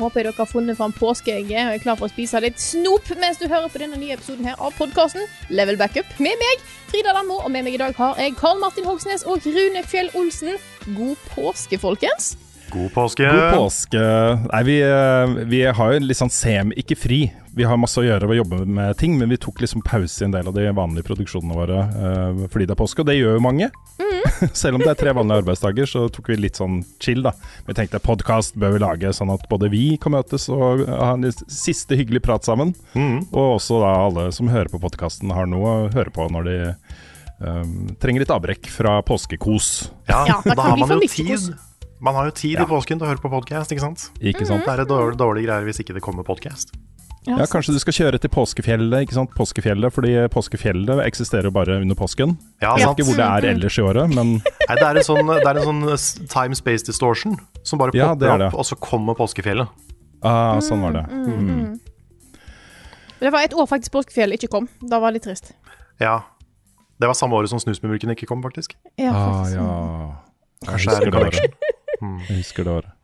Da 0.00 0.06
håper 0.06 0.24
dere 0.24 0.32
har 0.32 0.48
funnet 0.48 0.78
fram 0.78 0.94
påskeegget 0.96 1.66
og 1.66 1.74
er 1.74 1.82
klar 1.82 1.98
for 2.00 2.08
å 2.08 2.12
spise 2.12 2.40
litt 2.40 2.56
snop 2.56 3.10
mens 3.20 3.36
du 3.36 3.44
hører 3.50 3.68
på 3.68 3.82
denne 3.82 4.00
nye 4.00 4.16
episoden 4.16 4.48
her 4.48 4.56
av 4.56 4.72
podkasten 4.78 5.26
Level 5.52 5.76
Backup 5.76 6.08
med 6.24 6.40
meg, 6.40 6.64
Frida 6.88 7.12
Danmo, 7.12 7.36
og 7.44 7.52
med 7.52 7.68
meg 7.68 7.76
i 7.76 7.82
dag 7.82 7.92
har 8.00 8.16
jeg 8.16 8.38
Karl 8.40 8.62
Martin 8.64 8.88
Hogsnes 8.88 9.28
og 9.28 9.44
Rune 9.44 9.84
Fjell 9.84 10.08
Olsen. 10.16 10.56
God 10.96 11.20
påske, 11.34 11.76
folkens. 11.82 12.32
God 12.70 12.92
påske. 12.94 13.26
God 13.26 13.54
påske. 13.56 14.00
Nei, 14.52 14.62
vi, 14.68 14.76
eh, 14.86 15.34
vi 15.50 15.62
har 15.66 15.92
jo 15.94 16.00
litt 16.04 16.18
sånn 16.20 16.30
sem, 16.32 16.70
ikke 16.78 16.96
fri. 16.98 17.20
Vi 17.56 17.64
har 17.66 17.76
masse 17.82 17.98
å 17.98 18.04
gjøre 18.06 18.28
ved 18.30 18.36
å 18.38 18.42
jobbe 18.44 18.60
med 18.70 18.96
ting, 19.00 19.16
men 19.18 19.28
vi 19.32 19.36
tok 19.42 19.58
liksom 19.60 19.82
pause 19.82 20.22
i 20.22 20.26
en 20.28 20.34
del 20.36 20.46
av 20.46 20.54
de 20.54 20.68
vanlige 20.76 21.02
produksjonene 21.08 21.56
våre 21.58 21.80
uh, 21.82 22.44
fordi 22.52 22.68
det 22.68 22.76
er 22.76 22.78
påske, 22.78 23.02
og 23.02 23.08
det 23.08 23.16
gjør 23.18 23.34
jo 23.34 23.42
mange. 23.42 23.66
Selv 24.60 24.78
om 24.78 24.84
det 24.84 24.92
er 24.92 25.00
tre 25.00 25.14
vanlige 25.18 25.42
arbeidsdager, 25.42 25.88
så 25.90 26.04
tok 26.14 26.30
vi 26.30 26.36
litt 26.38 26.60
sånn 26.60 26.78
chill, 27.02 27.24
da. 27.26 27.32
Vi 27.66 27.74
tenkte 27.74 27.98
podkast 28.04 28.54
bør 28.54 28.76
vi 28.76 28.82
lage 28.84 29.10
sånn 29.18 29.32
at 29.34 29.48
både 29.50 29.70
vi 29.72 29.96
kan 30.00 30.14
møtes 30.14 30.46
og 30.54 30.84
ha 30.86 31.10
en 31.16 31.26
siste 31.50 31.98
hyggelig 31.98 32.22
prat 32.28 32.46
sammen, 32.46 32.70
Mm. 32.94 33.26
og 33.32 33.56
også 33.58 33.80
da 33.82 33.90
alle 34.06 34.28
som 34.32 34.48
hører 34.50 34.70
på 34.70 34.78
podkasten 34.82 35.34
har 35.34 35.50
noe 35.50 35.72
å 35.74 35.90
høre 35.94 36.14
på 36.14 36.28
når 36.30 36.46
de 36.46 36.56
um, 37.42 37.74
trenger 38.00 38.22
litt 38.24 38.30
avbrekk 38.34 38.70
fra 38.70 39.00
påskekos. 39.02 39.90
Ja, 40.08 40.22
Ja, 40.30 40.38
da 40.44 40.54
kan 40.54 40.64
har 40.70 40.76
man 40.84 40.94
jo 40.94 41.00
mye 41.02 41.10
tid. 41.10 41.50
Man 42.00 42.14
har 42.16 42.24
jo 42.30 42.30
tid 42.32 42.56
Ja. 42.58 42.62
i 42.64 42.66
påsken 42.66 42.98
til 42.98 43.06
å 43.06 43.10
høre 43.10 43.20
på 43.20 43.28
podkast, 43.30 43.70
ikke 43.72 43.80
sant? 43.84 44.10
Ikke 44.20 44.46
sant? 44.46 44.64
Det 44.64 44.72
er 44.80 44.84
dårlige, 44.88 45.16
dårlig 45.20 45.44
greier 45.46 45.64
hvis 45.68 45.80
ikke 45.82 45.92
det 45.94 46.02
kommer 46.02 46.24
podkast. 46.24 46.72
Ja, 47.28 47.36
Kanskje 47.44 47.74
du 47.74 47.78
skal 47.78 47.92
kjøre 47.92 48.18
til 48.18 48.30
påskefjellet, 48.32 49.02
ikke 49.04 49.12
sant? 49.12 49.30
Påskefjellet, 49.36 49.92
fordi 49.92 50.14
påskefjellet 50.32 51.02
eksisterer 51.04 51.44
jo 51.44 51.50
bare 51.52 51.76
under 51.82 51.94
påsken. 51.94 52.38
Ja, 52.62 52.76
Jeg 52.78 52.80
vet 52.80 52.86
sant. 52.86 52.98
ikke 52.98 53.06
hvor 53.10 53.16
det 53.20 53.26
er 53.28 53.50
ellers 53.52 53.76
i 53.78 53.82
året, 53.84 54.14
men 54.14 54.32
Nei, 54.40 54.76
det 54.80 54.86
er 54.86 54.96
en 54.96 55.04
sånn, 55.04 55.28
er 55.28 55.60
en 55.60 55.68
sånn 55.68 56.26
time-space 56.32 56.86
distortion 56.88 57.36
som 57.62 57.78
bare 57.78 57.92
Ja, 57.92 58.14
det 58.14 58.24
er 58.24 58.30
popper 58.32 58.38
det. 58.38 58.46
opp, 58.54 58.58
og 58.58 58.64
så 58.64 58.76
kommer 58.80 59.14
påskefjellet. 59.14 59.68
ah, 60.22 60.58
sånn 60.60 60.80
var 60.80 60.92
det. 60.92 61.04
Mm. 61.12 61.80
Det 63.20 63.30
var 63.32 63.40
et 63.44 63.52
år 63.52 63.66
faktisk 63.68 63.92
påskefjellet 63.92 64.40
ikke 64.40 64.48
kom. 64.48 64.68
Da 64.88 64.98
var 64.98 65.12
det 65.12 65.20
litt 65.20 65.28
trist. 65.28 65.52
Ja. 66.00 66.22
Det 66.98 67.06
var 67.06 67.12
samme 67.12 67.32
året 67.36 67.50
som 67.52 67.58
Snusmumrikken 67.60 68.10
ikke 68.16 68.26
kom, 68.26 68.40
faktisk. 68.42 68.72
Ja, 68.96 69.12
Ah, 69.12 69.44
faktisk. 69.44 69.56
ja. 69.56 70.16
Kanskje 70.64 70.88
det 70.88 70.96
er 70.96 71.06
en 71.06 71.12
connection. 71.12 71.52
Året. 72.00 72.30
Jeg 72.30 72.42
husker 72.42 72.66
det 72.66 72.72
året. 72.78 72.96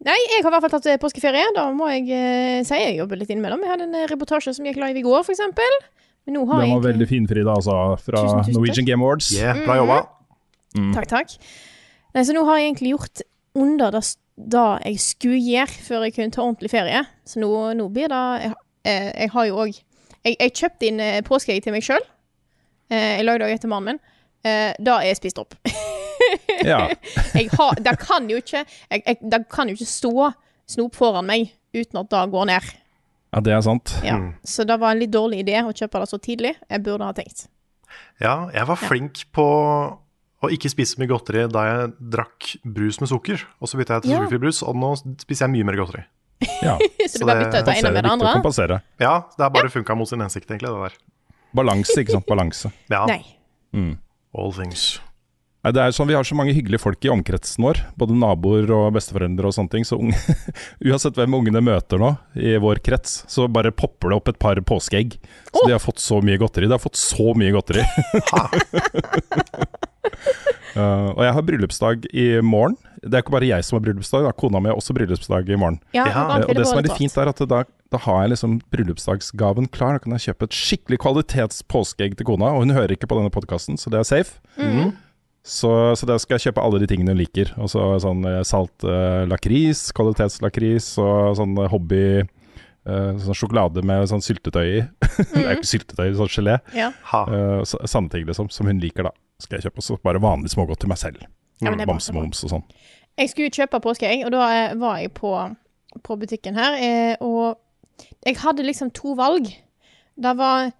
Nei, 0.00 0.16
jeg 0.16 0.40
har 0.40 0.48
i 0.48 0.52
hvert 0.54 0.64
fall 0.64 0.72
tatt 0.78 0.86
eh, 0.88 1.00
påskeferie. 1.00 1.48
Da 1.52 1.66
må 1.76 1.90
jeg 1.92 2.06
eh, 2.16 2.60
si 2.64 2.78
jeg 2.78 2.94
jobber 2.96 3.20
litt 3.20 3.32
innimellom. 3.34 3.60
Jeg 3.66 3.74
hadde 3.74 3.84
en 3.84 3.98
eh, 3.98 4.06
reportasje 4.08 4.54
som 4.56 4.64
gikk 4.64 4.78
live 4.80 4.96
i 4.96 5.04
går, 5.04 5.26
eksempel. 5.28 5.76
Men 6.24 6.38
nå 6.38 6.46
har 6.48 6.62
Den 6.62 6.72
var 6.72 6.80
jeg 6.80 6.86
veldig 6.86 7.08
fin, 7.10 7.26
Frida, 7.28 7.52
altså. 7.52 7.74
Fra 8.00 8.22
Tusen, 8.24 8.40
tusen 8.46 8.56
Norwegian 8.56 8.88
Game 8.88 9.04
Awards. 9.04 9.28
Yeah, 9.36 9.60
bra 9.66 9.76
jobba. 9.76 9.98
Takk, 10.94 11.10
takk. 11.10 11.36
Nei, 12.16 12.24
så 12.24 12.32
nå 12.32 12.46
har 12.48 12.60
jeg 12.60 12.70
egentlig 12.70 12.94
gjort 12.94 13.22
under 13.60 13.92
det, 13.92 14.02
da 14.56 14.64
jeg 14.86 15.02
skulle 15.04 15.40
gjøre 15.42 15.84
før 15.84 16.06
jeg 16.06 16.16
kunne 16.16 16.34
ta 16.34 16.42
ordentlig 16.46 16.72
ferie. 16.72 17.04
Så 17.28 17.42
nå, 17.42 17.50
nå 17.76 17.90
blir 17.92 18.08
det 18.08 18.24
Jeg, 18.46 18.54
eh, 18.88 19.10
jeg 19.26 19.34
har 19.36 19.50
jo 19.50 19.60
òg 19.66 19.74
jeg, 20.24 20.36
jeg 20.36 20.54
kjøpte 20.56 20.88
inn 20.88 21.00
eh, 21.00 21.20
påskeegg 21.26 21.64
til 21.64 21.76
meg 21.76 21.84
sjøl. 21.84 22.04
Eh, 22.92 23.18
jeg 23.20 23.28
lagde 23.28 23.46
òg 23.46 23.52
etter 23.56 23.68
mannen 23.72 23.96
min. 23.96 24.02
Eh, 24.44 24.72
det 24.80 24.96
er 24.96 25.18
spist 25.18 25.40
opp. 25.40 25.56
Ja. 26.66 26.80
Jeg 27.38 27.48
har, 27.56 27.78
det 27.80 27.94
kan 28.02 28.26
jo 28.28 28.36
ikke 28.42 28.64
jeg, 28.66 29.02
jeg, 29.06 29.16
Det 29.32 29.38
kan 29.52 29.68
jo 29.70 29.74
ikke 29.78 29.86
stå 29.88 30.32
snop 30.70 30.94
foran 30.98 31.26
meg 31.26 31.48
uten 31.74 32.00
at 32.02 32.10
det 32.12 32.24
går 32.32 32.46
ned. 32.50 32.66
ja, 33.32 33.40
det 33.46 33.52
er 33.54 33.60
sant. 33.64 33.94
Ja. 34.04 34.16
Mm. 34.18 34.34
Så 34.44 34.64
det 34.68 34.76
var 34.82 34.92
en 34.94 35.00
litt 35.00 35.10
dårlig 35.14 35.40
idé 35.44 35.60
å 35.64 35.72
kjøpe 35.72 36.02
det 36.02 36.08
så 36.10 36.18
tidlig. 36.22 36.52
Jeg 36.70 36.82
burde 36.86 37.06
ha 37.08 37.14
tenkt. 37.16 37.46
Ja, 38.22 38.50
jeg 38.54 38.66
var 38.68 38.76
flink 38.78 39.24
på 39.34 39.44
å 40.40 40.48
ikke 40.52 40.70
spise 40.72 40.96
mye 41.00 41.10
godteri 41.10 41.42
da 41.52 41.64
jeg 41.68 41.90
drakk 42.14 42.52
brus 42.64 43.00
med 43.02 43.10
sukker. 43.10 43.42
Og 43.60 43.68
så 43.70 43.78
bytta 43.80 43.98
jeg 43.98 44.02
til 44.06 44.12
Ja. 44.14 44.20
sukkerfri 44.22 44.40
brus, 44.44 44.62
og 44.62 44.76
nå 44.78 44.94
spiser 45.20 45.46
jeg 45.46 45.54
mye 45.56 45.66
mer 45.68 45.76
godteri. 45.80 46.04
Ja. 46.64 46.78
Så 47.10 47.20
du 47.20 47.26
bare 47.28 47.42
det 47.42 47.50
bytta 47.50 47.60
ut 47.60 47.66
det 47.68 47.76
ene 47.80 47.90
med 47.96 48.04
det 48.04 48.10
andre? 48.14 48.32
kompensere. 48.38 48.80
Ja, 49.02 49.14
det 49.36 49.42
har 49.44 49.50
bare 49.52 49.68
funka 49.72 49.96
mot 49.98 50.08
sin 50.08 50.20
hensikt, 50.24 50.48
egentlig, 50.50 50.70
det 50.72 50.90
der. 50.90 51.36
Balanse, 51.56 51.98
ikke 52.00 52.14
sant. 52.16 52.26
Balanse. 52.30 52.70
Ja, 52.92 53.04
Nei. 53.10 53.20
Mm. 53.76 53.98
all 54.34 54.52
things. 54.54 55.00
Nei, 55.60 55.72
det 55.76 55.80
er 55.82 55.90
jo 55.90 55.96
sånn, 55.98 56.08
Vi 56.08 56.16
har 56.16 56.24
så 56.24 56.36
mange 56.38 56.54
hyggelige 56.56 56.80
folk 56.80 57.04
i 57.04 57.10
omkretsen 57.12 57.64
vår, 57.66 57.82
både 58.00 58.16
naboer 58.16 58.70
og 58.72 58.94
besteforeldre 58.96 59.50
og 59.50 59.56
sånne 59.56 59.74
ting. 59.74 59.84
Så 59.84 59.98
unge, 60.00 60.16
uansett 60.88 61.18
hvem 61.20 61.36
ungene 61.36 61.60
møter 61.64 62.00
nå 62.00 62.14
i 62.40 62.56
vår 62.60 62.80
krets, 62.84 63.20
så 63.28 63.44
bare 63.52 63.74
popper 63.74 64.12
det 64.12 64.20
opp 64.20 64.32
et 64.32 64.40
par 64.40 64.60
påskeegg. 64.70 65.18
Så 65.50 65.60
oh! 65.60 65.66
de 65.68 65.76
har 65.76 65.82
fått 65.82 66.00
så 66.00 66.22
mye 66.24 66.40
godteri. 66.40 66.70
De 66.70 66.76
har 66.78 66.80
fått 66.80 66.96
så 67.00 67.34
mye 67.36 67.52
godteri. 67.52 67.84
Uh, 70.72 71.10
og 71.18 71.20
jeg 71.26 71.36
har 71.36 71.46
bryllupsdag 71.50 72.08
i 72.08 72.30
morgen. 72.40 72.78
Det 73.04 73.18
er 73.18 73.24
ikke 73.24 73.36
bare 73.36 73.50
jeg 73.50 73.64
som 73.64 73.76
har 73.76 73.84
bryllupsdag, 73.84 74.24
da. 74.30 74.32
kona 74.36 74.64
mi 74.64 74.72
har 74.72 74.80
også 74.80 74.96
bryllupsdag 74.96 75.52
i 75.52 75.60
morgen. 75.60 75.78
Ja, 75.96 76.06
Ja, 76.08 76.24
og 76.38 76.54
Eh, 76.54 76.56
det 76.56 76.66
som 76.68 76.80
er 76.80 76.88
litt 76.88 76.96
fint, 76.96 77.20
er 77.20 77.28
at 77.34 77.44
da, 77.52 77.60
da 77.92 78.02
har 78.06 78.24
jeg 78.24 78.32
liksom 78.32 78.56
bryllupsdagsgaven 78.72 79.68
klar. 79.68 80.00
Da 80.00 80.04
kan 80.06 80.16
jeg 80.16 80.30
kjøpe 80.30 80.48
et 80.48 80.56
skikkelig 80.56 81.02
kvalitets 81.04 81.60
påskeegg 81.68 82.16
til 82.16 82.32
kona, 82.32 82.56
og 82.56 82.64
hun 82.64 82.76
hører 82.76 82.96
ikke 82.96 83.12
på 83.12 83.20
denne 83.20 83.32
podkasten, 83.32 83.76
så 83.76 83.92
det 83.92 84.00
er 84.00 84.08
safe. 84.08 84.40
Mm. 84.56 84.96
Så, 85.42 85.70
så 85.96 86.06
da 86.06 86.18
skal 86.20 86.36
jeg 86.36 86.50
kjøpe 86.50 86.62
alle 86.62 86.80
de 86.82 86.88
tingene 86.90 87.14
hun 87.14 87.20
liker. 87.22 87.54
Og 87.62 87.70
så 87.72 87.84
sånn 88.02 88.20
eh, 88.28 88.42
salt 88.46 88.84
eh, 88.84 89.22
lakris, 89.30 89.86
kvalitetslakris 89.96 90.92
og 91.00 91.36
sånn 91.38 91.54
eh, 91.58 91.70
hobby 91.72 92.02
eh, 92.20 93.12
Sånn 93.24 93.36
sjokolade 93.38 93.82
med 93.86 94.04
sånn 94.10 94.22
syltetøy 94.24 94.66
i. 94.68 94.82
det 95.32 95.40
er 95.40 95.48
jo 95.54 95.56
ikke 95.58 95.70
syltetøy, 95.72 96.06
sånn 96.18 96.32
gelé. 96.36 96.58
Ja. 96.76 96.90
Ha. 97.12 97.22
Eh, 97.28 97.62
så- 97.68 97.80
Sanne 97.88 98.12
ting 98.12 98.26
liksom, 98.28 98.50
som 98.52 98.68
hun 98.68 98.82
liker, 98.82 99.08
da. 99.08 99.14
Skal 99.40 99.58
jeg 99.58 99.68
kjøpe 99.70 99.80
også 99.80 99.96
bare 100.04 100.20
vanlig 100.20 100.52
smågodt 100.52 100.82
til 100.84 100.92
meg 100.92 101.00
selv. 101.00 101.24
Ja. 101.64 101.72
Bamsemums 101.76 102.44
og 102.44 102.52
sånn. 102.54 102.66
Jeg 103.20 103.32
skulle 103.32 103.52
kjøpe 103.52 103.80
påskeegg, 103.84 104.22
og 104.28 104.32
da 104.32 104.44
var 104.80 105.00
jeg 105.00 105.12
på, 105.16 105.32
på 106.04 106.16
butikken 106.20 106.56
her, 106.56 106.76
eh, 106.80 107.14
og 107.24 107.56
jeg 108.24 108.36
hadde 108.40 108.64
liksom 108.64 108.92
to 108.96 109.12
valg. 109.18 109.48
Det 110.20 110.32
var 110.36 110.70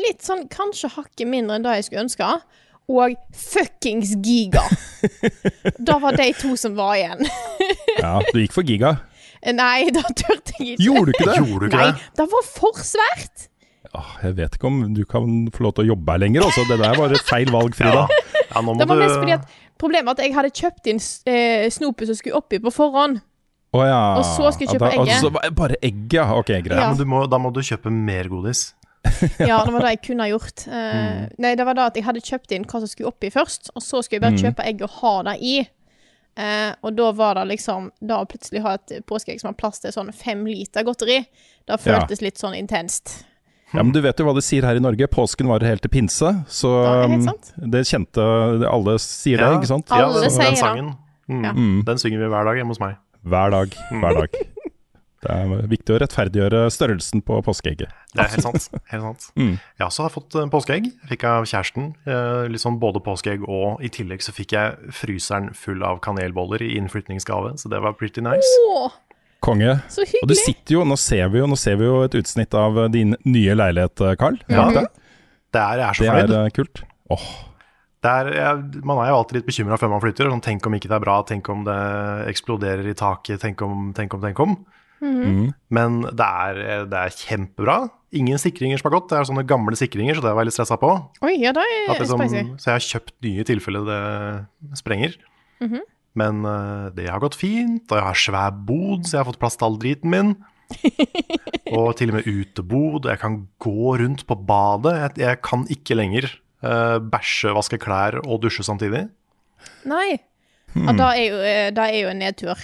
litt 0.00 0.24
sånn 0.24 0.46
kanskje 0.52 0.90
hakket 0.96 1.28
mindre 1.28 1.56
enn 1.58 1.64
det 1.64 1.76
jeg 1.78 1.86
skulle 1.88 2.04
ønske, 2.08 2.28
og 2.90 3.14
fuckings 3.36 4.16
giga. 4.24 4.62
da 5.88 5.98
var 6.02 6.18
de 6.18 6.30
to 6.40 6.56
som 6.60 6.74
var 6.78 6.96
igjen. 6.98 7.22
Ja, 8.00 8.16
du 8.32 8.40
gikk 8.42 8.56
for 8.56 8.66
giga. 8.66 8.96
Nei, 9.62 9.88
da 9.94 10.02
turte 10.10 10.56
jeg 10.58 10.74
ikke. 10.74 10.84
Gjorde 10.84 11.06
du 11.06 11.14
ikke 11.16 11.28
det? 11.30 11.38
Gjorde 11.40 11.60
du 11.62 11.70
ikke 11.70 11.80
Nei, 11.80 11.92
det? 11.94 12.10
det 12.20 12.28
var 12.34 12.50
for 12.50 12.82
svært. 12.84 13.46
Åh, 13.96 14.10
jeg 14.22 14.36
vet 14.38 14.54
ikke 14.58 14.68
om 14.68 14.82
du 14.94 15.00
kan 15.08 15.30
få 15.54 15.64
lov 15.66 15.72
til 15.78 15.86
å 15.88 15.92
jobbe 15.94 16.14
her 16.14 16.20
lenger. 16.22 16.44
Altså. 16.46 16.66
Det 16.68 16.76
der 16.82 16.98
var 17.00 17.14
et 17.16 17.24
feil 17.26 17.50
valg, 17.50 17.74
Frida. 17.78 18.04
Ja. 18.04 18.44
ja, 18.44 18.60
nå 18.62 18.68
må 18.68 18.76
Det 18.78 18.86
var 18.90 19.00
du 19.00 19.06
mest 19.06 19.18
fordi 19.18 19.36
at 19.38 19.48
Problemet 19.80 20.10
var 20.10 20.18
at 20.18 20.26
jeg 20.26 20.34
hadde 20.36 20.50
kjøpt 20.52 20.88
inn 20.92 20.98
eh, 21.32 21.62
snopet 21.72 22.10
som 22.10 22.16
skulle 22.18 22.36
oppi 22.36 22.58
på 22.60 22.68
forhånd. 22.74 23.22
Oh, 23.72 23.80
ja. 23.86 24.18
Og 24.18 24.26
så 24.28 24.50
skal 24.52 24.66
jeg 24.66 24.74
kjøpe 24.74 24.90
Ja, 24.90 24.90
da- 24.90 25.04
egget. 25.06 25.14
altså, 25.14 25.54
bare 25.56 25.78
egget. 25.80 26.32
Ok, 26.36 26.50
greit. 26.66 26.74
Ja. 26.76 26.88
Men 26.90 26.98
du 27.00 27.06
må, 27.08 27.22
da 27.30 27.38
må 27.40 27.52
du 27.54 27.62
kjøpe 27.64 27.88
mer 27.94 28.28
godis. 28.28 28.74
Ja, 29.38 29.62
det 29.66 29.72
var 29.72 29.80
det 29.86 29.90
jeg 29.96 30.02
kunne 30.06 30.26
ha 30.26 30.30
gjort. 30.30 30.66
mm. 30.68 31.28
Nei, 31.38 31.54
det 31.56 31.64
var 31.66 31.74
da 31.78 31.86
at 31.90 31.96
jeg 31.96 32.04
hadde 32.04 32.20
kjøpt 32.20 32.52
inn 32.52 32.64
hva 32.68 32.80
som 32.82 32.88
skulle 32.90 33.08
oppi 33.12 33.30
først, 33.32 33.70
og 33.74 33.82
så 33.82 34.02
skulle 34.04 34.20
jeg 34.20 34.26
bare 34.26 34.36
Mm. 34.38 34.42
kjøpe 34.44 34.66
egg 34.66 34.82
og 34.82 34.90
ha 35.00 35.14
det 35.30 35.36
i. 35.40 35.54
Uh, 36.40 36.72
og 36.86 36.94
da 36.96 37.08
var 37.12 37.34
det 37.34 37.42
liksom 37.50 37.88
Da 38.06 38.20
å 38.22 38.26
plutselig 38.30 38.60
ha 38.62 38.76
et 38.78 39.02
påskeegg 39.04 39.40
som 39.42 39.48
har 39.50 39.56
plass 39.58 39.80
til 39.82 39.90
sånn 39.92 40.12
fem 40.14 40.44
liter 40.46 40.84
godteri, 40.86 41.24
det 41.66 41.80
føltes 41.82 42.22
litt 42.22 42.38
sånn 42.38 42.54
intenst. 42.56 43.24
Ja, 43.74 43.82
men 43.82 43.90
du 43.92 44.00
vet 44.00 44.18
jo 44.18 44.24
hva 44.26 44.34
de 44.34 44.40
sier 44.42 44.62
her 44.66 44.74
i 44.78 44.80
Norge. 44.82 45.06
Påsken 45.10 45.46
varer 45.50 45.66
helt 45.68 45.82
til 45.82 45.90
pinse. 45.90 46.30
Så 46.48 46.70
Det 47.08 47.22
sant. 47.24 47.52
det 47.70 47.82
kjente 47.86 48.24
Alle 48.66 48.96
sier 48.98 49.38
det, 49.38 49.46
Ja. 49.46 49.58
ikke 49.58 49.66
sant? 49.70 49.90
Alle 49.90 50.22
ja, 50.22 50.28
sier 50.30 50.44
den 50.50 50.56
sangen. 50.56 50.88
Mm. 51.28 51.44
Ja. 51.44 51.52
Mm. 51.52 51.84
Den 51.84 51.98
synger 51.98 52.18
vi 52.18 52.26
hver 52.32 52.44
dag 52.44 52.56
hjemme 52.56 52.68
hos 52.74 52.80
meg. 52.80 52.96
Hver 53.26 53.50
dag. 53.50 53.70
Hver 53.90 54.14
dag. 54.22 54.28
Det 55.20 55.28
er 55.34 55.66
viktig 55.68 55.92
å 55.92 55.98
rettferdiggjøre 56.00 56.60
størrelsen 56.72 57.20
på 57.28 57.36
påskeegget. 57.44 57.90
Det 58.14 58.22
er 58.24 58.30
helt 58.32 58.44
sant. 58.46 58.68
Helt 58.88 59.02
sant. 59.04 59.26
Mm. 59.40 59.58
Jeg 59.78 59.84
også 59.86 60.06
har 60.06 60.12
fått 60.14 60.36
eh, 60.40 60.46
påskeegg. 60.52 60.86
Fikk 61.10 61.26
av 61.28 61.44
kjæresten. 61.50 61.90
eh, 62.08 62.46
Liksom 62.54 62.78
både 62.80 63.02
påskeegg 63.04 63.44
og 63.44 63.82
i 63.84 63.90
tillegg 63.92 64.24
så 64.24 64.32
fikk 64.32 64.54
jeg 64.56 64.94
fryseren 64.96 65.50
full 65.54 65.84
av 65.84 66.00
kanelboller 66.04 66.64
i 66.64 66.70
innflytningsgave, 66.80 67.52
så 67.60 67.68
det 67.72 67.82
var 67.84 67.92
pretty 68.00 68.24
nice. 68.24 68.54
Å, 68.72 68.88
Konge. 69.44 69.78
så 69.88 70.04
Og 70.22 70.28
du 70.28 70.34
sitter 70.36 70.74
jo, 70.78 70.82
nå 70.84 70.96
ser 71.00 71.28
vi 71.32 71.40
jo, 71.40 71.46
nå 71.48 71.56
ser 71.56 71.76
vi 71.80 71.86
jo 71.88 72.00
et 72.04 72.16
utsnitt 72.18 72.52
av 72.56 72.76
eh, 72.86 72.90
din 72.92 73.14
nye 73.28 73.54
leilighet, 73.56 74.00
eh, 74.08 74.16
Carl. 74.20 74.40
Ja, 74.48 74.66
Mm. 74.70 74.88
Det 75.50 75.58
er, 75.60 75.80
jeg 75.80 75.86
er 75.88 75.96
så 75.98 76.04
Det 76.04 76.10
er 76.38 76.44
eh, 76.44 76.50
kult. 76.54 76.82
Åh, 77.10 77.22
Det 78.00 78.10
er, 78.10 78.28
jeg, 78.36 78.82
man 78.86 79.00
er 79.04 79.08
jo 79.10 79.16
alltid 79.20 79.40
litt 79.40 79.48
bekymra 79.48 79.76
før 79.80 79.90
man 79.92 80.00
flytter. 80.00 80.28
Sånn, 80.30 80.40
tenk 80.44 80.64
om 80.68 80.76
ikke 80.76 80.88
det 80.88 80.96
er 80.96 81.02
bra, 81.04 81.16
tenk 81.28 81.48
om 81.52 81.64
det 81.66 81.78
eksploderer 82.30 82.86
i 82.88 82.94
taket, 82.96 83.40
tenk 83.42 83.60
om, 83.66 83.90
tenk 83.96 84.14
om, 84.16 84.22
tenk 84.24 84.40
om. 84.44 84.54
Mm. 85.00 85.46
Men 85.72 86.00
det 86.06 86.26
er, 86.26 86.60
det 86.90 87.00
er 87.00 87.16
kjempebra. 87.16 87.78
Ingen 88.16 88.40
sikringer 88.42 88.80
som 88.80 88.90
har 88.90 88.98
gått. 88.98 89.08
Det 89.12 89.18
er 89.20 89.28
sånne 89.28 89.46
gamle 89.48 89.78
sikringer, 89.78 90.18
så 90.18 90.24
det 90.24 90.34
var 90.34 90.44
jeg 90.44 90.50
litt 90.50 90.58
stressa 90.58 90.78
på. 90.80 90.90
Oi, 91.24 91.34
ja, 91.38 91.54
det 91.56 91.64
er 91.64 91.92
At 91.94 92.02
liksom, 92.02 92.22
spicy. 92.24 92.44
så 92.58 92.70
jeg 92.70 92.76
har 92.76 92.86
kjøpt 92.88 93.16
nye 93.26 93.44
i 93.44 93.48
tilfelle 93.48 93.82
det 93.88 94.02
sprenger. 94.80 95.16
Mhm. 95.64 95.88
Men 96.18 96.40
uh, 96.42 96.90
det 96.90 97.06
har 97.06 97.22
gått 97.22 97.38
fint, 97.38 97.84
og 97.86 97.94
jeg 97.94 98.02
har 98.02 98.18
svær 98.18 98.54
bod, 98.66 99.04
så 99.06 99.14
jeg 99.14 99.20
har 99.22 99.28
fått 99.28 99.38
plass 99.42 99.56
til 99.58 99.68
all 99.68 99.76
driten 99.78 100.10
min. 100.10 100.32
og 101.76 101.94
til 101.98 102.10
og 102.10 102.18
med 102.18 102.26
utebod, 102.26 103.04
og 103.04 103.10
jeg 103.10 103.20
kan 103.22 103.36
gå 103.62 103.94
rundt 104.02 104.26
på 104.26 104.36
badet. 104.48 104.96
Jeg, 104.98 105.14
jeg 105.22 105.40
kan 105.46 105.62
ikke 105.70 105.98
lenger 105.98 106.26
uh, 106.66 106.98
bæsje, 106.98 107.54
vaske 107.56 107.78
klær 107.82 108.18
og 108.24 108.42
dusje 108.42 108.66
samtidig. 108.66 109.06
Nei. 109.88 110.18
Hmm. 110.74 110.86
Ja, 110.86 110.96
da 110.98 111.08
er 111.14 111.24
jo, 111.24 111.38
eh, 111.42 111.70
da 111.74 111.88
er 111.90 112.04
jo 112.04 112.10
en 112.12 112.20
nedtur. 112.22 112.58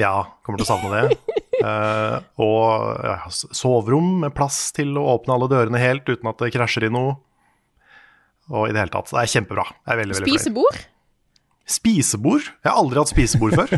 Ja, 0.00 0.14
kommer 0.44 0.60
til 0.60 0.66
å 0.66 0.70
savne 0.74 1.02
det. 1.08 1.18
Eh, 1.64 2.16
og 2.44 3.04
ja, 3.06 3.18
soverom 3.32 4.24
med 4.24 4.34
plass 4.36 4.68
til 4.76 4.96
å 5.00 5.06
åpne 5.14 5.36
alle 5.36 5.48
dørene 5.52 5.80
helt 5.80 6.08
uten 6.10 6.30
at 6.30 6.42
det 6.42 6.52
krasjer 6.56 6.88
i 6.88 6.92
noe. 6.92 7.16
Og 8.52 8.68
i 8.68 8.74
det 8.74 8.82
hele 8.82 8.92
tatt. 8.92 9.08
Det 9.12 9.22
er 9.22 9.32
kjempebra. 9.38 9.64
Det 9.72 9.94
er 9.94 10.00
veldig, 10.02 10.18
veldig. 10.18 10.32
Spisebord? 10.34 10.80
Spisebord? 11.74 12.48
Jeg 12.60 12.68
har 12.68 12.80
aldri 12.80 13.00
hatt 13.00 13.12
spisebord 13.14 13.56
før. 13.56 13.76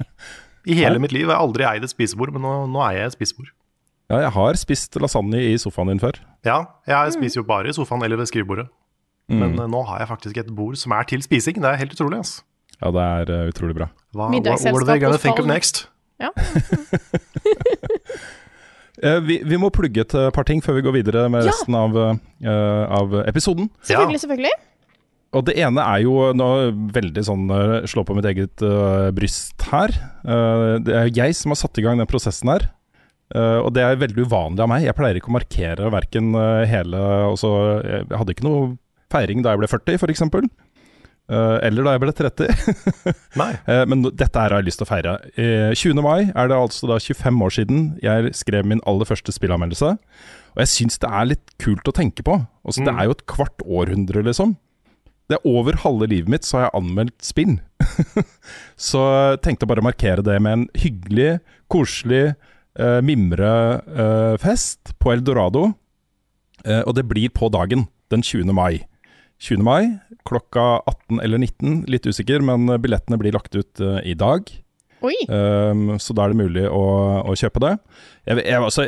I 0.70 0.76
hele 0.76 1.00
mitt 1.00 1.12
liv 1.12 1.28
har 1.28 1.38
jeg 1.38 1.46
aldri 1.46 1.68
eid 1.68 1.84
et 1.86 1.92
spisebord, 1.92 2.32
men 2.34 2.44
nå, 2.44 2.54
nå 2.72 2.82
eier 2.84 3.04
jeg 3.04 3.12
et 3.12 3.16
spisebord. 3.18 3.52
Ja, 4.12 4.20
jeg 4.26 4.32
har 4.36 4.58
spist 4.60 4.96
lasagne 5.00 5.40
i 5.40 5.54
sofaen 5.60 5.88
din 5.92 6.00
før. 6.02 6.18
Ja, 6.44 6.58
jeg 6.88 7.14
spiser 7.16 7.40
jo 7.40 7.46
bare 7.48 7.72
i 7.72 7.76
sofaen 7.76 8.04
eller 8.04 8.20
ved 8.20 8.28
skrivebordet. 8.28 8.66
Mm. 9.32 9.38
Men 9.40 9.54
uh, 9.56 9.68
nå 9.70 9.80
har 9.88 10.02
jeg 10.02 10.10
faktisk 10.10 10.40
et 10.42 10.50
bord 10.52 10.76
som 10.76 10.92
er 10.92 11.08
til 11.08 11.24
spising. 11.24 11.56
Det 11.64 11.70
er 11.70 11.80
helt 11.80 11.96
utrolig. 11.96 12.20
Altså. 12.20 12.44
Ja, 12.76 12.92
det 12.92 13.04
er 13.04 13.32
uh, 13.32 13.48
utrolig 13.48 13.76
bra. 13.78 13.88
Hva, 14.12 14.28
what, 14.28 14.44
what 14.44 14.82
are 14.82 14.88
they 14.90 15.00
gonna 15.00 15.20
think 15.20 15.40
of 15.40 15.48
next? 15.48 15.86
Ja. 16.22 16.30
Eh, 19.02 19.18
vi, 19.26 19.40
vi 19.42 19.56
må 19.58 19.72
plugge 19.74 20.04
et 20.04 20.12
eh, 20.14 20.28
par 20.30 20.46
ting 20.46 20.60
før 20.62 20.76
vi 20.78 20.84
går 20.86 20.94
videre 20.94 21.24
med 21.26 21.42
Ja. 21.42 21.50
resten 21.50 21.74
av, 21.74 21.96
eh, 21.98 22.84
av 22.94 23.16
episoden. 23.26 23.66
Selvfølgelig, 23.82 24.20
selvfølgelig. 24.22 24.52
Og 25.34 25.42
det 25.48 25.56
ene 25.58 25.82
er 25.82 26.04
jo 26.04 26.28
nå 26.38 26.46
veldig 26.94 27.24
sånn 27.26 27.50
slå 27.90 28.04
på 28.06 28.14
mitt 28.14 28.28
eget 28.30 28.62
uh, 28.62 29.10
bryst 29.10 29.66
her. 29.66 29.90
Uh, 30.22 30.78
det 30.78 30.94
er 30.94 31.10
jeg 31.10 31.34
som 31.34 31.50
har 31.50 31.58
satt 31.58 31.82
i 31.82 31.82
gang 31.82 31.98
den 31.98 32.06
prosessen 32.06 32.52
her. 32.52 32.68
Uh, 33.34 33.66
og 33.66 33.72
det 33.74 33.82
er 33.82 33.98
veldig 33.98 34.28
uvanlig 34.28 34.62
av 34.62 34.70
meg. 34.70 34.86
Jeg 34.86 34.94
pleier 34.94 35.18
ikke 35.18 35.32
å 35.32 35.34
markere 35.40 35.90
verken 35.90 36.30
uh, 36.38 36.62
hele 36.70 37.02
også, 37.32 37.50
Jeg 37.82 38.06
hadde 38.14 38.36
ikke 38.36 38.46
noe 38.46 38.76
feiring 39.10 39.42
da 39.42 39.56
jeg 39.56 39.64
ble 39.64 39.72
40, 39.74 39.98
f.eks. 39.98 40.22
Uh, 41.24 41.56
eller 41.64 41.86
da 41.86 41.92
jeg 41.94 42.00
ble 42.02 42.12
30. 42.12 42.48
Nei. 43.40 43.50
Eh, 43.66 43.84
men 43.88 44.02
dette 44.10 44.36
her 44.36 44.52
har 44.52 44.60
jeg 44.60 44.66
lyst 44.68 44.80
til 44.82 44.84
å 44.84 44.90
feire. 44.90 45.14
Eh, 45.40 45.70
20. 45.72 46.02
mai 46.04 46.26
er 46.34 46.50
det 46.50 46.58
altså 46.58 46.90
da 46.90 46.98
25 47.00 47.40
år 47.46 47.54
siden 47.56 47.78
jeg 48.04 48.34
skrev 48.36 48.66
min 48.68 48.82
aller 48.86 49.08
første 49.08 49.32
spillanmeldelse. 49.32 49.94
Og 50.54 50.60
jeg 50.60 50.68
syns 50.74 51.00
det 51.00 51.08
er 51.08 51.30
litt 51.32 51.54
kult 51.64 51.88
å 51.88 51.94
tenke 51.96 52.22
på. 52.26 52.36
Altså, 52.66 52.84
Det 52.84 52.92
Mm. 52.92 53.00
er 53.00 53.04
jo 53.08 53.10
et 53.16 53.24
kvart 53.26 53.64
århundre, 53.64 54.22
liksom. 54.28 54.56
Det 55.30 55.38
er 55.38 55.48
over 55.48 55.72
halve 55.80 56.06
livet 56.12 56.28
mitt 56.28 56.44
så 56.44 56.58
har 56.58 56.66
jeg 56.68 56.76
anmeldt 56.82 57.16
spill. 57.24 57.56
så 58.76 59.00
jeg 59.32 59.40
tenkte 59.46 59.66
bare 59.66 59.80
å 59.80 59.88
markere 59.88 60.22
det 60.22 60.36
med 60.44 60.52
en 60.52 60.66
hyggelig, 60.76 61.40
koselig 61.72 62.34
uh, 62.78 63.00
mimrefest 63.00 64.92
på 65.00 65.12
Eldorado. 65.14 65.70
Uh, 66.66 66.82
og 66.86 66.94
det 66.96 67.06
blir 67.08 67.30
på 67.32 67.48
dagen, 67.52 67.86
den 68.12 68.22
20. 68.22 68.52
mai. 68.52 68.84
20. 69.42 69.64
mai 69.64 69.96
klokka 70.28 70.82
18 70.86 71.20
eller 71.24 71.40
19, 71.42 71.84
litt 71.90 72.06
usikker, 72.06 72.44
men 72.44 72.68
billettene 72.80 73.18
blir 73.20 73.34
lagt 73.36 73.56
ut 73.56 73.82
uh, 73.82 73.98
i 74.06 74.14
dag. 74.18 74.48
Oi. 75.04 75.16
Um, 75.28 75.98
så 76.00 76.16
da 76.16 76.24
er 76.24 76.32
det 76.32 76.40
mulig 76.40 76.64
å, 76.70 76.84
å 77.28 77.34
kjøpe 77.36 77.60
det. 77.64 77.74
Jeg, 78.24 78.40
jeg, 78.40 78.60
altså, 78.60 78.86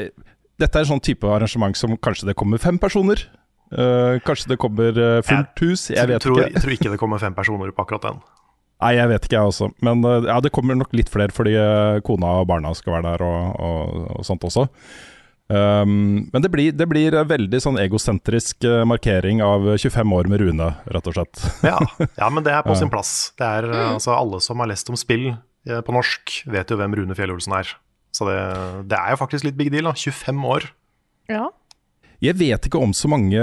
dette 0.56 0.78
er 0.78 0.87
en 0.87 0.93
sånn 0.94 1.04
type 1.04 1.28
arrangement 1.28 1.76
som 1.76 1.93
kanskje 2.00 2.31
det 2.31 2.37
kommer 2.40 2.62
fem 2.62 2.81
personer. 2.81 3.26
Uh, 3.66 4.16
kanskje 4.25 4.52
det 4.52 4.60
kommer 4.62 4.94
eh, 4.94 5.19
fullt 5.26 5.60
hus, 5.64 5.88
jeg 5.90 6.06
vet 6.06 6.22
tror, 6.22 6.38
ikke. 6.38 6.52
Jeg 6.54 6.62
tror 6.62 6.75
ikke 6.76 6.92
det 6.92 7.00
kommer 7.00 7.20
fem 7.20 7.34
personer 7.37 7.72
på 7.75 7.84
akkurat 7.84 8.08
den. 8.08 8.22
Nei, 8.84 8.92
jeg 8.94 9.10
vet 9.10 9.26
ikke 9.26 9.37
jeg 9.37 9.50
også. 9.50 9.70
Men 9.84 10.04
ja, 10.04 10.37
det 10.44 10.52
kommer 10.54 10.76
nok 10.76 10.92
litt 10.96 11.08
flere 11.08 11.32
fordi 11.32 11.54
kona 12.04 12.34
og 12.42 12.49
barna 12.50 12.75
skal 12.76 12.99
være 12.99 13.14
der 13.14 13.25
og, 13.25 13.60
og, 13.66 14.02
og 14.19 14.26
sånt 14.28 14.44
også. 14.44 14.66
Um, 15.46 16.26
men 16.32 16.43
det 16.43 16.50
blir, 16.50 16.72
det 16.75 16.88
blir 16.90 17.14
veldig 17.31 17.58
sånn 17.62 17.76
egosentrisk 17.78 18.64
eh, 18.66 18.82
markering 18.88 19.38
av 19.46 19.69
25 19.78 20.14
år 20.16 20.31
med 20.32 20.43
Rune, 20.43 20.72
rett 20.90 21.10
og 21.10 21.14
slett. 21.14 21.43
Ja, 21.62 21.78
ja 22.19 22.31
men 22.34 22.43
det 22.46 22.54
er 22.56 22.64
på 22.66 22.75
sin 22.81 22.90
plass. 22.90 23.31
Det 23.38 23.46
er 23.46 23.69
eh, 23.70 23.93
altså 23.93 24.16
Alle 24.16 24.40
som 24.43 24.62
har 24.62 24.70
lest 24.72 24.90
om 24.90 24.98
spill 24.98 25.28
eh, 25.31 25.82
på 25.87 25.94
norsk, 25.94 26.40
vet 26.50 26.72
jo 26.72 26.81
hvem 26.81 26.98
Rune 26.98 27.19
Fjell-Olsen 27.19 27.54
er. 27.60 27.70
Så 28.16 28.26
det, 28.26 28.40
det 28.90 28.98
er 28.98 29.14
jo 29.14 29.20
faktisk 29.22 29.46
litt 29.46 29.58
big 29.58 29.70
deal. 29.75 29.87
da 29.87 29.94
25 29.94 30.50
år. 30.50 30.66
Ja. 31.31 31.46
Jeg 32.25 32.38
vet 32.40 32.66
ikke 32.66 32.81
om 32.81 32.94
så 32.96 33.10
mange 33.12 33.40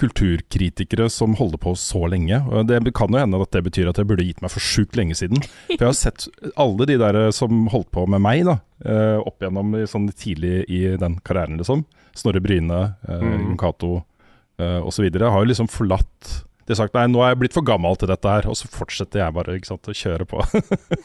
kulturkritikere 0.00 1.08
som 1.12 1.34
holder 1.38 1.60
på 1.62 1.74
så 1.78 2.04
lenge. 2.10 2.38
Det 2.66 2.94
kan 2.96 3.12
jo 3.12 3.20
hende 3.20 3.40
at 3.42 3.52
det 3.54 3.64
betyr 3.66 3.90
at 3.90 4.00
jeg 4.00 4.08
burde 4.10 4.26
gitt 4.26 4.42
meg 4.44 4.52
for 4.52 4.64
sjukt 4.64 4.96
lenge 4.98 5.16
siden. 5.18 5.42
For 5.68 5.78
jeg 5.78 5.90
har 5.90 5.98
sett 5.98 6.26
alle 6.56 6.88
de 6.90 6.96
der 7.00 7.18
som 7.36 7.66
holdt 7.72 7.90
på 7.94 8.06
med 8.10 8.22
meg, 8.24 8.44
da, 8.48 8.58
eh, 8.84 9.18
opp 9.20 9.42
igjennom 9.42 9.76
sånn 9.90 10.08
tidlig 10.12 10.64
i 10.68 10.82
den 11.00 11.18
karrieren, 11.24 11.58
liksom. 11.60 11.84
Snorre 12.14 12.42
Bryne, 12.44 12.96
Jon 13.08 13.24
Mm. 13.24 13.40
Jon 13.44 13.56
Cato 13.58 13.92
eh, 14.58 14.80
osv. 14.86 15.08
Har 15.20 15.40
jo 15.42 15.50
liksom 15.50 15.68
forlatt 15.70 16.44
De 16.64 16.72
har 16.72 16.78
sagt 16.80 16.94
nei, 16.96 17.04
nå 17.12 17.20
er 17.20 17.34
jeg 17.34 17.40
blitt 17.42 17.56
for 17.56 17.66
gammel 17.66 17.96
til 18.00 18.08
dette 18.08 18.30
her, 18.30 18.46
og 18.48 18.56
så 18.56 18.68
fortsetter 18.72 19.20
jeg 19.20 19.34
bare 19.36 19.56
ikke 19.58 19.68
sant, 19.68 19.90
å 19.90 19.96
kjøre 19.96 20.28
på. 20.28 20.44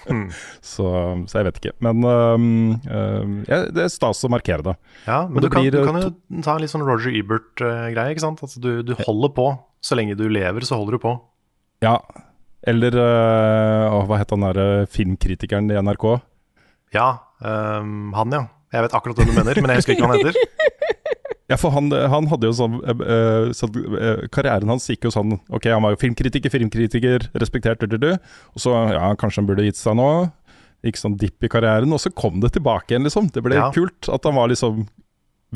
Mm. 0.10 0.30
så, 0.66 0.88
så 1.30 1.38
jeg 1.38 1.46
vet 1.46 1.58
ikke. 1.60 1.72
Men 1.86 2.00
um, 2.02 2.46
um, 2.90 3.34
ja, 3.46 3.60
det 3.70 3.84
er 3.84 3.92
stas 3.94 4.24
å 4.26 4.30
markere 4.32 4.66
det. 4.66 4.74
Ja, 5.06 5.20
men 5.28 5.38
men 5.38 5.46
du 5.46 5.50
kan, 5.54 5.62
blir, 5.62 5.76
du 5.76 5.82
eh, 5.84 5.86
kan 5.86 6.00
jo 6.00 6.42
ta 6.46 6.56
en 6.56 6.64
litt 6.64 6.72
sånn 6.72 6.86
Roger 6.88 7.14
Ebert-greie. 7.20 8.16
ikke 8.16 8.24
sant? 8.24 8.42
Altså, 8.46 8.62
du, 8.64 8.72
du 8.88 8.96
holder 9.04 9.34
på. 9.36 9.46
Så 9.86 9.96
lenge 10.00 10.18
du 10.18 10.26
lever, 10.32 10.66
så 10.66 10.80
holder 10.80 10.98
du 10.98 11.04
på. 11.04 11.14
Ja, 11.86 12.00
eller 12.68 12.96
uh, 13.00 14.00
hva 14.10 14.20
het 14.20 14.34
han 14.34 14.44
der 14.44 14.60
øh, 14.60 14.88
filmkritikeren 14.92 15.70
i 15.72 15.78
NRK? 15.80 16.08
Ja, 16.96 17.12
um, 17.40 18.10
han, 18.18 18.34
ja. 18.36 18.48
Jeg 18.74 18.86
vet 18.86 18.98
akkurat 18.98 19.18
hvem 19.18 19.32
du 19.32 19.38
mener, 19.38 19.62
men 19.64 19.72
jeg 19.74 19.82
husker 19.82 19.96
ikke 19.96 20.06
hva 20.06 20.12
han 20.14 20.26
heter. 20.26 20.36
Ja, 21.50 21.58
for 21.58 21.74
han, 21.74 21.90
han 21.92 22.28
hadde 22.30 22.46
jo 22.46 22.54
sånn, 22.54 22.76
øh, 22.84 23.00
øh, 23.02 23.48
sånn 23.58 23.78
øh, 23.98 24.20
Karrieren 24.30 24.70
hans 24.70 24.86
gikk 24.92 25.08
jo 25.08 25.12
sånn 25.16 25.32
Ok, 25.50 25.66
han 25.66 25.82
var 25.82 25.96
jo 25.96 26.00
filmkritiker, 26.04 26.52
filmkritiker, 26.54 27.26
respektert, 27.42 27.82
du, 27.82 27.88
du, 27.90 27.98
du. 27.98 28.12
Og 28.54 28.62
så, 28.62 28.76
ja, 28.94 29.08
kanskje 29.18 29.42
han 29.42 29.48
burde 29.50 29.66
gitt 29.66 29.80
seg 29.80 29.98
nå. 29.98 30.10
Gikk 30.86 31.00
sånn 31.02 31.18
dipp 31.20 31.44
i 31.44 31.50
karrieren, 31.52 31.92
og 31.92 32.00
så 32.00 32.12
kom 32.14 32.38
det 32.44 32.54
tilbake 32.56 32.94
igjen, 32.94 33.04
liksom. 33.10 33.32
Det 33.34 33.42
ble 33.44 33.58
Ja. 33.58 33.72
kult 33.76 34.08
at 34.14 34.24
han 34.30 34.38
var 34.38 34.48
liksom 34.54 34.86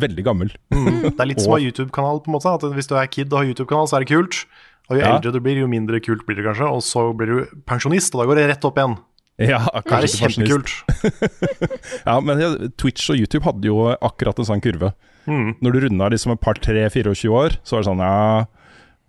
veldig 0.02 0.26
gammel. 0.26 0.50
Mm. 0.74 0.90
Det 1.14 1.22
er 1.22 1.30
litt 1.30 1.44
som 1.46 1.54
å 1.54 1.60
ha 1.60 1.64
YouTube-kanal, 1.64 2.24
på 2.26 2.32
en 2.34 2.36
måte. 2.40 2.50
At 2.58 2.66
hvis 2.74 2.90
du 2.90 2.96
er 2.98 3.08
kid 3.14 3.30
og 3.32 3.44
har 3.44 3.52
YouTube-kanal, 3.54 3.88
så 3.88 4.00
er 4.00 4.04
det 4.08 4.10
kult. 4.16 4.42
Og 4.90 4.98
jo 4.98 5.04
Ja. 5.06 5.14
eldre 5.16 5.32
du 5.32 5.40
blir, 5.46 5.62
jo 5.62 5.70
mindre 5.72 6.02
kult 6.04 6.26
blir 6.28 6.42
det 6.42 6.44
kanskje. 6.50 6.68
Og 6.74 6.82
så 6.84 7.06
blir 7.16 7.30
du 7.30 7.62
pensjonist, 7.70 8.12
og 8.18 8.24
da 8.24 8.28
går 8.34 8.42
det 8.42 8.50
rett 8.56 8.66
opp 8.68 8.82
igjen. 8.82 8.98
Ja, 9.40 9.62
er 9.70 9.86
kanskje 9.86 10.02
det 10.02 10.12
ikke 10.12 10.28
pensjonist. 10.34 10.84
kjempekult. 10.90 12.02
Ja, 12.10 12.20
men 12.20 12.72
Twitch 12.82 13.08
og 13.14 13.18
YouTube 13.22 13.46
hadde 13.48 13.70
jo 13.70 13.78
akkurat 13.96 14.42
en 14.42 14.50
sånn 14.50 14.62
kurve. 14.66 14.92
Mm. 15.28 15.54
Når 15.64 15.72
du 15.72 15.80
runda 15.86 16.10
liksom 16.12 16.34
et 16.34 16.42
par, 16.44 16.58
tre, 16.60 16.88
24 16.92 17.32
år, 17.32 17.56
så 17.64 17.78
var 17.78 17.84
det 17.84 17.88
sånn 17.92 18.02
ja 18.04 18.46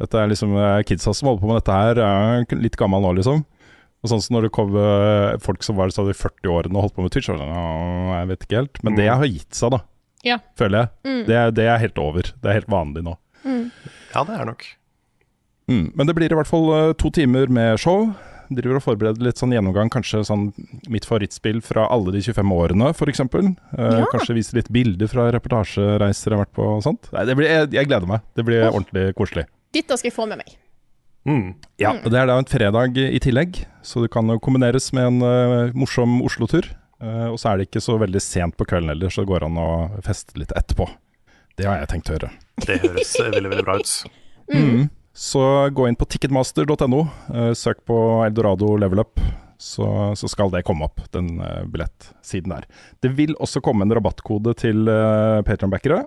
Dette 0.02 0.18
er 0.18 0.26
liksom 0.30 0.52
eh, 0.58 0.82
kidsa 0.86 1.12
som 1.14 1.28
holder 1.30 1.40
på 1.42 1.48
med 1.52 1.58
dette 1.60 1.74
her, 1.78 1.98
er 2.02 2.56
litt 2.58 2.76
gammel 2.78 3.02
nå, 3.04 3.12
liksom. 3.18 3.44
Og 4.04 4.10
sånn 4.10 4.20
som 4.24 4.34
når 4.36 4.48
det 4.48 4.52
kom 4.56 4.74
eh, 4.76 5.36
folk 5.40 5.62
som 5.62 5.76
var 5.78 5.88
i 5.88 5.94
40-årene 5.94 6.74
og 6.76 6.82
holdt 6.88 6.96
på 6.96 7.04
med 7.06 7.12
Twitch, 7.14 7.28
så 7.30 7.36
var 7.36 7.40
det 7.40 7.46
sånn 7.46 7.54
ja, 8.10 8.16
jeg 8.18 8.30
vet 8.32 8.46
ikke 8.46 8.58
helt. 8.58 8.80
Men 8.84 8.96
det 8.98 9.06
Mm. 9.06 9.16
har 9.22 9.30
gitt 9.30 9.54
seg, 9.54 9.70
da. 9.76 9.80
Ja. 10.26 10.38
Føler 10.58 10.78
jeg. 10.82 10.88
Mm. 11.06 11.20
Det, 11.28 11.34
er- 11.36 11.50
det 11.54 11.66
er 11.70 11.78
helt 11.78 11.98
over. 12.02 12.22
Det 12.42 12.50
er 12.50 12.58
helt 12.58 12.70
vanlig 12.74 13.04
nå. 13.06 13.14
Mm. 13.44 13.70
Ja, 14.14 14.24
det 14.24 14.34
er 14.40 14.44
nok. 14.50 14.64
Mm. 15.70 15.86
Men 15.94 16.06
det 16.10 16.14
blir 16.18 16.32
i 16.32 16.36
hvert 16.36 16.50
fall 16.50 16.68
eh, 16.74 16.92
to 17.00 17.10
timer 17.10 17.46
med 17.48 17.78
show. 17.80 18.10
Driver 18.50 18.78
og 18.78 18.84
forbereder 18.84 19.24
litt 19.26 19.40
sånn 19.40 19.54
gjennomgang, 19.54 19.90
kanskje 19.92 20.24
sånn 20.28 20.48
mitt 20.92 21.06
favorittspill 21.08 21.62
fra 21.64 21.86
alle 21.92 22.14
de 22.14 22.22
25 22.24 22.54
årene, 22.56 22.90
f.eks. 22.92 23.24
Eh, 23.24 23.52
Ja. 23.74 24.04
Kanskje 24.12 24.36
vise 24.36 24.56
litt 24.56 24.70
bilder 24.72 25.08
fra 25.10 25.30
reportasjereiser 25.34 26.32
jeg 26.32 26.36
har 26.36 26.44
vært 26.44 26.56
på 26.56 26.66
og 26.76 26.84
sånt. 26.84 27.08
Nei, 27.14 27.24
det 27.28 27.36
blir, 27.38 27.48
jeg, 27.50 27.72
jeg 27.76 27.88
gleder 27.90 28.10
meg. 28.10 28.24
Det 28.36 28.44
blir 28.46 28.66
oh. 28.66 28.76
ordentlig 28.76 29.14
koselig. 29.18 29.46
Dette 29.74 29.98
skal 29.98 30.10
jeg 30.10 30.16
få 30.16 30.28
med 30.30 30.40
meg. 30.42 30.54
Mm. 31.24 31.54
Ja, 31.80 31.94
og 31.96 32.10
Det 32.12 32.18
er 32.20 32.28
da 32.28 32.36
en 32.38 32.48
fredag 32.48 32.98
i 33.00 33.20
tillegg, 33.22 33.62
så 33.82 34.04
det 34.04 34.12
kan 34.12 34.28
jo 34.28 34.40
kombineres 34.44 34.90
med 34.96 35.08
en 35.08 35.22
uh, 35.24 35.76
morsom 35.76 36.20
Oslo-tur. 36.24 36.68
Uh, 37.02 37.32
og 37.32 37.38
så 37.40 37.50
er 37.50 37.60
det 37.60 37.68
ikke 37.68 37.82
så 37.84 37.96
veldig 38.00 38.20
sent 38.22 38.56
på 38.60 38.66
kvelden 38.68 38.92
heller, 38.92 39.12
så 39.12 39.24
det 39.24 39.32
går 39.32 39.48
an 39.48 39.60
å 39.60 39.70
feste 40.04 40.36
litt 40.40 40.52
etterpå. 40.56 40.88
Det 41.58 41.68
har 41.68 41.80
jeg 41.80 41.90
tenkt 41.92 42.10
å 42.10 42.16
gjøre. 42.16 42.30
Det 42.66 42.78
høres 42.82 43.14
veldig, 43.20 43.48
veldig 43.52 43.66
bra 43.66 43.78
ut. 43.80 43.94
Mm. 44.52 44.88
Så 45.14 45.70
gå 45.70 45.86
inn 45.88 45.96
på 45.96 46.08
ticketmaster.no, 46.10 47.00
eh, 47.34 47.52
søk 47.54 47.84
på 47.86 47.96
Eldorado 48.26 48.72
Level 48.76 49.04
Up, 49.04 49.20
så, 49.58 49.86
så 50.18 50.28
skal 50.28 50.50
det 50.50 50.64
komme 50.66 50.88
opp, 50.88 50.98
den 51.14 51.38
uh, 51.38 51.62
billettsiden 51.70 52.50
der. 52.50 52.66
Det 53.00 53.12
vil 53.14 53.36
også 53.38 53.62
komme 53.62 53.86
en 53.86 53.94
rabattkode 53.94 54.56
til 54.58 54.90
uh, 54.90 55.38
Patronbackere. 55.46 56.02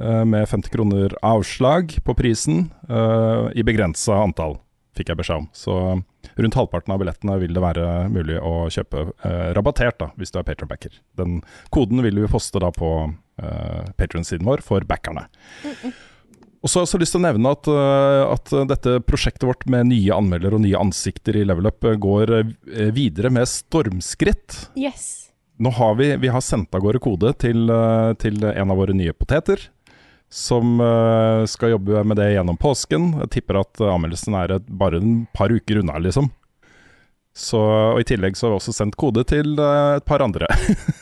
Uh, 0.00 0.24
med 0.26 0.48
50 0.50 0.74
kroner 0.74 1.14
avslag 1.22 1.94
på 2.02 2.16
prisen 2.18 2.66
i 3.54 3.62
begrensa 3.62 4.18
antall, 4.18 4.58
fikk 4.98 5.12
jeg 5.12 5.20
beskjed 5.22 5.44
om. 5.44 5.48
Så 5.54 5.76
rundt 6.40 6.58
halvparten 6.58 6.92
av 6.92 7.00
billettene 7.00 7.38
vil 7.40 7.54
det 7.54 7.62
være 7.62 7.86
mulig 8.12 8.38
å 8.42 8.66
kjøpe 8.72 9.06
uh, 9.12 9.50
rabattert, 9.56 10.00
da, 10.02 10.10
hvis 10.18 10.34
du 10.34 10.40
er 10.40 10.46
patronbacker. 10.50 10.98
Den 11.20 11.40
koden 11.70 12.02
vil 12.04 12.18
vi 12.24 12.30
poste 12.30 12.62
da 12.62 12.72
på 12.74 12.92
uh, 13.06 13.82
patronsiden 14.00 14.48
vår 14.48 14.66
for 14.66 14.86
backerne. 14.88 15.28
Og 16.60 16.68
så 16.68 16.76
har 16.76 16.84
jeg 16.84 16.90
også 16.90 17.00
lyst 17.00 17.14
til 17.16 17.22
å 17.22 17.24
nevne 17.24 17.52
at, 17.54 17.68
uh, 17.72 18.34
at 18.34 18.52
dette 18.68 18.98
prosjektet 19.08 19.46
vårt 19.48 19.64
med 19.70 19.88
nye 19.88 20.12
anmeldere 20.16 20.58
og 20.58 20.64
nye 20.66 20.80
ansikter 20.80 21.38
i 21.40 21.46
Level 21.48 21.70
Up 21.70 21.86
uh, 21.88 21.96
går 21.96 22.32
uh, 22.36 22.50
videre 22.92 23.32
med 23.32 23.48
stormskritt. 23.48 24.66
Yes. 24.76 25.32
Nå 25.60 25.72
har 25.76 25.96
vi, 25.96 26.12
vi 26.20 26.32
har 26.32 26.44
sendt 26.44 26.76
av 26.76 26.84
gårde 26.84 27.00
kode 27.04 27.32
til, 27.40 27.68
til 28.20 28.44
en 28.48 28.72
av 28.72 28.78
våre 28.80 28.94
nye 28.96 29.12
poteter. 29.12 29.66
Som 30.32 30.78
skal 31.50 31.72
jobbe 31.74 32.00
med 32.06 32.16
det 32.16 32.30
gjennom 32.30 32.56
påsken. 32.56 33.10
Jeg 33.18 33.32
tipper 33.34 33.58
at 33.60 33.82
anmeldelsen 33.82 34.38
er 34.38 34.54
bare 34.64 35.02
en 35.02 35.26
par 35.36 35.52
uker 35.52 35.82
unna, 35.82 35.98
liksom. 36.00 36.30
Så, 37.36 37.60
og 37.60 38.00
I 38.00 38.06
tillegg 38.08 38.38
så 38.38 38.46
har 38.46 38.54
vi 38.54 38.60
også 38.62 38.72
sendt 38.78 38.96
kode 38.96 39.26
til 39.28 39.52
et 39.60 40.06
par 40.08 40.24
andre. 40.24 40.48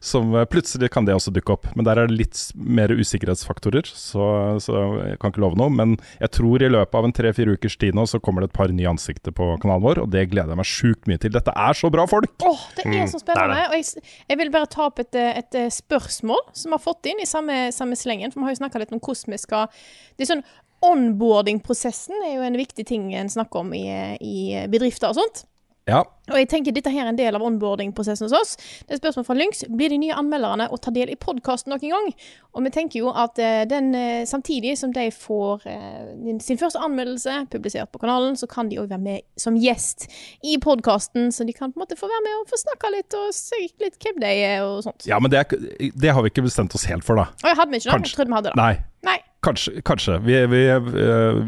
som 0.00 0.34
uh, 0.34 0.44
Plutselig 0.50 0.90
kan 0.92 1.06
det 1.06 1.14
også 1.14 1.32
dukke 1.34 1.54
opp. 1.54 1.68
Men 1.76 1.86
der 1.86 2.00
er 2.00 2.10
det 2.10 2.18
litt 2.18 2.40
mer 2.54 2.92
usikkerhetsfaktorer, 2.92 3.86
så, 3.86 4.26
så 4.62 4.84
jeg 5.04 5.20
kan 5.20 5.32
ikke 5.32 5.44
love 5.44 5.58
noe. 5.60 5.72
Men 5.72 5.96
jeg 6.18 6.32
tror 6.38 6.64
i 6.64 6.70
løpet 6.72 6.98
av 6.98 7.06
en 7.06 7.14
tre-fire 7.16 7.56
ukers 7.56 7.76
tid 7.80 7.96
nå 7.96 8.06
så 8.10 8.20
kommer 8.22 8.44
det 8.44 8.50
et 8.50 8.58
par 8.58 8.72
nye 8.74 8.90
ansikter 8.90 9.34
på 9.36 9.52
kanalen 9.62 9.84
vår, 9.84 10.02
og 10.04 10.10
det 10.14 10.26
gleder 10.32 10.54
jeg 10.54 10.62
meg 10.62 10.70
sjukt 10.70 11.10
mye 11.10 11.20
til. 11.20 11.34
Dette 11.36 11.54
er 11.54 11.76
så 11.76 11.92
bra 11.92 12.06
folk! 12.10 12.32
Åh, 12.48 12.64
det 12.78 12.86
er 12.88 13.06
så 13.10 13.20
det 13.20 13.20
er 13.20 13.26
spennende. 13.26 13.68
Og 13.68 13.76
jeg, 13.78 14.08
jeg 14.32 14.40
vil 14.40 14.54
bare 14.56 14.72
ta 14.72 14.88
opp 14.88 15.04
et, 15.04 15.12
eh, 15.20 15.36
et 15.42 15.60
eh, 15.60 15.70
spørsmål 15.74 16.42
som 16.52 16.72
vi 16.72 16.78
har 16.78 16.84
fått 16.84 17.12
inn 17.12 17.22
i 17.22 17.28
samme, 17.28 17.60
samme 17.76 17.98
slengen. 17.98 18.32
For 18.32 18.42
vi 18.42 18.48
har 18.48 18.56
jo 18.56 18.62
snakka 18.64 18.82
litt 18.82 18.96
om 18.96 19.02
hvordan 19.02 19.36
vi 19.36 19.40
skal 19.40 19.70
Det 20.16 20.26
er 20.26 20.34
sånn 20.34 20.48
Onboarding-prosessen 20.80 22.22
er 22.24 22.38
jo 22.38 22.44
en 22.46 22.56
viktig 22.56 22.86
ting 22.88 23.10
en 23.12 23.28
snakker 23.28 23.60
om 23.60 23.74
i, 23.76 23.84
eh, 23.92 24.16
i 24.24 24.66
bedrifter 24.72 25.12
og 25.12 25.18
sånt. 25.18 25.44
Ja, 25.90 26.04
Og 26.30 26.36
jeg 26.38 26.46
tenker 26.52 26.74
dette 26.74 26.92
her 26.94 27.02
er 27.04 27.10
en 27.10 27.18
del 27.18 27.34
av 27.34 27.42
onboarding-prosessen 27.42 28.28
hos 28.28 28.34
oss. 28.36 28.52
Det 28.86 28.94
er 28.94 29.00
spørsmål 29.00 29.24
fra 29.26 29.34
Lynx. 29.34 29.64
Blir 29.74 29.90
de 29.90 29.98
nye 29.98 30.14
anmelderne 30.14 30.68
å 30.70 30.78
ta 30.78 30.92
del 30.94 31.10
i 31.10 31.16
podkasten 31.18 31.72
noen 31.74 31.90
gang? 31.90 32.10
Og 32.54 32.64
vi 32.66 32.72
tenker 32.74 33.02
jo 33.02 33.10
at 33.10 33.38
eh, 33.42 33.64
den, 33.70 33.90
eh, 33.98 34.22
samtidig 34.30 34.76
som 34.78 34.92
de 34.94 35.08
får 35.14 35.66
eh, 35.70 36.36
sin 36.44 36.60
første 36.60 36.82
anmeldelse 36.82 37.46
publisert 37.50 37.90
på 37.90 38.02
kanalen, 38.04 38.38
så 38.38 38.46
kan 38.50 38.70
de 38.70 38.78
òg 38.82 38.90
være 38.92 39.02
med 39.02 39.26
som 39.40 39.58
gjest 39.58 40.06
i 40.46 40.56
podkasten, 40.62 41.32
så 41.34 41.46
de 41.46 41.56
kan 41.56 41.72
på 41.74 41.80
en 41.80 41.86
måte 41.86 41.98
få 41.98 42.10
være 42.10 42.22
med 42.28 42.38
og 42.42 42.52
få 42.52 42.60
snakka 42.62 42.92
litt 42.94 43.18
og 43.18 43.34
se 43.34 43.58
litt 43.82 43.98
hvem 43.98 44.22
de 44.22 44.30
er 44.30 44.62
og 44.66 44.84
sånt. 44.86 45.08
ja 45.10 45.18
men 45.18 45.32
det, 45.32 45.42
er, 45.42 45.90
det 45.98 46.14
har 46.14 46.22
vi 46.22 46.30
ikke 46.32 46.46
bestemt 46.46 46.74
oss 46.78 46.86
helt 46.90 47.06
for, 47.06 47.18
da. 47.18 47.30
Å, 47.42 47.50
jeg 47.50 47.60
hadde 47.62 47.74
vi 47.74 47.82
ikke 47.82 47.90
det? 47.90 47.96
Kanskje. 47.98 48.12
Jeg 48.14 48.20
trodde 48.20 48.34
vi 48.34 48.40
hadde 48.40 48.54
det. 48.54 48.60
Nei. 48.62 48.72
Nei. 49.10 49.18
Kanskje. 49.40 49.80
kanskje. 49.82 50.18
Vi, 50.18 50.46
vi, 50.46 50.78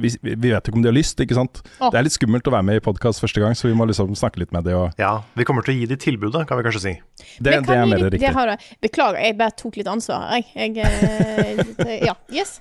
vi, 0.01 0.11
vi 0.23 0.51
vet 0.51 0.65
jo 0.65 0.73
ikke 0.73 0.79
om 0.79 0.85
de 0.85 0.89
har 0.89 0.97
lyst, 0.97 1.21
ikke 1.21 1.37
sant. 1.37 1.61
Åh. 1.77 1.91
Det 1.93 1.99
er 2.01 2.07
litt 2.07 2.15
skummelt 2.17 2.47
å 2.49 2.55
være 2.55 2.65
med 2.65 2.81
i 2.81 2.85
podkast 2.85 3.21
første 3.21 3.43
gang, 3.43 3.57
så 3.59 3.69
vi 3.69 3.75
må 3.77 3.85
liksom 3.89 4.15
snakke 4.17 4.41
litt 4.41 4.53
med 4.55 4.65
de 4.65 4.77
og 4.79 5.01
Ja, 5.01 5.19
vi 5.37 5.45
kommer 5.49 5.67
til 5.67 5.75
å 5.75 5.81
gi 5.83 5.89
de 5.91 5.99
tilbudet, 6.01 6.47
kan 6.49 6.61
vi 6.61 6.65
kanskje 6.65 6.83
si. 6.87 6.93
Det, 7.37 7.53
kan 7.59 7.67
det 7.69 7.77
er 7.77 7.91
mer 7.91 8.05
det 8.07 8.13
riktig. 8.15 8.31
har 8.33 8.55
jeg. 8.55 8.77
Beklager, 8.87 9.21
jeg 9.21 9.37
bare 9.41 9.57
tok 9.61 9.77
litt 9.77 9.91
ansvar 9.93 10.25
her, 10.31 10.47
jeg. 10.57 10.77
jeg 10.81 11.67
eh, 11.85 11.99
ja. 12.09 12.17
Yes. 12.33 12.61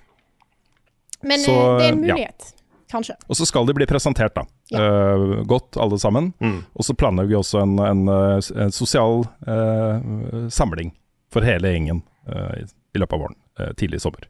Men 1.23 1.39
Så, 1.45 1.55
eh, 1.55 1.77
det 1.79 1.85
er 1.85 1.93
en 1.93 2.03
ja. 2.03 2.17
mulighet. 2.17 2.51
Kanskje. 2.91 3.15
Og 3.31 3.39
så 3.39 3.47
skal 3.47 3.69
de 3.69 3.77
bli 3.77 3.87
presentert, 3.87 4.35
da. 4.35 4.43
Ja. 4.73 4.83
Uh, 4.83 5.45
godt, 5.47 5.79
alle 5.79 5.95
sammen. 6.01 6.33
Mm. 6.43 6.59
Og 6.75 6.83
så 6.83 6.91
planlegger 6.97 7.31
vi 7.31 7.39
også 7.39 7.63
en, 7.63 7.79
en, 7.79 8.03
en 8.11 8.75
sosial 8.75 9.23
uh, 9.47 10.49
samling 10.51 10.91
for 11.31 11.47
hele 11.47 11.71
gjengen 11.71 12.03
uh, 12.27 12.51
i, 12.59 12.99
løpet 12.99 13.15
av 13.15 13.23
våren. 13.23 13.39
tidlig 13.79 14.01
i 14.01 14.03
sommer. 14.03 14.27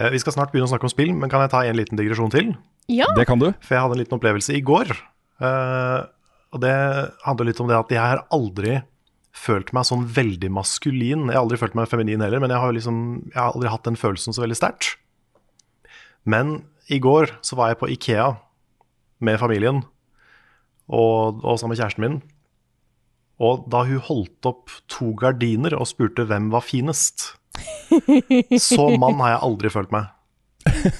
Eh, 0.00 0.10
Vi 0.14 0.20
skal 0.22 0.32
snart 0.36 0.52
begynne 0.52 0.68
å 0.68 0.72
snakke 0.72 0.88
om 0.88 0.92
spill, 0.92 1.12
men 1.14 1.30
kan 1.32 1.42
jeg 1.44 1.52
ta 1.52 1.62
en 1.66 1.76
liten 1.78 1.98
digresjon 2.00 2.32
til? 2.32 2.54
Ja. 2.90 3.06
Det 3.16 3.26
kan 3.28 3.38
du. 3.38 3.50
For 3.60 3.76
jeg 3.76 3.84
hadde 3.84 3.98
en 3.98 4.02
liten 4.02 4.18
opplevelse 4.18 4.56
i 4.56 4.62
går. 4.64 4.94
eh, 5.40 6.00
og 6.50 6.60
det 6.64 6.72
handler 7.24 7.46
litt 7.46 7.60
om 7.62 7.68
det 7.68 7.76
at 7.78 7.92
jeg 7.94 8.00
har 8.02 8.24
aldri 8.34 8.80
følt 9.32 9.68
meg 9.72 9.84
sånn 9.86 10.02
veldig 10.10 10.50
maskulin. 10.50 11.28
Jeg 11.30 11.36
har 11.36 11.44
aldri 11.44 11.58
følt 11.60 11.76
meg 11.78 11.86
feminin 11.88 12.20
heller, 12.20 12.40
men 12.42 12.50
jeg 12.50 12.58
har, 12.58 12.72
liksom, 12.74 12.96
jeg 13.30 13.38
har 13.38 13.52
aldri 13.54 13.70
hatt 13.70 13.84
den 13.86 13.94
følelsen 14.00 14.34
så 14.34 14.42
veldig 14.42 14.56
sterkt. 14.58 14.96
Men 16.26 16.64
i 16.90 16.98
går 16.98 17.30
så 17.46 17.54
var 17.56 17.68
jeg 17.70 17.78
på 17.78 17.88
Ikea 17.94 18.26
med 19.22 19.38
familien 19.38 19.84
og, 20.90 21.38
og 21.44 21.60
sammen 21.60 21.76
med 21.76 21.84
kjæresten 21.84 22.02
min. 22.02 22.18
Og 23.40 23.70
da 23.70 23.84
hun 23.86 24.02
holdt 24.04 24.50
opp 24.50 24.74
to 24.90 25.12
gardiner 25.14 25.78
og 25.78 25.86
spurte 25.88 26.26
hvem 26.26 26.50
var 26.50 26.66
finest 26.66 27.36
Så 28.70 28.88
mann 29.00 29.20
har 29.22 29.36
jeg 29.36 29.44
aldri 29.48 29.72
følt 29.72 29.94
meg. 29.94 30.10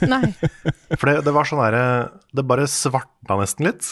Nei. 0.08 0.22
For 0.96 1.10
det, 1.10 1.18
det 1.26 1.32
var 1.36 1.44
sånn 1.44 1.60
derre 1.60 1.82
Det 2.32 2.42
bare 2.48 2.64
svartna 2.70 3.36
nesten 3.42 3.68
litt. 3.68 3.84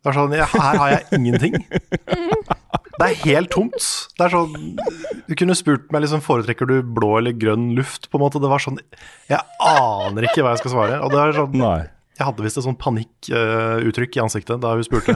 Det 0.00 0.08
var 0.08 0.16
sånn, 0.16 0.32
ja, 0.32 0.46
Her 0.48 0.78
har 0.80 0.94
jeg 0.94 1.18
ingenting. 1.18 1.58
Det 3.00 3.06
er 3.06 3.18
helt 3.26 3.50
tomt. 3.52 3.84
Det 4.16 4.26
er 4.26 4.32
sånn 4.32 4.74
Du 5.28 5.34
kunne 5.38 5.56
spurt 5.56 5.92
meg 5.92 6.04
liksom, 6.04 6.22
foretrekker 6.24 6.68
du 6.68 6.80
blå 6.84 7.14
eller 7.20 7.36
grønn 7.36 7.70
luft. 7.76 8.10
på 8.10 8.18
en 8.18 8.24
måte. 8.24 8.40
Det 8.42 8.50
var 8.50 8.64
sånn 8.64 8.80
Jeg 9.30 9.40
aner 9.60 10.28
ikke 10.28 10.44
hva 10.44 10.54
jeg 10.54 10.64
skal 10.64 10.74
svare. 10.76 11.00
Og 11.04 11.12
det 11.12 11.20
var 11.20 11.36
sånn, 11.36 11.58
Nei. 11.60 11.80
Jeg 12.20 12.28
hadde 12.28 12.44
visst 12.44 12.58
et 12.60 12.66
sånn 12.66 12.76
panikkuttrykk 12.76 14.18
i 14.18 14.20
ansiktet 14.20 14.60
da 14.60 14.74
hun 14.76 14.84
spurte. 14.84 15.14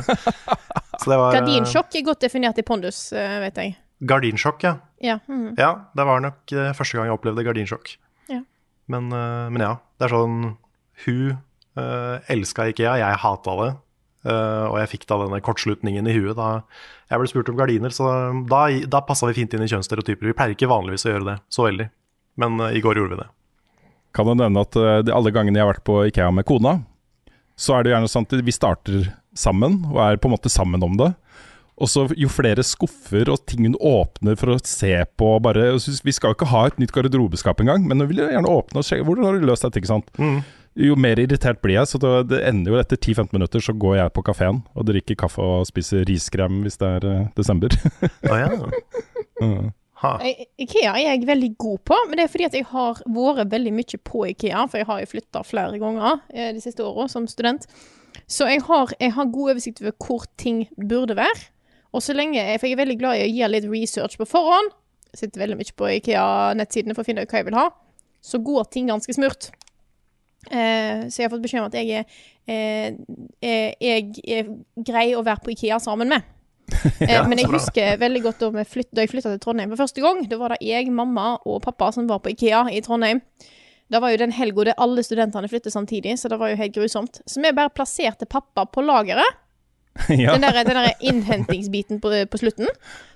Så 1.00 1.11
det 1.11 1.18
var 1.20 1.34
Gardinsjokk 1.37 1.99
er 1.99 2.04
godt 2.06 2.25
definert 2.25 2.61
i 2.61 2.64
pondus, 2.64 3.11
uh, 3.12 3.40
vet 3.42 3.61
jeg. 3.61 3.75
Gardinsjokk, 4.08 4.64
ja. 4.66 4.75
Ja. 5.04 5.18
mm. 5.28 5.54
Ja, 5.61 5.90
det 5.96 6.06
var 6.08 6.23
nok 6.25 6.52
eh, 6.52 6.73
første 6.76 6.99
gang 6.99 7.08
jeg 7.08 7.16
opplevde 7.18 7.44
gardinsjokk. 7.46 7.96
Ja. 8.32 8.42
Men, 8.90 9.11
eh, 9.12 9.46
men 9.52 9.64
ja, 9.64 9.75
det 9.99 10.08
er 10.08 10.14
sånn 10.14 10.38
Hun 11.04 11.34
uh, 11.78 12.20
elska 12.30 12.68
Ikea, 12.70 12.99
jeg 13.00 13.23
hata 13.25 13.56
det. 13.61 13.70
Uh, 14.25 14.70
og 14.70 14.78
jeg 14.80 14.90
fikk 14.94 15.08
da 15.11 15.18
denne 15.20 15.40
kortslutningen 15.44 16.06
i 16.08 16.14
huet 16.16 16.38
da 16.38 16.62
jeg 17.11 17.20
ble 17.20 17.28
spurt 17.28 17.50
om 17.52 17.58
gardiner. 17.58 17.92
Så 17.92 18.06
da, 18.50 18.61
da 18.90 19.02
passa 19.04 19.28
vi 19.28 19.37
fint 19.37 19.54
inn 19.54 19.64
i 19.64 19.70
kjønnsstereotyper. 19.70 20.30
Vi 20.30 20.37
pleier 20.37 20.54
ikke 20.54 20.70
vanligvis 20.70 21.04
å 21.08 21.12
gjøre 21.12 21.28
det 21.32 21.37
så 21.52 21.66
veldig, 21.66 21.88
men 22.40 22.62
uh, 22.62 22.70
i 22.73 22.82
går 22.84 23.00
gjorde 23.00 23.16
vi 23.16 23.23
det. 23.25 23.28
Kan 24.14 24.30
jeg 24.30 24.38
nevne 24.38 24.62
at 24.62 24.78
uh, 24.78 25.02
alle 25.16 25.34
gangene 25.34 25.58
jeg 25.58 25.66
har 25.66 25.75
vært 25.75 25.87
på 25.90 25.99
Ikea 26.08 26.30
med 26.34 26.46
kona, 26.49 26.78
så 27.58 27.76
er 27.76 27.84
det 27.84 27.94
gjerne 27.94 28.11
sånn 28.11 28.26
at 28.26 28.40
vi 28.46 28.54
starter 28.54 29.12
sammen, 29.38 29.82
og 29.90 30.00
er 30.02 30.18
på 30.23 30.30
en 30.30 30.37
måte 30.37 30.52
sammen 30.52 30.82
om 30.87 30.96
det. 30.99 31.11
Og 31.83 31.90
så 31.90 32.04
jo 32.14 32.31
flere 32.31 32.62
skuffer 32.66 33.31
og 33.33 33.40
ting 33.50 33.66
hun 33.66 33.78
åpner 33.83 34.37
for 34.38 34.54
å 34.54 34.61
se 34.62 34.93
på 35.19 35.31
bare 35.43 35.73
Vi 35.75 36.14
skal 36.14 36.31
jo 36.31 36.37
ikke 36.37 36.50
ha 36.52 36.66
et 36.69 36.76
nytt 36.78 36.95
garderobeskap 36.95 37.64
engang, 37.64 37.88
men 37.88 38.02
hun 38.02 38.11
vil 38.12 38.23
gjerne 38.23 38.50
åpne 38.50 38.83
og 38.83 38.87
se 38.87 39.00
hvordan 39.00 39.26
har 39.26 39.40
du 39.40 39.49
løst 39.49 39.66
dette, 39.66 39.83
ikke 39.83 39.90
sant. 39.90 40.12
Mm. 40.21 40.45
Jo 40.85 40.97
mer 40.99 41.21
irritert 41.23 41.61
blir 41.62 41.76
jeg, 41.78 41.90
så 41.90 42.00
det, 42.02 42.12
det 42.33 42.43
ender 42.49 42.75
jo 42.75 42.81
etter 42.81 42.99
10-15 42.99 43.35
minutter 43.37 43.62
så 43.62 43.75
går 43.78 43.99
jeg 44.00 44.14
på 44.14 44.25
kafeen 44.26 44.62
og 44.75 44.87
drikker 44.88 45.19
kaffe 45.19 45.43
og 45.43 45.66
spiser 45.71 46.07
riskrem 46.09 46.64
hvis 46.64 46.78
det 46.83 46.90
er 46.99 47.07
uh, 47.07 47.26
desember. 47.38 47.75
Å 48.31 48.43
ja. 48.45 48.52
Mm. 49.43 49.73
Ikea 50.61 50.93
er 50.95 51.00
jeg 51.09 51.26
veldig 51.26 51.49
god 51.59 51.81
på, 51.88 51.97
men 52.07 52.19
det 52.19 52.25
er 52.25 52.31
fordi 52.31 52.47
at 52.47 52.54
jeg 52.54 52.66
har 52.71 53.00
vært 53.02 53.50
veldig 53.50 53.73
mye 53.75 53.99
på 54.07 54.25
Ikea. 54.31 54.66
For 54.71 54.78
jeg 54.78 54.87
har 54.87 55.00
jo 55.02 55.09
flytta 55.11 55.43
flere 55.49 55.81
ganger 55.83 56.21
eh, 56.31 56.52
de 56.54 56.62
siste 56.62 56.85
åra 56.85 57.09
som 57.11 57.26
student. 57.31 57.66
Så 58.31 58.47
jeg 58.47 58.62
har, 58.69 58.93
jeg 59.00 59.14
har 59.16 59.33
god 59.33 59.54
oversikt 59.54 59.83
over 59.83 59.97
hvor 60.07 60.26
ting 60.40 60.64
burde 60.78 61.16
være. 61.19 61.49
Og 61.94 62.02
så 62.02 62.14
lenge, 62.16 62.42
For 62.58 62.66
jeg 62.66 62.74
er 62.74 62.82
veldig 62.82 62.98
glad 62.98 63.20
i 63.20 63.26
å 63.26 63.30
gjøre 63.30 63.54
litt 63.54 63.68
research 63.70 64.18
på 64.18 64.26
forhånd. 64.28 64.72
Jeg 65.14 65.20
sitter 65.20 65.44
veldig 65.44 65.58
mye 65.60 65.76
på 65.78 65.90
Ikea-nettsidene 66.00 66.96
for 66.96 67.04
å 67.04 67.06
finne 67.06 67.22
ut 67.22 67.30
hva 67.30 67.40
jeg 67.40 67.46
vil 67.46 67.58
ha. 67.58 67.68
Så 68.24 68.40
går 68.42 68.66
ting 68.74 68.90
ganske 68.90 69.14
smurt. 69.14 69.52
Eh, 70.50 71.06
så 71.08 71.20
jeg 71.20 71.28
har 71.28 71.32
fått 71.32 71.44
beskjed 71.44 71.62
om 71.62 71.68
at 71.70 71.76
jeg 71.78 72.00
er, 72.00 72.22
eh, 72.50 72.96
jeg 73.80 74.10
er 74.26 74.50
grei 74.84 75.06
å 75.14 75.22
være 75.24 75.44
på 75.44 75.54
Ikea 75.54 75.80
sammen 75.82 76.10
med. 76.10 76.30
Eh, 77.04 77.20
men 77.28 77.38
jeg 77.38 77.48
husker 77.52 77.98
veldig 78.00 78.20
godt 78.24 78.40
da, 78.40 78.62
flytt, 78.68 78.88
da 78.92 79.04
jeg 79.04 79.10
flytta 79.12 79.30
til 79.34 79.40
Trondheim 79.42 79.70
for 79.72 79.82
første 79.84 80.00
gang. 80.00 80.22
Da 80.28 80.38
var 80.40 80.54
det 80.54 80.64
jeg, 80.64 80.88
mamma 80.92 81.34
og 81.44 81.60
pappa 81.64 81.90
som 81.92 82.08
var 82.08 82.22
på 82.24 82.32
Ikea 82.32 82.64
i 82.72 82.80
Trondheim. 82.84 83.20
Da 83.92 84.00
var 84.00 84.12
jo 84.12 84.20
den 84.20 84.32
helga 84.32 84.70
der 84.70 84.80
alle 84.80 85.04
studentene 85.04 85.48
flyttet 85.48 85.74
samtidig, 85.74 86.16
så 86.18 86.30
det 86.32 86.38
var 86.40 86.52
jo 86.52 86.58
helt 86.60 86.74
grusomt. 86.74 87.20
Så 87.28 87.42
vi 87.44 87.52
bare 87.56 87.72
plasserte 87.72 88.26
pappa 88.26 88.64
på 88.66 88.84
lageret. 88.84 89.43
ja. 90.08 90.32
Den 90.34 90.42
der, 90.42 90.64
den 90.64 90.74
der 90.80 90.92
innhentingsbiten 91.00 92.00
på, 92.02 92.10
på 92.30 92.38
slutten. 92.40 92.66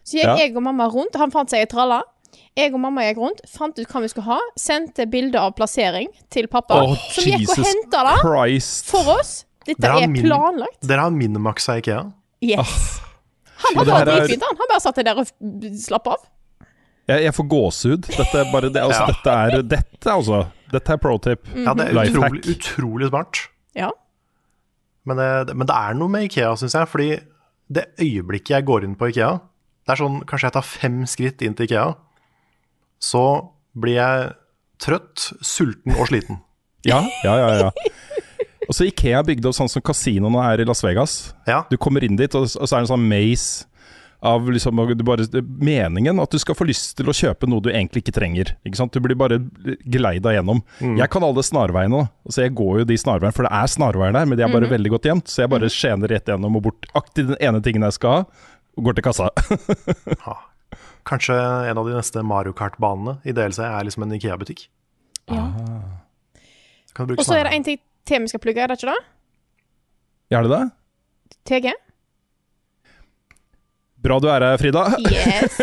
Så 0.07 0.19
gikk 0.21 0.25
Ja. 0.29 0.37
jeg 0.39 0.55
og 0.57 0.63
mamma 0.63 0.87
rundt. 0.93 1.17
Han 1.19 1.31
fant 1.35 1.51
seg 1.51 1.65
ei 1.65 1.71
tralle. 1.71 2.03
Jeg 2.59 2.73
og 2.75 2.81
mamma 2.83 3.03
gikk 3.07 3.19
rundt, 3.23 3.41
fant 3.51 3.79
ut 3.79 3.87
hva 3.91 4.01
vi 4.05 4.09
skulle 4.13 4.27
ha. 4.31 4.39
Sendte 4.59 5.07
bilde 5.11 5.39
av 5.41 5.53
plassering 5.59 6.09
til 6.31 6.47
pappa, 6.51 6.81
Oh, 6.85 6.95
som 7.15 7.25
gikk 7.25 7.35
og 7.49 7.59
Jesus 7.59 7.67
henta 7.67 8.05
det 8.09 8.17
Christ. 8.23 8.87
for 8.91 9.13
oss. 9.19 9.45
Dette 9.67 9.83
det 9.85 9.91
er, 9.91 10.03
er 10.07 10.09
min- 10.09 10.25
planlagt. 10.25 10.81
Dere 10.87 11.05
har 11.05 11.11
minimaxa 11.15 11.77
Ikea. 11.83 12.05
Yes. 12.41 13.01
Han 13.59 13.75
var 13.81 13.85
bare 13.91 14.05
dritfint, 14.21 14.43
han. 14.47 14.57
Han 14.59 14.69
bare 14.71 14.81
satt 14.81 15.01
der 15.03 15.19
og 15.19 15.27
slapp 15.83 16.07
av. 16.15 16.27
Jeg, 17.09 17.23
jeg 17.25 17.35
får 17.35 17.47
gåsehud. 17.51 18.07
Dette 18.07 18.45
det, 18.71 18.83
altså, 18.83 19.01
Ja. 19.03 19.07
dette 19.07 19.35
er 19.35 19.63
Dette, 19.63 20.11
altså. 20.13 20.47
Dette 20.71 20.93
er 20.93 20.97
pro 21.01 21.17
tip. 21.19 21.47
Ja, 21.57 21.73
det 21.75 21.89
er 21.89 22.03
utrolig, 22.05 22.43
utrolig 22.55 23.09
smart. 23.09 23.49
Ja. 23.75 23.91
Men 25.09 25.21
det, 25.21 25.57
men 25.57 25.69
det 25.69 25.77
er 25.77 25.97
noe 25.99 26.13
med 26.13 26.27
Ikea, 26.29 26.53
syns 26.61 26.77
jeg. 26.77 26.91
Fordi 26.91 27.09
det 27.69 27.87
øyeblikket 28.01 28.55
jeg 28.57 28.67
går 28.69 28.87
inn 28.87 28.97
på 28.97 29.11
Ikea 29.11 29.35
Det 29.85 29.93
er 29.93 30.01
sånn, 30.01 30.23
Kanskje 30.29 30.49
jeg 30.49 30.55
tar 30.57 30.65
fem 30.67 31.03
skritt 31.09 31.45
inn 31.45 31.57
til 31.57 31.69
Ikea, 31.69 31.87
så 33.01 33.25
blir 33.79 33.99
jeg 33.99 34.31
trøtt, 34.83 35.31
sulten 35.45 35.97
og 35.97 36.09
sliten. 36.11 36.41
Ja, 36.87 37.03
ja, 37.25 37.35
ja. 37.41 37.69
ja. 37.69 37.71
Og 38.69 38.77
så 38.77 38.85
Ikea 38.89 39.23
bygde 39.25 39.49
opp 39.49 39.57
sånn 39.57 39.71
som 39.73 39.85
kasinoene 39.85 40.43
er 40.53 40.63
i 40.63 40.67
Las 40.69 40.85
Vegas. 40.85 41.15
Ja, 41.49 41.63
Du 41.71 41.79
kommer 41.81 42.05
inn 42.05 42.19
dit, 42.21 42.35
og 42.37 42.49
så 42.51 42.61
er 42.67 42.83
det 42.83 42.85
en 42.85 42.93
sånn 42.93 43.09
maze 43.09 43.65
av 44.21 44.51
liksom, 44.51 44.81
bare, 45.07 45.27
meningen 45.45 46.19
at 46.21 46.33
du 46.35 46.39
skal 46.43 46.57
få 46.59 46.67
lyst 46.67 46.97
til 46.99 47.11
å 47.11 47.15
kjøpe 47.15 47.47
noe 47.47 47.63
du 47.63 47.71
egentlig 47.71 48.03
ikke 48.03 48.17
trenger. 48.17 48.55
Ikke 48.67 48.81
sant? 48.81 48.95
Du 48.95 49.05
blir 49.05 49.19
bare 49.19 49.39
geleida 49.87 50.33
gjennom. 50.35 50.63
Jeg 50.83 51.07
kan 51.13 51.27
alle 51.27 51.45
snarveiene, 51.47 52.05
så 52.27 52.43
jeg 52.47 52.57
går 52.59 52.83
jo 52.83 52.89
de 52.91 52.99
snarveiene, 52.99 53.35
for 53.37 53.47
det 53.47 53.55
er 53.55 53.71
snarveier 53.71 54.17
der, 54.17 54.27
men 54.27 54.41
de 54.41 54.47
er 54.47 54.53
bare 54.53 54.71
veldig 54.71 54.95
godt 54.97 55.07
gjemt. 55.11 55.31
Så 55.31 55.45
jeg 55.45 55.53
bare 55.55 55.71
skjener 55.73 56.11
rett 56.11 56.31
gjennom 56.33 56.59
og 56.59 56.67
bort 56.67 56.91
aktiv 56.99 57.31
den 57.31 57.39
ene 57.39 57.63
tingen 57.65 57.87
jeg 57.87 57.99
skal 58.01 58.17
ha, 58.17 58.47
og 58.79 58.89
går 58.89 58.99
til 58.99 59.07
kassa. 59.07 59.31
ha. 60.27 60.39
Kanskje 61.09 61.37
en 61.71 61.79
av 61.81 61.87
de 61.87 61.95
neste 61.97 62.23
Mario 62.27 62.53
Kart-banene 62.57 63.21
i 63.25 63.33
DLC 63.37 63.63
er 63.65 63.87
liksom 63.87 64.05
en 64.05 64.19
Ikea-butikk. 64.19 64.67
ja. 65.31 65.47
Kan 66.97 67.13
Og 67.15 67.23
så 67.23 67.37
er 67.39 67.47
det 67.47 67.55
en 67.55 67.65
ting 67.67 67.79
til 68.09 68.25
vi 68.25 68.31
skal 68.33 68.41
plugge, 68.43 68.65
er 68.65 68.73
det 68.73 68.81
ikke 68.81 68.91
det? 68.91 69.03
Er 70.35 70.43
det 70.43 70.51
det? 70.51 70.65
TG? 71.47 71.75
Bra 74.09 74.17
du 74.25 74.29
er 74.33 74.41
her, 74.41 74.57
Frida. 74.57 74.87
Yes. 75.05 75.59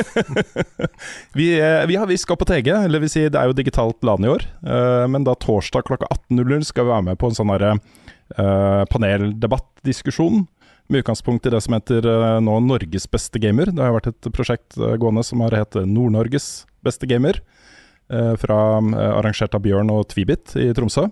Vi, 1.38 1.48
eh, 1.58 1.86
vi, 1.90 1.96
har, 1.98 2.06
vi 2.06 2.18
skal 2.18 2.38
på 2.38 2.46
TG, 2.46 2.70
eller 2.70 3.02
vil 3.02 3.10
si 3.10 3.24
det 3.26 3.40
er 3.40 3.50
jo 3.50 3.56
digitalt 3.58 4.06
LAN 4.06 4.26
i 4.26 4.30
år. 4.30 4.46
eh, 4.62 5.06
men 5.10 5.26
da 5.26 5.34
torsdag 5.34 5.88
klokka 5.88 6.08
18.00 6.30 6.68
skal 6.70 6.86
vi 6.86 6.94
være 6.94 7.08
med 7.08 7.18
på 7.20 7.32
en 7.32 7.38
sånn 7.38 7.52
uh, 7.56 8.84
paneldebattdiskusjon. 8.92 10.46
Med 10.88 11.02
utgangspunkt 11.02 11.48
i 11.50 11.54
det 11.56 11.64
som 11.66 11.74
heter 11.74 12.06
uh, 12.06 12.38
nå 12.44 12.60
Norges 12.68 13.10
beste 13.10 13.42
gamer. 13.42 13.74
Det 13.74 13.82
har 13.82 13.96
vært 13.98 14.12
et 14.14 14.30
prosjekt 14.36 14.78
uh, 14.78 14.94
gående 15.02 15.26
som 15.26 15.42
har 15.42 15.58
hett 15.58 15.80
Nord-Norges 15.82 16.68
beste 16.86 17.10
gamer. 17.10 17.42
Uh, 18.14 18.36
fra, 18.38 18.78
arrangert 19.10 19.58
av 19.58 19.66
Bjørn 19.66 19.90
og 19.90 20.06
Tvibit 20.14 20.54
i 20.62 20.70
Tromsø. 20.78 21.10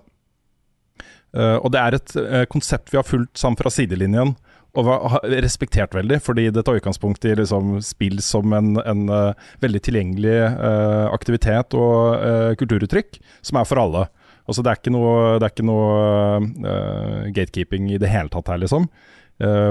Og 1.34 1.64
det 1.74 1.80
er 1.82 1.94
et 1.96 2.12
konsept 2.46 2.92
vi 2.92 2.98
har 3.00 3.06
fulgt 3.08 3.40
sammen 3.40 3.58
fra 3.58 3.72
sidelinjen 3.74 4.36
og 4.74 4.86
var 4.88 5.16
respektert 5.42 5.94
veldig, 5.94 6.18
fordi 6.22 6.48
det 6.54 6.64
tar 6.66 6.80
utgangspunkt 6.80 7.24
i 7.28 7.34
liksom, 7.38 7.76
spill 7.84 8.18
som 8.24 8.52
en, 8.56 8.74
en 8.82 9.04
uh, 9.10 9.50
veldig 9.62 9.80
tilgjengelig 9.86 10.36
uh, 10.58 11.06
aktivitet 11.14 11.76
og 11.78 12.18
uh, 12.18 12.52
kulturuttrykk, 12.58 13.20
som 13.44 13.60
er 13.60 13.68
for 13.70 13.82
alle. 13.82 14.06
Altså, 14.44 14.64
det 14.64 14.72
er 14.72 14.80
ikke 14.80 14.92
noe, 14.92 15.12
det 15.40 15.46
er 15.46 15.54
ikke 15.54 15.64
noe 15.64 17.28
gatekeeping 17.32 17.86
i 17.94 18.00
det 18.02 18.10
hele 18.12 18.28
tatt 18.28 18.50
her, 18.52 18.58
liksom. 18.60 18.90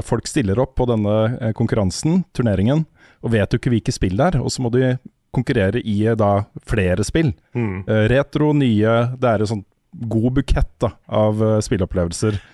Folk 0.02 0.26
stiller 0.26 0.58
opp 0.64 0.74
på 0.80 0.88
denne 0.90 1.52
konkurransen, 1.54 2.24
turneringen, 2.34 2.82
og 3.22 3.36
vet 3.36 3.54
jo 3.54 3.60
ikke 3.62 3.70
hvilke 3.76 3.94
spill 3.94 4.18
det 4.18 4.32
er, 4.32 4.40
og 4.42 4.50
så 4.50 4.66
må 4.66 4.72
de 4.74 4.96
konkurrere 5.30 5.78
i 5.78 6.00
da 6.18 6.32
flere 6.66 7.06
spill. 7.06 7.30
Mm. 7.54 7.86
Retro, 8.10 8.50
nye, 8.58 8.96
det 9.14 9.30
er 9.30 9.46
en 9.46 9.52
sånn 9.54 9.64
god 10.10 10.40
bukett 10.40 10.74
da, 10.82 10.90
av 11.22 11.46
spilleopplevelser 11.70 12.40
eh, 12.40 12.50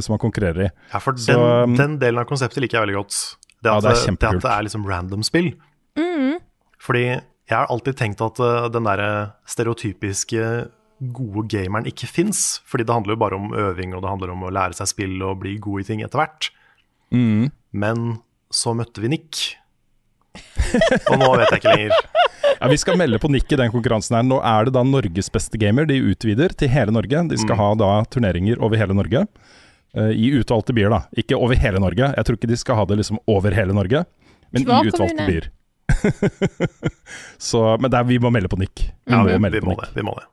som 0.00 0.14
man 0.14 0.20
konkurrerer 0.22 0.66
i. 0.66 0.70
Ja, 0.92 1.00
for 1.02 1.18
den, 1.18 1.40
um, 1.42 1.76
den 1.78 1.98
delen 2.02 2.22
av 2.22 2.28
konseptet 2.30 2.62
liker 2.62 2.78
jeg 2.78 2.86
veldig 2.86 2.98
godt. 3.00 3.18
Det 3.62 3.70
Ja, 3.70 3.80
det 3.82 3.92
er 3.92 4.00
det, 4.10 4.28
at 4.28 4.42
det 4.44 4.52
er 4.52 4.66
liksom 4.66 4.86
random 4.88 5.26
spill. 5.26 5.52
Fordi 6.82 7.04
jeg 7.06 7.54
har 7.54 7.68
alltid 7.70 7.98
tenkt 7.98 8.22
at 8.24 8.40
uh, 8.42 8.68
den 8.72 8.86
derre 8.88 9.10
stereotypiske 9.46 10.46
gode 11.14 11.46
gameren 11.50 11.86
ikke 11.90 12.08
fins. 12.10 12.60
Fordi 12.66 12.86
det 12.86 12.94
handler 12.94 13.16
jo 13.16 13.22
bare 13.22 13.38
om 13.38 13.52
øving, 13.54 13.94
og 13.94 14.02
det 14.04 14.10
handler 14.10 14.34
om 14.34 14.44
å 14.46 14.52
lære 14.54 14.78
seg 14.78 14.90
spill 14.90 15.16
og 15.26 15.40
bli 15.42 15.56
god 15.62 15.82
i 15.82 15.88
ting 15.90 16.02
etter 16.06 16.22
hvert. 16.22 16.50
Men 17.12 18.04
så 18.52 18.74
møtte 18.76 19.02
vi 19.02 19.10
Nick. 19.12 19.42
Og 21.10 21.18
nå 21.20 21.28
vet 21.40 21.50
jeg 21.50 21.62
ikke 21.62 21.76
lenger. 21.76 21.96
Ja, 22.62 22.68
Vi 22.70 22.76
skal 22.78 22.94
melde 22.98 23.18
på 23.18 23.26
Nick 23.30 23.50
i 23.50 23.56
den 23.58 23.72
konkurransen 23.72 24.14
her. 24.14 24.22
Nå 24.26 24.36
er 24.46 24.66
det 24.68 24.74
da 24.76 24.82
Norges 24.86 25.30
beste 25.34 25.58
gamer. 25.58 25.86
De 25.88 25.96
utvider 26.12 26.52
til 26.58 26.70
hele 26.70 26.94
Norge. 26.94 27.22
De 27.30 27.38
skal 27.40 27.58
ha 27.58 27.68
da 27.78 27.88
turneringer 28.10 28.60
over 28.62 28.78
hele 28.78 28.94
Norge. 28.94 29.24
Eh, 29.96 30.10
I 30.16 30.30
utvalgte 30.40 30.72
byer, 30.76 30.90
da. 30.94 31.02
Ikke 31.20 31.36
over 31.36 31.58
hele 31.60 31.80
Norge. 31.82 32.12
Jeg 32.16 32.24
tror 32.24 32.38
ikke 32.38 32.48
de 32.52 32.56
skal 32.60 32.78
ha 32.80 32.84
det 32.88 32.96
liksom 33.02 33.18
over 33.28 33.52
hele 33.56 33.74
Norge, 33.76 34.04
men 34.52 34.64
Svar 34.64 34.84
i 34.84 34.88
utvalgte 34.92 35.16
kommune. 35.16 35.28
byer. 35.28 35.50
Så, 37.38 37.60
men 37.80 37.90
der, 37.92 38.04
vi 38.08 38.16
må 38.22 38.30
melde 38.32 38.48
på 38.48 38.56
Nick. 38.60 38.86
Vi 39.04 39.12
Ja, 39.12 39.20
må 39.20 39.28
vi, 39.28 39.38
melde 39.38 39.60
vi 39.60 39.64
på 39.66 39.68
må 39.68 39.76
Nick. 39.76 39.84
det. 39.90 39.96
Vi 40.00 40.06
må 40.08 40.14
det. 40.16 40.24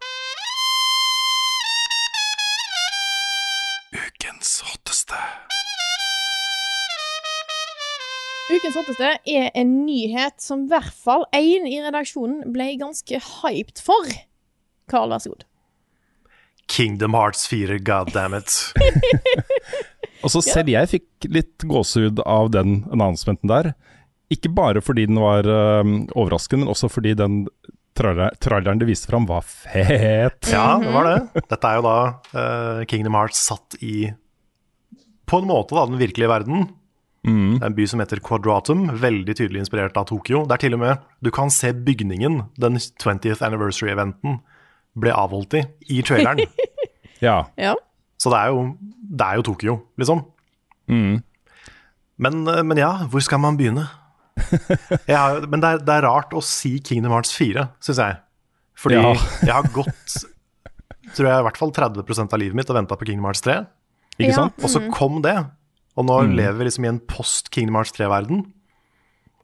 Ukens 4.00 4.54
hotteste. 4.70 5.20
Ukens 8.50 8.78
hotteste 8.80 9.12
er 9.30 9.50
en 9.60 9.76
nyhet 9.86 10.40
som 10.42 10.64
i 10.66 10.72
hvert 10.72 10.94
fall 10.96 11.26
én 11.38 11.68
i 11.70 11.76
redaksjonen 11.84 12.48
ble 12.54 12.72
ganske 12.82 13.20
hyped 13.44 13.82
for. 13.84 14.08
Carl, 14.90 15.12
vær 15.14 15.22
så 15.22 15.34
god. 15.36 15.46
Kingdom 16.70 17.16
Hearts 17.18 17.48
4, 17.50 17.80
goddammit. 17.86 18.54
Og 20.24 20.34
så 20.34 20.42
selv 20.44 20.72
jeg 20.72 20.92
fikk 20.92 21.30
litt 21.32 21.66
gåsehud 21.68 22.22
av 22.28 22.52
den 22.54 22.84
annonsementen 22.92 23.50
der. 23.50 23.72
Ikke 24.30 24.52
bare 24.54 24.84
fordi 24.86 25.08
den 25.10 25.18
var 25.22 25.48
øhm, 25.50 25.94
overraskende, 26.14 26.66
men 26.66 26.74
også 26.74 26.92
fordi 26.92 27.16
den 27.18 27.46
traileren 27.98 28.36
traileren 28.40 28.80
de 28.80 28.88
viste 28.88 29.10
fram, 29.10 29.26
var 29.28 29.46
fet. 29.48 30.52
Ja, 30.52 30.78
det 30.82 30.92
var 30.94 31.08
det. 31.08 31.20
Dette 31.52 31.72
er 31.72 31.80
jo 31.80 31.86
da 31.88 31.96
uh, 32.36 32.84
Kingdom 32.90 33.18
Hearts 33.18 33.42
satt 33.50 33.80
i 33.82 34.12
På 35.30 35.42
en 35.42 35.50
måte 35.50 35.76
da, 35.78 35.88
den 35.90 36.00
virkelige 36.02 36.30
verden. 36.32 36.70
Det 37.30 37.60
er 37.60 37.68
en 37.68 37.76
by 37.76 37.86
som 37.90 38.00
heter 38.00 38.22
Quadratum, 38.24 38.86
veldig 39.02 39.34
tydelig 39.36 39.66
inspirert 39.66 39.98
av 40.00 40.08
Tokyo. 40.08 40.46
Det 40.48 40.56
er 40.56 40.62
til 40.64 40.78
og 40.78 40.82
med 40.82 41.02
Du 41.20 41.30
kan 41.36 41.52
se 41.52 41.74
bygningen 41.76 42.44
den 42.62 42.80
20th 42.80 43.44
anniversary-eventen 43.46 44.40
ble 44.98 45.12
avholdt 45.14 45.54
i, 45.60 45.66
i 45.98 46.02
traileren. 46.06 46.46
Ja. 47.20 47.50
Ja. 47.60 47.74
Så 48.16 48.32
det 48.32 48.38
er 48.40 48.48
jo, 48.54 48.60
det 49.12 49.26
er 49.26 49.36
jo 49.36 49.44
Tokyo, 49.44 49.74
liksom. 50.00 50.22
Men, 50.88 52.38
eh, 52.48 52.62
men 52.64 52.80
ja, 52.80 52.94
hvor 53.12 53.20
skal 53.26 53.42
man 53.44 53.58
begynne? 53.60 53.84
Jeg 55.04 55.18
har, 55.20 55.44
men 55.52 55.60
det 55.60 55.68
er, 55.74 55.82
det 55.84 55.98
er 55.98 56.06
rart 56.08 56.32
å 56.32 56.40
si 56.44 56.78
Kingdom 56.80 57.12
Hearts 57.12 57.34
4, 57.36 57.66
syns 57.84 58.00
jeg. 58.00 58.16
Fordi 58.80 58.96
Ja. 59.02 59.12
jeg 59.50 59.52
har 59.52 59.68
gått 59.76 60.16
tror 61.18 61.28
jeg 61.28 61.42
i 61.42 61.46
hvert 61.50 61.60
fall 61.60 61.72
30% 61.76 62.34
av 62.38 62.40
livet 62.40 62.56
mitt 62.56 62.70
og 62.72 62.78
venta 62.80 62.96
på 62.96 63.08
Kingdom 63.10 63.28
Hearts 63.28 63.44
3. 63.44 63.58
Ikke 64.20 64.32
Ja. 64.32 64.38
sant? 64.40 64.56
Og 64.64 64.70
så 64.72 64.82
kom 64.94 65.20
det. 65.26 65.36
Og 66.00 66.06
nå 66.08 66.22
lever 66.32 66.56
vi 66.62 66.70
liksom 66.70 66.86
i 66.88 66.92
en 66.94 67.00
post 67.04 67.52
Kingdom 67.52 67.76
Hearts 67.82 67.92
3-verden. 68.00 68.46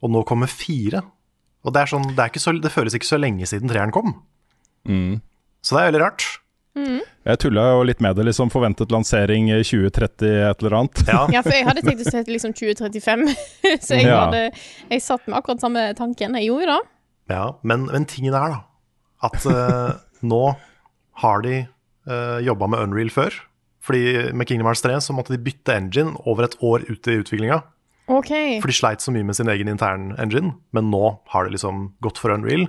Og 0.00 0.12
nå 0.16 0.24
kommer 0.24 0.48
fire. 0.48 1.04
Og 1.66 1.74
det, 1.76 1.82
er 1.84 1.92
sånn, 1.92 2.08
det, 2.14 2.18
er 2.22 2.32
ikke 2.32 2.40
så, 2.44 2.56
det 2.56 2.72
føles 2.72 2.96
ikke 2.96 3.08
så 3.12 3.20
lenge 3.20 3.44
siden 3.52 3.68
treeren 3.68 3.92
kom. 3.92 4.16
Så 5.66 5.74
det 5.74 5.82
er 5.82 5.88
veldig 5.90 6.02
rart. 6.04 6.26
Jeg 7.26 7.40
tulla 7.42 7.62
jo 7.72 7.84
litt 7.88 8.02
med 8.04 8.14
det, 8.18 8.26
liksom. 8.28 8.50
Forventet 8.52 8.92
lansering 8.94 9.48
i 9.50 9.56
2030 9.64 10.28
et 10.50 10.60
eller 10.62 10.76
annet. 10.78 11.00
Ja, 11.08 11.22
ja, 11.32 11.40
for 11.42 11.54
jeg 11.56 11.66
hadde 11.66 11.82
tenkt 11.82 12.04
å 12.04 12.06
si 12.06 12.20
til 12.20 12.36
liksom 12.36 12.52
2035, 12.54 13.24
så 13.86 13.96
jeg, 13.98 14.04
Ja. 14.06 14.18
hadde, 14.26 14.42
jeg 14.92 15.02
satt 15.02 15.24
med 15.26 15.38
akkurat 15.40 15.64
samme 15.64 15.88
tanken. 15.98 16.36
Jeg 16.38 16.50
gjorde 16.52 16.76
det. 16.76 16.92
ja 17.34 17.46
men, 17.66 17.88
men 17.90 18.06
tingen 18.06 18.36
er 18.38 18.52
da 18.54 18.60
at 19.26 19.46
uh, 19.48 19.96
nå 20.30 20.42
har 21.24 21.42
de 21.42 21.62
uh, 21.64 22.38
jobba 22.44 22.68
med 22.70 22.84
Unreal 22.84 23.10
før. 23.10 23.34
Fordi 23.86 24.34
med 24.36 24.46
Kingdom 24.50 24.68
Hearts 24.68 24.84
3 24.84 24.98
så 25.02 25.14
måtte 25.16 25.32
de 25.34 25.40
bytte 25.42 25.74
engine 25.74 26.14
over 26.26 26.46
et 26.46 26.56
år 26.60 26.84
ut 26.90 27.08
i 27.08 27.18
utviklinga. 27.22 27.62
Okay. 28.06 28.60
For 28.62 28.70
de 28.70 28.76
sleit 28.76 29.02
så 29.02 29.10
mye 29.14 29.26
med 29.26 29.34
sin 29.38 29.48
egen 29.50 29.70
intern 29.70 30.12
engine, 30.22 30.52
men 30.76 30.92
nå 30.92 31.16
har 31.32 31.46
det 31.46 31.56
liksom 31.56 31.88
gått 32.04 32.20
for 32.22 32.34
Unreal. 32.34 32.68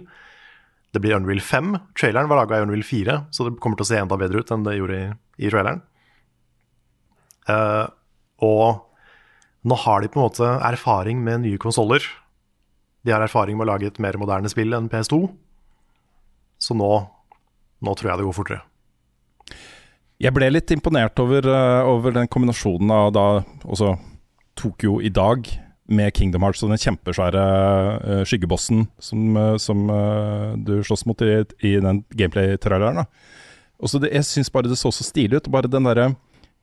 Det 0.97 1.03
blir 1.03 1.13
Unreal 1.13 1.43
5. 1.45 1.75
Traileren 1.93 2.25
var 2.25 2.39
laga 2.39 2.57
i 2.57 2.63
Unreal 2.65 2.81
4, 2.81 3.15
så 3.29 3.45
det 3.45 3.59
kommer 3.61 3.77
til 3.77 3.85
å 3.85 3.89
se 3.91 3.97
enda 4.01 4.17
bedre 4.17 4.41
ut 4.41 4.49
enn 4.49 4.63
det 4.65 4.71
gjorde 4.79 4.95
i, 4.97 5.09
i 5.45 5.51
traileren. 5.53 5.83
Uh, 7.45 7.85
og 8.41 9.67
nå 9.69 9.77
har 9.83 10.01
de 10.01 10.09
på 10.09 10.17
en 10.17 10.25
måte 10.25 10.47
erfaring 10.65 11.21
med 11.21 11.43
nye 11.43 11.59
konsoller. 11.61 12.01
De 13.05 13.13
har 13.13 13.21
erfaring 13.21 13.59
med 13.59 13.67
å 13.67 13.69
lage 13.75 13.91
et 13.91 14.01
mer 14.01 14.17
moderne 14.17 14.49
spill 14.49 14.73
enn 14.73 14.89
PS2. 14.89 15.21
Så 16.65 16.73
nå, 16.73 16.89
nå 17.85 17.95
tror 17.99 18.09
jeg 18.09 18.23
det 18.23 18.27
går 18.31 18.37
fortere. 18.39 18.65
Jeg 20.17 20.33
ble 20.33 20.49
litt 20.49 20.73
imponert 20.73 21.21
over, 21.21 21.45
eh, 21.45 21.91
over 21.93 22.17
den 22.17 22.25
kombinasjonen 22.25 22.89
av 22.89 23.13
da 23.13 23.27
også 23.69 23.93
Tokyo 24.57 24.97
i 24.97 25.13
dag 25.13 25.45
med 25.87 26.13
Kingdom 26.15 26.43
Hearts 26.45 26.63
og 26.65 26.73
den 26.73 26.81
kjempesvære 26.81 27.41
eh, 27.97 28.21
skyggebossen 28.27 28.85
som, 28.99 29.25
eh, 29.39 29.55
som 29.61 29.89
eh, 29.93 30.53
du 30.67 30.77
slåss 30.83 31.05
mot 31.07 31.21
i, 31.23 31.41
i 31.63 31.77
den 31.83 32.03
gameplay-traileren. 32.17 33.05
Og 33.77 33.91
så 33.91 34.01
det, 34.01 34.13
Jeg 34.15 34.25
syns 34.25 34.51
bare 34.51 34.69
det 34.69 34.79
så 34.79 34.91
så 34.91 35.05
stilig 35.05 35.37
ut. 35.37 35.51
Bare 35.53 35.69
den 35.69 35.85
derre 35.85 36.15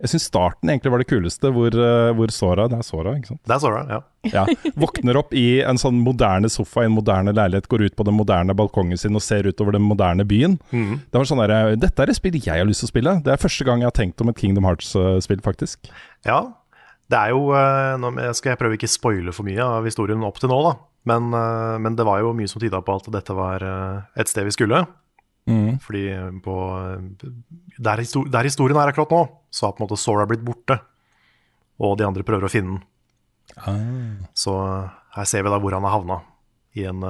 Jeg 0.03 0.11
syns 0.11 0.27
starten 0.27 0.69
egentlig 0.69 0.91
var 0.91 0.99
det 1.01 1.07
kuleste, 1.07 1.53
hvor, 1.55 1.71
hvor 2.19 2.33
Sora 2.35 2.65
Det 2.69 2.81
er 2.81 2.83
Sora, 2.83 3.13
ikke 3.15 3.31
sant? 3.31 3.41
Det 3.47 3.55
er 3.55 3.61
Sora, 3.63 3.85
ja. 3.89 4.01
Ja, 4.33 4.43
Våkner 4.81 5.21
opp 5.21 5.31
i 5.37 5.61
en 5.63 5.79
sånn 5.79 6.01
moderne 6.03 6.51
sofa 6.51 6.83
i 6.83 6.89
en 6.89 6.97
moderne 6.97 7.33
leilighet, 7.37 7.69
går 7.71 7.87
ut 7.87 7.97
på 7.97 8.07
den 8.09 8.17
moderne 8.19 8.57
balkongen 8.59 8.99
sin 8.99 9.15
og 9.15 9.23
ser 9.23 9.47
utover 9.47 9.77
den 9.77 9.87
moderne 9.87 10.27
byen. 10.27 10.59
Mhm. 10.73 10.99
Det 11.07 11.21
var 11.21 11.31
sånn 11.31 11.45
der, 11.45 11.77
Dette 11.79 12.03
er 12.03 12.11
et 12.11 12.19
spill 12.19 12.41
jeg 12.41 12.59
har 12.59 12.67
lyst 12.67 12.83
til 12.83 12.91
å 12.91 12.95
spille. 12.97 13.15
Det 13.25 13.33
er 13.33 13.41
første 13.41 13.69
gang 13.69 13.85
jeg 13.85 13.93
har 13.93 13.97
tenkt 13.97 14.21
om 14.25 14.33
et 14.33 14.43
Kingdom 14.43 14.67
Hearts-spill, 14.67 15.45
faktisk. 15.47 15.87
Ja, 16.27 16.43
det 17.13 17.19
er 17.21 17.31
jo 17.35 17.51
eh, 17.53 17.95
nå 18.01 18.11
skal 18.37 18.55
jeg 18.55 18.61
prøve 18.61 18.77
ikke 18.79 18.89
spoile 18.91 19.33
for 19.37 19.45
mye 19.47 19.61
av 19.63 19.85
historien 19.87 20.23
opp 20.25 20.39
til 20.41 20.49
nå, 20.53 20.59
da. 20.65 20.75
Men, 21.11 21.27
eh, 21.37 21.75
men 21.85 21.97
det 21.99 22.07
var 22.09 22.23
jo 22.25 22.33
mye 22.37 22.49
som 22.49 22.63
tyda 22.63 22.81
på 22.85 22.95
at 22.97 23.11
dette 23.13 23.37
var 23.37 23.65
eh, 23.65 24.03
et 24.23 24.31
sted 24.31 24.47
vi 24.49 24.55
skulle. 24.57 24.85
Mm. 25.45 25.77
Fordi 25.85 26.05
på 26.41 26.55
der, 27.77 28.01
histo- 28.01 28.25
der 28.33 28.49
historien 28.49 28.79
er 28.81 28.89
akkurat 28.95 29.13
nå, 29.13 29.23
så 29.53 29.67
har 29.69 29.75
på 29.77 29.83
en 29.83 29.89
måte 29.89 30.01
Sora 30.01 30.25
blitt 30.31 30.45
borte. 30.47 30.79
Og 31.85 31.99
de 32.01 32.07
andre 32.07 32.25
prøver 32.25 32.47
å 32.49 32.53
finne 32.53 32.79
den. 32.79 32.85
Ah. 33.61 34.31
Så 34.33 34.55
her 35.19 35.27
ser 35.29 35.45
vi 35.45 35.53
da 35.53 35.59
hvor 35.61 35.75
han 35.77 35.85
har 35.85 35.99
havna. 35.99 36.23
I 36.79 36.87
en, 36.89 37.05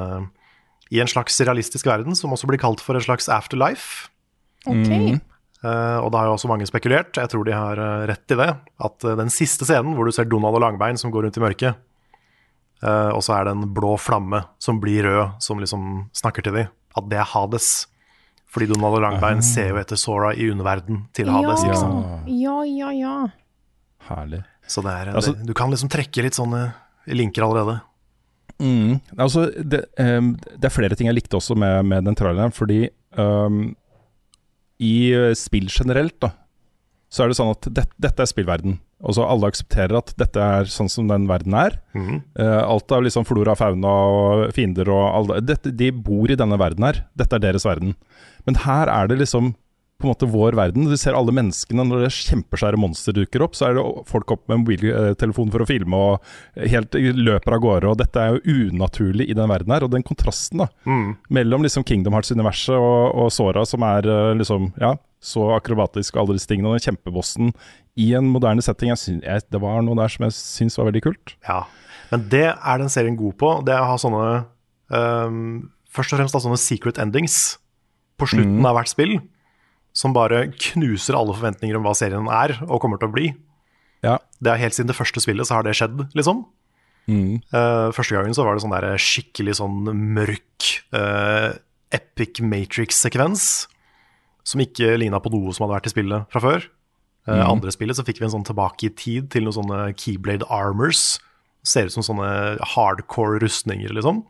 I 0.92 0.98
en 1.00 1.08
slags 1.08 1.38
realistisk 1.46 1.86
verden, 1.86 2.16
som 2.18 2.34
også 2.34 2.48
blir 2.50 2.58
kalt 2.60 2.82
for 2.82 2.98
en 2.98 3.04
slags 3.06 3.30
afterlife. 3.32 4.08
OK. 4.66 4.90
Mm. 4.90 5.20
Eh, 5.64 5.98
og 6.02 6.10
det 6.12 6.20
har 6.20 6.28
jo 6.28 6.34
også 6.36 6.50
mange 6.50 6.66
spekulert, 6.68 7.16
jeg 7.16 7.30
tror 7.32 7.46
de 7.48 7.54
har 7.56 7.80
eh, 7.80 8.04
rett 8.10 8.34
i 8.34 8.36
det, 8.36 8.50
at 8.84 9.04
eh, 9.08 9.16
den 9.16 9.30
siste 9.32 9.64
scenen 9.64 9.94
hvor 9.96 10.04
du 10.04 10.12
ser 10.12 10.28
Donald 10.28 10.58
og 10.58 10.64
Langbein 10.64 10.98
som 11.00 11.12
går 11.14 11.24
rundt 11.24 11.38
i 11.40 11.44
mørket, 11.44 11.78
eh, 12.84 13.10
og 13.14 13.22
så 13.24 13.38
er 13.38 13.48
det 13.48 13.54
en 13.56 13.64
blå 13.76 13.94
flamme 14.00 14.42
som 14.60 14.80
blir 14.82 15.06
rød, 15.08 15.38
som 15.44 15.62
liksom 15.62 15.86
snakker 16.12 16.44
til 16.44 16.58
dem, 16.58 16.72
at 16.98 17.08
det 17.08 17.20
er 17.22 17.30
Hades. 17.32 17.70
Fordi 18.54 18.68
Donald 18.70 19.00
og 19.00 19.02
Langbein 19.02 19.40
ser 19.42 19.72
jo 19.72 19.80
etter 19.80 19.98
Sora 19.98 20.28
i 20.36 20.50
underverden 20.52 21.06
til 21.16 21.32
Hades. 21.32 21.64
Ja. 21.66 21.72
Ikke? 21.74 22.36
Ja, 22.38 22.58
ja, 22.70 22.90
ja. 22.94 23.14
Herlig. 24.06 24.44
Så 24.70 24.84
det 24.84 24.92
er, 24.92 25.10
Altså- 25.16 25.32
det, 25.34 25.46
du 25.48 25.54
kan 25.58 25.72
liksom 25.72 25.90
trekke 25.90 26.22
litt 26.22 26.36
sånne 26.38 26.68
linker 27.10 27.42
allerede. 27.42 27.80
Mm. 28.62 29.00
Altså, 29.18 29.48
det, 29.58 29.80
um, 29.98 30.36
det 30.54 30.68
er 30.68 30.72
flere 30.76 30.94
ting 30.94 31.08
jeg 31.10 31.16
likte 31.16 31.40
også 31.40 31.56
med, 31.58 31.82
med 31.90 32.04
den 32.06 32.14
traileren, 32.14 32.52
fordi 32.54 32.84
ehm, 33.18 33.74
i 34.82 35.12
eh, 35.14 35.34
spill 35.38 35.68
generelt, 35.70 36.16
da, 36.22 36.32
så 37.12 37.24
er 37.24 37.30
det 37.30 37.38
sånn 37.38 37.52
at 37.54 37.68
det, 37.70 37.86
dette 38.02 38.24
er 38.24 38.30
spillverden. 38.30 38.78
Og 39.04 39.16
så 39.16 39.26
alle 39.28 39.50
aksepterer 39.50 39.98
at 39.98 40.14
dette 40.18 40.40
er 40.40 40.70
sånn 40.70 40.88
som 40.90 41.10
den 41.10 41.26
verden 41.28 41.54
er. 41.58 41.76
Mm. 41.92 42.22
Uh, 42.38 42.62
alt 42.64 42.94
av 42.94 43.04
liksom 43.04 43.26
flora, 43.28 43.52
fauna 43.58 43.90
og 44.08 44.44
fiender 44.56 44.88
og 44.88 45.02
alle 45.10 45.42
dette, 45.44 45.74
De 45.76 45.90
bor 45.92 46.30
i 46.32 46.38
denne 46.40 46.56
verden 46.58 46.86
her. 46.88 47.02
Dette 47.18 47.36
er 47.36 47.44
deres 47.44 47.66
verden. 47.68 47.92
Men 48.48 48.58
her 48.64 48.88
er 48.88 49.10
det 49.10 49.20
liksom 49.20 49.52
på 50.00 50.08
en 50.08 50.10
måte 50.10 50.26
vår 50.28 50.56
verden. 50.58 50.88
Du 50.90 50.96
ser 50.98 51.14
alle 51.16 51.32
menneskene 51.32 51.84
når 51.86 52.02
det 52.04 52.10
kjempesvære 52.16 52.78
monster 52.82 53.14
dukker 53.14 53.44
opp, 53.46 53.54
så 53.56 53.68
er 53.68 53.76
det 53.78 53.84
folk 54.10 54.32
opp 54.34 54.42
med 54.50 54.64
mobiltelefon 54.64 55.52
for 55.54 55.62
å 55.62 55.68
filme 55.68 56.00
og 56.10 56.66
helt 56.74 56.96
løper 56.98 57.54
av 57.56 57.62
gårde. 57.62 57.92
Og 57.92 58.00
dette 58.02 58.20
er 58.20 58.34
jo 58.34 58.56
unaturlig 58.74 59.28
i 59.30 59.36
den 59.38 59.48
verden 59.52 59.70
her. 59.72 59.86
Og 59.86 59.92
den 59.94 60.02
kontrasten 60.06 60.64
da 60.64 60.68
Mm. 60.84 61.16
mellom 61.30 61.62
liksom 61.62 61.84
Kingdom 61.86 62.12
Hearts-universet 62.18 62.74
og, 62.74 63.14
og 63.14 63.30
Sora, 63.32 63.62
som 63.64 63.82
er 63.86 64.04
eh, 64.10 64.34
liksom 64.40 64.72
ja, 64.82 64.96
så 65.22 65.46
akrobatisk 65.56 66.16
og 66.16 66.24
alle 66.24 66.36
disse 66.36 66.50
tingene, 66.50 66.68
og 66.68 66.76
den 66.76 66.84
kjempebossen 66.90 67.54
i 67.96 68.10
en 68.18 68.26
moderne 68.28 68.60
setting, 68.66 68.90
jeg 68.90 68.98
synes, 68.98 69.22
jeg, 69.24 69.46
det 69.48 69.60
var 69.62 69.80
noe 69.86 69.96
der 69.96 70.10
som 70.12 70.26
jeg 70.26 70.34
syns 70.36 70.76
var 70.76 70.90
veldig 70.90 71.02
kult. 71.06 71.36
Ja, 71.48 71.62
men 72.10 72.26
det 72.28 72.48
er 72.52 72.78
den 72.82 72.90
serien 72.92 73.16
god 73.16 73.38
på. 73.40 73.54
Det 73.64 73.78
å 73.78 73.86
ha 73.88 73.94
sånne 73.96 74.24
um, 74.90 75.70
Først 75.94 76.10
og 76.12 76.18
fremst 76.18 76.34
da 76.34 76.40
sånne 76.42 76.58
secret 76.58 76.98
endings 76.98 77.56
på 78.18 78.26
slutten 78.26 78.66
av 78.66 78.74
hvert 78.74 78.90
spill. 78.90 79.12
Som 79.94 80.14
bare 80.16 80.48
knuser 80.50 81.16
alle 81.16 81.36
forventninger 81.36 81.78
om 81.78 81.86
hva 81.86 81.94
serien 81.96 82.26
er 82.32 82.56
og 82.66 82.80
kommer 82.82 82.98
til 83.00 83.10
å 83.10 83.14
bli. 83.14 83.28
Ja. 84.04 84.18
Det 84.42 84.52
er 84.52 84.60
Helt 84.60 84.76
siden 84.76 84.90
det 84.90 84.98
første 84.98 85.22
spillet 85.22 85.48
så 85.48 85.58
har 85.58 85.66
det 85.66 85.76
skjedd, 85.78 86.08
liksom. 86.18 86.44
Mm. 87.06 87.40
Uh, 87.52 87.92
første 87.92 88.16
gangen 88.16 88.34
så 88.36 88.46
var 88.46 88.56
det 88.56 88.64
sånn 88.64 88.74
der 88.74 88.96
skikkelig 89.00 89.58
sånn 89.60 89.90
mørk 90.16 90.70
uh, 90.96 91.54
epic 91.94 92.42
Matrix-sekvens. 92.42 93.68
Som 94.44 94.60
ikke 94.64 94.96
ligna 95.00 95.20
på 95.22 95.32
noe 95.32 95.54
som 95.54 95.64
hadde 95.64 95.78
vært 95.78 95.88
i 95.88 95.94
spillet 95.94 96.32
fra 96.32 96.42
før. 96.44 96.66
Eh, 97.24 97.40
Andre 97.40 97.72
spillet 97.72 97.96
så 97.96 98.04
fikk 98.04 98.20
vi 98.20 98.26
en 98.28 98.34
sånn 98.34 98.44
tilbake 98.44 98.88
i 98.88 98.92
tid 98.92 99.30
til 99.32 99.46
noen 99.46 99.56
sånne 99.56 99.78
Keyblade 99.96 100.44
Armors. 100.52 101.16
Ser 101.64 101.88
ut 101.88 101.94
som 101.94 102.04
sånne 102.04 102.58
hardcore 102.74 103.40
rustninger, 103.40 103.94
liksom. 103.96 104.20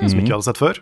Som 0.00 0.16
vi 0.16 0.24
ikke 0.24 0.38
hadde 0.38 0.48
sett 0.48 0.60
før. 0.60 0.80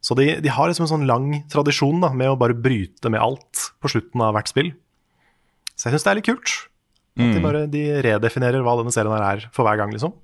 Så 0.00 0.16
de, 0.16 0.26
de 0.40 0.52
har 0.52 0.70
liksom 0.70 0.86
en 0.86 0.94
sånn 0.94 1.08
lang 1.08 1.28
tradisjon 1.52 2.00
da, 2.00 2.12
med 2.16 2.32
å 2.32 2.38
bare 2.40 2.56
bryte 2.56 3.12
med 3.12 3.20
alt 3.20 3.68
på 3.82 3.92
slutten 3.92 4.24
av 4.24 4.32
hvert 4.36 4.48
spill. 4.48 4.72
Så 5.76 5.88
jeg 5.88 5.96
syns 5.96 6.06
det 6.06 6.12
er 6.12 6.20
litt 6.20 6.28
kult. 6.30 6.56
At 7.20 7.34
de 7.36 7.42
bare 7.44 7.66
de 7.68 7.82
redefinerer 8.06 8.64
hva 8.64 8.78
denne 8.78 8.92
serien 8.94 9.12
her 9.12 9.26
er 9.26 9.48
for 9.52 9.66
hver 9.66 9.76
gang, 9.80 9.92
liksom. 9.92 10.14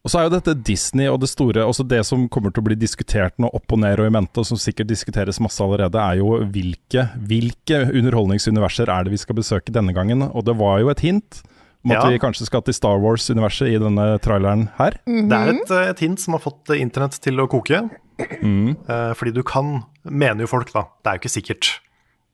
Og 0.00 0.08
så 0.12 0.20
er 0.20 0.26
jo 0.26 0.32
dette 0.32 0.54
Disney 0.64 1.10
og 1.12 1.18
det 1.20 1.28
store 1.28 1.66
Også 1.68 1.84
det 1.84 1.98
som 2.08 2.22
kommer 2.32 2.48
til 2.54 2.62
å 2.62 2.68
bli 2.70 2.76
diskutert 2.80 3.34
nå 3.42 3.50
opp 3.52 3.74
og 3.74 3.82
ned 3.82 4.00
og 4.00 4.08
i 4.08 4.14
mente, 4.14 4.40
og 4.40 4.48
som 4.48 4.60
sikkert 4.60 4.88
diskuteres 4.88 5.40
masse 5.44 5.60
allerede, 5.60 6.00
er 6.00 6.20
jo 6.22 6.38
hvilke, 6.54 7.04
hvilke 7.28 7.82
underholdningsuniverser 7.90 8.88
er 8.88 9.04
det 9.04 9.12
vi 9.12 9.20
skal 9.20 9.36
besøke 9.36 9.74
denne 9.74 9.92
gangen. 9.96 10.24
Og 10.30 10.46
det 10.46 10.56
var 10.60 10.80
jo 10.80 10.92
et 10.92 11.04
hint 11.04 11.42
om 11.84 11.90
at 11.92 12.02
Ja. 12.04 12.08
vi 12.10 12.18
kanskje 12.18 12.46
skal 12.46 12.62
til 12.62 12.74
Star 12.74 12.98
Wars-universet 13.00 13.68
i 13.74 13.78
denne 13.80 14.18
traileren 14.20 14.68
her. 14.76 14.98
Det 15.06 15.32
er 15.32 15.48
et, 15.54 15.70
eh, 15.70 15.90
et 15.90 15.98
hint 16.00 16.18
som 16.20 16.34
har 16.34 16.40
fått 16.40 16.68
internett 16.76 17.18
til 17.20 17.36
å 17.40 17.48
koke. 17.48 17.88
Eh, 18.20 19.12
fordi 19.14 19.32
du 19.32 19.42
kan, 19.42 19.84
mener 20.04 20.40
jo 20.44 20.46
folk 20.46 20.72
da, 20.74 20.82
det 21.02 21.06
er 21.10 21.16
jo 21.18 21.22
ikke 21.22 21.42
sikkert, 21.42 21.80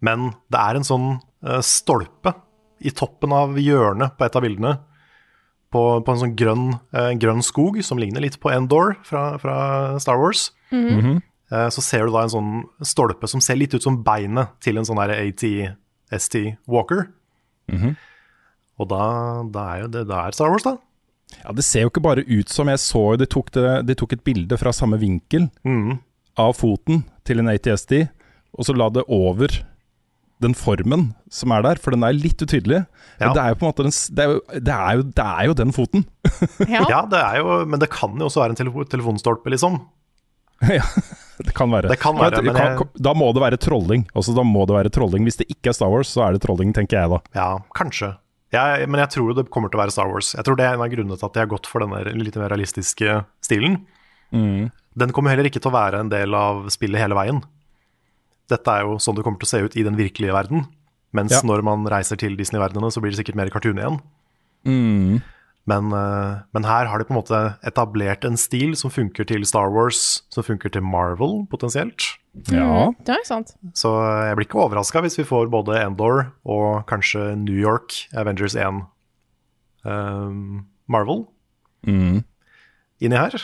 men 0.02 0.32
det 0.50 0.58
er 0.58 0.74
en 0.76 0.82
sånn 0.82 1.20
eh, 1.46 1.60
stolpe 1.62 2.34
i 2.82 2.90
toppen 2.90 3.32
av 3.32 3.54
hjørnet 3.54 4.16
på 4.18 4.24
et 4.26 4.34
av 4.36 4.42
bildene, 4.42 4.80
på, 5.72 6.02
på 6.04 6.08
en 6.12 6.18
sånn 6.18 6.34
grønn, 6.36 6.80
eh, 6.92 7.12
grønn 7.14 7.42
skog, 7.42 7.78
som 7.84 7.98
ligner 7.98 8.20
litt 8.20 8.40
på 8.40 8.50
Endor 8.50 8.96
fra, 9.04 9.38
fra 9.38 9.98
Star 10.00 10.18
Wars. 10.18 10.50
Eh, 11.52 11.68
så 11.70 11.80
ser 11.80 12.06
du 12.06 12.12
da 12.12 12.22
en 12.26 12.28
sånn 12.34 12.64
stolpe 12.82 13.28
som 13.30 13.40
ser 13.40 13.54
litt 13.56 13.72
ut 13.74 13.82
som 13.82 14.02
beinet 14.02 14.48
til 14.60 14.76
en 14.78 14.84
sånn 14.84 14.98
der 14.98 15.14
AT-ST 15.14 16.56
Walker. 16.66 17.06
Og 18.80 18.88
da, 18.90 19.02
da 19.54 19.62
er 19.74 19.84
jo 19.84 19.92
det 19.94 20.04
da 20.10 20.26
er 20.26 20.36
Star 20.36 20.52
Wars, 20.52 20.66
da. 20.66 20.76
Ja, 21.42 21.52
Det 21.56 21.64
ser 21.66 21.86
jo 21.86 21.90
ikke 21.90 22.04
bare 22.04 22.22
ut 22.22 22.52
som 22.52 22.68
jeg 22.70 22.78
så 22.78 23.00
De 23.18 23.26
tok, 23.26 23.48
det, 23.56 23.64
de 23.88 23.96
tok 23.98 24.12
et 24.14 24.22
bilde 24.26 24.58
fra 24.60 24.70
samme 24.76 24.98
vinkel 25.00 25.48
mm. 25.66 25.96
av 26.38 26.52
foten 26.54 27.00
til 27.26 27.42
en 27.42 27.50
ATSD, 27.50 28.04
og 28.54 28.68
så 28.68 28.76
la 28.76 28.86
det 28.94 29.02
over 29.10 29.50
den 30.44 30.52
formen 30.54 31.08
som 31.32 31.50
er 31.56 31.64
der, 31.64 31.80
for 31.80 31.96
den 31.96 32.04
er 32.04 32.12
litt 32.14 32.42
utydelig. 32.44 32.82
Ja. 33.18 33.32
Det 33.32 33.40
er 33.42 33.52
jo 33.54 33.58
på 33.58 33.64
en 33.66 33.70
måte 33.72 33.86
den, 33.86 33.94
det 34.14 34.22
er 34.22 34.30
jo, 34.34 34.40
det 34.68 34.74
er 34.76 34.98
jo, 35.00 35.06
det 35.16 35.24
er 35.26 35.48
jo 35.48 35.56
den 35.62 35.72
foten. 35.74 36.04
Ja. 36.76 36.82
Ja, 36.90 37.00
det 37.10 37.20
er 37.22 37.38
jo, 37.40 37.56
men 37.66 37.80
det 37.82 37.88
kan 37.94 38.14
jo 38.20 38.28
også 38.28 38.42
være 38.42 38.52
en 38.54 38.58
telefo 38.60 38.84
telefonstolpe, 38.92 39.50
liksom. 39.54 39.80
ja, 40.68 40.84
det 41.40 41.54
kan 41.56 41.72
være. 41.72 41.88
Det 41.92 41.98
kan 42.00 42.16
være, 42.20 42.42
Men 42.44 42.52
men 42.54 42.78
kan- 42.78 42.92
Da 43.08 43.12
må 43.16 43.32
det 43.34 43.42
være 43.42 43.58
trolling. 43.60 44.06
Altså, 44.14 44.34
da 44.36 44.44
må 44.44 44.66
det 44.68 44.76
være 44.76 44.92
trolling. 44.92 45.24
Hvis 45.28 45.40
det 45.40 45.48
ikke 45.52 45.72
er 45.72 45.76
Star 45.76 45.90
Wars, 45.92 46.12
så 46.12 46.26
er 46.28 46.36
det 46.36 46.42
trolling, 46.44 46.72
tenker 46.76 47.00
jeg 47.00 47.12
da. 47.12 47.18
Ja, 47.36 47.48
kanskje. 47.76 48.14
Jeg, 48.56 48.88
men 48.88 49.00
jeg 49.02 49.12
tror 49.14 49.34
det 49.36 49.46
kommer 49.52 49.70
til 49.72 49.78
å 49.78 49.82
være 49.84 49.94
Star 49.94 50.08
Wars. 50.10 50.32
Jeg 50.36 50.44
tror 50.46 50.56
det 50.58 50.64
er 50.66 50.74
en 50.76 50.84
av 50.84 50.90
grunnene 50.92 51.18
til 51.20 51.28
at 51.28 51.34
de 51.36 51.42
har 51.42 51.50
gått 51.50 51.68
for 51.68 51.84
denne 51.84 52.00
litt 52.16 52.36
mer 52.40 52.50
realistiske 52.52 53.18
stilen. 53.44 53.78
Den 54.96 55.12
kommer 55.12 55.30
heller 55.34 55.48
ikke 55.50 55.60
til 55.60 55.70
å 55.70 55.76
være 55.76 56.00
en 56.00 56.10
del 56.12 56.34
av 56.34 56.66
spillet 56.72 57.00
hele 57.02 57.14
veien. 57.18 57.42
Dette 58.48 58.72
er 58.72 58.86
jo 58.86 58.96
sånn 59.02 59.16
det 59.18 59.24
kommer 59.26 59.38
til 59.42 59.48
å 59.48 59.52
se 59.52 59.62
ut 59.66 59.76
i 59.76 59.84
den 59.86 59.96
virkelige 59.98 60.32
verden. 60.34 60.66
Mens 61.16 61.32
Ja. 61.32 61.40
når 61.44 61.62
man 61.64 61.84
reiser 61.86 62.16
til 62.18 62.36
Disney-verdenene, 62.36 62.90
så 62.92 63.00
blir 63.00 63.10
det 63.14 63.18
sikkert 63.20 63.36
mer 63.36 63.50
cartoon 63.50 63.78
igjen. 63.78 64.00
Men, 65.66 65.90
eh, 65.92 66.42
men 66.54 66.62
her 66.64 66.86
har 66.86 66.98
de 66.98 67.04
på 67.04 67.10
en 67.14 67.20
måte 67.22 67.58
etablert 67.66 68.24
en 68.24 68.36
stil 68.36 68.76
som 68.76 68.90
funker 68.90 69.26
til 69.26 69.44
Star 69.44 69.70
Wars, 69.70 70.22
som 70.30 70.44
funker 70.46 70.70
til 70.70 70.82
Marvel, 70.82 71.46
potensielt. 71.50 72.16
Ja. 72.52 72.90
Det 73.06 73.14
er 73.16 73.24
sant. 73.26 73.54
Så 73.76 73.90
jeg 74.28 74.36
blir 74.36 74.46
ikke 74.48 74.60
overraska 74.66 75.00
hvis 75.04 75.16
vi 75.18 75.24
får 75.28 75.48
både 75.52 75.78
Endor 75.82 76.26
og 76.44 76.82
kanskje 76.90 77.32
New 77.40 77.56
York, 77.56 77.94
Avengers 78.14 78.54
1, 78.58 78.82
um, 79.88 80.66
Marvel 80.88 81.24
inni 81.86 83.16
her. 83.16 83.34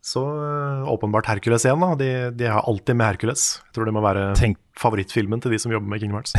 Så 0.00 0.20
eh, 0.24 0.86
åpenbart 0.88 1.26
Hercules 1.28 1.64
igjen, 1.66 1.82
da. 1.82 1.90
De, 1.98 2.06
de 2.32 2.46
har 2.48 2.64
alltid 2.68 2.96
med 2.96 3.10
Hercules. 3.10 3.42
Jeg 3.66 3.74
tror 3.76 3.88
det 3.88 3.92
må 3.92 4.00
være 4.04 4.30
Tenk- 4.38 4.56
favorittfilmen 4.80 5.42
til 5.44 5.52
de 5.52 5.58
som 5.60 5.72
jobber 5.74 5.90
med 5.92 6.00
Kingdom 6.00 6.20
Hearts. 6.22 6.32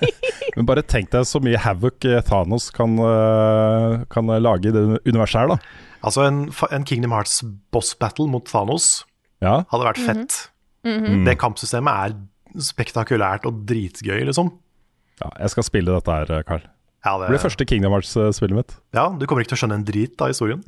Men 0.56 0.66
bare 0.68 0.82
tenk 0.86 1.10
deg 1.14 1.26
så 1.26 1.40
mye 1.42 1.58
havoc 1.62 2.06
eh, 2.06 2.20
Thanos 2.26 2.68
kan, 2.74 2.94
eh, 3.02 3.96
kan 4.14 4.30
lage 4.42 4.70
i 4.70 4.74
det 4.74 4.84
universet 5.10 5.40
her, 5.42 5.52
da. 5.56 5.58
altså 6.06 6.24
en, 6.28 6.40
en 6.70 6.86
Kingdom 6.86 7.14
Hearts 7.16 7.40
boss 7.74 7.92
battle 7.98 8.28
mot 8.30 8.46
Thanos 8.50 9.00
Ja. 9.42 9.60
hadde 9.72 9.86
vært 9.90 10.02
fett. 10.06 10.38
Det 10.84 11.36
kampsystemet 11.38 11.92
er 11.92 12.14
spektakulært 12.64 13.44
og 13.46 13.64
dritgøy, 13.68 14.24
liksom. 14.26 14.50
ja. 15.20 15.28
Jeg 15.44 15.50
skal 15.52 15.66
spille 15.66 15.92
dette 15.92 16.10
her, 16.10 16.42
Carl. 16.48 16.62
Ja, 17.04 17.16
Det 17.18 17.28
blir 17.32 17.40
første 17.40 17.64
Kingdom 17.64 17.92
Hearts-spillet 17.96 18.56
mitt. 18.56 18.74
ja, 18.96 19.08
du 19.08 19.26
kommer 19.26 19.44
ikke 19.44 19.54
til 19.54 19.58
å 19.60 19.62
skjønne 19.64 19.78
en 19.80 19.84
drit 19.88 20.20
av 20.20 20.28
historien. 20.32 20.64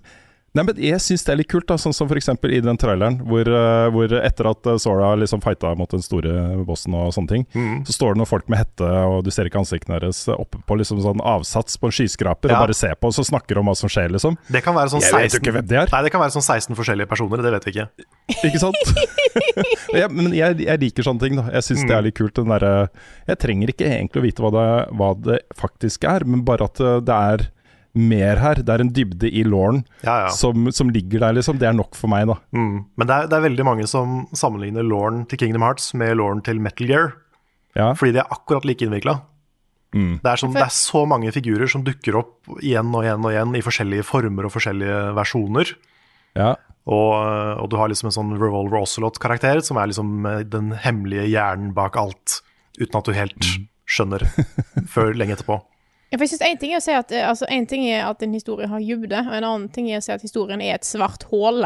Nei, 0.53 0.65
men 0.69 0.77
Jeg 0.85 1.01
syns 1.01 1.23
det 1.25 1.33
er 1.33 1.39
litt 1.41 1.49
kult, 1.49 1.65
da, 1.71 1.79
sånn 1.81 1.95
som 1.97 2.11
f.eks. 2.13 2.27
i 2.29 2.59
den 2.61 2.77
traileren, 2.77 3.15
hvor, 3.25 3.49
eh, 3.49 3.87
hvor 3.95 4.13
etter 4.19 4.49
at 4.51 4.67
eh, 4.69 4.77
Sora 4.83 5.15
liksom 5.17 5.41
fighta 5.41 5.71
mot 5.81 5.89
den 5.89 6.03
store 6.05 6.35
bossen 6.69 6.93
og 6.93 7.09
sånne 7.17 7.31
ting, 7.31 7.47
Mm. 7.57 7.87
så 7.89 7.95
står 7.97 8.13
det 8.13 8.21
noen 8.21 8.29
folk 8.29 8.51
med 8.53 8.59
hette, 8.61 8.85
og 8.85 9.25
du 9.25 9.31
ser 9.33 9.49
ikke 9.49 9.63
ansiktene 9.63 9.97
deres, 10.01 10.21
oppe 10.29 10.61
på 10.69 10.77
liksom 10.77 11.01
sånn 11.01 11.23
avsats 11.25 11.79
på 11.81 11.89
en 11.89 11.95
skyskraper, 11.97 12.51
Ja. 12.53 12.59
og 12.61 12.67
bare 12.69 12.77
ser 12.77 12.93
på, 13.01 13.09
og 13.09 13.17
så 13.17 13.25
snakker 13.25 13.57
om 13.63 13.67
hva 13.71 13.75
som 13.77 13.89
skjer, 13.89 14.13
liksom. 14.13 14.37
Det 14.53 14.63
kan 14.63 14.75
være 14.77 14.93
sånn 14.93 15.01
Jeg 15.01 15.13
vet 15.13 15.33
16 15.33 15.41
ikke 15.41 15.55
hvem 15.57 15.67
det. 15.73 15.87
Nei, 15.93 16.03
det 16.03 16.13
kan 16.13 16.21
være 16.21 16.37
sånn 16.37 16.45
16 16.45 16.77
forskjellige 16.77 17.09
personer, 17.09 17.41
det 17.43 17.53
vet 17.57 17.65
vi 17.65 17.73
ikke. 17.73 17.89
Ikke 18.53 18.61
sant? 18.61 18.77
ja, 20.03 20.09
men 20.09 20.33
jeg, 20.37 20.61
jeg 20.67 20.81
liker 20.85 21.03
sånne 21.09 21.21
ting, 21.25 21.37
da. 21.41 21.49
Jeg 21.53 21.65
syns 21.65 21.87
det 21.89 21.97
er 21.97 22.03
litt 22.05 22.17
kult. 22.19 22.35
Den 22.37 22.49
derre 22.53 22.89
Jeg 23.29 23.39
trenger 23.41 23.69
ikke 23.73 23.89
egentlig 23.89 24.21
å 24.21 24.25
vite 24.29 24.43
hva 24.45 24.51
det, 24.53 24.69
hva 25.01 25.11
det 25.17 25.41
faktisk 25.57 26.05
er, 26.09 26.25
men 26.29 26.45
bare 26.45 26.65
at 26.69 26.81
eh, 26.81 27.01
det 27.01 27.17
er 27.17 27.49
mer 27.95 28.39
her. 28.41 28.55
Det 28.65 28.73
er 28.73 28.81
en 28.85 28.93
dybde 28.97 29.29
i 29.29 29.43
lauren 29.45 29.83
Ja, 30.05 30.15
ja. 30.25 30.29
som, 30.33 30.71
som 30.73 30.89
ligger 30.91 31.21
der, 31.21 31.35
liksom. 31.37 31.59
Det 31.61 31.69
er 31.69 31.77
nok 31.77 31.95
for 31.99 32.09
meg, 32.13 32.27
da. 32.31 32.39
Mm. 32.57 32.85
Men 32.97 33.07
det 33.11 33.17
er, 33.19 33.27
det 33.29 33.37
er 33.39 33.45
veldig 33.49 33.67
mange 33.69 33.87
som 33.91 34.23
sammenligner 34.33 34.87
Lauren 34.87 35.27
til 35.29 35.39
Kingdom 35.43 35.63
Hearts 35.67 35.91
med 35.95 36.17
Lauren 36.17 36.41
til 36.47 36.61
Metal 36.61 36.89
Gear, 36.89 37.13
Ja. 37.77 37.93
fordi 37.97 38.13
de 38.17 38.23
er 38.25 38.33
akkurat 38.33 38.65
like 38.69 38.85
innvikla. 38.85 39.19
Mm. 39.93 40.21
Det, 40.25 40.29
er 40.33 40.41
sånn, 40.41 40.55
det 40.57 40.63
er 40.65 40.73
så 40.73 41.03
mange 41.09 41.29
figurer 41.37 41.69
som 41.69 41.83
dukker 41.85 42.17
opp 42.17 42.49
igjen 42.65 42.95
og 42.97 43.05
igjen 43.05 43.25
og 43.29 43.33
igjen 43.35 43.57
i 43.59 43.65
forskjellige 43.65 44.07
former 44.09 44.49
og 44.49 44.55
forskjellige 44.55 45.01
versjoner. 45.21 45.75
ja. 46.39 46.55
Og, 46.83 47.13
og 47.63 47.69
du 47.71 47.77
har 47.79 47.87
liksom 47.93 48.09
en 48.09 48.15
sånn 48.17 48.31
Revolver 48.41 48.81
Ocelot-karakter, 48.81 49.61
som 49.63 49.79
er 49.79 49.87
liksom 49.93 50.25
eh, 50.27 50.41
den 50.51 50.73
hemmelige 50.83 51.29
hjernen 51.31 51.69
bak 51.77 51.95
alt, 52.01 52.41
uten 52.81 52.99
at 52.99 53.07
du 53.07 53.13
helt 53.15 53.39
Mm. 53.39 53.69
skjønner 53.87 54.25
før 54.95 55.13
lenge 55.15 55.37
etterpå. 55.37 55.61
Ja, 56.13 56.19
for 56.19 56.27
jeg 56.27 56.35
synes 56.35 56.43
En 56.45 56.59
ting 56.61 56.75
er 56.75 56.81
å 56.83 56.85
si 56.85 56.93
at 56.93 57.13
eh, 57.17 57.25
altså, 57.25 57.47
en 57.49 57.65
ting 57.71 57.87
er 57.89 58.03
at 58.11 58.21
en 58.23 58.35
historie 58.37 58.69
har 58.69 58.83
dybde, 58.85 59.23
og 59.25 59.33
en 59.39 59.47
annen 59.49 59.69
ting 59.73 59.89
er 59.91 60.03
å 60.03 60.05
si 60.05 60.13
at 60.13 60.21
historien 60.25 60.61
er 60.61 60.75
et 60.77 60.85
svart 60.89 61.25
hull. 61.33 61.65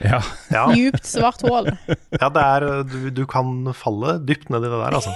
ja. 0.00 0.20
Ja, 0.56 0.62
Djupt 0.72 1.04
svart 1.06 1.44
hull. 1.44 1.68
ja 2.16 2.30
det 2.32 2.46
er, 2.56 2.66
du, 2.88 3.10
du 3.20 3.26
kan 3.28 3.68
falle 3.76 4.16
dypt 4.24 4.48
ned 4.50 4.64
i 4.64 4.70
det 4.72 4.80
der, 4.80 4.96
altså. 4.96 5.12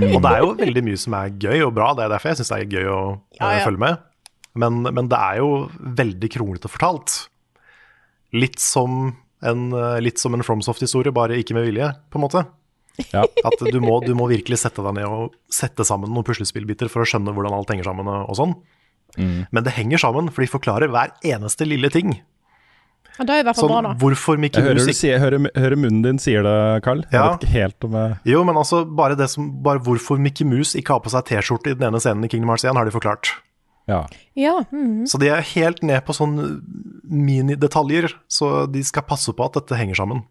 Og 0.00 0.16
det 0.24 0.30
er 0.32 0.40
jo 0.40 0.54
veldig 0.58 0.82
mye 0.86 0.98
som 0.98 1.14
er 1.18 1.34
gøy 1.44 1.60
og 1.66 1.74
bra, 1.76 1.90
det 1.94 2.06
er 2.06 2.14
derfor 2.14 2.32
jeg 2.32 2.40
syns 2.40 2.50
det 2.54 2.58
er 2.64 2.72
gøy 2.72 2.88
å 2.88 2.98
Ja, 3.36 3.50
ja. 3.58 3.64
følge 3.68 3.82
med. 3.84 4.00
Men, 4.56 4.80
men 4.96 5.10
det 5.12 5.18
er 5.20 5.42
jo 5.42 5.48
veldig 6.00 6.30
kronglete 6.32 6.70
fortalt. 6.72 7.18
Litt 8.34 8.58
som 8.62 9.12
en, 9.44 9.64
eh, 9.76 9.98
litt 10.02 10.18
som 10.22 10.32
en 10.34 10.42
FromSoft-historie, 10.46 11.12
bare 11.14 11.36
ikke 11.42 11.54
med 11.58 11.66
vilje, 11.68 11.90
på 12.08 12.18
en 12.18 12.24
måte. 12.24 12.44
Ja. 13.10 13.24
At 13.26 13.58
du 13.58 13.80
må, 13.82 13.98
du 14.04 14.12
må 14.14 14.28
virkelig 14.30 14.60
sette 14.62 14.84
deg 14.84 15.00
ned 15.00 15.08
og 15.08 15.34
sette 15.52 15.86
sammen 15.86 16.12
noen 16.14 16.26
puslespillbiter 16.26 16.90
for 16.92 17.02
å 17.02 17.08
skjønne 17.08 17.34
hvordan 17.34 17.56
alt 17.56 17.72
henger 17.72 17.88
sammen 17.90 18.10
og 18.10 18.36
sånn. 18.38 18.54
Mm. 19.18 19.40
Men 19.50 19.66
det 19.66 19.74
henger 19.76 20.02
sammen, 20.02 20.30
for 20.34 20.44
de 20.44 20.50
forklarer 20.50 20.90
hver 20.90 21.14
eneste 21.26 21.66
lille 21.66 21.90
ting. 21.94 22.16
Ja, 23.14 23.22
det 23.22 23.34
er 23.34 23.44
i 23.44 23.46
hvert 23.46 23.58
fall 23.58 23.68
Sånn, 23.68 23.76
bra, 23.76 23.82
da. 23.86 23.98
hvorfor 24.02 24.40
Mickey 24.42 24.58
Jeg 24.58 24.66
hører, 24.66 24.80
Mouse 24.80 24.98
sier, 24.98 25.20
hører, 25.22 25.44
hører 25.54 25.78
munnen 25.78 26.02
din 26.02 26.18
sier 26.18 26.42
det, 26.42 26.54
Carl. 26.86 27.04
Jeg 27.12 27.20
vet 27.22 27.44
ikke 27.44 27.52
helt 27.52 27.86
om 27.86 27.94
jeg 28.00 28.32
Jo, 28.32 28.40
men 28.48 28.58
altså, 28.58 28.80
bare, 28.90 29.18
det 29.18 29.28
som, 29.30 29.52
bare 29.62 29.82
hvorfor 29.86 30.18
Mickey 30.18 30.46
Mouse 30.48 30.74
ikke 30.78 30.96
har 30.96 31.04
på 31.04 31.12
seg 31.14 31.28
T-skjorte 31.28 31.70
i 31.70 31.78
den 31.78 31.86
ene 31.92 32.02
scenen 32.02 32.26
i 32.26 32.30
Kingdom 32.32 32.50
Hearts 32.50 32.66
1, 32.66 32.74
har 32.74 32.88
de 32.88 32.94
forklart. 32.94 33.30
Ja. 33.86 34.00
Ja, 34.34 34.56
mm. 34.72 35.04
Så 35.06 35.20
de 35.22 35.30
er 35.30 35.46
helt 35.54 35.84
ned 35.86 36.02
på 36.06 36.16
sånne 36.16 36.56
minidetaljer, 37.04 38.10
så 38.26 38.64
de 38.66 38.82
skal 38.82 39.06
passe 39.06 39.30
på 39.30 39.46
at 39.46 39.60
dette 39.60 39.78
henger 39.78 40.00
sammen. 40.00 40.24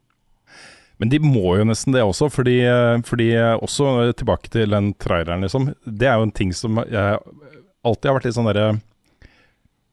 Men 1.03 1.11
de 1.11 1.19
må 1.19 1.57
jo 1.59 1.65
nesten 1.67 1.91
det 1.91 1.99
også, 1.99 2.29
fordi, 2.31 2.61
fordi 3.03 3.25
også 3.59 4.13
tilbake 4.15 4.47
til 4.53 4.71
den 4.71 4.93
traileren, 5.03 5.43
liksom. 5.43 5.73
Det 5.83 6.07
er 6.07 6.15
jo 6.15 6.29
en 6.29 6.31
ting 6.31 6.53
som 6.55 6.79
jeg 6.79 7.17
alltid 7.83 8.07
har 8.07 8.15
vært 8.15 8.27
litt 8.29 8.37
sånn 8.37 8.47
derre 8.47 8.67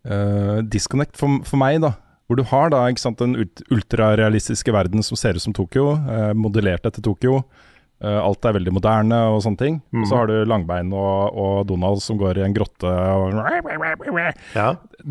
uh, 0.06 0.60
disconnect 0.70 1.18
for, 1.18 1.40
for 1.48 1.58
meg, 1.58 1.80
da. 1.82 1.96
Hvor 2.30 2.38
du 2.38 2.44
har 2.46 2.70
da 2.70 2.84
ikke 2.86 3.02
sant, 3.02 3.18
den 3.18 3.34
ult- 3.42 3.64
ultrarealistiske 3.74 4.70
verden 4.70 5.02
som 5.02 5.18
ser 5.18 5.34
ut 5.34 5.42
som 5.42 5.56
Tokyo, 5.56 5.96
uh, 5.98 6.30
modellert 6.38 6.86
etter 6.86 7.02
Tokyo. 7.02 7.40
Eh, 8.00 8.16
alt 8.16 8.46
er 8.48 8.54
veldig 8.56 8.72
moderne 8.72 9.16
og 9.28 9.42
sånne 9.44 9.60
ting. 9.60 9.74
Og 9.92 10.06
så 10.08 10.16
har 10.16 10.30
du 10.30 10.36
Langbein 10.48 10.88
og, 10.96 11.36
og 11.36 11.56
Donald 11.68 12.00
som 12.00 12.16
går 12.20 12.40
i 12.40 12.44
en 12.46 12.54
grotte 12.56 12.88
og 12.88 13.34
Ja, 14.56 14.70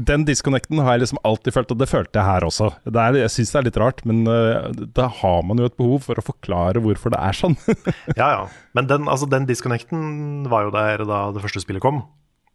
Den 0.10 0.26
disconnecten 0.26 0.82
har 0.82 0.98
jeg 0.98 1.04
liksom 1.04 1.22
alltid 1.28 1.54
følt, 1.54 1.74
og 1.76 1.82
det 1.82 1.90
følte 1.92 2.18
jeg 2.18 2.26
her 2.26 2.48
også. 2.48 2.72
Det 2.90 3.04
er, 3.04 3.20
jeg 3.22 3.34
syns 3.36 3.54
det 3.54 3.60
er 3.62 3.68
litt 3.68 3.80
rart, 3.82 4.02
men 4.10 4.24
uh, 4.26 4.72
da 4.98 5.06
har 5.20 5.46
man 5.46 5.62
jo 5.62 5.70
et 5.70 5.78
behov 5.78 6.08
for 6.08 6.18
å 6.18 6.26
forklare 6.26 6.82
hvorfor 6.82 7.14
det 7.14 7.22
er 7.22 7.38
sånn. 7.38 7.58
ja. 8.20 8.32
ja. 8.40 8.42
Men 8.78 8.90
den, 8.90 9.06
altså, 9.12 9.30
den 9.30 9.46
disconnecten 9.50 10.50
var 10.50 10.66
jo 10.66 10.74
der 10.74 11.06
da 11.06 11.28
det 11.36 11.46
første 11.46 11.62
spillet 11.66 11.86
kom. 11.86 12.04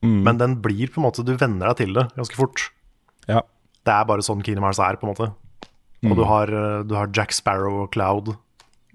Men 0.05 0.37
den 0.37 0.59
blir 0.61 0.91
på 0.93 0.99
en 1.01 1.07
måte 1.07 1.23
Du 1.25 1.31
venner 1.33 1.71
deg 1.71 1.79
til 1.79 1.95
det 1.97 2.03
ganske 2.13 2.37
fort. 2.37 2.67
ja. 3.31 3.41
Det 3.85 3.93
er 3.93 4.07
bare 4.09 4.25
sånn 4.25 4.41
Kingdom 4.45 4.65
Hearts 4.65 4.81
er, 4.81 4.97
på 4.97 5.05
en 5.05 5.11
måte. 5.13 5.27
Og 6.09 6.15
du 6.17 6.23
har, 6.29 6.49
eh, 6.49 6.83
du 6.89 6.95
har 6.97 7.11
Jack 7.13 7.35
Sparrow 7.37 7.83
og 7.85 7.91
Cloud, 7.93 8.31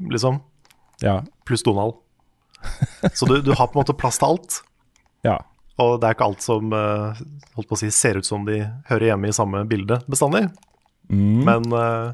liksom. 0.01 0.39
Ja. 1.03 1.19
Pluss 1.47 1.63
Donald. 1.65 1.99
Så 3.15 3.25
du, 3.29 3.39
du 3.41 3.53
har 3.55 3.69
på 3.69 3.77
en 3.77 3.83
måte 3.83 3.97
plass 3.97 4.21
til 4.21 4.33
alt. 4.33 4.61
Ja. 5.27 5.33
Og 5.83 5.97
det 5.99 6.07
er 6.07 6.13
ikke 6.15 6.27
alt 6.29 6.43
som 6.43 6.71
eh, 6.71 7.17
holdt 7.57 7.67
på 7.67 7.75
å 7.75 7.79
si, 7.81 7.89
ser 7.91 8.15
ut 8.15 8.27
som 8.27 8.45
de 8.47 8.61
hører 8.87 9.09
hjemme 9.09 9.27
i 9.27 9.33
samme 9.35 9.65
bilde 9.67 9.97
bestandig. 10.07 10.45
Men, 11.09 11.65
eh, 11.75 12.13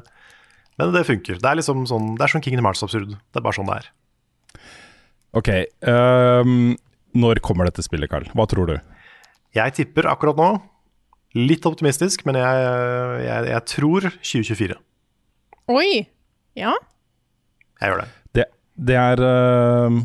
men 0.80 0.90
det 0.94 1.04
funker. 1.06 1.38
Det 1.38 1.50
er 1.50 1.58
liksom 1.60 1.84
sånn 1.86 2.16
Det 2.16 2.26
er 2.26 2.32
sånn 2.32 2.42
Kingdom 2.42 2.66
Hearts-absurd. 2.66 3.14
Det 3.14 3.38
er 3.38 3.44
bare 3.46 3.58
sånn 3.58 3.70
det 3.70 3.76
er. 3.78 3.88
Ok. 5.36 5.50
Um, 5.86 6.74
når 7.16 7.42
kommer 7.44 7.68
dette 7.68 7.84
spillet, 7.84 8.10
Carl? 8.10 8.26
Hva 8.34 8.46
tror 8.50 8.70
du? 8.70 8.76
Jeg 9.56 9.74
tipper 9.76 10.08
akkurat 10.10 10.38
nå, 10.40 10.50
litt 11.36 11.66
optimistisk, 11.68 12.26
men 12.28 12.38
jeg, 12.40 12.66
jeg, 13.22 13.48
jeg 13.52 13.64
tror 13.72 14.08
2024. 14.10 14.78
Oi! 15.72 15.88
Ja. 16.56 16.74
Jeg 17.80 17.92
gjør 17.92 18.02
det. 18.04 18.10
Det, 18.76 18.96
er 18.96 19.22
ehm, 19.24 20.02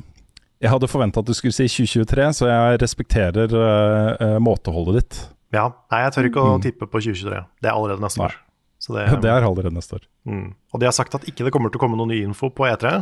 Jeg 0.64 0.72
hadde 0.72 0.88
forventa 0.92 1.20
at 1.24 1.28
du 1.28 1.34
skulle 1.36 1.56
si 1.56 1.68
2023, 1.68 2.28
så 2.40 2.48
jeg 2.50 2.82
respekterer 2.84 3.52
eh, 3.52 4.12
eh, 4.28 4.38
måteholdet 4.44 5.00
ditt. 5.02 5.20
Ja, 5.52 5.66
Nei, 5.92 6.04
jeg 6.06 6.14
tør 6.16 6.30
ikke 6.30 6.44
å 6.48 6.60
tippe 6.64 6.88
på 6.88 7.02
2023. 7.04 7.42
Det 7.60 7.68
er 7.68 7.76
allerede 7.76 8.04
neste 8.04 8.22
Nei. 8.24 8.30
år. 8.32 8.38
Så 8.82 8.96
det, 8.96 9.08
Det 9.26 9.32
er 9.32 9.44
allerede 9.44 9.74
neste 9.76 10.00
år. 10.00 10.06
mm. 10.30 10.46
Og 10.72 10.80
de 10.80 10.88
har 10.88 10.96
sagt 10.96 11.18
at 11.18 11.26
ikke 11.28 11.44
det 11.48 11.52
kommer 11.54 11.74
til 11.74 11.82
å 11.82 11.84
komme 11.84 12.00
noe 12.00 12.08
ny 12.08 12.22
info 12.24 12.50
på 12.56 12.70
E3. 12.70 13.02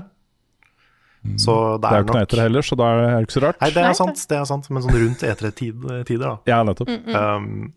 Så 1.36 1.54
det 1.76 1.84
Det 1.84 1.90
er 1.90 1.94
er 1.94 2.00
jo 2.00 2.06
ikke 2.08 2.16
noe 2.16 2.26
E3 2.26 2.44
heller, 2.48 2.64
så 2.64 2.76
da 2.80 2.86
er 2.90 3.00
det 3.04 3.08
ikke 3.26 3.36
så 3.36 3.42
rart. 3.44 3.58
Nei, 3.60 3.70
det 3.76 3.82
er 3.84 3.96
sant, 3.98 4.22
det 4.32 4.38
er 4.40 4.46
sant, 4.48 4.70
men 4.72 4.84
sånn 4.86 4.96
rundt 4.96 5.24
E3-tider, 5.28 6.22
da. 6.24 6.36
Ja, 6.48 6.60
nettopp. 6.64 6.88
Um, 7.12 7.74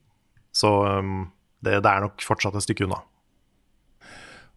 så 0.54 0.70
um, 0.86 1.16
det, 1.58 1.80
det 1.82 1.90
er 1.90 2.04
nok 2.06 2.22
fortsatt 2.22 2.54
et 2.54 2.62
stykke 2.64 2.86
unna. 2.86 3.00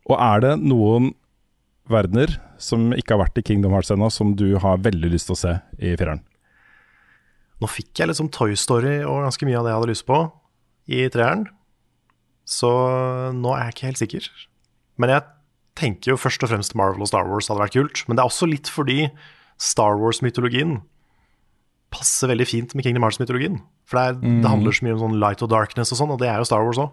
Og 0.06 0.20
er 0.22 0.44
det 0.46 0.54
noen 0.62 1.16
verdener 1.90 2.36
som 2.62 2.90
ikke 2.96 3.16
har 3.16 3.26
vært 3.26 3.40
i 3.42 3.46
Kingdom 3.46 3.76
Hearts 3.76 3.92
ennå, 3.94 4.10
som 4.14 4.34
du 4.38 4.56
har 4.62 4.82
veldig 4.84 5.12
lyst 5.12 5.30
til 5.30 5.36
å 5.36 5.42
se 5.42 5.54
i 5.80 5.94
fireren? 5.98 6.24
Nå 7.62 7.70
fikk 7.72 8.02
jeg 8.02 8.12
liksom 8.12 8.32
Toy 8.36 8.56
Story 8.60 8.98
og 9.04 9.24
ganske 9.24 9.48
mye 9.48 9.60
av 9.60 9.66
det 9.66 9.72
jeg 9.72 9.80
hadde 9.80 9.92
lyst 9.94 10.08
på 10.10 10.18
i 10.92 11.06
treeren. 11.12 11.46
Så 12.46 12.70
nå 13.34 13.54
er 13.56 13.68
jeg 13.70 13.76
ikke 13.76 13.88
helt 13.90 14.02
sikker. 14.02 14.28
Men 15.02 15.14
jeg 15.14 15.26
tenker 15.80 16.14
jo 16.14 16.20
først 16.20 16.44
og 16.46 16.52
fremst 16.52 16.76
Marvel 16.78 17.06
og 17.06 17.10
Star 17.10 17.28
Wars 17.30 17.50
hadde 17.52 17.64
vært 17.64 17.78
kult. 17.78 18.04
Men 18.08 18.18
det 18.18 18.24
er 18.24 18.32
også 18.32 18.50
litt 18.50 18.70
fordi 18.72 19.08
Star 19.62 19.98
Wars-mytologien 20.02 20.78
passer 21.96 22.28
veldig 22.32 22.48
fint 22.50 22.76
med 22.76 22.86
Kingdom 22.86 23.06
Hearts-mytologien. 23.08 23.62
For 23.88 24.00
det, 24.00 24.06
er, 24.06 24.42
det 24.44 24.52
handler 24.52 24.76
så 24.76 24.86
mye 24.86 24.98
om 24.98 25.04
sånn 25.06 25.20
light 25.22 25.44
og 25.46 25.52
darkness 25.52 25.94
og 25.96 26.02
sånn, 26.02 26.14
og 26.16 26.20
det 26.22 26.28
er 26.32 26.42
jo 26.44 26.48
Star 26.50 26.66
Wars 26.68 26.82
òg. 26.82 26.92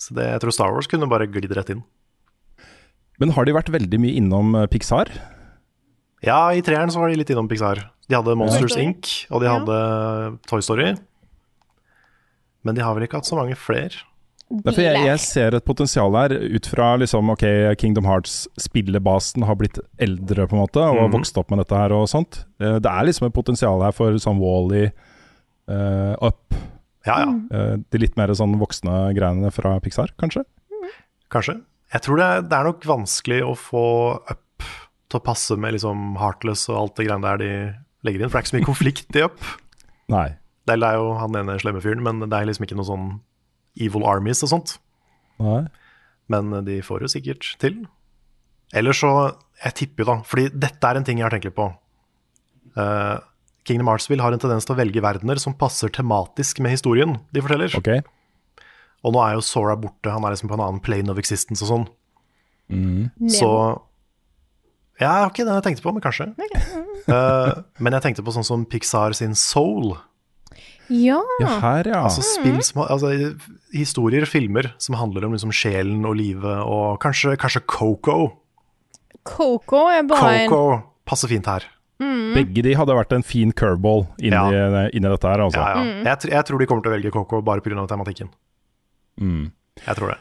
Så 0.00 0.16
det, 0.16 0.26
jeg 0.32 0.42
tror 0.42 0.54
Star 0.56 0.72
Wars 0.74 0.88
kunne 0.90 1.08
bare 1.10 1.28
glidd 1.30 1.52
rett 1.54 1.70
inn. 1.76 1.84
Men 3.20 3.30
har 3.36 3.44
de 3.48 3.52
vært 3.56 3.70
veldig 3.72 3.98
mye 4.02 4.16
innom 4.20 4.54
eh, 4.60 4.66
Pixar? 4.72 5.10
Ja, 6.24 6.50
i 6.52 6.62
treeren 6.64 6.90
så 6.92 7.00
var 7.00 7.08
de 7.12 7.16
litt 7.20 7.30
innom 7.32 7.48
Pixar. 7.48 7.84
De 8.08 8.14
hadde 8.16 8.34
Monsters 8.38 8.76
ja. 8.76 8.82
Inc., 8.86 9.26
og 9.30 9.40
de 9.42 9.46
Ja. 9.48 9.58
hadde 9.58 10.38
Toy 10.48 10.60
Story. 10.64 10.94
Men 12.64 12.74
de 12.74 12.82
har 12.82 12.94
vel 12.96 13.06
ikke 13.06 13.20
hatt 13.20 13.28
så 13.28 13.36
mange 13.38 13.54
flere. 13.56 14.02
Derfor 14.46 14.78
jeg, 14.84 15.00
jeg 15.06 15.18
ser 15.24 15.54
et 15.58 15.64
potensial 15.66 16.12
her, 16.14 16.30
ut 16.30 16.66
fra 16.70 16.92
liksom, 17.00 17.30
ok, 17.34 17.42
Kingdom 17.82 18.06
Hearts-spillebasen 18.06 19.42
har 19.46 19.56
blitt 19.58 19.80
eldre, 19.98 20.46
på 20.46 20.54
en 20.54 20.62
måte, 20.62 20.78
og 20.82 21.00
har 21.00 21.08
Mhm. 21.08 21.16
vokst 21.18 21.38
opp 21.38 21.50
med 21.50 21.58
dette 21.64 21.74
her 21.76 21.90
og 21.92 22.06
sånt. 22.06 22.44
Eh, 22.60 22.78
Det 22.78 22.86
er 22.86 23.04
liksom 23.06 23.26
et 23.26 23.34
potensial 23.34 23.82
her 23.82 23.90
for 23.92 24.12
sånn 24.22 24.38
Wall-E, 24.38 24.92
eh, 25.68 26.14
Up, 26.22 26.54
Ja, 27.06 27.18
ja, 27.20 27.26
Uh, 27.54 27.76
de 27.90 27.98
litt 27.98 28.16
mer 28.16 28.28
sånn 28.34 28.58
voksne 28.58 29.14
greiene 29.14 29.52
fra 29.52 29.78
Pixar, 29.80 30.08
kanskje? 30.18 30.44
kanskje. 31.30 31.60
Jeg 31.96 32.04
tror 32.04 32.20
det 32.20 32.26
er, 32.26 32.42
det 32.44 32.56
er 32.58 32.68
nok 32.68 32.82
vanskelig 32.84 33.40
å 33.46 33.54
få 33.56 33.86
Up 34.28 34.42
til 35.06 35.20
å 35.20 35.22
passe 35.22 35.54
med 35.60 35.76
liksom 35.76 36.16
Heartless 36.20 36.66
og 36.68 36.80
alt 36.80 36.96
det 36.98 37.06
greiene 37.06 37.24
der 37.24 37.40
de 37.40 37.50
legger 38.06 38.24
inn. 38.24 38.30
For 38.30 38.36
det 38.36 38.40
er 38.40 38.44
ikke 38.44 38.52
så 38.52 38.58
mye 38.58 38.68
konflikt 38.68 39.18
i 39.18 39.22
Up. 39.24 39.38
Nei. 40.16 40.28
Det 40.66 40.74
er 40.74 40.98
jo 40.98 41.12
han 41.20 41.38
ene 41.38 41.54
slemme 41.62 41.80
fyren, 41.82 42.02
men 42.02 42.24
det 42.24 42.34
er 42.34 42.48
liksom 42.48 42.66
ikke 42.66 42.76
noe 42.78 42.88
sånn 42.88 43.06
evil 43.86 44.06
armies 44.08 44.42
og 44.42 44.50
sånt. 44.50 44.74
Nei. 45.42 45.62
Men 46.32 46.50
de 46.66 46.80
får 46.82 47.06
jo 47.06 47.12
sikkert 47.12 47.52
til. 47.62 47.84
Eller 48.74 48.96
så 48.96 49.10
Jeg 49.62 49.76
tipper 49.78 50.02
jo, 50.02 50.08
da, 50.10 50.16
fordi 50.26 50.50
dette 50.52 50.88
er 50.88 50.98
en 50.98 51.06
ting 51.06 51.20
jeg 51.20 51.24
har 51.24 51.32
tenkt 51.32 51.46
litt 51.48 51.56
på. 51.56 51.70
Uh, 52.76 53.22
Kingdom 53.64 53.88
Hearts-spill 53.88 54.20
har 54.20 54.34
en 54.34 54.42
tendens 54.42 54.66
til 54.68 54.74
å 54.74 54.78
velge 54.78 55.00
verdener 55.00 55.40
som 55.40 55.54
passer 55.56 55.88
tematisk 55.94 56.60
med 56.60 56.74
historien 56.74 57.14
de 57.32 57.40
forteller. 57.40 57.72
Ok. 57.78 57.88
Og 59.06 59.14
nå 59.14 59.22
er 59.22 59.36
jo 59.38 59.44
Sora 59.46 59.76
borte, 59.78 60.10
han 60.10 60.24
er 60.26 60.34
liksom 60.34 60.50
på 60.50 60.56
en 60.58 60.64
annen 60.64 60.82
plane 60.82 61.12
of 61.12 61.20
existence 61.22 61.62
og 61.62 61.70
sånn. 61.70 61.84
Mm. 62.72 63.30
Så 63.30 63.50
Ja, 64.98 65.28
ikke 65.28 65.44
den 65.44 65.54
jeg 65.54 65.62
tenkte 65.68 65.84
på, 65.84 65.92
men 65.94 66.04
kanskje. 66.04 66.32
Eh, 67.06 67.50
men 67.78 67.94
jeg 67.94 68.02
tenkte 68.02 68.22
på 68.26 68.32
sånn 68.34 68.42
som 68.42 68.64
Pixar 68.66 69.12
sin 69.14 69.36
Soul. 69.38 69.92
Ja. 70.90 71.20
Ja, 71.38 71.52
her, 71.62 71.86
ja. 71.86 72.00
Altså 72.08 72.24
spill 72.26 72.56
som 72.66 72.80
altså, 72.82 73.12
Historier, 73.70 74.26
filmer 74.26 74.72
som 74.82 74.96
handler 74.98 75.28
om 75.28 75.36
liksom 75.36 75.52
sjelen 75.54 76.02
og 76.02 76.16
livet, 76.18 76.64
og 76.66 76.98
kanskje, 77.04 77.36
kanskje 77.38 77.62
Coco. 77.70 78.16
Coco 79.22 79.84
er 79.92 80.02
bare 80.10 80.32
en 80.40 80.50
Coco 80.50 80.80
passer 81.06 81.30
fint 81.30 81.46
her. 81.46 81.68
Begge 82.34 82.66
de 82.66 82.74
hadde 82.76 82.98
vært 82.98 83.14
en 83.16 83.24
fin 83.24 83.54
curveball 83.56 84.08
inni, 84.18 84.34
Ja. 84.34 84.82
inni 84.90 85.08
dette 85.08 85.30
her, 85.30 85.46
altså. 85.46 85.62
Ja, 85.62 85.78
ja. 85.78 86.02
Jeg, 86.10 86.32
jeg 86.34 86.44
tror 86.50 86.58
de 86.58 86.66
kommer 86.66 86.82
til 86.82 86.90
å 86.92 86.96
velge 86.98 87.14
Coco 87.14 87.40
bare 87.40 87.62
pga. 87.62 87.86
tematikken. 87.86 88.28
Mm. 89.20 89.50
Jeg 89.86 89.96
tror 89.96 90.12
det. 90.14 90.18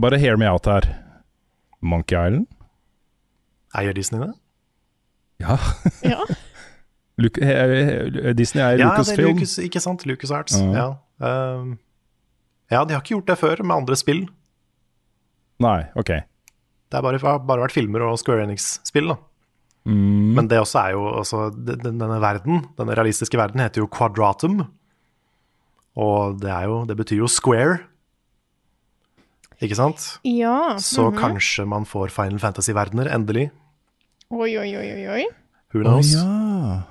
Bare 0.00 0.18
hear 0.18 0.36
me 0.36 0.48
out 0.50 0.66
her. 0.66 0.86
Monkey 1.80 2.16
Island? 2.16 2.46
Eier 3.76 3.92
Disney 3.96 4.20
det? 4.24 4.32
Ja. 5.44 5.58
Ja. 6.06 6.20
Luke, 7.18 7.40
Disney 8.36 8.60
er 8.62 8.76
Ja, 8.76 8.90
det 8.90 9.06
Lucasfilm. 9.06 9.36
Lucas, 9.38 9.54
ikke 9.64 9.80
sant? 9.80 10.02
Lucas 10.06 10.30
Arts. 10.36 10.58
Ja. 10.60 10.72
Ja. 11.20 11.56
Um, 11.56 11.78
ja, 12.70 12.82
de 12.84 12.92
har 12.92 13.00
ikke 13.00 13.14
gjort 13.14 13.30
det 13.30 13.38
før 13.40 13.62
med 13.64 13.76
andre 13.76 13.96
spill. 13.96 14.26
Nei, 15.64 15.78
ok. 15.96 16.10
Det 16.12 16.98
har 16.98 17.02
bare, 17.06 17.18
har 17.22 17.38
bare 17.48 17.62
vært 17.64 17.72
filmer 17.76 18.04
og 18.04 18.18
Square 18.20 18.44
Enix-spill, 18.44 19.08
da. 19.14 19.16
Mm. 19.88 20.34
Men 20.36 20.48
det 20.50 20.58
også 20.60 20.82
er 20.82 20.92
jo 20.96 21.06
altså, 21.22 21.46
den- 21.56 21.78
den- 21.84 21.98
Denne 22.02 22.20
verden, 22.20 22.66
denne 22.76 22.96
realistiske 22.98 23.38
verden 23.38 23.60
heter 23.64 23.80
jo 23.80 23.88
Quadratum. 23.88 24.66
Og 25.96 26.40
det, 26.42 26.50
er 26.52 26.64
jo, 26.68 26.84
det 26.84 26.96
betyr 26.98 27.22
jo 27.22 27.28
square. 27.32 27.78
Ikke 29.62 29.76
sant? 29.78 30.18
ja. 30.24 30.76
Så 30.78 31.10
mhm. 31.10 31.18
kanskje 31.20 31.64
man 31.68 31.86
får 31.88 32.12
Final 32.12 32.38
Fantasy-verdener, 32.42 33.08
endelig. 33.14 33.50
Oi, 34.30 34.56
oi, 34.58 34.76
oi, 34.76 34.88
oi, 34.92 35.06
oi. 35.08 35.24
Who 35.72 35.82
knows? 35.82 36.14
Oh, 36.16 36.20
ja. 36.20 36.82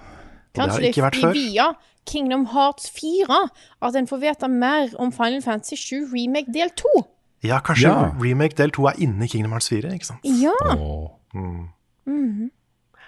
Kanskje 0.56 0.82
det 0.82 0.95
det 0.95 1.23
er 1.23 1.34
via 1.36 1.73
Kingdom 2.08 2.45
Hearts 2.54 2.89
4 2.95 3.49
at 3.82 3.95
en 3.95 4.08
får 4.08 4.21
vite 4.21 4.47
mer 4.47 4.93
om 5.01 5.12
Final 5.12 5.41
Fantasy 5.43 5.75
7 5.75 6.13
Remake 6.13 6.54
del 6.54 6.69
2. 6.69 7.04
Ja, 7.43 7.60
kanskje 7.60 7.89
Ja. 7.89 8.12
remake 8.21 8.56
del 8.58 8.71
2 8.71 8.88
er 8.88 8.93
inne 8.99 9.25
i 9.25 9.28
Kingdom 9.28 9.51
Hearts 9.51 9.69
4, 9.69 9.93
ikke 9.93 10.06
sant? 10.06 10.19
Ja. 10.23 10.56
Åh. 10.63 11.10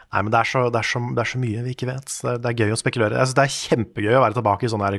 Nei, 0.07 0.21
men 0.23 0.31
det 0.31 0.39
er, 0.39 0.43
så, 0.43 0.69
det, 0.71 0.79
er 0.79 0.87
så, 0.87 0.99
det 1.15 1.19
er 1.19 1.23
så 1.27 1.39
mye 1.39 1.63
vi 1.63 1.69
ikke 1.75 1.87
vet. 1.87 2.05
Det 2.07 2.29
er, 2.31 2.37
det 2.37 2.45
er 2.51 2.63
gøy 2.63 2.71
å 2.71 2.79
spekulere. 2.79 3.19
Altså, 3.19 3.35
det 3.35 3.43
er 3.43 3.47
kjempegøy 3.55 4.15
å 4.15 4.23
være 4.23 4.33
tilbake 4.39 4.65
i 4.65 4.69
sånn 4.71 4.85
her 4.85 4.95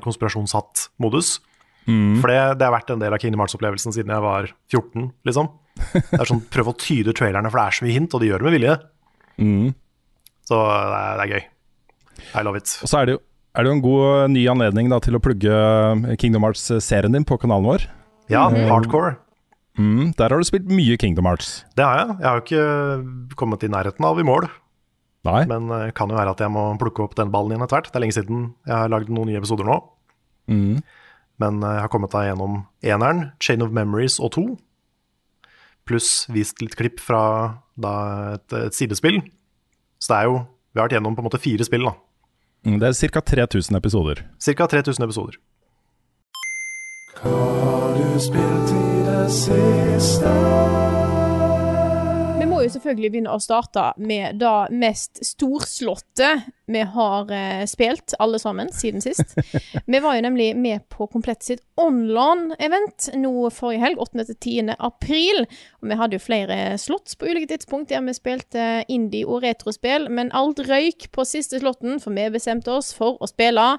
konspirasjonshatt-modus. 1.88 2.20
For 2.22 2.33
det, 2.33 2.40
det 2.61 2.66
har 2.68 2.74
vært 2.74 2.92
en 2.92 3.03
del 3.03 3.16
av 3.16 3.22
Kingdom 3.22 3.42
Hearts-opplevelsen 3.42 3.94
siden 3.96 4.12
jeg 4.12 4.24
var 4.24 4.51
14, 4.70 5.11
liksom. 5.29 5.53
Det 5.79 6.18
er 6.20 6.29
sånn, 6.29 6.42
Prøv 6.53 6.72
å 6.72 6.77
tyde 6.79 7.14
trailerne, 7.16 7.51
for 7.53 7.61
det 7.61 7.66
er 7.66 7.79
så 7.79 7.87
mye 7.87 7.96
hint, 7.96 8.14
og 8.14 8.22
de 8.22 8.31
gjør 8.31 8.42
det 8.42 8.48
med 8.48 8.57
vilje. 8.59 8.74
Mm. 9.38 9.70
Så 10.48 10.59
det 10.59 10.98
er, 10.98 11.16
det 11.20 11.24
er 11.24 11.33
gøy. 11.33 11.48
I 12.35 12.44
love 12.44 12.61
it. 12.61 12.74
Og 12.83 12.90
så 12.90 13.01
er 13.01 13.09
det 13.09 13.16
jo 13.16 13.24
er 13.59 13.64
det 13.64 13.70
jo 13.72 13.77
en 13.79 13.83
god 13.83 14.03
eh, 14.07 14.29
ny 14.31 14.42
anledning 14.53 14.90
da, 14.92 15.01
til 15.03 15.16
å 15.18 15.22
plugge 15.22 15.51
eh, 15.51 16.12
Kingdom 16.20 16.44
Hearts-serien 16.46 17.16
din 17.16 17.27
på 17.27 17.40
kanalen 17.42 17.66
vår. 17.66 17.88
Ja, 18.31 18.44
hardcore. 18.53 19.16
Mm, 19.79 20.12
der 20.18 20.31
har 20.31 20.38
du 20.38 20.46
spilt 20.46 20.68
mye 20.70 20.98
Kingdom 21.01 21.27
Hearts. 21.27 21.64
Det 21.79 21.87
har 21.87 22.03
jeg. 22.03 22.18
Jeg 22.20 22.29
har 22.29 22.38
jo 22.38 22.44
ikke 22.44 23.35
kommet 23.40 23.64
i 23.64 23.70
nærheten 23.72 24.07
av 24.07 24.20
i 24.20 24.27
mål. 24.27 24.46
Nei? 25.27 25.42
Men 25.51 25.66
det 25.72 25.96
kan 25.98 26.12
jo 26.12 26.18
være 26.18 26.37
at 26.37 26.42
jeg 26.44 26.53
må 26.55 26.68
plukke 26.79 27.03
opp 27.03 27.16
den 27.18 27.33
ballen 27.35 27.55
igjen 27.55 27.64
etter 27.66 27.81
hvert. 27.81 27.90
Det 27.90 27.98
er 27.98 28.05
lenge 28.05 28.16
siden 28.18 28.44
jeg 28.68 28.74
har 28.77 28.92
lagd 28.92 29.11
noen 29.11 29.33
nye 29.33 29.40
episoder 29.40 29.66
nå. 29.66 29.81
Mm. 30.53 30.79
Men 31.42 31.62
eh, 31.62 31.77
jeg 31.79 31.85
har 31.87 31.92
kommet 31.92 32.14
deg 32.14 32.31
gjennom 32.33 32.61
eneren, 32.83 33.24
Chain 33.42 33.62
of 33.62 33.74
Memories 33.74 34.18
og 34.20 34.33
to. 34.35 34.44
Pluss 35.88 36.27
vist 36.35 36.61
litt 36.61 36.77
klipp 36.77 37.01
fra 37.01 37.22
da, 37.81 37.92
et, 38.37 38.53
et 38.59 38.77
sidespill. 38.77 39.22
Så 40.03 40.12
det 40.12 40.18
er 40.20 40.29
jo 40.31 40.38
Vi 40.74 40.79
har 40.79 40.87
vært 40.87 40.98
gjennom 40.98 41.16
på 41.16 41.22
en 41.24 41.27
måte 41.31 41.40
fire 41.42 41.64
spill, 41.64 41.88
da. 41.88 41.94
Mm, 42.66 42.79
Det 42.83 42.88
er 42.90 43.11
ca. 43.14 43.20
3000 43.24 43.79
episoder. 43.79 44.24
Ca. 44.38 44.66
3000 44.66 45.05
episoder. 45.07 45.38
Vi 52.38 52.46
må 52.46 52.61
jo 52.62 52.68
selvfølgelig 52.70 53.09
begynne 53.11 53.33
å 53.35 53.40
starte 53.42 53.83
med 53.98 54.37
det 54.38 54.51
mest 54.79 55.18
storslåtte 55.27 56.29
vi 56.70 56.83
har 56.92 57.33
eh, 57.35 57.64
spilt, 57.66 58.14
alle 58.22 58.38
sammen, 58.38 58.70
siden 58.70 59.03
sist. 59.03 59.35
Vi 59.90 60.01
var 60.05 60.14
jo 60.14 60.22
nemlig 60.22 60.53
med 60.55 60.85
på 60.92 61.09
Komplett 61.11 61.42
sitt 61.42 61.64
online-event 61.81 63.09
nå 63.18 63.48
forrige 63.55 63.83
helg, 63.83 64.03
8.-10. 64.05 64.74
april. 64.79 65.46
Og 65.81 65.90
vi 65.90 65.98
hadde 65.98 66.18
jo 66.18 66.22
flere 66.22 66.59
slotts 66.79 67.16
på 67.18 67.31
ulike 67.31 67.48
tidspunkt 67.55 67.90
der 67.90 68.05
vi 68.07 68.14
spilte 68.14 68.68
indie- 68.87 69.27
og 69.27 69.42
retrospill, 69.42 70.07
men 70.12 70.31
alt 70.37 70.61
røyk 70.68 71.09
på 71.14 71.27
siste 71.27 71.59
slotten, 71.62 71.98
for 72.05 72.14
vi 72.14 72.29
bestemte 72.37 72.77
oss 72.77 72.92
for 72.94 73.18
å 73.18 73.31
spille 73.31 73.70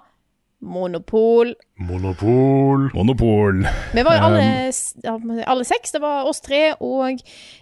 Monopol. 0.62 1.54
Monopol. 1.80 2.90
Monopol. 2.94 3.62
Vi 3.96 4.04
var 4.04 4.18
jo 4.18 4.26
alle, 4.28 5.44
alle 5.48 5.64
seks. 5.68 5.94
Det 5.96 6.02
var 6.04 6.28
oss 6.28 6.42
tre 6.44 6.74
og 6.84 7.22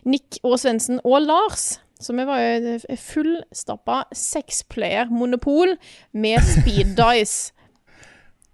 Nick 0.10 0.40
og 0.44 0.58
Svendsen 0.62 1.00
og 1.06 1.22
Lars. 1.28 1.76
Så 2.02 2.14
vi 2.14 2.26
var 2.30 2.42
jo 2.42 2.78
fullstappa 3.02 4.04
sexplayer 4.14 5.10
monopol 5.10 5.76
med 6.14 6.42
speed 6.46 6.96
dice. 6.98 7.54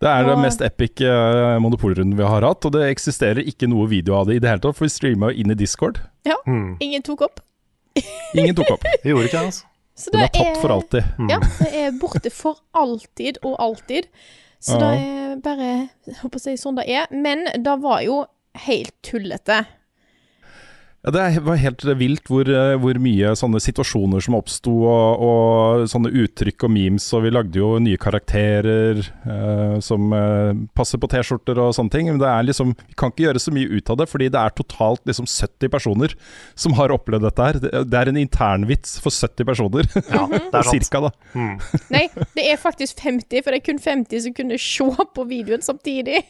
Det 0.03 0.11
er 0.11 0.25
den 0.27 0.41
mest 0.43 0.59
epic 0.63 0.99
eh, 1.03 1.57
monopolrunden 1.63 2.17
vi 2.19 2.23
har 2.27 2.43
hatt, 2.43 2.65
og 2.67 2.73
det 2.75 2.89
eksisterer 2.91 3.39
ikke 3.47 3.69
noe 3.71 3.87
video 3.87 4.17
av 4.19 4.27
det 4.27 4.35
i 4.35 4.41
det 4.43 4.49
hele 4.51 4.63
tatt, 4.63 4.75
for 4.75 4.83
vi 4.87 4.91
streama 4.91 5.29
inn 5.31 5.51
i 5.53 5.55
Discord. 5.59 6.01
Ja, 6.27 6.35
Hmm. 6.43 6.73
ingen 6.83 7.01
tok 7.07 7.21
opp. 7.23 7.39
Ingen 8.35 8.55
tok 8.57 8.71
opp. 8.75 8.83
Vi 9.03 9.13
gjorde 9.13 9.29
ikke 9.29 9.37
det, 9.39 9.45
altså. 9.53 9.65
Så 9.95 10.11
Den 10.13 10.23
er 10.25 10.31
tapt 10.33 10.57
for 10.61 10.73
alltid. 10.73 11.03
Ja, 11.29 11.37
det 11.59 11.69
er 11.83 11.91
borte 12.01 12.31
for 12.33 12.61
alltid 12.73 13.37
og 13.45 13.59
alltid. 13.61 14.09
Så 14.63 14.79
det 14.79 14.89
er 14.97 15.35
bare 15.43 15.67
jeg 16.07 16.17
håper 16.21 16.39
å 16.39 16.43
si 16.43 16.55
sånn 16.57 16.79
det 16.79 16.87
er. 16.89 17.11
Men 17.11 17.45
det 17.61 17.75
var 17.83 18.01
jo 18.05 18.23
helt 18.65 18.93
tullete. 19.05 19.63
Ja, 21.03 21.11
det 21.11 21.41
var 21.43 21.57
helt 21.59 21.81
vilt 21.99 22.29
hvor, 22.31 22.47
eh, 22.47 22.77
hvor 22.79 22.95
mye 23.03 23.33
sånne 23.35 23.59
situasjoner 23.59 24.23
som 24.23 24.37
oppsto, 24.37 24.71
og, 24.87 25.23
og 25.27 25.81
sånne 25.91 26.07
uttrykk 26.21 26.63
og 26.63 26.71
memes, 26.71 27.07
og 27.11 27.25
vi 27.25 27.31
lagde 27.33 27.59
jo 27.59 27.73
nye 27.83 27.99
karakterer 27.99 29.01
eh, 29.03 29.73
som 29.83 30.15
eh, 30.15 30.53
passer 30.79 31.01
på 31.03 31.09
T-skjorter 31.11 31.59
og 31.59 31.73
sånne 31.75 31.91
ting. 31.91 32.07
Men 32.07 32.21
det 32.21 32.29
er 32.31 32.47
liksom, 32.47 32.71
vi 32.87 32.95
kan 32.95 33.11
ikke 33.11 33.25
gjøre 33.25 33.43
så 33.43 33.51
mye 33.51 33.67
ut 33.75 33.91
av 33.91 33.99
det, 33.99 34.07
fordi 34.13 34.29
det 34.31 34.45
er 34.45 34.55
totalt 34.55 35.03
liksom 35.11 35.27
70 35.27 35.73
personer 35.75 36.15
som 36.55 36.77
har 36.79 36.95
opplevd 36.95 37.27
dette 37.27 37.49
her. 37.49 37.59
Det, 37.65 37.73
det 37.91 37.99
er 37.99 38.13
en 38.13 38.21
internvits 38.23 38.95
for 39.03 39.11
70 39.11 39.49
personer, 39.51 39.91
Ja, 40.07 40.23
det 40.31 40.39
er 40.55 40.63
sant. 40.71 40.87
cirka 40.87 41.03
da. 41.09 41.13
Mm. 41.35 41.53
Nei, 41.97 42.07
det 42.39 42.47
er 42.47 42.63
faktisk 42.63 43.03
50, 43.03 43.43
for 43.43 43.51
det 43.51 43.59
er 43.59 43.67
kun 43.73 43.83
50 43.91 44.29
som 44.29 44.39
kunne 44.39 44.63
se 44.69 44.87
på 45.19 45.27
videoen 45.35 45.67
samtidig. 45.67 46.23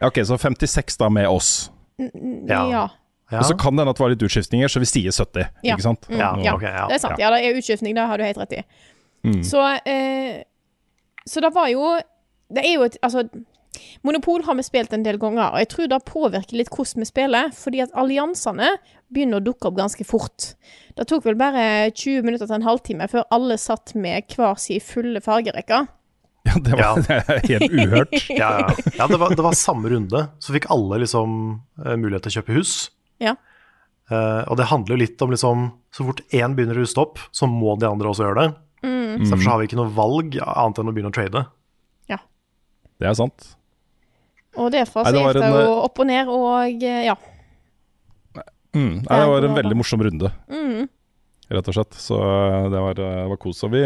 Ja, 0.00 0.08
Ok, 0.08 0.24
så 0.24 0.40
56 0.40 0.96
da 1.04 1.12
med 1.12 1.28
oss. 1.28 1.68
Ja. 2.00 2.64
ja. 2.72 2.88
Ja. 3.32 3.38
Og 3.40 3.44
så 3.48 3.56
kan 3.56 3.72
det 3.74 3.82
hende 3.84 3.90
at 3.94 3.96
det 3.98 4.04
var 4.04 4.12
litt 4.12 4.22
utskiftninger, 4.26 4.68
så 4.68 4.80
vi 4.82 4.88
sier 4.90 5.10
70, 5.14 5.46
Ja. 5.64 5.74
ikke 5.74 5.82
sant? 5.86 6.08
Mm, 6.10 6.18
Ja, 6.18 6.28
ja. 6.44 6.54
ok, 6.54 6.62
ja. 6.62 6.86
Det 6.90 6.94
er 6.98 7.02
sant. 7.02 7.18
Ja, 7.18 7.30
det 7.32 7.40
er 7.44 7.56
utskiftning. 7.58 7.94
Det 7.96 8.04
har 8.06 8.18
du 8.20 8.24
helt 8.24 8.38
rett 8.38 8.52
i. 8.52 8.62
Mm. 9.24 9.40
Så, 9.42 9.62
eh, 9.88 10.42
så 11.26 11.40
det 11.40 11.54
var 11.54 11.68
jo 11.72 12.00
Det 12.52 12.60
er 12.60 12.74
jo 12.74 12.82
et 12.84 12.98
Altså, 13.02 13.22
Monopol 14.04 14.42
har 14.44 14.54
vi 14.54 14.62
spilt 14.62 14.92
en 14.92 15.02
del 15.02 15.16
ganger, 15.18 15.48
og 15.54 15.58
jeg 15.58 15.68
tror 15.72 15.88
det 15.90 16.04
påvirker 16.04 16.58
litt 16.60 16.68
hvordan 16.70 17.00
vi 17.02 17.08
spiller, 17.08 17.48
fordi 17.56 17.80
at 17.82 17.90
alliansene 17.98 18.68
begynner 19.10 19.40
å 19.40 19.44
dukke 19.44 19.66
opp 19.66 19.74
ganske 19.80 20.04
fort. 20.06 20.54
Det 20.94 21.06
tok 21.10 21.24
vel 21.24 21.34
bare 21.40 21.90
20 21.90 22.22
minutter 22.22 22.46
til 22.46 22.54
en 22.54 22.62
halvtime 22.68 23.08
før 23.10 23.24
alle 23.34 23.56
satt 23.58 23.94
med 23.98 24.28
hver 24.36 24.54
sin 24.62 24.78
fulle 24.84 25.20
fargerekke. 25.24 25.86
Ja, 26.46 26.54
det, 26.60 26.76
var, 26.76 27.00
Ja. 27.08 27.38
helt 27.48 27.72
uhørt. 27.72 28.14
Ja, 28.30 28.50
ja. 28.60 28.68
ja 29.00 29.06
det, 29.08 29.18
var, 29.18 29.34
det 29.34 29.42
var 29.42 29.56
samme 29.58 29.88
runde. 29.90 30.28
Så 30.38 30.52
fikk 30.54 30.68
alle 30.70 31.00
liksom 31.02 31.60
eh, 31.84 31.96
mulighet 31.96 32.28
til 32.28 32.34
å 32.34 32.36
kjøpe 32.42 32.58
hus. 32.60 32.74
Ja. 33.24 33.34
Uh, 34.10 34.42
og 34.52 34.58
det 34.60 34.66
handler 34.68 34.92
jo 34.92 35.00
litt 35.00 35.22
om 35.24 35.30
liksom 35.32 35.60
Så 35.96 36.04
fort 36.04 36.18
én 36.28 36.52
begynner 36.52 36.76
å 36.76 36.82
ruste 36.82 37.00
opp, 37.00 37.22
så 37.32 37.46
må 37.48 37.72
de 37.80 37.86
andre 37.88 38.10
også 38.10 38.26
gjøre 38.26 38.42
det. 38.42 38.48
Mm. 38.84 39.22
Så 39.24 39.30
derfor 39.30 39.44
så 39.46 39.52
har 39.54 39.60
vi 39.62 39.68
ikke 39.70 39.78
noe 39.78 39.92
valg 39.96 40.34
annet 40.44 40.80
enn 40.82 40.90
å 40.90 40.92
begynne 40.96 41.12
å 41.12 41.14
trade. 41.16 41.44
Ja. 42.10 42.18
Det 43.00 43.08
er 43.08 43.14
sant. 43.16 43.46
Og 44.58 44.68
derfor 44.74 45.06
så 45.06 45.14
gikk 45.14 45.38
det 45.38 45.46
en, 45.46 45.56
opp 45.86 46.02
og 46.02 46.06
ned, 46.10 46.28
og 46.30 46.84
eh, 46.84 47.06
ja. 47.08 47.14
Mm. 48.74 49.04
Nei, 49.06 49.18
det 49.22 49.30
var 49.30 49.46
en 49.46 49.56
veldig 49.60 49.78
morsom 49.78 50.02
runde, 50.02 50.30
Mm. 50.50 50.88
rett 51.54 51.68
og 51.70 51.76
slett. 51.76 51.94
Så 51.94 52.18
eh, 52.18 52.68
det 52.74 52.82
var, 52.82 52.94
det 52.98 53.10
var 53.30 53.40
kos. 53.40 53.62
Og 53.66 53.72
vi 53.74 53.82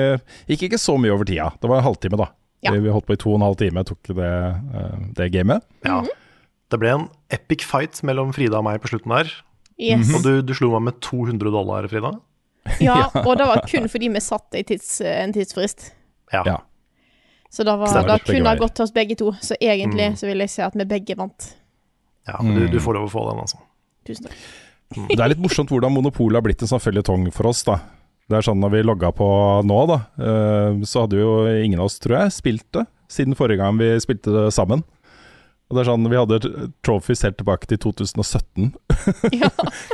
gikk 0.49 0.69
ikke 0.69 0.81
så 0.81 0.97
mye 1.01 1.12
over 1.12 1.29
tida. 1.29 1.51
Det 1.61 1.69
var 1.69 1.81
en 1.83 1.89
halvtime, 1.89 2.19
da. 2.21 2.31
Ja. 2.65 2.73
Vi, 2.73 2.81
vi 2.87 2.91
holdt 2.95 3.07
på 3.07 3.15
i 3.15 3.21
to 3.21 3.31
og 3.35 3.39
en 3.39 3.47
halv 3.47 3.59
time, 3.61 3.85
tok 3.87 4.11
det, 4.17 4.33
eh, 4.81 4.97
det 5.21 5.31
gamet. 5.37 5.62
Ja. 5.87 6.01
Det 6.69 6.79
ble 6.81 6.91
en 6.95 7.05
epic 7.33 7.62
fight 7.64 8.01
mellom 8.05 8.33
Frida 8.37 8.59
og 8.61 8.66
meg 8.66 8.81
på 8.83 8.91
slutten 8.93 9.14
der. 9.14 9.31
Yes. 9.81 10.11
Og 10.16 10.25
du, 10.27 10.33
du 10.43 10.53
slo 10.59 10.73
meg 10.75 10.89
med 10.91 10.99
200 11.05 11.53
dollar, 11.55 11.87
Frida. 11.91 12.14
Ja, 12.85 13.07
og 13.25 13.31
det 13.41 13.47
var 13.49 13.62
kun 13.64 13.87
fordi 13.89 14.11
vi 14.12 14.21
satte 14.21 14.61
tids, 14.69 14.99
en 15.01 15.33
tidsfrist. 15.33 15.87
Ja. 16.35 16.43
Ja. 16.45 16.57
Så 17.49 17.64
da, 17.64 17.79
var, 17.81 17.89
det 18.05 18.19
kunne 18.29 18.51
ha 18.51 18.59
gått 18.61 18.75
til 18.77 18.85
oss 18.85 18.93
begge 18.93 19.16
to. 19.16 19.31
Så 19.41 19.57
egentlig 19.57 20.11
Mm. 20.11 20.16
så 20.21 20.27
vil 20.29 20.43
jeg 20.45 20.51
si 20.53 20.61
at 20.66 20.75
vi 20.77 20.85
begge 20.85 21.16
vant. 21.16 21.47
Ja, 22.29 22.37
du, 22.45 22.66
du 22.69 22.77
får 22.85 22.99
lov 22.99 23.07
å 23.09 23.12
få 23.14 23.23
den, 23.31 23.41
altså. 23.41 23.62
Tusen 24.05 24.29
takk. 24.29 24.37
Det 25.16 25.21
er 25.21 25.31
litt 25.33 25.41
morsomt 25.41 25.69
hvordan 25.73 25.93
monopolet 25.97 26.37
har 26.39 26.45
blitt 26.45 26.62
en 26.64 26.69
sånn 26.71 26.81
føljetong 26.85 27.31
for 27.33 27.49
oss, 27.49 27.62
da. 27.64 27.79
Det 28.29 28.37
er 28.37 28.45
sånn 28.45 28.61
når 28.61 28.75
vi 28.75 28.83
logga 28.85 29.11
på 29.16 29.27
nå, 29.64 29.79
da, 29.89 29.99
eh, 30.21 30.79
så 30.85 31.07
hadde 31.07 31.23
jo 31.23 31.33
ingen 31.49 31.81
av 31.81 31.89
oss, 31.89 31.97
tror 32.05 32.19
jeg, 32.23 32.35
spilt 32.37 32.66
det 32.77 32.85
siden 33.09 33.33
forrige 33.37 33.62
gang 33.62 33.79
vi 33.81 33.89
spilte 34.05 34.33
det 34.35 34.47
sammen. 34.53 34.83
Og 35.69 35.77
det 35.77 35.83
er 35.83 35.89
sånn, 35.91 36.07
Vi 36.09 36.16
hadde 36.16 36.39
trophies 36.87 37.23
helt 37.27 37.37
tilbake 37.37 37.66
til 37.69 37.77
2017 37.79 38.71
Ja. 39.43 39.51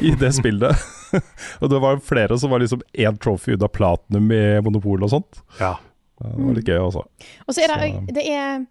i 0.06 0.12
det 0.20 0.30
spillet. 0.36 0.84
og 1.60 1.70
det 1.72 1.80
var 1.82 1.98
flere 1.98 2.38
som 2.38 2.50
var 2.54 2.62
liksom 2.62 2.82
én 2.94 3.18
trophy 3.18 3.56
unna 3.56 3.66
platinum 3.68 4.30
i 4.30 4.42
Monopol 4.62 5.02
og 5.02 5.10
sånt. 5.10 5.40
Ja. 5.58 5.72
Det 6.22 6.30
var 6.38 6.54
litt 6.54 6.68
gøy, 6.70 6.78
altså. 6.78 7.02
Og 7.48 7.54
så 7.56 7.64
er 7.66 7.74
det, 7.74 7.90
Så- 7.90 8.14
det 8.14 8.26
er 8.30 8.66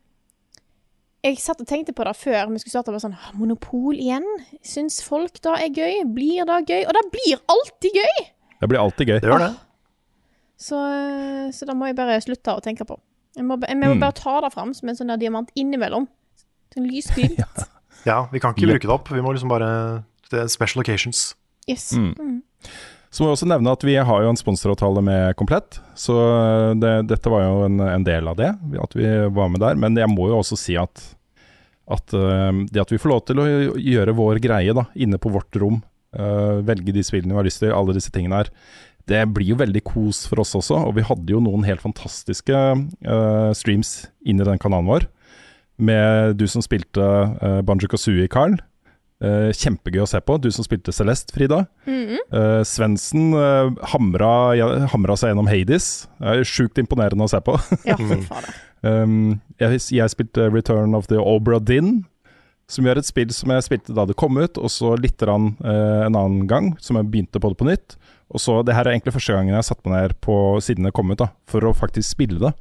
Jeg 1.23 1.37
satt 1.39 1.61
og 1.61 1.67
tenkte 1.67 1.93
på 1.95 2.03
det 2.03 2.15
før 2.19 2.49
vi 2.51 2.59
skulle 2.59 2.71
starte. 2.73 2.91
Bare 2.91 2.99
sånn, 2.99 3.13
«Ah, 3.15 3.31
Monopol 3.39 3.95
igjen? 3.95 4.25
Syns 4.63 4.97
folk 5.03 5.37
da 5.41 5.53
er 5.55 5.69
gøy? 5.71 6.01
Blir 6.11 6.43
det 6.49 6.57
gøy? 6.67 6.81
Og 6.87 6.91
det 6.97 7.03
blir 7.13 7.37
alltid 7.47 7.95
gøy! 7.95 8.25
Det 8.59 8.67
blir 8.71 8.79
alltid 8.81 9.07
gøy. 9.07 9.19
Det 9.23 9.29
gjør 9.31 9.39
det. 9.39 9.53
Så, 10.59 10.79
så 11.55 11.65
da 11.67 11.73
må 11.75 11.87
jeg 11.87 11.95
bare 11.95 12.19
slutte 12.23 12.55
å 12.55 12.63
tenke 12.63 12.83
på. 12.87 12.97
Jeg 13.37 13.45
må, 13.47 13.55
jeg 13.63 13.77
må 13.79 13.93
Mm. 13.95 13.99
bare 14.03 14.11
ta 14.19 14.41
det 14.41 14.51
fram 14.53 14.73
som 14.75 14.89
en 14.89 14.95
sånn 14.99 15.15
diamant 15.19 15.49
innimellom. 15.55 16.07
Sånn 16.73 16.89
lysglimt. 16.89 17.45
Ja, 18.03 18.25
vi 18.33 18.41
kan 18.43 18.51
ikke 18.51 18.67
bruke 18.67 18.83
det 18.83 18.91
opp. 18.91 19.07
Vi 19.15 19.21
må 19.23 19.31
liksom 19.31 19.47
bare 19.47 20.03
Det 20.27 20.41
er 20.41 20.49
special 20.51 20.81
occasions. 20.81 21.37
Yes. 21.71 21.93
Mm. 21.95 22.41
Så 23.13 23.21
må 23.21 23.29
jeg 23.29 23.37
også 23.37 23.47
nevne 23.47 23.71
at 23.75 23.83
vi 23.85 23.93
har 23.95 24.23
jo 24.25 24.31
en 24.31 24.39
sponsoravtale 24.39 25.03
med 25.05 25.35
Komplett, 25.37 25.77
så 25.95 26.15
det, 26.81 26.93
dette 27.11 27.29
var 27.29 27.43
jo 27.45 27.67
en, 27.67 27.77
en 27.85 28.03
del 28.03 28.27
av 28.27 28.39
det, 28.39 28.49
at 28.81 28.95
vi 28.97 29.05
var 29.37 29.51
med 29.53 29.61
der. 29.61 29.77
Men 29.77 29.95
jeg 30.01 30.09
må 30.09 30.31
jo 30.31 30.39
også 30.39 30.57
si 30.57 30.75
at, 30.81 31.03
at 31.93 32.15
eh, 32.17 32.63
det 32.73 32.81
at 32.81 32.91
vi 32.91 32.97
får 32.99 33.13
lov 33.13 33.21
til 33.29 33.43
å 33.43 33.45
gjøre 33.77 34.17
vår 34.17 34.41
greie 34.43 34.73
da, 34.73 34.87
inne 34.97 35.21
på 35.21 35.29
vårt 35.31 35.61
rom, 35.61 35.77
uh, 36.17 36.57
velge 36.65 36.95
de 36.95 37.05
spillene 37.05 37.35
vi 37.35 37.41
har 37.43 37.47
lyst 37.47 37.61
til, 37.61 37.75
alle 37.77 37.93
disse 37.93 38.09
tingene 38.13 38.41
her, 38.41 38.49
det 39.09 39.21
blir 39.35 39.51
jo 39.51 39.59
veldig 39.61 39.83
kos 39.85 40.23
for 40.31 40.41
oss 40.41 40.55
også. 40.57 40.79
Og 40.87 40.97
vi 40.97 41.05
hadde 41.05 41.35
jo 41.35 41.41
noen 41.43 41.65
helt 41.67 41.85
fantastiske 41.85 42.55
uh, 42.57 43.51
streams 43.53 44.07
inni 44.25 44.47
den 44.47 44.61
kanalen 44.61 44.89
vår, 44.89 45.05
med 45.77 46.37
du 46.39 46.45
som 46.49 46.63
spilte 46.63 47.01
uh, 47.01 47.61
Banjo 47.65 47.89
Kazooie, 47.91 48.27
Carl. 48.31 48.57
Uh, 49.23 49.53
kjempegøy 49.55 50.01
å 50.03 50.09
se 50.09 50.19
på. 50.19 50.35
Du 50.43 50.49
som 50.51 50.65
spilte 50.65 50.91
Celeste, 50.95 51.31
Frida. 51.35 51.63
Mhm. 51.87 52.21
Uh, 52.33 52.61
Svendsen 52.67 53.31
uh, 53.37 53.71
hamra, 53.93 54.31
ja, 54.59 54.67
hamra 54.91 55.15
seg 55.19 55.31
gjennom 55.31 55.47
Hades. 55.47 56.09
Det 56.19 56.33
er 56.33 56.47
Sjukt 56.47 56.81
imponerende 56.81 57.27
å 57.27 57.31
se 57.31 57.39
på. 57.45 57.55
Ja, 57.87 57.95
fader. 57.99 58.49
um, 58.81 59.37
jeg, 59.61 59.79
jeg 59.95 60.11
spilte 60.11 60.49
Return 60.51 60.97
of 60.97 61.07
the 61.11 61.21
Obra 61.21 61.61
Dinn, 61.63 62.01
som 62.71 62.87
gjør 62.87 62.99
et 62.99 63.07
spill 63.07 63.31
som 63.35 63.51
jeg 63.53 63.65
spilte 63.65 63.95
da 63.95 64.05
det 64.09 64.17
kom 64.19 64.39
ut, 64.39 64.57
og 64.57 64.71
så 64.71 64.95
litt 64.99 65.21
rann, 65.27 65.53
uh, 65.63 66.03
en 66.07 66.17
annen 66.17 66.47
gang, 66.49 66.73
som 66.83 66.99
jeg 66.99 67.09
begynte 67.13 67.41
på 67.43 67.53
det 67.53 67.59
på 67.61 67.69
nytt. 67.69 67.97
Og 68.33 68.41
så, 68.41 68.63
Det 68.65 68.73
her 68.75 68.87
er 68.87 68.95
egentlig 68.97 69.13
første 69.13 69.35
gangen 69.35 69.53
jeg 69.53 69.61
har 69.61 69.67
satt 69.67 69.83
meg 69.85 69.93
ned 69.93 70.15
på 70.25 70.35
siden 70.63 70.87
det 70.89 70.95
kom 70.97 71.11
ut, 71.13 71.21
da, 71.21 71.29
for 71.47 71.63
å 71.69 71.75
faktisk 71.77 72.15
spille 72.15 72.41
det. 72.41 72.53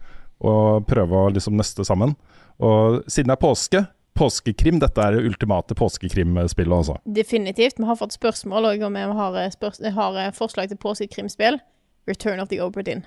Og 0.42 0.84
prøve 0.90 1.16
å 1.16 1.30
liksom 1.32 1.56
nøste 1.56 1.86
sammen. 1.86 2.16
Og 2.60 3.02
siden 3.10 3.32
det 3.32 3.36
er 3.38 3.42
påske, 3.42 3.84
påskekrim, 4.18 4.78
dette 4.82 5.00
er 5.00 5.16
det 5.16 5.24
ultimate 5.24 5.74
påskekrimspillet, 5.78 6.74
altså. 6.76 6.98
Definitivt. 7.04 7.78
Vi 7.80 7.88
har 7.88 7.96
fått 7.96 8.12
spørsmål, 8.16 8.68
og 8.72 8.84
vi 8.92 9.06
har, 9.22 9.36
eh, 9.40 9.50
spørs 9.50 9.80
har 9.94 10.16
eh, 10.16 10.30
forslag 10.36 10.68
til 10.68 10.76
påskekrimspill. 10.76 11.60
Return 12.06 12.40
of 12.40 12.48
the 12.48 12.60
Obra 12.60 12.82
Dinn. 12.82 13.04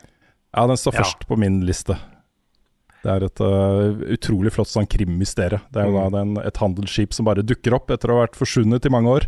Ja, 0.55 0.67
den 0.67 0.77
står 0.77 0.93
Ja. 0.93 1.03
først 1.03 1.27
på 1.27 1.37
min 1.37 1.61
liste. 1.67 1.97
Det 3.03 3.11
er 3.11 3.23
et 3.27 3.39
uh, 3.39 4.01
utrolig 4.15 4.51
flott 4.51 4.67
sånn 4.71 4.87
krimmysterium. 4.89 5.61
Det 5.69 5.81
er 5.81 5.91
jo 5.91 5.99
da 5.99 6.09
den, 6.09 6.37
et 6.41 6.57
handelsskip 6.57 7.13
som 7.13 7.27
bare 7.27 7.43
dukker 7.45 7.75
opp 7.77 7.91
etter 7.91 8.09
å 8.09 8.17
ha 8.17 8.25
vært 8.25 8.39
forsvunnet 8.39 8.85
i 8.87 8.89
mange 8.89 9.11
år. 9.11 9.27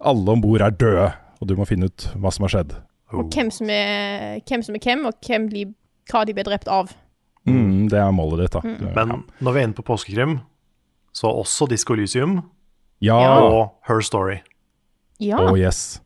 Alle 0.00 0.32
om 0.32 0.40
bord 0.42 0.60
er 0.60 0.74
døde, 0.74 1.12
og 1.40 1.46
du 1.46 1.54
må 1.54 1.68
finne 1.68 1.86
ut 1.86 2.08
hva 2.16 2.32
som 2.34 2.48
har 2.48 2.54
skjedd. 2.56 2.74
Og 3.14 3.30
hvem 3.30 3.52
som 3.54 3.70
er 3.70 4.40
hvem, 4.48 4.64
som 4.66 4.74
er 4.74 4.82
hvem 4.82 5.06
og 5.06 5.14
hvem 5.22 5.48
de, 5.52 5.66
hva 6.10 6.24
de 6.26 6.34
ble 6.34 6.42
drept 6.48 6.66
av. 6.66 6.90
Mm, 7.46 7.86
det 7.92 7.98
er 8.00 8.12
målet 8.14 8.46
ditt, 8.46 8.56
da. 8.56 8.62
Mm. 8.64 8.92
Men 8.96 9.24
når 9.40 9.54
vi 9.54 9.60
er 9.60 9.68
inne 9.68 9.78
på 9.78 9.86
påskekrim, 9.86 10.38
så 11.16 11.30
også 11.30 11.68
Disco 11.70 11.94
Elysium 11.94 12.40
ja. 13.04 13.16
Og 13.16 13.76
Her 13.88 14.00
Story. 14.04 14.40
Ja. 15.20 15.40
Oh 15.46 15.56
yes. 15.58 16.00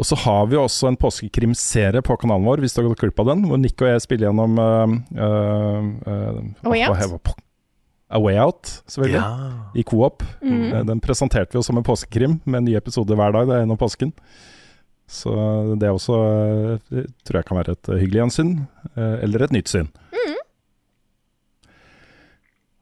Og 0.00 0.06
så 0.08 0.16
har 0.16 0.46
vi 0.48 0.56
også 0.56 0.88
en 0.88 0.96
påskekrimserie 0.96 2.00
på 2.02 2.16
kanalen 2.20 2.46
vår, 2.48 2.62
hvis 2.64 2.74
du 2.74 2.80
har 2.80 2.88
gått 2.88 3.02
glipp 3.04 3.20
av 3.22 3.28
den, 3.28 3.44
hvor 3.48 3.60
Nick 3.60 3.80
og 3.84 3.90
jeg 3.92 4.04
spiller 4.04 4.30
gjennom 4.30 4.56
uh, 4.58 4.94
uh, 5.20 5.90
uh, 6.08 6.38
A 6.64 6.72
Way 6.72 6.86
Out? 6.88 7.34
A 8.12 8.20
Way 8.20 8.38
Out, 8.40 8.72
selvfølgelig. 8.90 9.20
Ja. 9.20 9.52
I 9.76 9.84
co-op. 9.88 10.24
Mhm. 10.42 10.64
Eh, 10.72 10.84
Den 10.84 11.00
presenterte 11.00 11.52
vi 11.54 11.60
oss 11.60 11.66
som 11.70 11.78
en 11.80 11.84
påskekrim, 11.86 12.40
med 12.44 12.58
en 12.58 12.64
ny 12.68 12.74
episode 12.76 13.16
hver 13.16 13.32
dag 13.32 13.46
det 13.48 13.54
er 13.54 13.62
gjennom 13.64 13.80
påsken. 13.80 14.12
Så 15.12 15.32
det 15.76 15.90
også 15.92 16.16
eh, 16.88 17.08
tror 17.26 17.38
jeg 17.42 17.48
kan 17.48 17.58
være 17.58 17.76
et 17.76 17.90
eh, 17.92 18.00
hyggelig 18.00 18.22
gjensyn, 18.22 18.52
eh, 18.96 19.16
eller 19.26 19.44
et 19.44 19.54
nytt 19.58 19.72
syn. 19.72 19.90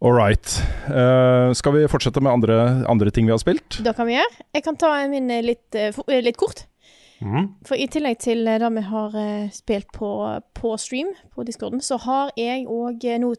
All 0.01 0.14
right. 0.16 0.49
Eh, 0.89 1.51
skal 1.53 1.74
vi 1.74 1.83
fortsette 1.93 2.22
med 2.24 2.33
andre, 2.33 2.55
andre 2.89 3.11
ting 3.12 3.26
vi 3.28 3.35
har 3.35 3.41
spilt? 3.43 3.83
Det 3.85 3.93
kan 3.99 4.09
vi 4.09 4.14
gjøre. 4.14 4.45
Jeg 4.57 4.64
kan 4.64 4.78
ta 4.81 4.95
min 5.11 5.28
litt, 5.45 5.76
litt 6.09 6.39
kort. 6.41 6.62
Mm. 7.20 7.51
For 7.68 7.76
i 7.76 7.85
tillegg 7.93 8.16
til 8.24 8.49
det 8.49 8.70
vi 8.78 8.85
har 8.87 9.18
spilt 9.53 9.91
på, 9.93 10.09
på 10.57 10.72
stream 10.81 11.11
på 11.35 11.45
discorden, 11.45 11.85
så 11.85 11.99
har 12.01 12.33
jeg 12.41 12.64
òg 12.64 13.05
nå 13.20 13.35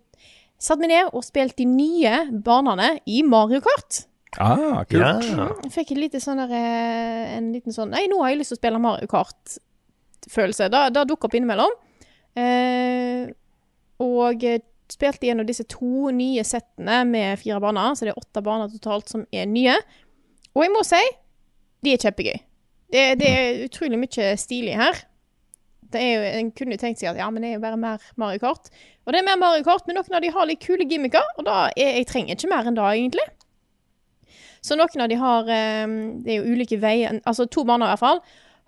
satt 0.61 0.83
meg 0.83 0.91
ned 0.91 1.09
og 1.15 1.25
spilt 1.25 1.57
de 1.57 1.65
nye 1.65 2.13
banene 2.45 2.93
i 3.09 3.23
Mario 3.25 3.63
Kart. 3.65 4.03
Ah, 4.39 4.83
kult. 4.87 5.01
Ja. 5.01 5.49
Jeg 5.65 5.71
fikk 5.73 6.19
sånn 6.23 6.39
der, 6.39 6.51
eh, 6.55 7.37
en 7.37 7.51
liten 7.51 7.73
sånn 7.75 7.91
Nei, 7.91 8.05
nå 8.07 8.21
har 8.21 8.31
jeg 8.31 8.39
lyst 8.39 8.53
til 8.53 8.59
å 8.59 8.61
spille 8.61 8.79
Mario 8.79 9.07
Kart-følelse. 9.11 10.69
Det, 10.71 10.83
det 10.95 11.07
dukker 11.09 11.27
opp 11.27 11.35
innimellom. 11.35 11.73
Eh, 12.39 13.27
og 13.99 14.43
eh, 14.47 14.61
spilte 14.91 15.27
gjennom 15.27 15.47
disse 15.47 15.65
to 15.71 16.11
nye 16.15 16.43
settene 16.47 17.01
med 17.07 17.39
fire 17.41 17.59
baner, 17.63 17.95
så 17.95 18.07
det 18.07 18.13
er 18.13 18.21
åtte 18.21 18.43
baner 18.45 18.71
totalt 18.71 19.11
som 19.11 19.25
er 19.31 19.49
nye. 19.51 19.75
Og 20.55 20.63
jeg 20.65 20.73
må 20.73 20.83
si, 20.87 21.01
de 21.83 21.93
er 21.93 22.01
kjempegøy. 22.01 22.39
Det, 22.91 23.05
det 23.19 23.27
er 23.31 23.61
utrolig 23.67 23.99
mye 23.99 24.31
stilig 24.39 24.79
her. 24.79 25.03
Det 25.91 25.99
er 25.99 26.11
jo, 26.15 26.23
En 26.39 26.49
kunne 26.55 26.75
jo 26.75 26.79
tenkt 26.79 27.01
seg 27.01 27.11
at 27.11 27.19
ja, 27.19 27.27
men 27.31 27.43
det 27.43 27.51
er 27.51 27.57
jo 27.57 27.63
bare 27.63 27.79
mer 27.79 28.03
Mario 28.19 28.39
Kart. 28.43 28.71
Og 29.03 29.11
det 29.11 29.21
er 29.21 29.27
mer 29.27 29.39
Mario 29.39 29.63
Kart, 29.67 29.83
men 29.87 29.99
noen 29.99 30.15
av 30.15 30.23
de 30.23 30.31
har 30.31 30.47
litt 30.47 30.63
kule 30.63 30.87
gimmicker, 30.87 31.25
og 31.35 31.47
da 31.47 31.65
er, 31.75 31.97
jeg 31.99 32.07
trenger 32.11 32.37
ikke 32.37 32.51
mer 32.51 32.67
enn 32.69 32.79
det, 32.79 32.87
egentlig. 32.95 33.27
Så 34.61 34.77
noen 34.77 35.01
av 35.01 35.09
de 35.09 35.15
har 35.17 35.47
eh, 35.49 35.87
Det 36.21 36.31
er 36.35 36.39
jo 36.43 36.53
ulike 36.55 36.77
veier 36.81 37.17
Altså 37.25 37.47
to 37.49 37.63
baner, 37.65 37.87
i 37.89 37.95
hvert 37.95 38.03
fall. 38.03 38.21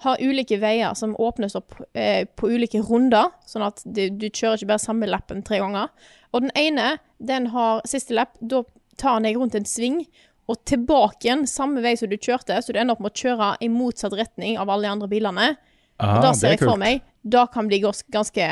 Har 0.03 0.17
ulike 0.19 0.57
veier 0.59 0.95
som 0.97 1.13
åpnes 1.21 1.53
opp 1.55 1.75
eh, 1.93 2.25
på 2.35 2.49
ulike 2.49 2.81
runder. 2.83 3.29
Sånn 3.47 3.63
at 3.63 3.83
du, 3.85 4.07
du 4.09 4.25
kjører 4.29 4.57
ikke 4.57 4.71
bare 4.73 4.81
samme 4.83 5.07
lappen 5.07 5.43
tre 5.45 5.59
ganger. 5.61 5.91
Og 6.33 6.41
den 6.47 6.51
ene, 6.59 6.95
den 7.23 7.51
har 7.53 7.83
siste 7.87 8.15
lapp. 8.17 8.33
Da 8.41 8.63
tar 8.99 9.19
den 9.21 9.29
deg 9.29 9.37
rundt 9.39 9.55
en 9.55 9.65
sving 9.69 10.01
og 10.51 10.57
tilbake 10.67 11.23
igjen 11.29 11.45
samme 11.47 11.79
vei 11.85 11.93
som 11.95 12.09
du 12.11 12.17
kjørte. 12.17 12.57
Så 12.65 12.73
du 12.75 12.81
ender 12.81 12.97
opp 12.97 13.05
med 13.05 13.13
å 13.13 13.21
kjøre 13.21 13.51
i 13.63 13.69
motsatt 13.71 14.17
retning 14.17 14.57
av 14.59 14.73
alle 14.73 14.89
de 14.89 14.91
andre 14.97 15.07
bilene. 15.13 15.45
Ah, 16.01 16.17
og 16.17 16.25
da 16.25 16.33
ser 16.35 16.49
er 16.49 16.57
jeg 16.57 16.65
for 16.65 16.81
meg 16.81 17.03
Da 17.23 17.45
kan 17.47 17.69
bli 17.69 17.77
ganske 17.85 18.47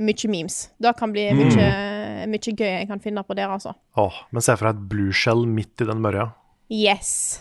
mye 0.00 0.28
memes. 0.32 0.70
Da 0.80 0.94
kan 0.96 1.12
bli 1.12 1.28
Mm. 1.30 1.38
mye, 1.44 2.26
mye 2.26 2.52
gøy 2.56 2.66
jeg 2.80 2.88
kan 2.88 2.98
finne 3.04 3.22
på 3.22 3.36
der, 3.36 3.46
altså. 3.52 3.76
Åh, 4.00 4.16
men 4.32 4.42
se 4.42 4.56
for 4.56 4.66
deg 4.72 4.80
et 4.80 4.88
blueshell 4.90 5.44
midt 5.46 5.84
i 5.84 5.86
den 5.86 6.00
mørja. 6.02 6.32
Yes. 6.70 7.40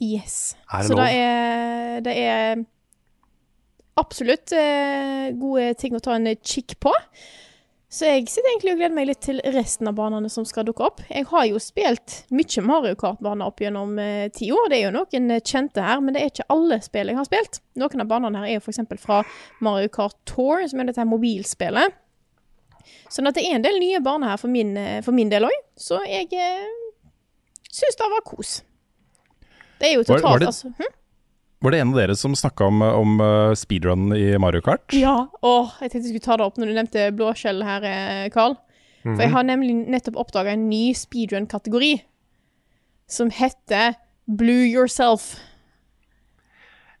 Yes. 0.00 0.56
Er 0.72 0.82
det 0.82 0.88
Så 0.88 0.96
lov? 0.96 1.04
det 1.04 1.14
er, 1.14 2.00
det 2.04 2.16
er 2.18 2.64
absolutt 4.00 4.52
eh, 4.56 5.30
gode 5.38 5.74
ting 5.78 5.94
å 5.94 6.02
ta 6.02 6.16
en 6.16 6.32
kikk 6.42 6.78
på. 6.82 6.92
Så 7.94 8.08
jeg 8.08 8.24
sitter 8.26 8.48
egentlig 8.50 8.72
og 8.72 8.78
gleder 8.80 8.94
meg 8.96 9.06
litt 9.06 9.20
til 9.22 9.36
resten 9.54 9.86
av 9.86 9.94
banene 9.94 10.26
som 10.32 10.42
skal 10.48 10.64
dukke 10.66 10.82
opp. 10.82 11.02
Jeg 11.06 11.28
har 11.30 11.44
jo 11.46 11.60
spilt 11.62 12.24
mye 12.34 12.64
Mario 12.66 12.96
Kart-baner 12.98 13.46
opp 13.52 13.62
gjennom 13.62 13.92
eh, 14.02 14.24
tida. 14.34 14.64
Det 14.72 14.80
er 14.80 14.88
jo 14.88 14.94
noen 14.96 15.28
eh, 15.36 15.44
kjente 15.46 15.84
her, 15.84 16.00
men 16.02 16.16
det 16.16 16.24
er 16.24 16.32
ikke 16.32 16.48
alle 16.50 16.80
spill 16.82 17.12
jeg 17.12 17.20
har 17.20 17.28
spilt. 17.28 17.60
Noen 17.78 18.02
av 18.02 18.10
banene 18.10 18.42
her 18.42 18.48
er 18.50 18.56
jo 18.58 18.64
f.eks. 18.64 18.82
fra 19.04 19.20
Mario 19.62 19.92
Kart 19.94 20.18
Tour, 20.26 20.64
som 20.66 20.82
er 20.82 20.90
dette 20.90 21.04
her 21.04 21.06
mobilspillet. 21.12 22.00
Sånn 23.14 23.30
at 23.30 23.38
det 23.38 23.44
er 23.46 23.60
en 23.60 23.64
del 23.64 23.78
nye 23.78 24.02
baner 24.02 24.32
her 24.32 24.42
for 24.42 24.50
min, 24.50 24.74
eh, 24.80 24.98
for 25.06 25.14
min 25.14 25.30
del 25.30 25.46
òg. 25.46 25.54
Så 25.78 26.00
jeg 26.08 26.32
eh, 26.34 26.66
syns 27.74 27.98
det 27.98 28.10
var 28.12 28.22
kos. 28.28 28.52
Det 29.80 29.88
er 29.90 29.96
jo 29.98 30.04
totalt, 30.06 30.22
var 30.28 30.38
det- 30.44 30.46
altså. 30.52 30.70
Hm? 30.78 30.92
Var 31.64 31.72
det 31.72 31.80
en 31.80 31.92
av 31.94 31.96
dere 31.98 32.14
som 32.20 32.34
snakka 32.36 32.66
om, 32.68 32.82
om 32.82 33.20
eh, 33.24 33.54
speedrun 33.56 34.10
i 34.16 34.36
Mario 34.38 34.60
Kart? 34.64 34.92
Ja. 34.92 35.14
Åh, 35.42 35.70
jeg 35.80 35.90
tenkte 35.90 36.06
jeg 36.10 36.12
skulle 36.14 36.26
ta 36.26 36.36
det 36.36 36.44
opp 36.46 36.58
når 36.60 36.70
du 36.70 36.74
nevnte 36.76 37.04
blåskjell 37.16 37.62
her, 37.64 37.86
eh, 37.88 38.28
Carl. 38.34 38.56
For 39.04 39.20
jeg 39.20 39.32
har 39.34 39.44
nemlig 39.44 39.74
nettopp 39.92 40.16
oppdaga 40.16 40.52
en 40.54 40.68
ny 40.70 40.94
speedrun-kategori. 40.96 42.02
Som 43.08 43.28
heter 43.36 43.96
Blue 44.26 44.64
Yourself. 44.64 45.34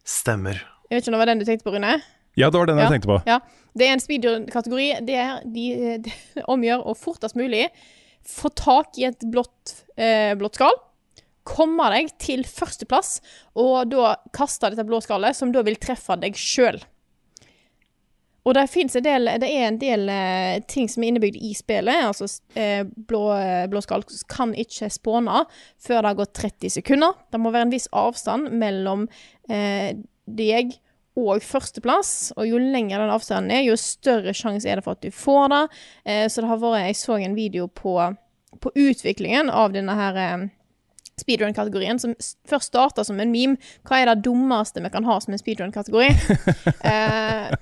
Stemmer. 0.04 0.58
Jeg 0.90 0.98
vet 0.98 1.02
ikke 1.04 1.12
om 1.12 1.16
det 1.16 1.22
var 1.22 1.30
den 1.32 1.40
du 1.40 1.46
tenkte 1.48 1.64
på, 1.64 1.72
Rune? 1.76 1.94
Ja, 2.36 2.50
det 2.50 2.58
var 2.60 2.66
den 2.68 2.76
Ja. 2.78 2.84
jeg 2.88 2.92
tenkte 2.98 3.08
på. 3.12 3.22
Ja. 3.26 3.38
Det 3.76 3.86
er 3.88 3.92
en 3.94 4.00
speedrun-kategori. 4.04 4.88
Det 5.06 5.14
er 5.16 5.40
de, 5.44 5.98
de 6.04 6.12
omgjør 6.52 6.84
og 6.86 6.96
fortest 7.00 7.36
mulig 7.36 7.68
få 8.28 8.50
tak 8.56 8.98
i 9.00 9.08
et 9.10 9.24
blått, 9.30 9.84
eh, 9.96 10.32
blått 10.38 10.58
skall, 10.60 10.76
komme 11.44 11.90
deg 11.92 12.10
til 12.22 12.44
førsteplass, 12.48 13.18
og 13.60 13.92
da 13.92 14.16
kaste 14.32 14.72
dette 14.72 14.86
blå 14.88 15.02
skallet, 15.04 15.36
som 15.36 15.52
da 15.52 15.62
vil 15.66 15.76
treffe 15.80 16.16
deg 16.20 16.36
sjøl. 16.40 16.80
Og 18.44 18.52
det, 18.52 18.66
del, 19.00 19.30
det 19.40 19.48
er 19.48 19.66
en 19.70 19.78
del 19.80 20.08
eh, 20.12 20.58
ting 20.68 20.88
som 20.92 21.04
er 21.04 21.14
innebygd 21.14 21.38
i 21.40 21.54
spillet. 21.56 22.10
Altså 22.10 22.28
eh, 22.60 22.82
blå, 22.84 23.22
blå 23.72 23.80
skall 23.80 24.04
kan 24.28 24.52
ikke 24.52 24.90
spåne 24.92 25.46
før 25.80 26.02
det 26.02 26.10
har 26.10 26.18
gått 26.18 26.34
30 26.36 26.74
sekunder. 26.76 27.16
Det 27.32 27.40
må 27.40 27.54
være 27.54 27.70
en 27.70 27.72
viss 27.72 27.88
avstand 27.96 28.52
mellom 28.60 29.06
eh, 29.48 29.96
deg 30.28 30.76
og 31.16 31.44
førsteplass. 31.46 32.32
Og 32.36 32.48
jo 32.48 32.60
lenger 32.60 33.02
den 33.02 33.14
avstanden 33.14 33.54
er, 33.54 33.64
jo 33.68 33.78
større 33.80 34.34
sjanse 34.36 34.68
er 34.68 34.80
det 34.80 34.86
for 34.86 34.98
at 34.98 35.04
du 35.04 35.14
får 35.14 35.48
det. 35.52 35.62
Eh, 36.04 36.26
så 36.28 36.42
det 36.42 36.50
har 36.50 36.60
vært 36.62 36.86
Jeg 36.86 37.00
så 37.00 37.18
en 37.18 37.38
video 37.38 37.68
på, 37.68 37.96
på 38.60 38.74
utviklingen 38.74 39.50
av 39.50 39.74
denne 39.74 39.96
her 39.98 40.20
eh, 40.20 40.46
speedrun-kategorien, 41.20 41.98
som 41.98 42.14
først 42.48 42.72
starta 42.72 43.04
som 43.06 43.20
en 43.22 43.30
meme. 43.30 43.58
Hva 43.86 44.00
er 44.00 44.10
det 44.10 44.24
dummeste 44.26 44.82
vi 44.82 44.90
kan 44.92 45.06
ha 45.06 45.18
som 45.22 45.34
en 45.34 45.40
speedrun-kategori? 45.40 46.08
eh, 46.90 47.54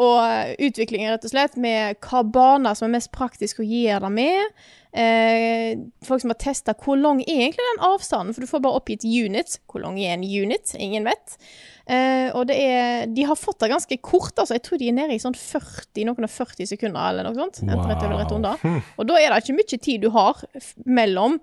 og 0.00 0.54
utviklingen, 0.64 1.12
rett 1.12 1.26
og 1.28 1.34
slett, 1.34 1.58
med 1.60 2.00
hva 2.04 2.24
baner 2.24 2.78
som 2.78 2.88
er 2.88 2.96
mest 2.96 3.12
praktisk 3.14 3.60
å 3.60 3.68
gjøre 3.68 4.06
det 4.06 4.12
med. 4.16 4.64
Eh, 4.94 5.70
folk 6.06 6.22
som 6.22 6.32
har 6.32 6.40
testa 6.40 6.76
hvor 6.78 6.98
lang 7.00 7.20
er 7.24 7.48
egentlig 7.48 7.68
den 7.74 7.84
avstanden, 7.90 8.34
for 8.34 8.44
du 8.44 8.50
får 8.50 8.64
bare 8.64 8.80
oppgitt 8.80 9.04
unit. 9.04 9.58
Hvor 9.68 9.84
lang 9.84 10.00
er 10.00 10.16
en 10.16 10.24
unit? 10.24 10.74
Ingen 10.78 11.08
vet. 11.08 11.38
Eh, 11.84 12.30
og 12.32 12.46
det 12.48 12.54
er 12.64 13.10
De 13.12 13.26
har 13.28 13.36
fått 13.36 13.58
det 13.60 13.68
ganske 13.68 13.98
kort, 14.00 14.32
altså. 14.38 14.56
Jeg 14.56 14.64
tror 14.64 14.80
de 14.80 14.88
er 14.88 14.96
nede 14.96 15.16
i 15.16 15.20
sånn 15.20 15.36
40, 15.36 16.06
noen 16.08 16.26
og 16.26 16.32
40 16.32 16.70
sekunder, 16.70 17.10
eller 17.10 17.28
noe 17.28 17.36
sånt. 17.36 17.60
Wow. 17.64 17.84
rett 17.90 18.06
over 18.06 18.22
rett 18.22 18.32
under. 18.38 18.62
Og 18.96 19.08
da 19.10 19.18
er 19.20 19.34
det 19.34 19.42
ikke 19.44 19.58
mye 19.58 19.80
tid 19.88 20.06
du 20.06 20.10
har 20.14 20.40
mellom 20.86 21.40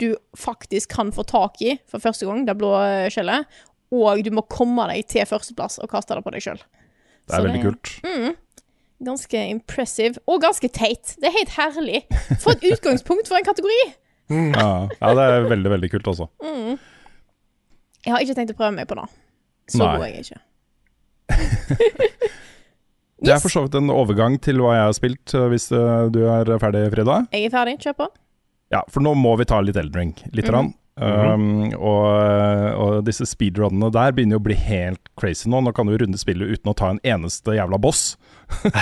du 0.00 0.14
faktisk 0.40 0.94
kan 0.96 1.12
få 1.12 1.22
tak 1.28 1.60
i 1.62 1.76
for 1.90 2.02
første 2.02 2.26
gang, 2.26 2.46
det 2.48 2.56
blå 2.58 2.70
eh, 2.80 3.10
skjellet, 3.12 3.44
og 3.94 4.22
du 4.24 4.30
må 4.34 4.42
komme 4.50 4.86
deg 4.90 5.04
til 5.12 5.26
førsteplass 5.28 5.76
og 5.84 5.90
kaste 5.92 6.16
det 6.16 6.24
på 6.24 6.32
deg 6.34 6.42
sjøl. 6.42 6.62
Det 7.28 7.36
er 7.36 7.44
veldig 7.46 7.60
kult. 7.62 7.92
Ganske 9.04 9.42
impressive, 9.52 10.22
og 10.30 10.40
ganske 10.42 10.70
teit. 10.72 11.14
Det 11.20 11.28
er 11.28 11.36
helt 11.36 11.52
herlig. 11.58 12.00
For 12.40 12.54
et 12.56 12.64
utgangspunkt 12.72 13.28
for 13.28 13.36
en 13.38 13.46
kategori! 13.46 13.82
Ja, 14.32 14.68
ja, 14.88 15.10
det 15.18 15.24
er 15.28 15.46
veldig, 15.52 15.70
veldig 15.74 15.90
kult, 15.92 16.08
altså. 16.14 16.30
Jeg 18.04 18.12
har 18.14 18.24
ikke 18.24 18.36
tenkt 18.38 18.54
å 18.54 18.58
prøve 18.58 18.72
meg 18.78 18.88
på 18.88 18.96
det. 18.98 19.04
Så 19.70 19.80
Nei. 19.80 19.92
god 19.96 20.06
er 20.06 20.12
jeg 20.12 20.26
ikke. 20.26 20.40
Det 23.24 23.32
er 23.32 23.40
for 23.40 23.48
så 23.52 23.62
vidt 23.64 23.76
en 23.78 23.92
overgang 23.94 24.34
til 24.42 24.58
hva 24.60 24.74
jeg 24.74 24.84
har 24.84 24.96
spilt, 24.96 25.32
eh, 25.32 25.46
hvis 25.48 25.70
eh, 25.72 26.06
du 26.12 26.24
er 26.28 26.50
ferdig, 26.60 26.82
Frida. 26.92 27.22
Jeg 27.32 27.48
er 27.48 27.52
ferdig. 27.54 27.78
Kjør 27.80 27.94
på. 28.02 28.08
Ja, 28.74 28.82
for 28.90 29.04
nå 29.06 29.14
må 29.16 29.32
vi 29.40 29.46
ta 29.48 29.60
litt 29.64 29.78
Elden 29.80 30.00
Ring. 30.00 30.12
Litt. 30.36 30.50
rann. 30.52 30.74
Um, 30.94 31.72
og, 31.74 32.04
og 32.78 32.98
disse 33.02 33.26
speedrunnene 33.26 33.88
der 33.90 34.12
begynner 34.14 34.36
jo 34.36 34.42
å 34.42 34.44
bli 34.44 34.58
helt 34.58 35.08
crazy 35.18 35.48
nå. 35.50 35.62
Nå 35.64 35.72
kan 35.74 35.88
du 35.88 35.96
runde 35.98 36.20
spillet 36.20 36.52
uten 36.54 36.70
å 36.70 36.76
ta 36.78 36.92
en 36.92 37.00
eneste 37.02 37.56
jævla 37.56 37.80
boss. 37.82 38.12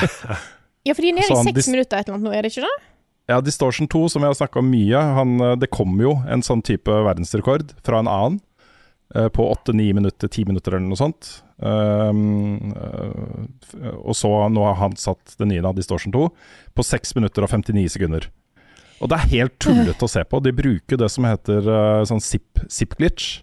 Ja, 0.83 0.97
for 0.97 1.05
de 1.05 1.13
er 1.13 1.15
nede 1.21 1.31
i 1.31 1.43
seks 1.47 1.69
minutter 1.71 2.01
et 2.01 2.09
eller 2.09 2.17
annet 2.17 2.27
nå, 2.27 2.33
er 2.35 2.43
det 2.43 2.51
ikke 2.51 2.67
det? 2.67 2.87
Ja, 3.31 3.37
Distortion 3.39 3.87
2, 3.87 4.01
som 4.11 4.25
vi 4.25 4.27
har 4.27 4.35
snakka 4.35 4.59
om 4.59 4.71
mye, 4.73 5.03
han, 5.19 5.37
eh, 5.39 5.53
det 5.63 5.71
kom 5.71 5.95
jo 6.03 6.17
en 6.27 6.43
sånn 6.43 6.63
type 6.67 6.91
verdensrekord 7.07 7.71
fra 7.87 8.01
en 8.03 8.11
annen. 8.11 8.41
Eh, 9.15 9.29
På 9.29 9.49
åtte-ni 9.53 9.93
minutter, 9.93 10.29
ti 10.29 10.45
minutter 10.49 10.77
eller 10.77 10.89
noe 10.89 11.01
sånt. 11.01 11.33
Um, 11.63 12.73
eh, 12.75 13.93
og 14.03 14.17
så 14.19 14.31
nå 14.51 14.65
har 14.67 14.79
han 14.81 14.97
satt 14.99 15.37
den 15.39 15.53
nye, 15.53 15.63
da, 15.63 15.71
Distortion 15.77 16.15
2, 16.15 16.29
på 16.75 16.87
6 16.87 17.15
minutter 17.19 17.47
og 17.47 17.53
59 17.53 17.87
sekunder. 17.95 18.27
Og 19.03 19.11
det 19.11 19.19
er 19.19 19.31
helt 19.33 19.55
tullete 19.63 20.07
å 20.07 20.11
se 20.11 20.23
på. 20.27 20.41
De 20.43 20.55
bruker 20.55 20.99
det 20.99 21.09
som 21.11 21.27
heter 21.27 21.67
eh, 21.67 22.03
sånn 22.09 22.23
zip, 22.23 22.63
zip. 22.71 22.95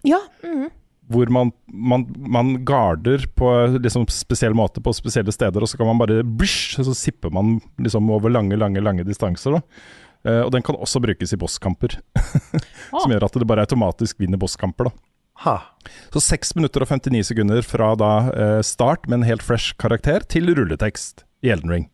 Ja. 0.08 0.20
mhm. 0.44 0.70
hvor 1.10 1.32
man, 1.32 1.50
man, 1.66 2.06
man 2.16 2.52
garder 2.64 3.26
på 3.36 3.48
liksom 3.76 4.06
spesiell 4.14 4.54
måte 4.56 4.80
på 4.80 4.94
spesielle 4.96 5.32
steder, 5.34 5.60
og 5.60 5.68
så 5.68 5.80
kan 5.80 5.90
man 5.90 6.00
bare 6.00 6.22
blisj, 6.24 6.80
så 6.80 6.94
sipper 6.96 7.32
man 7.34 7.58
liksom 7.82 8.08
over 8.14 8.32
lange, 8.32 8.56
lange 8.56 8.80
lange 8.80 9.04
distanser. 9.04 9.58
Da. 9.58 9.62
Uh, 10.20 10.42
og 10.44 10.50
den 10.52 10.64
kan 10.64 10.76
også 10.76 11.00
brukes 11.00 11.32
i 11.32 11.40
bosskamper, 11.40 11.98
som 13.02 13.12
gjør 13.12 13.26
at 13.26 13.40
det 13.40 13.48
bare 13.48 13.64
automatisk 13.64 14.20
vinner 14.20 14.40
bosskamper. 14.40 14.88
Da. 14.88 15.09
Ha. 15.46 15.56
Så 16.12 16.20
6 16.20 16.54
minutter 16.58 16.84
og 16.84 16.90
59 16.90 17.30
sekunder 17.30 17.64
fra 17.64 17.94
da 17.98 18.10
eh, 18.34 18.58
start 18.66 19.06
med 19.08 19.20
en 19.22 19.28
helt 19.30 19.42
fresh 19.46 19.72
karakter 19.80 20.26
til 20.28 20.50
rulletekst 20.56 21.24
i 21.46 21.52
Elden 21.54 21.72
Ring. 21.72 21.86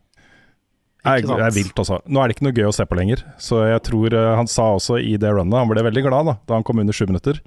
Det 1.06 1.22
er, 1.22 1.38
er 1.46 1.54
vilt, 1.54 1.76
altså. 1.78 2.00
Nå 2.10 2.18
er 2.18 2.26
det 2.26 2.34
ikke 2.34 2.46
noe 2.48 2.56
gøy 2.56 2.66
å 2.66 2.74
se 2.74 2.82
på 2.90 2.96
lenger. 2.98 3.20
Så 3.38 3.60
jeg 3.68 3.82
tror 3.86 4.14
eh, 4.18 4.32
han 4.40 4.48
sa 4.50 4.72
også 4.74 4.98
i 4.98 5.14
det 5.22 5.30
runnet 5.36 5.54
Han 5.60 5.70
ble 5.70 5.84
veldig 5.86 6.02
glad 6.08 6.26
da, 6.32 6.34
da 6.50 6.56
han 6.58 6.66
kom 6.66 6.82
under 6.82 6.96
7 6.96 7.04
minutter. 7.12 7.38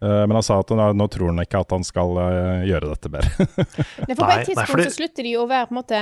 Eh, 0.00 0.22
men 0.24 0.32
han 0.38 0.46
sa 0.46 0.62
at 0.62 0.72
nå, 0.72 0.86
nå 0.96 1.08
tror 1.12 1.28
han 1.34 1.42
ikke 1.44 1.60
at 1.66 1.74
han 1.76 1.84
skal 1.84 2.16
eh, 2.24 2.64
gjøre 2.70 2.94
dette 2.94 3.12
bedre. 3.12 3.48
Nei, 4.08 4.14
for 4.16 4.24
på 4.24 4.24
et 4.24 4.24
nei, 4.24 4.38
tidspunkt 4.48 4.72
fordi- 4.72 4.88
så 4.88 4.96
slutter 4.96 5.28
de 5.28 5.34
å 5.36 5.44
være 5.50 5.68
på 5.68 5.76
en 5.76 5.80
måte 5.82 6.00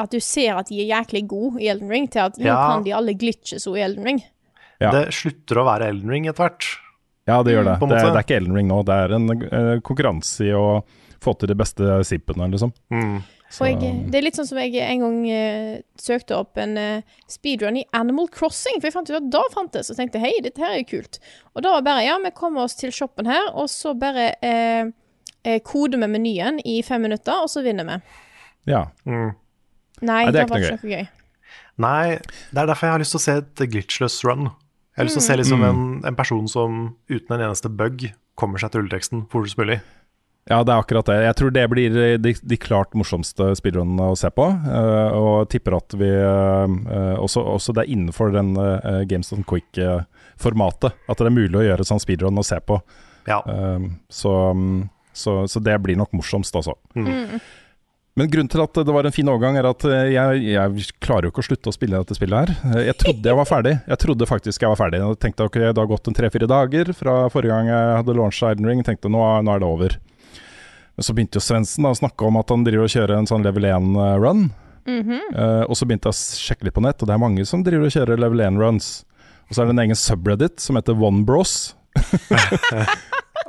at 0.00 0.10
du 0.14 0.20
ser 0.22 0.58
at 0.58 0.68
de 0.70 0.82
er 0.82 0.90
jæklig 0.90 1.24
gode 1.30 1.62
i 1.62 1.70
Elden 1.70 1.90
Ring, 1.90 2.10
til 2.10 2.22
at 2.26 2.36
nå 2.38 2.46
Ja. 2.50 2.58
kan 2.72 2.84
de 2.86 2.92
alle 2.98 3.14
glitches 3.18 3.66
i 3.70 3.80
Elden 3.86 4.06
Ring. 4.06 4.20
Ja. 4.82 4.90
Det 4.94 5.08
slutter 5.14 5.58
å 5.62 5.66
være 5.70 5.88
Elden 5.94 6.10
Ring 6.10 6.26
etter 6.30 6.46
hvert. 6.48 6.66
Ja, 7.30 7.42
det 7.46 7.56
gjør 7.56 7.68
det. 7.68 7.76
på 7.80 7.88
Det, 7.90 7.98
er, 7.98 8.08
det 8.10 8.20
er 8.20 8.26
ikke 8.26 8.38
Elden 8.40 8.56
Ring 8.58 8.70
nå. 8.70 8.80
Det 8.86 8.96
er 9.04 9.14
en 9.16 9.34
uh, 9.34 9.74
konkurranse 9.86 10.48
i 10.48 10.54
å 10.56 10.64
få 11.20 11.34
til 11.36 11.52
de 11.52 11.56
beste 11.58 12.00
zippene, 12.08 12.48
liksom. 12.52 12.72
Mm. 12.92 13.20
Så, 13.50 13.64
Og 13.64 13.82
jeg, 13.82 13.94
det 14.12 14.18
er 14.20 14.22
litt 14.22 14.38
sånn 14.38 14.46
som 14.46 14.60
jeg 14.62 14.78
en 14.78 15.02
gang 15.02 15.16
uh, 15.26 15.80
søkte 15.98 16.36
opp 16.38 16.58
en 16.62 16.76
uh, 16.78 17.18
speedrun 17.30 17.80
i 17.80 17.84
Animal 17.98 18.30
Crossing, 18.30 18.78
for 18.78 18.86
jeg 18.86 18.94
fant 18.94 19.10
ut 19.10 19.18
at 19.18 19.30
da 19.34 19.42
fantes, 19.50 19.90
og 19.90 19.98
tenkte 19.98 20.22
hei, 20.22 20.36
dette 20.44 20.62
her 20.62 20.76
er 20.76 20.84
jo 20.84 20.90
kult. 20.92 21.18
Og 21.56 21.66
da 21.66 21.74
var 21.74 21.86
bare 21.88 22.06
ja, 22.06 22.16
vi 22.22 22.30
kommer 22.36 22.68
oss 22.68 22.78
til 22.78 22.94
shoppen 22.94 23.26
her, 23.30 23.50
og 23.50 23.66
så 23.72 23.96
bare 23.98 24.30
uh, 24.38 24.92
eh, 25.42 25.58
koder 25.66 25.98
vi 25.98 26.10
menyen 26.14 26.62
i 26.62 26.78
fem 26.86 27.02
minutter, 27.02 27.42
og 27.42 27.50
så 27.50 27.64
vinner 27.66 27.88
vi. 27.90 28.00
ja. 28.70 28.86
Mm. 29.04 29.32
Nei, 30.00 30.22
Nei, 30.24 30.26
det 30.32 30.32
det, 30.32 30.40
er 30.40 30.62
ikke 30.64 30.86
noe 30.86 30.94
gøy. 30.94 31.08
Nei, 31.80 32.04
det 32.54 32.60
er 32.62 32.68
derfor 32.70 32.86
jeg 32.86 32.94
har 32.94 33.02
lyst 33.02 33.12
til 33.12 33.20
å 33.20 33.24
se 33.24 33.34
et 33.42 33.62
glitchless 33.72 34.22
run. 34.24 34.46
Jeg 35.00 35.06
har 35.06 35.08
lyst 35.08 35.16
til 35.16 35.22
å 35.22 35.28
se 35.30 35.36
liksom 35.40 35.62
en, 35.64 35.84
en 36.04 36.16
person 36.18 36.48
som 36.50 36.80
uten 37.08 37.32
en 37.32 37.46
eneste 37.46 37.70
bug 37.72 38.02
kommer 38.36 38.60
seg 38.60 38.74
til 38.74 38.82
rulleteksten 38.82 39.22
fortest 39.32 39.56
mulig. 39.56 39.78
Ja, 40.50 40.58
det 40.60 40.74
er 40.74 40.82
akkurat 40.82 41.08
det. 41.08 41.14
Jeg 41.24 41.36
tror 41.38 41.54
det 41.56 41.62
blir 41.72 41.96
de, 42.20 42.32
de 42.36 42.58
klart 42.60 42.92
morsomste 42.98 43.46
speedrunene 43.56 44.10
å 44.12 44.18
se 44.18 44.28
på. 44.34 44.44
Uh, 44.44 45.08
og 45.16 45.48
tipper 45.52 45.78
at 45.78 45.96
vi 45.96 46.10
uh, 46.20 47.16
også, 47.16 47.46
også 47.56 47.72
det 47.76 47.86
er 47.86 47.94
innenfor 47.94 48.34
den 48.34 48.52
uh, 48.60 49.00
Games 49.08 49.32
on 49.32 49.40
Quick-formatet. 49.48 51.00
at 51.08 51.22
det 51.22 51.30
er 51.30 51.36
mulig 51.38 51.62
å 51.62 51.64
gjøre 51.64 51.88
sånn 51.88 52.02
speedrun 52.04 52.40
å 52.40 52.44
se 52.44 52.60
på. 52.60 52.76
Ja. 53.24 53.40
Så, 54.12 54.36
um, 54.52 54.90
så, 55.16 55.40
så 55.48 55.64
det 55.64 55.80
blir 55.80 55.96
nok 55.96 56.12
morsomst, 56.18 56.60
altså. 56.60 56.76
Mm. 56.92 57.40
Men 58.18 58.26
grunnen 58.28 58.50
til 58.50 58.60
at 58.64 58.74
det 58.74 58.92
var 58.92 59.06
en 59.06 59.14
fin 59.14 59.28
overgang, 59.30 59.54
er 59.56 59.68
at 59.70 59.84
eh, 59.86 60.08
jeg, 60.16 60.40
jeg 60.50 60.86
klarer 61.00 61.28
jo 61.28 61.30
ikke 61.32 61.44
å 61.44 61.46
slutte 61.46 61.70
å 61.70 61.74
spille 61.76 62.00
dette 62.02 62.16
spillet 62.18 62.40
her. 62.50 62.72
Eh, 62.74 62.86
Jeg 62.90 62.96
trodde 63.00 63.30
jeg 63.30 63.38
var 63.38 63.46
ferdig. 63.48 63.74
Jeg 63.86 64.00
trodde 64.02 64.26
faktisk 64.28 64.64
jeg 64.66 64.72
var 64.72 64.80
ferdig. 64.80 65.00
Jeg 65.04 65.20
tenkte 65.22 65.46
ok, 65.46 65.58
det 65.70 65.78
har 65.78 65.88
gått 65.92 66.10
en 66.10 66.16
tre-fire 66.18 66.48
dager 66.50 66.90
fra 66.98 67.14
forrige 67.32 67.54
gang 67.54 67.70
jeg 67.70 67.92
hadde 68.00 68.16
launcha 68.18 68.50
Elden 68.50 68.66
Ring. 68.68 68.82
Tenkte 68.86 69.12
nå, 69.12 69.22
nå 69.46 69.54
er 69.54 69.62
det 69.62 69.68
over. 69.70 69.94
Men 70.98 71.06
så 71.06 71.14
begynte 71.16 71.38
jo 71.38 71.44
Svendsen 71.46 71.86
å 71.88 71.94
snakke 71.96 72.26
om 72.26 72.36
at 72.42 72.50
han 72.52 72.66
driver 72.66 72.88
og 72.88 72.92
kjører 72.92 73.14
en 73.20 73.30
sånn 73.30 73.46
level 73.46 73.68
1-run. 73.70 74.42
Eh, 75.30 75.62
og 75.70 75.78
så 75.78 75.86
begynte 75.86 76.10
jeg 76.10 76.18
å 76.18 76.42
sjekke 76.50 76.66
litt 76.66 76.76
på 76.76 76.82
nett, 76.84 76.98
og 77.00 77.08
det 77.08 77.14
er 77.14 77.22
mange 77.22 77.46
som 77.48 77.62
driver 77.64 77.86
og 77.88 77.94
kjører 77.94 78.20
level 78.26 78.42
1-runs. 78.50 78.90
Og 79.48 79.54
så 79.56 79.62
er 79.62 79.70
det 79.70 79.76
en 79.78 79.84
egen 79.86 79.98
subreddit 79.98 80.60
som 80.60 80.76
heter 80.80 80.98
OneBros. 80.98 81.54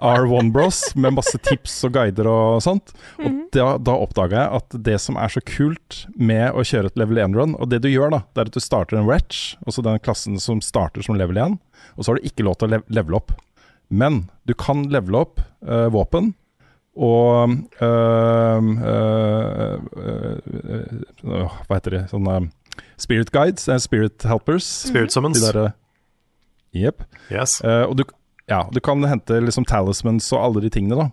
R1Bros, 0.01 0.81
med 0.97 1.15
masse 1.17 1.37
tips 1.45 1.75
og 1.87 1.95
guider 1.95 2.27
og 2.29 2.61
sånt. 2.65 2.93
Og 3.21 3.43
da, 3.53 3.75
da 3.77 3.95
oppdaga 4.01 4.43
jeg 4.43 4.59
at 4.59 4.77
det 4.89 4.97
som 5.03 5.19
er 5.21 5.31
så 5.33 5.43
kult 5.45 6.03
med 6.17 6.49
å 6.57 6.65
kjøre 6.65 6.91
et 6.91 6.99
level 6.99 7.21
1-run, 7.21 7.55
og 7.61 7.69
det 7.71 7.83
du 7.85 7.89
gjør, 7.91 8.13
da, 8.15 8.23
det 8.33 8.43
er 8.43 8.51
at 8.51 8.57
du 8.57 8.63
starter 8.63 8.99
en 8.99 9.09
retch, 9.09 9.55
altså 9.65 9.85
den 9.85 10.01
klassen 10.03 10.41
som 10.41 10.61
starter 10.65 11.05
som 11.05 11.19
level 11.19 11.39
1, 11.41 11.57
og 11.95 12.03
så 12.03 12.11
har 12.11 12.19
du 12.19 12.27
ikke 12.29 12.45
lov 12.47 12.59
til 12.59 12.69
å 12.69 12.75
lev 12.75 12.85
levele 12.91 13.21
opp. 13.21 13.35
Men 13.91 14.25
du 14.47 14.53
kan 14.55 14.85
levele 14.91 15.25
opp 15.25 15.41
uh, 15.67 15.89
våpen 15.91 16.31
og 16.91 17.51
uh, 17.79 18.59
uh, 18.59 19.77
Hva 21.67 21.77
heter 21.77 21.95
de? 21.95 22.01
Sånne 22.11 22.37
spirit 23.01 23.31
guides, 23.31 23.67
spirit 23.83 24.23
helpers. 24.27 24.67
Spirit 24.89 25.13
summons. 25.13 25.39
De 25.39 25.69
Jepp. 26.71 27.03
Yes. 27.31 27.59
Uh, 27.63 27.83
og 27.89 27.97
du, 27.99 28.05
ja, 28.51 28.65
du 28.71 28.81
kan 28.83 29.03
hente 29.07 29.39
liksom 29.39 29.65
talismans 29.69 30.27
og 30.35 30.43
alle 30.43 30.65
de 30.65 30.71
tingene, 30.73 30.99
da. 30.99 31.09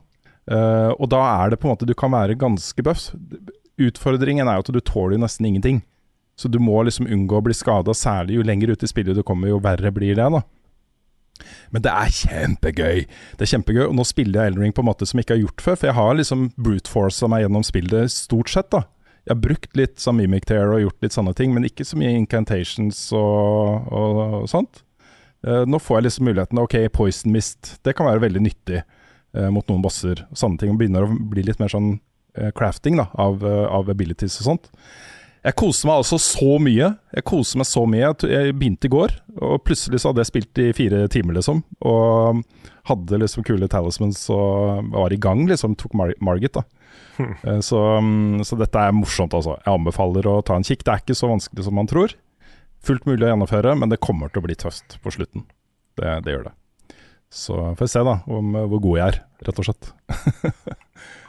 Uh, 0.49 0.91
og 0.97 1.11
da 1.12 1.20
er 1.45 1.53
det 1.53 1.59
på 1.61 1.68
en 1.68 1.74
måte 1.74 1.84
Du 1.84 1.93
kan 1.93 2.09
være 2.14 2.39
ganske 2.41 2.80
bøff. 2.80 3.11
Utfordringen 3.78 4.49
er 4.49 4.57
jo 4.57 4.64
at 4.64 4.70
du 4.74 4.80
tåler 4.80 5.20
nesten 5.20 5.47
ingenting. 5.47 5.82
Så 6.39 6.49
du 6.49 6.61
må 6.62 6.80
liksom 6.86 7.09
unngå 7.11 7.39
å 7.39 7.45
bli 7.45 7.55
skada, 7.55 7.95
særlig 7.95 8.39
jo 8.39 8.47
lenger 8.47 8.72
ut 8.72 8.84
i 8.86 8.89
spillet 8.91 9.18
du 9.18 9.24
kommer, 9.26 9.51
jo 9.51 9.59
verre 9.62 9.91
blir 9.95 10.14
det, 10.18 10.28
da. 10.34 10.43
Men 11.74 11.82
det 11.84 11.93
er 11.93 12.14
kjempegøy. 12.14 13.01
Det 13.39 13.45
er 13.45 13.51
kjempegøy, 13.53 13.84
og 13.89 13.97
nå 13.99 14.07
spiller 14.07 14.41
jeg 14.41 14.53
Eldring 14.53 14.74
på 14.74 14.82
en 14.82 14.89
måte 14.89 15.07
som 15.07 15.18
jeg 15.18 15.26
ikke 15.26 15.36
har 15.36 15.43
gjort 15.45 15.64
før. 15.64 15.78
For 15.78 15.91
jeg 15.91 15.99
har 15.99 16.18
liksom 16.18 16.47
brute 16.59 16.91
force 16.91 17.30
meg 17.30 17.45
gjennom 17.45 17.66
spillet 17.66 18.14
stort 18.14 18.53
sett, 18.55 18.70
da. 18.74 18.84
Jeg 19.26 19.34
har 19.34 19.43
brukt 19.45 19.76
litt 19.76 19.99
sånn 20.01 20.16
Mimic 20.18 20.47
Tear 20.49 20.72
og 20.72 20.82
gjort 20.86 21.05
litt 21.05 21.14
sånne 21.14 21.34
ting, 21.36 21.53
men 21.55 21.66
ikke 21.68 21.84
så 21.84 21.99
mye 22.01 22.14
incantations 22.16 23.03
og, 23.12 23.91
og, 23.93 24.22
og 24.41 24.47
sånt. 24.51 24.82
Eh, 25.47 25.64
nå 25.70 25.78
får 25.78 25.99
jeg 26.01 26.07
liksom 26.09 26.26
muligheten 26.26 26.59
Ok, 26.62 26.74
Poison 26.93 27.30
Mist, 27.34 27.76
det 27.86 27.95
kan 27.99 28.09
være 28.09 28.24
veldig 28.26 28.41
nyttig 28.43 28.80
eh, 28.80 29.51
mot 29.55 29.66
noen 29.70 29.84
bosser. 29.84 30.24
og 30.30 30.39
Sånne 30.41 30.59
ting, 30.59 30.72
og 30.74 30.80
begynner 30.80 31.07
å 31.07 31.12
bli 31.30 31.45
litt 31.47 31.61
mer 31.62 31.70
sånn 31.72 31.93
eh, 32.34 32.51
crafting 32.59 32.99
da, 32.99 33.07
av, 33.14 33.45
av 33.47 33.91
abilities 33.93 34.41
og 34.43 34.49
sånt. 34.51 34.72
Jeg 35.47 35.55
koser 35.55 35.86
meg 35.86 36.01
altså 36.03 36.18
så 36.20 36.57
mye. 36.61 36.89
Jeg 37.14 37.24
koser 37.30 37.61
meg 37.61 37.68
så 37.70 37.84
mye. 37.89 38.09
Jeg 38.26 38.57
begynte 38.59 38.89
i 38.89 38.93
går, 38.93 39.14
og 39.39 39.61
plutselig 39.64 40.01
så 40.03 40.11
hadde 40.11 40.24
jeg 40.24 40.30
spilt 40.32 40.61
i 40.61 40.72
fire 40.76 41.05
timer, 41.14 41.36
liksom. 41.39 41.62
Og 41.86 42.43
hadde 42.91 43.20
liksom 43.22 43.47
kule 43.47 43.68
talismans 43.70 44.24
og 44.34 44.91
var 44.97 45.14
i 45.14 45.20
gang, 45.22 45.45
liksom. 45.49 45.76
Tok 45.78 45.95
Mar 45.97 46.11
Margit, 46.20 46.59
da. 46.59 46.66
Eh, 47.47 47.61
Så, 47.64 47.78
mm, 48.03 48.43
så 48.47 48.59
dette 48.59 48.82
er 48.82 48.93
morsomt, 48.99 49.32
altså. 49.39 49.55
Jeg 49.62 49.72
anbefaler 49.78 50.26
å 50.26 50.41
ta 50.45 50.59
en 50.59 50.66
kikk. 50.66 50.82
Det 50.84 50.93
er 50.97 51.05
ikke 51.07 51.16
så 51.22 51.30
vanskelig 51.30 51.64
som 51.70 51.78
man 51.78 51.89
tror. 51.91 52.12
Fullt 52.85 53.07
mulig 53.09 53.26
å 53.26 53.33
gjennomføre, 53.33 53.74
men 53.79 53.91
det 53.93 54.01
kommer 54.05 54.31
til 54.33 54.43
å 54.43 54.47
bli 54.47 54.57
tøft 54.59 54.99
på 55.03 55.12
slutten. 55.14 55.45
Det, 55.99 56.12
det 56.24 56.35
gjør 56.37 56.49
det. 56.51 56.55
Så 57.29 57.57
får 57.76 57.85
vi 57.85 57.91
se 57.93 58.03
da 58.07 58.14
om 58.33 58.55
eh, 58.57 58.68
hvor 58.70 58.81
god 58.87 58.99
jeg 59.01 59.09
er, 59.12 59.18
rett 59.49 59.59
og 59.64 59.68
slett. 59.70 59.91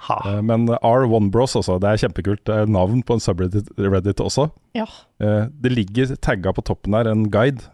Ha. 0.10 0.16
Eh, 0.26 0.40
Men 0.42 0.64
R1 0.74 1.28
Bros 1.30 1.54
også, 1.60 1.76
det 1.84 1.90
er 1.92 2.00
kjempekult. 2.02 2.42
Det 2.48 2.56
er 2.64 2.72
navn 2.72 3.04
på 3.06 3.14
en 3.14 3.22
subreddit 3.22 3.68
Reddit 3.78 4.22
også. 4.24 4.48
Ja. 4.74 4.88
Eh, 5.22 5.44
Det 5.62 5.70
ligger 5.74 6.16
tagga 6.18 6.54
på 6.56 6.64
toppen 6.66 6.96
der 6.96 7.12
en 7.12 7.28
guide 7.30 7.68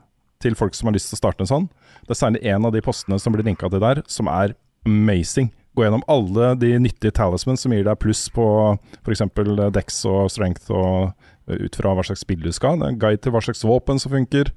til 0.43 0.57
folk 0.59 0.76
som 0.76 0.89
har 0.89 0.97
lyst 0.97 1.07
til 1.13 1.15
å 1.15 1.21
starte 1.21 1.45
en 1.45 1.51
sånn. 1.51 1.67
Det 2.03 2.11
er 2.11 2.19
særlig 2.19 2.41
en 2.51 2.67
av 2.67 2.73
de 2.76 2.82
postene 2.84 3.19
som 3.23 3.32
blir 3.32 3.47
linka 3.47 3.69
til 3.71 3.80
der, 3.80 4.01
som 4.11 4.28
er 4.28 4.51
amazing. 4.86 5.47
Gå 5.76 5.86
gjennom 5.86 6.03
alle 6.11 6.51
de 6.59 6.73
nyttige 6.84 7.15
talismans 7.15 7.63
som 7.63 7.71
gir 7.71 7.88
deg 7.88 7.99
pluss 8.03 8.26
på 8.36 8.43
f.eks. 9.05 9.23
dex 9.80 10.03
og 10.11 10.28
strength, 10.32 10.67
og 10.76 11.15
ut 11.47 11.75
fra 11.75 11.93
hva 11.95 12.03
slags 12.05 12.21
spill 12.25 12.41
du 12.41 12.51
skal. 12.55 12.79
Det 12.79 12.87
er 12.87 12.93
en 12.95 12.99
guide 12.99 13.21
til 13.21 13.31
hva 13.35 13.41
slags 13.45 13.63
våpen 13.67 13.99
som 14.01 14.11
funker. 14.15 14.51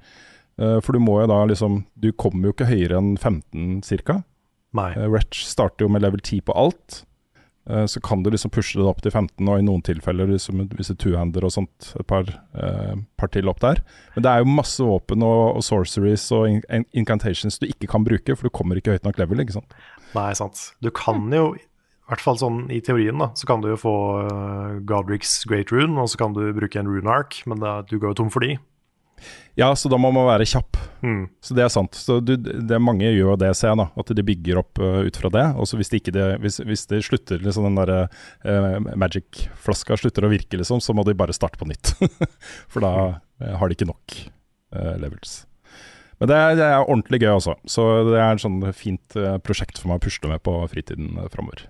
Eh, 0.58 0.80
For 0.80 0.92
du 0.92 0.98
må 1.00 1.20
jo 1.22 1.26
da 1.30 1.44
liksom 1.46 1.84
Du 2.00 2.10
kommer 2.12 2.48
jo 2.48 2.52
ikke 2.56 2.66
høyere 2.70 2.98
enn 2.98 3.16
15 3.16 3.82
cirka. 3.86 4.22
Nei. 4.74 4.92
Eh, 4.96 5.08
Retch 5.08 5.44
starter 5.46 5.86
jo 5.86 5.88
med 5.92 6.02
level 6.02 6.20
10 6.20 6.40
på 6.48 6.56
alt. 6.56 7.04
Eh, 7.68 7.84
Så 7.86 8.00
kan 8.00 8.22
du 8.22 8.30
liksom 8.30 8.50
pushe 8.50 8.78
det 8.80 8.86
opp 8.88 9.02
til 9.04 9.12
15, 9.12 9.46
og 9.48 9.58
i 9.58 9.62
noen 9.62 9.82
tilfeller 9.84 10.26
liksom, 10.32 10.66
hvis 10.72 10.90
er 10.90 10.96
two-hander 10.96 11.44
og 11.44 11.52
sånt, 11.52 11.92
et 12.00 12.06
par, 12.06 12.24
eh, 12.56 12.94
par 13.18 13.28
til 13.28 13.48
opp 13.48 13.60
der. 13.60 13.82
Men 14.16 14.22
det 14.24 14.30
er 14.32 14.38
jo 14.42 14.48
masse 14.56 14.80
våpen 14.80 15.22
og, 15.22 15.56
og 15.56 15.62
sorceries 15.62 16.24
og 16.32 16.48
in- 16.48 16.86
incantations 16.94 17.58
du 17.60 17.66
ikke 17.68 17.86
kan 17.88 18.04
bruke, 18.04 18.34
for 18.36 18.48
du 18.48 18.50
kommer 18.50 18.76
ikke 18.80 18.96
høyt 18.96 19.04
nok 19.04 19.18
level, 19.18 19.38
ikke 19.44 19.52
sant. 19.60 19.72
Nei, 20.14 20.32
sant. 20.32 20.72
Du 20.80 20.90
kan 20.90 21.28
jo, 21.30 21.54
i 22.08 22.14
hvert 22.14 22.24
fall 22.24 22.38
sånn 22.40 22.62
i 22.72 22.80
teorien, 22.80 23.20
da, 23.20 23.28
så 23.36 23.44
kan 23.50 23.60
du 23.60 23.68
jo 23.68 23.76
få 23.76 23.94
uh, 24.24 24.78
Godric's 24.88 25.42
Great 25.48 25.68
Rune, 25.74 25.98
og 26.00 26.08
så 26.08 26.22
kan 26.22 26.32
du 26.32 26.46
bruke 26.56 26.80
en 26.80 26.88
Rune 26.88 27.12
Arc, 27.12 27.42
men 27.44 27.60
da, 27.60 27.82
du 27.84 27.98
går 27.98 28.14
jo 28.14 28.22
tom 28.22 28.30
for 28.32 28.46
de. 28.46 28.56
Ja, 29.58 29.68
så 29.76 29.90
da 29.92 29.98
må 30.00 30.08
man 30.14 30.24
være 30.28 30.46
kjapp. 30.48 30.78
Mm. 31.02 31.26
Så 31.44 31.52
det 31.58 31.66
er 31.66 31.72
sant. 31.74 31.98
Så 31.98 32.20
du, 32.22 32.36
det 32.38 32.74
er 32.74 32.80
Mange 32.80 33.10
gjør 33.10 33.34
jo 33.34 33.36
det, 33.42 33.50
ser 33.58 33.72
jeg, 33.72 33.80
da. 33.80 33.88
At 33.98 34.12
de 34.14 34.24
bygger 34.24 34.60
opp 34.62 34.80
uh, 34.80 35.02
ut 35.04 35.18
fra 35.18 35.30
det. 35.34 35.44
Og 35.58 35.68
så 35.68 35.76
hvis, 35.76 35.90
det 35.90 36.14
det, 36.14 36.28
hvis, 36.44 36.60
hvis 36.64 36.86
de 36.88 37.02
slutter, 37.04 37.42
liksom 37.42 37.66
den 37.66 37.80
der 37.80 37.92
uh, 38.06 38.78
magic-flaska 38.94 39.98
slutter 39.98 40.24
å 40.24 40.32
virke, 40.32 40.62
liksom, 40.62 40.80
så 40.80 40.94
må 40.96 41.04
de 41.04 41.18
bare 41.18 41.36
starte 41.36 41.60
på 41.60 41.68
nytt. 41.68 41.92
For 42.72 42.86
da 42.86 42.94
uh, 43.18 43.52
har 43.58 43.66
de 43.66 43.76
ikke 43.76 43.90
nok 43.90 44.16
eh, 44.72 44.96
levels. 45.02 45.42
Men 46.18 46.30
det 46.30 46.36
er, 46.36 46.54
det 46.58 46.66
er 46.66 46.80
ordentlig 46.82 47.20
gøy, 47.22 47.32
altså. 47.36 47.54
Så 47.70 47.84
det 48.08 48.18
er 48.18 48.32
et 48.32 48.42
sånn 48.42 48.60
fint 48.74 49.18
eh, 49.18 49.36
prosjekt 49.42 49.78
for 49.78 49.90
meg 49.90 50.00
å 50.00 50.04
pusle 50.08 50.30
med 50.32 50.42
på 50.46 50.54
fritiden 50.70 51.14
uh, 51.18 51.28
framover. 51.30 51.68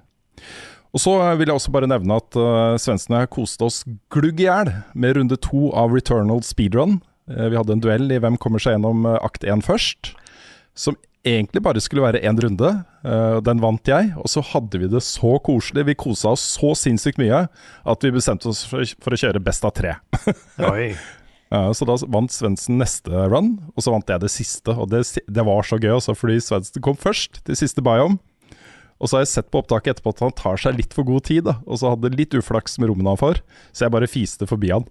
Og 0.97 1.03
så 1.03 1.15
eh, 1.21 1.35
vil 1.41 1.51
jeg 1.51 1.61
også 1.61 1.75
bare 1.75 1.91
nevne 1.91 2.17
at 2.17 2.39
uh, 2.39 2.77
svenskene 2.81 3.27
koste 3.31 3.67
oss 3.67 3.83
glugg 4.13 4.41
i 4.41 4.49
hjel 4.49 4.73
med 4.97 5.19
runde 5.19 5.37
to 5.45 5.69
av 5.77 5.93
Returnal 5.95 6.41
Speedrun. 6.47 6.99
Uh, 7.29 7.49
vi 7.53 7.59
hadde 7.59 7.77
en 7.77 7.85
duell 7.85 8.09
i 8.13 8.21
hvem 8.23 8.39
kommer 8.41 8.63
seg 8.63 8.77
gjennom 8.77 9.05
uh, 9.09 9.19
akt 9.21 9.45
én 9.45 9.65
først, 9.65 10.15
som 10.79 10.97
egentlig 11.29 11.61
bare 11.65 11.83
skulle 11.85 12.07
være 12.07 12.23
én 12.25 12.41
runde. 12.41 12.73
Uh, 13.05 13.37
den 13.45 13.61
vant 13.61 13.91
jeg, 13.91 14.15
og 14.17 14.31
så 14.33 14.43
hadde 14.55 14.81
vi 14.81 14.89
det 14.89 15.05
så 15.05 15.37
koselig. 15.45 15.85
Vi 15.91 15.99
kosa 15.99 16.33
oss 16.33 16.47
så 16.57 16.73
sinnssykt 16.79 17.21
mye 17.21 17.45
at 17.49 18.07
vi 18.07 18.15
bestemte 18.15 18.49
oss 18.51 18.65
for, 18.69 18.87
for 19.03 19.15
å 19.15 19.21
kjøre 19.21 19.45
best 19.45 19.69
av 19.69 19.77
tre. 19.77 19.99
Ja, 21.49 21.63
så 21.73 21.87
da 21.89 21.95
vant 22.13 22.29
Svendsen 22.29 22.77
neste 22.77 23.23
run, 23.33 23.55
og 23.73 23.81
så 23.81 23.95
vant 23.95 24.11
jeg 24.13 24.21
det 24.21 24.29
siste. 24.29 24.75
Og 24.77 24.91
det, 24.93 25.01
det 25.25 25.45
var 25.49 25.65
så 25.65 25.79
gøy, 25.81 25.95
også, 25.95 26.13
fordi 26.19 26.43
Svendsen 26.45 26.85
kom 26.85 26.99
først 27.01 27.41
til 27.47 27.57
siste 27.57 27.81
biome. 27.85 28.21
Og 28.99 29.07
så 29.07 29.19
har 29.19 29.25
jeg 29.25 29.31
sett 29.31 29.51
på 29.53 29.61
opptaket 29.63 29.97
etterpå 29.97 30.11
at 30.15 30.23
han 30.25 30.35
tar 30.35 30.59
seg 30.59 30.79
litt 30.79 30.95
for 30.97 31.07
god 31.07 31.27
tid, 31.29 31.45
da. 31.47 31.59
Og 31.71 31.79
så 31.81 31.93
hadde 31.93 32.11
litt 32.19 32.35
uflaks 32.35 32.79
med 32.83 32.91
rommene 32.91 33.15
han 33.15 33.21
får, 33.21 33.43
så 33.71 33.87
jeg 33.87 33.95
bare 33.95 34.11
fiste 34.11 34.49
forbi 34.51 34.73
han. 34.75 34.87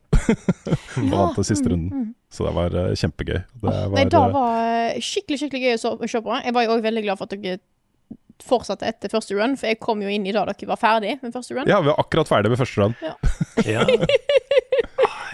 og 1.02 1.10
vant 1.12 1.40
den 1.40 1.48
siste 1.48 1.72
runden. 1.72 2.14
Så 2.32 2.48
det 2.48 2.54
var 2.56 2.76
eh, 2.76 2.94
kjempegøy. 3.00 3.40
Det 3.40 3.64
var, 3.64 3.82
Nei, 3.96 4.06
det 4.08 4.20
eh, 4.20 4.36
var 4.36 4.62
eh, 4.64 5.02
skikkelig 5.04 5.42
skikkelig 5.44 5.64
gøy 5.66 5.76
å 5.76 5.98
se 6.08 6.24
på. 6.24 6.38
Jeg 6.46 6.56
var 6.56 6.68
jo 6.68 6.78
òg 6.78 6.86
veldig 6.88 7.04
glad 7.04 7.20
for 7.20 7.28
at 7.28 7.36
dere 7.36 7.60
fortsatte 8.48 8.88
etter 8.88 9.12
første 9.12 9.36
run, 9.36 9.58
for 9.58 9.72
jeg 9.72 9.80
kom 9.82 10.02
jo 10.04 10.12
inn 10.14 10.28
i 10.30 10.34
da 10.36 10.46
dere 10.48 10.70
var 10.70 10.80
ferdig 10.80 11.18
med 11.24 11.36
første 11.36 11.58
run. 11.58 11.68
Ja, 11.70 11.82
vi 11.84 11.92
var 11.92 12.00
akkurat 12.04 12.32
ferdig 12.32 12.54
med 12.54 12.62
første 12.62 12.84
run. 12.84 12.98
Ja. 13.04 13.16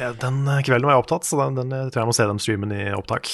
ja, 0.02 0.12
den 0.24 0.44
eh, 0.48 0.62
kvelden 0.66 0.90
var 0.90 0.98
jeg 0.98 1.06
opptatt, 1.06 1.30
så 1.30 1.44
den, 1.44 1.62
den, 1.62 1.78
jeg 1.78 1.94
tror 1.94 2.06
jeg 2.06 2.10
må 2.10 2.18
se 2.18 2.30
den 2.32 2.42
streamen 2.42 2.74
i 2.74 2.84
opptak. 2.98 3.30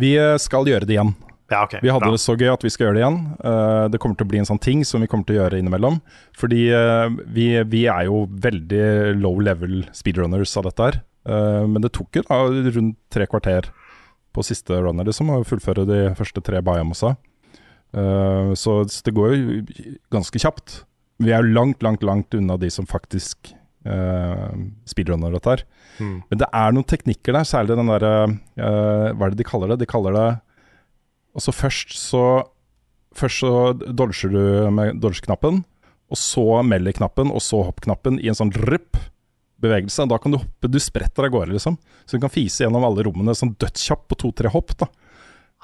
Vi 0.00 0.12
skal 0.40 0.68
gjøre 0.68 0.88
det 0.88 0.98
igjen. 0.98 1.14
Ja, 1.46 1.62
okay, 1.62 1.78
Vi 1.82 1.90
hadde 1.90 2.08
bra. 2.08 2.10
det 2.10 2.22
så 2.22 2.34
gøy 2.34 2.48
at 2.50 2.64
vi 2.64 2.70
skal 2.74 2.88
gjøre 2.88 2.96
det 2.96 3.02
igjen. 3.04 3.18
Uh, 3.38 3.86
det 3.92 4.00
kommer 4.02 4.18
til 4.18 4.26
å 4.26 4.30
bli 4.32 4.40
en 4.42 4.48
sånn 4.48 4.62
ting 4.62 4.82
som 4.86 5.02
vi 5.02 5.08
kommer 5.10 5.26
til 5.28 5.36
å 5.36 5.44
gjøre 5.44 5.60
innimellom. 5.60 6.00
Fordi 6.34 6.62
uh, 6.74 7.06
vi, 7.30 7.52
vi 7.70 7.84
er 7.90 8.08
jo 8.08 8.24
veldig 8.42 8.86
low 9.20 9.38
level 9.38 9.84
speedrunners 9.94 10.56
av 10.58 10.66
dette 10.66 10.88
her. 10.88 10.98
Uh, 11.26 11.62
men 11.70 11.84
det 11.84 11.92
tok 11.94 12.18
jo 12.18 12.24
da 12.26 12.40
rundt 12.50 12.98
tre 13.14 13.28
kvarter 13.30 13.70
på 14.34 14.44
siste 14.44 14.80
runner 14.82 15.06
liksom, 15.06 15.30
å 15.32 15.44
fullføre 15.46 15.86
de 15.86 16.00
første 16.18 16.42
tre 16.44 16.62
biomesa. 16.66 17.14
Uh, 17.94 18.50
så 18.58 18.80
så 18.90 19.06
det 19.06 19.14
går 19.14 19.36
jo 19.36 19.60
ganske 20.12 20.42
kjapt. 20.42 20.80
Vi 21.22 21.30
er 21.30 21.46
jo 21.46 21.54
langt, 21.54 21.78
langt, 21.86 22.02
langt 22.04 22.34
unna 22.36 22.58
de 22.60 22.72
som 22.72 22.88
faktisk 22.88 23.54
speedrunner 24.90 25.30
dette 25.30 25.46
her. 25.46 25.60
Mm. 26.02 26.14
Men 26.26 26.38
det 26.40 26.46
er 26.58 26.72
noen 26.74 26.86
teknikker 26.90 27.36
der, 27.36 27.46
særlig 27.46 27.76
den 27.78 27.86
derre 27.86 28.10
Hva 28.58 29.28
er 29.28 29.30
det 29.30 29.38
de 29.38 29.46
kaller 29.46 29.70
det? 29.70 29.76
De 29.84 29.86
kaller 29.86 30.16
det 30.16 30.24
Altså 31.36 31.54
først 31.54 31.96
så 32.00 32.26
Først 33.16 33.40
så 33.40 33.50
dodger 33.72 34.28
du 34.28 34.40
med 34.76 34.98
dodge-knappen, 35.00 35.62
og 36.12 36.18
så 36.20 36.60
melee-knappen, 36.68 37.30
og 37.32 37.40
så 37.40 37.62
hopp-knappen 37.64 38.18
i 38.20 38.28
en 38.28 38.36
sånn 38.36 38.50
rupp 38.68 38.98
bevegelse. 39.64 40.04
Da 40.10 40.18
kan 40.20 40.34
du 40.34 40.38
hoppe, 40.42 40.68
du 40.68 40.76
spretter 40.82 41.24
av 41.24 41.32
gårde, 41.32 41.54
liksom. 41.56 41.78
Så 42.04 42.18
du 42.18 42.26
kan 42.26 42.34
fise 42.34 42.66
gjennom 42.66 42.84
alle 42.84 43.06
rommene 43.06 43.32
sånn 43.32 43.54
dødskjapt 43.56 44.04
på 44.10 44.18
to-tre 44.20 44.52
hopp, 44.52 44.76
da. 44.82 44.90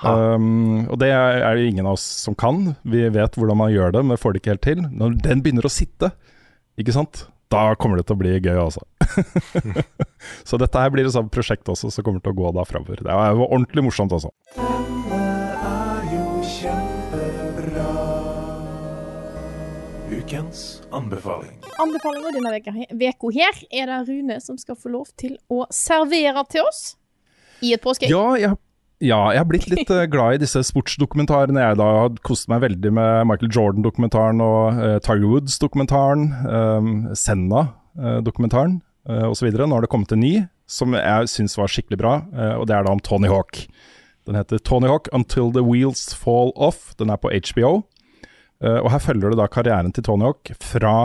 Um, 0.02 0.88
og 0.90 0.96
det 0.98 1.12
er 1.14 1.44
er 1.46 1.54
det 1.60 1.68
ingen 1.68 1.86
av 1.86 1.98
oss 1.98 2.06
som 2.24 2.34
kan. 2.34 2.72
Vi 2.82 3.04
vet 3.12 3.36
hvordan 3.38 3.60
man 3.60 3.70
gjør 3.74 3.92
det, 3.98 4.04
men 4.08 4.18
får 4.18 4.32
det 4.32 4.42
ikke 4.42 4.54
helt 4.54 4.66
til. 4.66 4.82
Når 4.88 5.20
den 5.28 5.44
begynner 5.44 5.68
å 5.68 5.76
sitte, 5.76 6.14
ikke 6.80 6.96
sant, 6.96 7.26
da 7.52 7.74
kommer 7.76 8.00
det 8.00 8.08
til 8.08 8.16
å 8.16 8.22
bli 8.22 8.38
gøy, 8.40 8.56
altså. 8.56 8.82
så 10.48 10.58
dette 10.58 10.80
her 10.80 10.94
blir 10.94 11.06
et 11.06 11.14
sånt 11.14 11.32
prosjekt 11.34 11.68
også 11.68 11.92
som 11.92 12.06
kommer 12.06 12.24
til 12.24 12.32
å 12.32 12.40
gå 12.40 12.54
da 12.56 12.64
framover. 12.64 13.04
Det 13.04 13.12
var 13.12 13.44
ordentlig 13.44 13.90
morsomt, 13.90 14.16
altså. 14.16 14.32
Ukens 20.32 20.80
anbefaling. 20.96 21.58
Anbefalinga 21.76 22.30
denne 22.32 22.50
veka 22.96 23.32
her 23.34 23.58
er 23.68 23.90
det 23.90 23.96
Rune 24.08 24.38
som 24.40 24.56
skal 24.56 24.78
få 24.80 24.88
lov 24.94 25.10
til 25.20 25.34
å 25.52 25.66
servere 25.68 26.40
til 26.48 26.64
oss 26.64 26.94
i 27.60 27.74
et 27.76 27.82
påskeegg. 27.84 28.08
Ja, 28.08 28.38
jeg, 28.40 28.56
ja, 29.04 29.18
jeg 29.34 29.42
har 29.42 29.50
blitt 29.50 29.68
litt 29.68 29.92
eh, 29.92 30.06
glad 30.08 30.38
i 30.38 30.40
disse 30.40 30.62
sportsdokumentarene. 30.64 31.60
Jeg 31.60 31.80
da 31.82 31.90
har 31.98 32.16
kost 32.24 32.48
meg 32.48 32.64
veldig 32.64 32.94
med 32.96 33.28
Michael 33.28 33.52
Jordan-dokumentaren 33.52 34.40
og 34.40 34.80
uh, 34.80 34.96
Tiger 35.04 35.28
Woods-dokumentaren, 35.34 36.24
um, 36.48 36.90
Senna-dokumentaren 37.12 38.80
uh, 39.12 39.28
osv. 39.28 39.52
Nå 39.52 39.68
har 39.68 39.84
det 39.84 39.92
kommet 39.92 40.16
en 40.16 40.24
ny 40.24 40.34
som 40.64 40.96
jeg 40.96 41.28
syns 41.28 41.60
var 41.60 41.76
skikkelig 41.76 42.00
bra, 42.00 42.18
uh, 42.32 42.54
og 42.62 42.70
det 42.72 42.78
er 42.78 42.88
da 42.88 42.96
om 42.96 43.04
Tony 43.04 43.28
Hawk. 43.28 43.66
Den 44.24 44.40
heter 44.40 44.64
Tony 44.64 44.88
Hawk 44.88 45.12
Until 45.12 45.52
the 45.52 45.66
Wheels 45.66 46.14
Fall 46.16 46.56
Off. 46.56 46.94
Den 46.96 47.12
er 47.12 47.20
på 47.20 47.28
HBO. 47.52 47.82
Eh, 48.62 48.78
og 48.78 48.90
her 48.94 49.02
følger 49.02 49.32
du 49.32 49.38
da 49.38 49.48
karrieren 49.50 49.92
til 49.94 50.06
Tony 50.06 50.28
Hawk 50.28 50.52
fra 50.62 50.96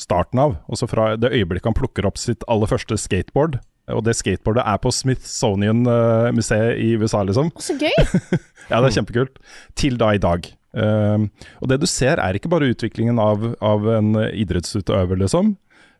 starten 0.00 0.40
av. 0.42 0.58
Også 0.70 0.88
fra 0.90 1.14
det 1.18 1.32
øyeblikket 1.34 1.70
han 1.70 1.78
plukker 1.78 2.06
opp 2.08 2.20
sitt 2.20 2.44
aller 2.52 2.70
første 2.70 2.98
skateboard. 3.00 3.58
Og 3.94 4.02
det 4.06 4.16
skateboardet 4.18 4.64
er 4.66 4.78
på 4.82 4.90
Smithsonian-museet 4.90 6.80
i 6.82 6.94
USA, 6.98 7.22
liksom. 7.26 7.52
Så 7.62 7.78
gøy! 7.80 7.94
Ja, 8.66 8.80
det 8.82 8.88
er 8.88 8.96
kjempekult. 8.96 9.36
Til 9.78 9.94
da 9.94 10.08
i 10.16 10.18
dag. 10.18 10.48
Um, 10.74 11.28
og 11.62 11.68
det 11.70 11.76
du 11.78 11.86
ser 11.86 12.18
er 12.18 12.34
ikke 12.34 12.50
bare 12.50 12.72
utviklingen 12.72 13.20
av, 13.22 13.44
av 13.62 13.86
en 13.94 14.08
idrettsutøver, 14.26 15.20
liksom, 15.20 15.52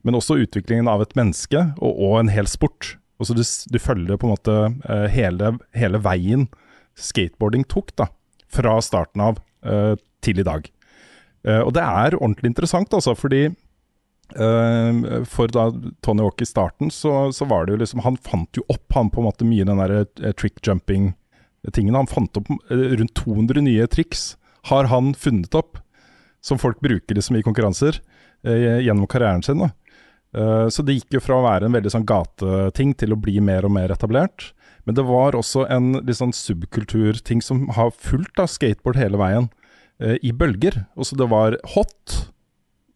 men 0.02 0.18
også 0.18 0.40
utviklingen 0.42 0.90
av 0.90 1.04
et 1.04 1.14
menneske 1.14 1.62
og, 1.78 1.92
og 1.94 2.16
en 2.18 2.32
hel 2.34 2.50
sport. 2.50 2.96
Altså 3.22 3.36
du, 3.38 3.44
du 3.46 3.78
følger 3.78 4.18
på 4.18 4.26
en 4.26 4.34
måte 4.34 4.56
uh, 4.82 5.06
hele, 5.14 5.54
hele 5.78 6.02
veien 6.02 6.48
skateboarding 6.98 7.62
tok, 7.70 7.94
da. 8.02 8.10
Fra 8.50 8.74
starten 8.82 9.22
av 9.30 9.38
uh, 9.62 9.94
til 10.26 10.42
i 10.42 10.48
dag. 10.50 10.66
Eh, 11.46 11.62
og 11.62 11.72
det 11.76 11.84
er 11.84 12.18
ordentlig 12.18 12.52
interessant, 12.54 12.94
altså, 12.94 13.16
fordi 13.18 13.48
Eh, 14.34 15.22
for 15.30 15.46
da 15.54 15.68
Tony 16.02 16.24
Hawk 16.24 16.42
i 16.42 16.48
starten, 16.48 16.90
så, 16.90 17.30
så 17.32 17.46
var 17.46 17.66
det 17.66 17.76
jo 17.76 17.78
liksom 17.78 18.00
Han 18.02 18.16
fant 18.18 18.58
jo 18.58 18.64
opp 18.66 18.96
han 18.96 19.06
på 19.06 19.20
en 19.22 19.28
måte 19.28 19.46
mye 19.46 19.62
den 19.62 19.78
der 19.78 19.92
eh, 20.02 20.32
trick 20.34 20.58
jumping-tingene. 20.66 22.00
Han 22.00 22.10
fant 22.10 22.40
opp 22.40 22.50
rundt 22.68 23.14
200 23.14 23.62
nye 23.68 23.86
triks 23.86 24.32
har 24.66 24.88
han 24.90 25.12
funnet 25.14 25.54
opp, 25.54 25.78
som 26.42 26.58
folk 26.58 26.80
bruker 26.82 27.14
liksom 27.14 27.38
i 27.38 27.44
konkurranser 27.46 28.00
gjennom 28.42 29.06
karrieren 29.06 29.44
sin. 29.46 29.62
da. 29.62 29.70
Så 30.70 30.82
det 30.82 30.96
gikk 30.96 31.16
jo 31.16 31.20
fra 31.22 31.36
å 31.38 31.44
være 31.44 31.68
en 31.68 31.76
veldig 31.76 31.92
sånn 31.94 32.06
gateting 32.06 32.96
til 32.98 33.14
å 33.14 33.18
bli 33.18 33.38
mer 33.38 33.62
og 33.66 33.72
mer 33.76 33.94
etablert. 33.94 34.48
Men 34.82 34.98
det 34.98 35.04
var 35.06 35.38
også 35.38 35.68
en 35.70 36.00
litt 36.00 36.18
sånn 36.18 36.34
subkulturting 36.34 37.42
som 37.42 37.68
har 37.78 37.94
fulgt 37.94 38.34
da, 38.38 38.48
skateboard 38.50 38.98
hele 38.98 39.22
veien, 39.22 39.46
i 39.96 40.32
bølger. 40.36 40.82
Og 40.96 41.08
så 41.08 41.16
det 41.16 41.28
var 41.30 41.56
hot 41.74 42.16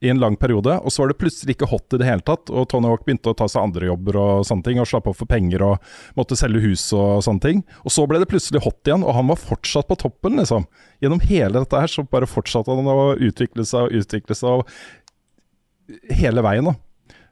i 0.01 0.09
en 0.09 0.20
lang 0.20 0.36
periode, 0.40 0.78
og 0.80 0.92
så 0.92 1.03
var 1.03 1.11
det 1.11 1.18
plutselig 1.20 1.55
ikke 1.55 1.68
hot 1.68 1.92
i 1.92 1.98
det 2.01 2.07
hele 2.09 2.24
tatt. 2.24 2.48
Og 2.48 2.64
Tony 2.72 2.88
Hawk 2.88 3.05
begynte 3.05 3.32
å 3.32 3.36
ta 3.36 3.46
seg 3.51 3.66
andre 3.66 3.90
jobber 3.90 4.16
og 4.16 4.46
sånne 4.48 4.64
ting, 4.64 4.80
og 4.80 4.88
slappe 4.88 5.12
opp 5.12 5.18
for 5.18 5.28
penger 5.28 5.64
og 5.66 5.90
måtte 6.16 6.38
selge 6.40 6.62
hus 6.64 6.86
og 6.96 7.20
sånne 7.26 7.44
ting. 7.44 7.61
Og 7.84 7.92
så 7.92 8.07
ble 8.09 8.20
det 8.22 8.28
plutselig 8.30 8.62
hot 8.64 8.80
igjen, 8.88 9.05
og 9.05 9.12
han 9.18 9.28
var 9.28 9.40
fortsatt 9.40 9.90
på 9.90 9.98
toppen, 10.01 10.40
liksom. 10.40 10.64
Gjennom 11.05 11.20
hele 11.28 11.61
dette 11.61 11.82
her 11.84 11.92
så 11.92 12.07
bare 12.09 12.30
fortsatte 12.30 12.72
han 12.72 12.88
å 12.88 13.12
utvikle 13.28 13.66
seg 13.68 13.90
og 13.90 14.01
utvikle 14.01 14.38
seg 14.38 14.62
og 14.62 16.16
hele 16.16 16.44
veien, 16.46 16.72
da. 16.72 16.78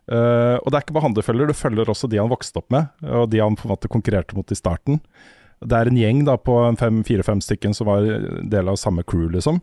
Uh, 0.08 0.56
og 0.64 0.70
det 0.70 0.78
er 0.78 0.84
ikke 0.84 0.94
bare 0.96 1.04
han 1.04 1.16
du 1.16 1.20
følger, 1.24 1.48
du 1.48 1.56
følger 1.56 1.90
også 1.92 2.08
de 2.08 2.20
han 2.20 2.30
vokste 2.30 2.60
opp 2.60 2.70
med, 2.72 2.88
og 3.04 3.26
de 3.32 3.42
han 3.44 3.56
på 3.56 3.66
en 3.68 3.74
måte 3.74 3.90
konkurrerte 3.92 4.36
mot 4.36 4.52
i 4.52 4.56
starten. 4.56 5.00
Det 5.64 5.74
er 5.74 5.90
en 5.90 5.98
gjeng 5.98 6.24
da 6.26 6.36
på 6.38 6.54
fire-fem 6.78 7.40
stykken 7.42 7.74
som 7.74 7.88
var 7.90 8.04
del 8.50 8.68
av 8.70 8.76
samme 8.78 9.02
crew, 9.02 9.28
liksom. 9.32 9.60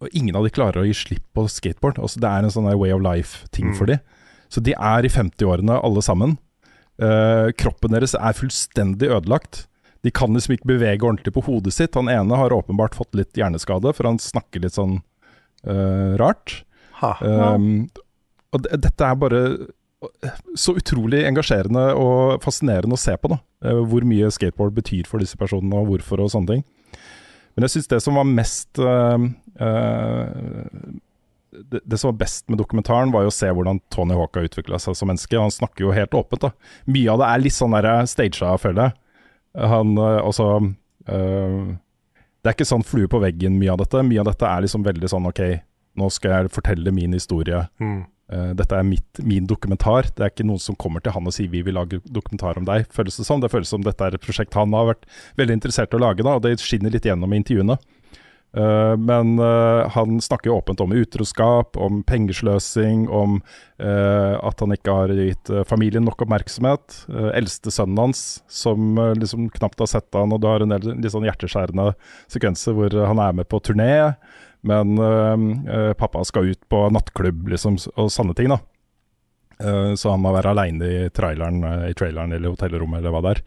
Og 0.00 0.08
ingen 0.16 0.34
av 0.36 0.46
de 0.46 0.50
klarer 0.50 0.80
å 0.82 0.86
gi 0.88 0.94
slipp 0.96 1.26
på 1.36 1.44
skateboard. 1.46 2.00
Altså, 2.00 2.20
det 2.22 2.28
er 2.30 2.46
en 2.46 2.50
sånn 2.54 2.70
way 2.78 2.90
of 2.90 3.02
life-ting 3.04 3.70
Mm. 3.70 3.76
for 3.76 3.86
de. 3.86 3.98
Så 4.48 4.62
de 4.62 4.72
er 4.72 5.04
i 5.04 5.08
50-årene 5.12 5.76
alle 5.84 6.02
sammen. 6.02 6.38
Uh, 7.00 7.52
kroppen 7.56 7.92
deres 7.92 8.14
er 8.14 8.32
fullstendig 8.36 9.08
ødelagt. 9.08 9.66
De 10.02 10.10
kan 10.10 10.32
liksom 10.32 10.56
ikke 10.56 10.72
bevege 10.72 11.04
ordentlig 11.04 11.32
på 11.34 11.44
hodet 11.44 11.72
sitt. 11.72 11.94
Han 11.94 12.08
ene 12.08 12.34
har 12.36 12.50
åpenbart 12.50 12.94
fått 12.96 13.14
litt 13.14 13.32
hjerneskade, 13.36 13.92
for 13.94 14.08
han 14.08 14.18
snakker 14.18 14.64
litt 14.64 14.74
sånn 14.74 15.02
uh, 15.68 16.16
rart. 16.16 16.64
Ha. 17.00 17.14
Um, 17.20 17.88
og 18.52 18.64
dette 18.66 19.04
er 19.06 19.14
bare 19.20 19.42
så 20.56 20.74
utrolig 20.80 21.24
engasjerende 21.28 21.90
og 21.98 22.40
fascinerende 22.44 22.96
å 22.96 23.00
se 23.00 23.14
på, 23.20 23.32
da. 23.34 23.40
Eh, 23.66 23.82
hvor 23.90 24.06
mye 24.08 24.30
skateboard 24.32 24.74
betyr 24.78 25.08
for 25.08 25.22
disse 25.22 25.38
personene, 25.40 25.82
og 25.82 25.90
hvorfor 25.92 26.22
og 26.24 26.32
sånne 26.32 26.56
ting. 26.56 26.64
Men 27.54 27.66
jeg 27.66 27.74
syns 27.74 27.90
det 27.90 28.00
som 28.04 28.16
var 28.16 28.28
mest 28.28 28.78
uh, 28.80 29.20
uh, 29.60 30.26
det, 31.50 31.80
det 31.84 31.98
som 31.98 32.12
var 32.12 32.20
best 32.22 32.46
med 32.48 32.60
dokumentaren, 32.62 33.12
var 33.12 33.26
jo 33.26 33.32
å 33.32 33.34
se 33.34 33.50
hvordan 33.50 33.82
Tony 33.92 34.16
Hawk 34.16 34.38
har 34.38 34.46
utvikla 34.46 34.78
seg 34.80 34.96
som 34.96 35.10
menneske. 35.10 35.36
Han 35.36 35.52
snakker 35.52 35.84
jo 35.84 35.94
helt 35.94 36.14
åpent. 36.16 36.46
da. 36.46 36.52
Mye 36.88 37.10
av 37.12 37.20
det 37.20 37.28
er 37.28 37.42
litt 37.44 37.56
sånn 37.56 37.74
der 37.76 37.90
staged, 38.08 38.46
føler 38.62 38.88
jeg. 38.88 38.96
Han 39.58 39.96
også 39.98 40.44
eh, 41.10 41.56
Det 42.38 42.46
er 42.46 42.54
ikke 42.54 42.68
sånn 42.70 42.86
flue 42.86 43.10
på 43.10 43.18
veggen, 43.18 43.58
mye 43.58 43.74
av 43.74 43.80
dette. 43.82 44.04
Mye 44.06 44.22
av 44.22 44.30
dette 44.30 44.46
er 44.46 44.62
liksom 44.64 44.86
veldig 44.86 45.10
sånn 45.10 45.26
OK, 45.28 45.42
nå 45.98 46.10
skal 46.14 46.36
jeg 46.36 46.54
fortelle 46.54 46.94
min 46.94 47.18
historie. 47.18 47.64
Mm. 47.82 48.04
Eh, 48.30 48.50
dette 48.54 48.76
er 48.78 48.86
mitt, 48.86 49.22
min 49.26 49.46
dokumentar. 49.50 50.06
Det 50.14 50.22
er 50.22 50.32
ikke 50.32 50.46
noen 50.46 50.62
som 50.62 50.78
kommer 50.78 51.02
til 51.02 51.14
han 51.16 51.26
og 51.26 51.34
sier 51.34 51.50
vi 51.50 51.64
vil 51.66 51.74
lage 51.78 51.98
dokumentar 52.06 52.60
om 52.60 52.66
deg. 52.68 52.86
Føles 52.94 53.18
Det 53.18 53.26
som 53.26 53.40
Det 53.40 53.50
føles 53.50 53.68
som 53.68 53.82
dette 53.82 54.04
er 54.04 54.14
et 54.14 54.22
prosjekt 54.22 54.54
han 54.54 54.72
har 54.76 54.92
vært 54.94 55.08
veldig 55.36 55.58
interessert 55.58 55.92
i 55.92 55.98
å 55.98 56.04
lage, 56.04 56.22
da, 56.22 56.36
og 56.38 56.44
det 56.44 56.60
skinner 56.62 56.94
litt 56.94 57.08
gjennom 57.08 57.32
i 57.32 57.40
intervjuene. 57.42 57.78
Uh, 58.50 58.96
men 58.98 59.38
uh, 59.38 59.86
han 59.94 60.18
snakker 60.18 60.50
åpent 60.50 60.80
om 60.82 60.90
utroskap, 60.90 61.76
om 61.76 62.02
pengesløsing, 62.02 63.08
om 63.08 63.42
at 63.80 64.60
han 64.60 64.74
ikke 64.74 64.92
har 64.92 65.12
gitt 65.16 65.48
familien 65.64 66.04
nok 66.04 66.20
oppmerksomhet. 66.26 66.98
Uh, 67.08 67.30
eldste 67.32 67.72
sønnen 67.72 67.96
hans, 67.96 68.42
som 68.52 68.98
liksom 69.16 69.48
knapt 69.54 69.80
har 69.80 69.88
sett 69.88 70.18
han, 70.18 70.34
og 70.34 70.42
du 70.42 70.50
har 70.50 70.60
en 70.60 70.74
del 70.74 70.98
litt 70.98 71.14
sånn 71.14 71.24
hjerteskjærende 71.24 71.94
sekvenser 72.28 72.76
hvor 72.76 72.92
han 72.92 73.22
er 73.24 73.38
med 73.38 73.48
på 73.48 73.62
turné, 73.64 74.12
men 74.66 74.98
eh, 75.00 75.92
pappa 75.98 76.24
skal 76.28 76.50
ut 76.52 76.60
på 76.68 76.82
nattklubb 76.92 77.48
liksom, 77.54 77.78
og 77.96 78.10
sånne 78.12 78.36
ting. 78.36 78.52
da. 78.52 78.60
Uh, 79.60 79.92
så 79.98 80.14
han 80.14 80.22
må 80.24 80.32
være 80.32 80.54
aleine 80.54 80.86
i 80.88 81.02
i 81.04 81.10
traileren 81.12 82.32
eller 82.32 82.48
hotellrommet 82.48 83.00
eller 83.00 83.12
hva 83.12 83.20
det 83.24 83.32
er. 83.34 83.42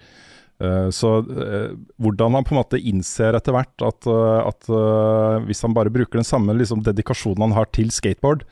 Uh, 0.63 0.89
Så 0.93 1.09
uh, 1.25 1.73
hvordan 1.97 2.37
han 2.37 2.45
på 2.45 2.53
en 2.53 2.59
måte 2.59 2.81
innser 2.81 3.33
etter 3.33 3.55
hvert 3.55 3.85
at, 3.85 4.09
at 4.45 4.69
hvis 5.47 5.63
han 5.65 5.73
bare 5.73 5.93
bruker 5.93 6.21
den 6.21 6.27
samme 6.27 6.53
liksom, 6.57 6.83
dedikasjonen 6.85 7.47
han 7.47 7.57
har 7.57 7.71
til 7.73 7.89
skateboard, 7.91 8.45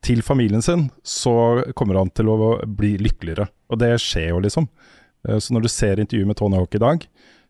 til 0.00 0.22
familien 0.22 0.62
sin, 0.62 0.90
så 1.02 1.64
kommer 1.74 1.98
han 1.98 2.10
til 2.14 2.30
å 2.30 2.36
bli 2.62 2.94
lykkeligere. 3.02 3.48
Og 3.66 3.80
det 3.82 3.96
skjer 3.98 4.30
jo, 4.30 4.38
liksom. 4.44 4.68
Så 5.26 5.50
når 5.50 5.64
du 5.64 5.68
ser 5.72 5.98
intervjuet 5.98 6.30
med 6.30 6.38
Tony 6.38 6.54
Hawk 6.54 6.76
i 6.78 6.80
dag, 6.84 7.02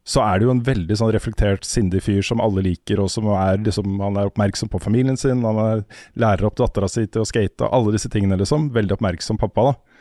så 0.08 0.22
er 0.24 0.38
det 0.38 0.46
jo 0.46 0.54
en 0.54 0.64
veldig 0.64 0.96
sånn 0.96 1.12
reflektert, 1.12 1.66
sindig 1.68 2.00
fyr 2.06 2.22
som 2.24 2.40
alle 2.40 2.64
liker, 2.64 3.02
og 3.02 3.10
som 3.12 3.28
er 3.34 3.60
liksom 3.60 3.98
Han 4.00 4.16
er 4.16 4.30
oppmerksom 4.30 4.70
på 4.72 4.80
familien 4.80 5.18
sin, 5.20 5.44
han 5.44 5.60
er, 5.60 5.84
lærer 6.16 6.48
opp 6.48 6.56
dattera 6.56 6.88
si 6.88 7.04
til 7.06 7.24
å 7.24 7.28
skate, 7.28 7.66
og 7.66 7.74
alle 7.76 7.96
disse 7.96 8.08
tingene, 8.12 8.38
liksom. 8.40 8.70
Veldig 8.72 8.96
oppmerksom 8.96 9.40
pappa, 9.40 9.68
da. 9.68 9.98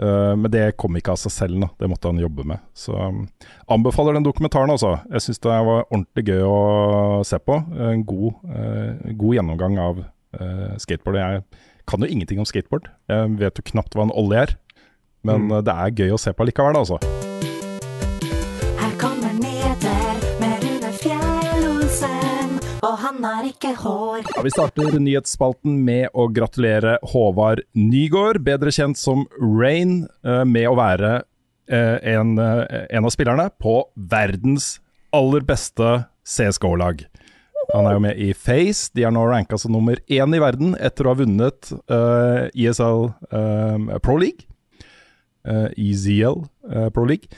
Uh, 0.00 0.32
men 0.38 0.48
det 0.48 0.62
kom 0.80 0.94
ikke 0.96 1.12
av 1.12 1.20
seg 1.20 1.34
selv, 1.34 1.58
da. 1.60 1.68
det 1.82 1.90
måtte 1.92 2.08
han 2.08 2.22
jobbe 2.22 2.46
med. 2.48 2.62
Så 2.72 2.96
um, 2.96 3.26
anbefaler 3.68 4.16
den 4.16 4.24
dokumentaren, 4.24 4.72
altså. 4.72 4.94
Jeg 5.12 5.26
syns 5.26 5.42
det 5.44 5.52
var 5.52 5.84
ordentlig 5.90 6.24
gøy 6.30 6.44
å 6.48 6.60
se 7.28 7.40
på. 7.44 7.60
En 7.90 8.06
god, 8.08 8.40
uh, 8.48 9.10
god 9.12 9.40
gjennomgang 9.40 9.76
av 9.82 10.04
uh, 10.06 10.70
skateboard. 10.80 11.20
Jeg 11.20 11.66
kan 11.90 12.00
jo 12.00 12.08
ingenting 12.08 12.40
om 12.40 12.48
skateboard. 12.48 12.88
Jeg 13.12 13.34
vet 13.42 13.60
jo 13.60 13.72
knapt 13.74 13.98
hva 13.98 14.08
en 14.08 14.16
olje 14.16 14.46
er. 14.46 14.56
Men 15.26 15.50
mm. 15.50 15.58
det 15.68 15.74
er 15.74 15.98
gøy 16.06 16.16
å 16.16 16.22
se 16.22 16.32
på 16.32 16.48
likevel, 16.48 16.80
altså. 16.80 16.96
Han 23.20 23.36
har 23.36 23.48
ikke 23.50 23.74
hår. 23.76 24.22
Ja, 24.32 24.42
vi 24.44 24.52
starter 24.52 24.96
nyhetsspalten 24.96 25.80
med 25.84 26.08
å 26.16 26.26
gratulere 26.32 26.96
Håvard 27.12 27.62
Nygård, 27.76 28.40
bedre 28.46 28.72
kjent 28.72 28.96
som 29.00 29.26
Rain, 29.36 30.06
eh, 30.24 30.44
med 30.48 30.68
å 30.70 30.76
være 30.78 31.12
eh, 31.70 31.98
en, 32.14 32.38
eh, 32.38 32.86
en 32.88 33.04
av 33.04 33.12
spillerne 33.12 33.50
på 33.60 33.82
verdens 33.94 34.78
aller 35.12 35.44
beste 35.44 36.06
CSGO-lag. 36.24 37.04
Han 37.74 37.86
er 37.86 37.94
jo 37.98 38.02
med 38.02 38.18
i 38.18 38.32
Face. 38.32 38.88
De 38.96 39.04
er 39.04 39.12
nå 39.12 39.26
ranka 39.28 39.58
som 39.60 39.74
nummer 39.74 40.00
én 40.08 40.34
i 40.34 40.40
verden 40.42 40.72
etter 40.80 41.06
å 41.06 41.12
ha 41.12 41.20
vunnet 41.20 41.70
uh, 41.92 42.48
ESL 42.50 43.10
uh, 43.30 43.98
Pro 44.02 44.16
League. 44.18 44.48
Uh, 45.46 45.68
EZL 45.76 46.40
Pro 46.94 47.04
League. 47.06 47.30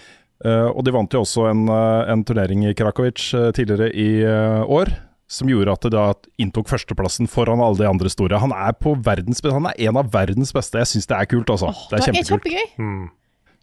Og 0.42 0.80
de 0.82 0.90
vant 0.90 1.12
jo 1.14 1.20
også 1.22 1.44
en, 1.52 1.68
en 1.70 2.24
turnering 2.26 2.64
i 2.66 2.72
Krakowic 2.74 3.28
eh, 3.38 3.52
tidligere 3.54 3.92
i 3.94 4.24
år, 4.66 4.90
som 5.32 5.48
gjorde 5.48 5.72
at 5.72 5.86
det 5.86 5.94
da 5.94 6.04
inntok 6.42 6.68
førsteplassen 6.68 7.30
foran 7.30 7.62
alle 7.64 7.80
de 7.80 7.88
andre 7.88 8.12
store. 8.12 8.40
Han 8.42 8.52
er, 8.52 8.74
på 8.76 8.94
verdens, 9.06 9.40
han 9.46 9.70
er 9.70 9.80
en 9.88 9.98
av 10.02 10.12
verdens 10.12 10.52
beste. 10.54 10.80
Jeg 10.82 10.90
syns 10.90 11.08
det 11.08 11.18
er 11.18 11.28
kult, 11.30 11.52
altså. 11.52 11.72
Oh, 11.72 11.84
det 11.88 11.98
er 12.00 12.08
kjempekult. 12.10 12.48
kjempegøy. 12.48 12.72
Mm. 12.82 13.10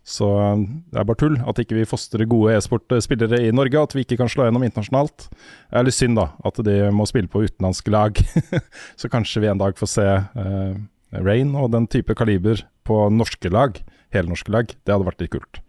Så 0.10 0.26
um, 0.26 0.64
det 0.90 0.98
er 0.98 1.06
bare 1.06 1.20
tull 1.22 1.36
at 1.52 1.60
ikke 1.62 1.78
vi 1.78 1.86
fostrer 1.86 2.26
gode 2.30 2.56
e-sportspillere 2.58 3.44
i 3.46 3.52
Norge, 3.54 3.84
at 3.84 3.94
vi 3.94 4.02
ikke 4.06 4.18
kan 4.22 4.32
slå 4.32 4.48
gjennom 4.48 4.66
internasjonalt. 4.66 5.28
Det 5.30 5.78
er 5.78 5.86
litt 5.86 5.98
synd 5.98 6.18
da, 6.18 6.32
at 6.50 6.62
de 6.66 6.78
må 6.96 7.06
spille 7.10 7.30
på 7.30 7.44
utenlandske 7.46 7.94
lag. 7.94 8.18
Så 9.00 9.12
kanskje 9.14 9.44
vi 9.46 9.52
en 9.52 9.62
dag 9.62 9.78
får 9.78 9.94
se 9.94 10.08
uh, 10.10 10.82
Rain 11.14 11.54
og 11.54 11.70
den 11.76 11.86
type 11.92 12.18
kaliber 12.18 12.66
på 12.90 13.04
norske 13.14 13.54
lag, 13.54 13.78
helnorske 14.16 14.54
lag. 14.56 14.74
Det 14.74 14.96
hadde 14.96 15.12
vært 15.12 15.22
litt 15.22 15.36
kult. 15.38 15.62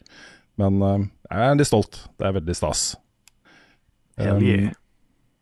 Men 0.61 0.81
uh, 0.81 0.99
jeg 1.29 1.47
er 1.51 1.61
litt 1.61 1.69
stolt. 1.69 2.07
Det 2.17 2.31
er 2.31 2.39
veldig 2.41 2.57
stas. 2.57 2.95
Um. 4.17 4.71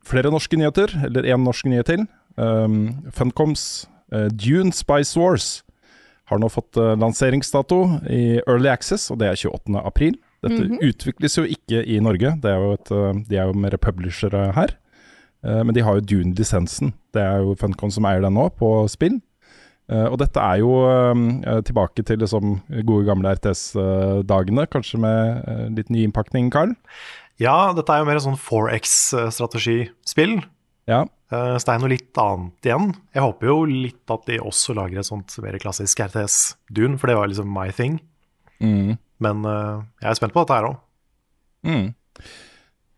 Flere 0.08 0.32
norske 0.32 0.58
nyheter, 0.58 0.92
eller 1.06 1.28
én 1.28 1.44
norsk 1.44 1.68
nyhet 1.68 1.90
til. 1.90 2.06
Um, 2.38 3.04
Funcoms 3.14 3.88
uh, 4.14 4.28
Dune 4.30 4.72
Spice 4.72 5.18
Wars 5.18 5.60
har 6.28 6.40
nå 6.40 6.50
fått 6.52 6.78
uh, 6.80 6.94
lanseringsdato 6.98 7.82
i 8.12 8.40
Early 8.44 8.70
Access, 8.72 9.08
og 9.12 9.20
det 9.22 9.30
er 9.30 9.38
28. 9.38 9.78
april. 9.82 10.18
Dette 10.44 10.68
utvikles 10.86 11.34
jo 11.34 11.42
ikke 11.50 11.80
i 11.82 11.98
Norge, 12.04 12.36
det 12.42 12.50
er 12.52 12.60
jo 12.62 12.74
et, 12.76 12.92
uh, 12.94 13.22
de 13.28 13.38
er 13.38 13.48
jo 13.48 13.56
mer 13.58 13.78
publishere 13.82 14.50
her. 14.56 14.76
Uh, 15.46 15.62
men 15.62 15.74
de 15.76 15.84
har 15.86 15.98
jo 15.98 16.06
Dune-lisensen. 16.12 16.92
Det 17.14 17.24
er 17.24 17.42
jo 17.44 17.56
Funcom 17.58 17.92
som 17.94 18.06
eier 18.08 18.24
den 18.24 18.36
nå, 18.38 18.50
på 18.58 18.70
spill. 18.90 19.20
Og 19.88 20.18
dette 20.20 20.36
er 20.36 20.58
jo 20.60 20.74
tilbake 21.64 22.02
til 22.04 22.18
liksom 22.20 22.58
gode 22.84 23.06
gamle 23.06 23.30
RTS-dagene, 23.38 24.66
kanskje 24.68 24.98
med 25.00 25.78
litt 25.78 25.88
ny 25.88 26.02
innpakning, 26.04 26.50
Carl? 26.52 26.74
Ja, 27.38 27.70
dette 27.76 27.94
er 27.94 28.02
jo 28.02 28.08
mer 28.08 28.18
en 28.18 28.24
sånn 28.24 28.40
4X-strategispill. 28.40 30.38
Ja. 30.90 31.04
Eh, 31.30 31.54
Så 31.60 31.68
det 31.68 31.74
er 31.74 31.82
noe 31.82 31.92
litt 31.92 32.18
annet 32.18 32.66
igjen. 32.66 32.88
Jeg 33.14 33.22
håper 33.22 33.46
jo 33.50 33.58
litt 33.68 34.10
at 34.10 34.26
de 34.26 34.40
også 34.40 34.74
lager 34.74 34.98
et 34.98 35.06
sånt 35.08 35.36
mer 35.44 35.58
klassisk 35.62 36.00
RTS-dun, 36.02 36.96
for 36.98 37.10
det 37.10 37.18
var 37.18 37.30
liksom 37.30 37.50
my 37.52 37.68
thing. 37.70 38.00
Mm. 38.58 38.96
Men 39.22 39.44
uh, 39.46 39.84
jeg 40.02 40.10
er 40.10 40.18
spent 40.18 40.34
på 40.34 40.42
dette 40.42 40.56
her 40.56 40.66
òg. 40.70 40.76
Mm. 41.66 41.88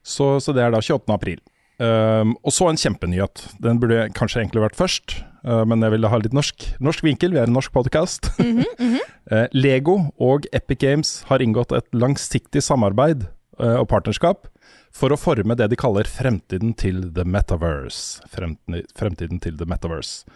Så, 0.05 0.37
så 0.41 0.53
det 0.57 0.63
er 0.65 0.73
da 0.73 0.81
28. 0.81 1.13
april. 1.13 1.41
Um, 1.81 2.35
og 2.45 2.53
så 2.53 2.67
en 2.69 2.77
kjempenyhet. 2.81 3.47
Den 3.61 3.79
burde 3.81 4.09
kanskje 4.17 4.43
egentlig 4.43 4.61
vært 4.67 4.77
først, 4.77 5.15
uh, 5.49 5.65
men 5.69 5.81
jeg 5.85 5.95
ville 5.95 6.11
ha 6.13 6.19
litt 6.21 6.35
norsk, 6.37 6.67
norsk 6.85 7.05
vinkel. 7.07 7.33
Vi 7.33 7.41
er 7.41 7.49
en 7.49 7.57
norsk 7.57 7.73
podkast. 7.73 8.29
uh, 8.41 9.47
Lego 9.65 9.99
og 10.21 10.49
Epic 10.53 10.81
Games 10.85 11.15
har 11.29 11.41
inngått 11.45 11.73
et 11.77 11.89
langsiktig 11.97 12.63
samarbeid 12.65 13.27
og 13.61 13.89
partnerskap 13.91 14.49
for 14.95 15.15
å 15.15 15.19
forme 15.21 15.55
det 15.59 15.69
de 15.71 15.79
kaller 15.79 16.09
fremtiden 16.09 16.73
til 16.79 17.03
the 17.15 17.25
metaverse. 17.27 18.25
Fremtiden, 18.33 18.87
fremtiden 18.99 19.43
til 19.43 19.59
the 19.61 19.69
metaverse. 19.69 20.27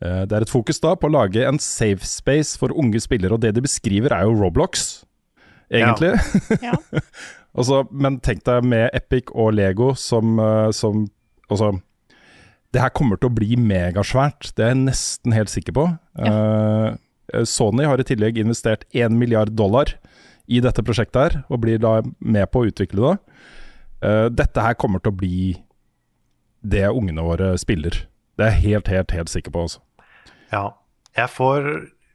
Uh, 0.00 0.24
det 0.26 0.36
er 0.36 0.46
et 0.46 0.52
fokus 0.52 0.80
da 0.82 0.94
på 0.96 1.10
å 1.10 1.14
lage 1.14 1.44
en 1.46 1.60
safe 1.62 2.06
space 2.08 2.58
for 2.58 2.72
unge 2.72 3.02
spillere, 3.04 3.36
og 3.36 3.44
det 3.44 3.52
de 3.56 3.64
beskriver 3.64 4.14
er 4.16 4.26
jo 4.26 4.38
Roblox, 4.40 5.04
egentlig. 5.70 6.16
Ja. 6.64 6.78
Altså, 7.50 7.80
men 7.90 8.20
tenk 8.22 8.44
deg 8.46 8.62
med 8.62 8.92
Epic 8.94 9.32
og 9.34 9.56
Lego 9.58 9.88
som, 9.98 10.38
eh, 10.38 10.68
som 10.70 11.08
Altså, 11.50 11.80
det 12.70 12.78
her 12.78 12.92
kommer 12.94 13.18
til 13.18 13.26
å 13.26 13.34
bli 13.34 13.56
megasvært. 13.58 14.52
Det 14.54 14.62
er 14.62 14.68
jeg 14.70 14.84
nesten 14.84 15.34
helt 15.34 15.50
sikker 15.50 15.74
på. 15.74 15.86
Eh, 16.14 17.42
Sony 17.42 17.88
har 17.90 17.98
i 17.98 18.06
tillegg 18.06 18.38
investert 18.38 18.84
1 18.94 19.18
milliard 19.18 19.50
dollar 19.58 19.96
i 20.50 20.60
dette 20.64 20.82
prosjektet 20.86 21.20
her, 21.22 21.38
og 21.48 21.60
blir 21.62 21.78
da 21.82 22.00
med 22.18 22.50
på 22.50 22.64
å 22.64 22.68
utvikle 22.70 23.04
det. 23.06 23.16
Uh, 24.02 24.26
dette 24.32 24.64
her 24.64 24.74
kommer 24.80 24.98
til 25.04 25.12
å 25.12 25.18
bli 25.20 25.40
det 26.60 26.86
ungene 26.90 27.22
våre 27.24 27.52
spiller. 27.60 28.02
Det 28.36 28.46
er 28.48 28.54
jeg 28.56 28.64
helt, 28.74 28.88
helt, 28.92 29.14
helt 29.16 29.32
sikker 29.32 29.52
på. 29.54 29.66
Altså. 29.68 29.80
Ja. 30.52 30.64
Jeg 31.16 31.30
får 31.32 31.66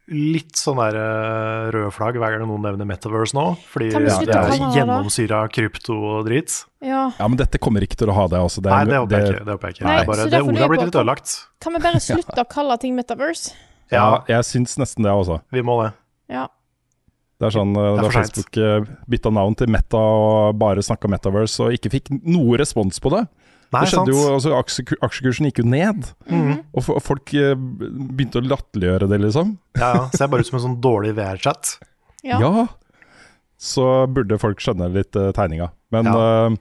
litt 0.06 0.54
sånn 0.54 0.78
der 0.78 0.94
eh, 1.00 1.64
røde 1.74 1.90
flagg 1.90 2.14
hver 2.22 2.36
gang 2.36 2.44
noen 2.46 2.62
nevner 2.62 2.86
Metaverse 2.86 3.34
nå. 3.34 3.44
Fordi 3.72 3.88
ja, 3.90 4.00
det 4.22 4.36
er 4.38 4.52
gjennomsyra 4.76 5.40
krypto 5.50 5.96
og 6.12 6.28
drit. 6.28 6.60
ja. 6.84 7.08
Ja, 7.18 7.26
men 7.26 7.34
dette 7.40 7.58
kommer 7.58 7.82
ikke 7.82 7.98
til 7.98 8.12
å 8.12 8.14
ha 8.14 8.28
det. 8.30 8.38
Altså. 8.38 8.62
det 8.62 8.70
er- 8.70 8.84
Nei, 8.86 8.92
det 8.92 9.00
håper 9.02 9.16
jeg 9.18 9.26
ikke. 9.32 9.40
Det, 9.44 9.56
håper 9.56 9.66
jeg 9.72 9.74
ikke. 9.74 9.84
Nei, 9.88 9.96
det, 9.96 10.02
er 10.04 10.10
bare, 10.12 10.28
det 10.30 10.42
ordet 10.46 10.62
har 10.62 10.70
blitt 10.70 10.84
litt 10.86 10.94
ødelagt. 11.00 11.34
Kan 11.66 11.74
vi 11.74 11.82
bare 11.88 12.02
slutte 12.08 12.38
å 12.44 12.48
kalle 12.54 12.78
ting 12.84 12.94
metaverse? 12.98 13.56
Ja, 13.90 13.96
Ja, 13.98 14.22
jeg 14.36 14.46
syns 14.46 14.78
nesten 14.78 15.02
det, 15.06 15.10
altså. 15.10 15.40
vi 15.54 15.62
må 15.66 15.80
det. 15.82 15.90
Ja. 16.30 16.46
Det 17.36 17.46
er 17.50 17.52
sånn 17.52 17.74
eh, 17.76 17.88
Det 17.98 18.04
er 18.04 18.06
da. 18.06 18.12
Facebook 18.16 18.56
eh, 18.56 18.86
bytta 19.12 19.32
navn 19.36 19.56
til 19.60 19.68
Meta 19.68 19.98
og 20.00 20.56
bare 20.60 20.80
snakka 20.84 21.10
Metaverse 21.12 21.66
og 21.66 21.74
ikke 21.76 21.90
fikk 21.92 22.08
noe 22.24 22.56
respons 22.62 22.98
på 23.02 23.12
det. 23.12 23.26
Nei, 23.74 23.80
det 23.82 23.90
skjedde 23.90 24.06
sant. 24.06 24.12
jo, 24.14 24.34
altså 24.36 24.52
aksjeku- 24.56 24.98
Aksjekursen 25.02 25.48
gikk 25.50 25.58
jo 25.58 25.66
ned, 25.68 26.04
Mhm. 26.30 26.52
og, 26.72 26.88
og 26.94 27.02
folk 27.02 27.34
eh, 27.34 27.52
begynte 27.58 28.38
å 28.40 28.46
latterliggjøre 28.46 29.08
det, 29.10 29.18
liksom. 29.26 29.56
Ja, 29.76 29.88
ja. 29.98 30.04
Ser 30.14 30.28
bare 30.32 30.40
ut 30.40 30.46
som 30.48 30.60
en 30.60 30.64
sånn 30.68 30.80
dårlig 30.80 31.12
VR-chat. 31.18 31.74
Ja. 32.24 32.38
Så 33.58 34.06
burde 34.12 34.38
folk 34.40 34.60
skjønne 34.60 34.88
litt 34.92 35.16
uh, 35.16 35.30
tegninga. 35.36 35.70
Men, 35.94 36.04
Ja. 36.04 36.46
uh, 36.46 36.56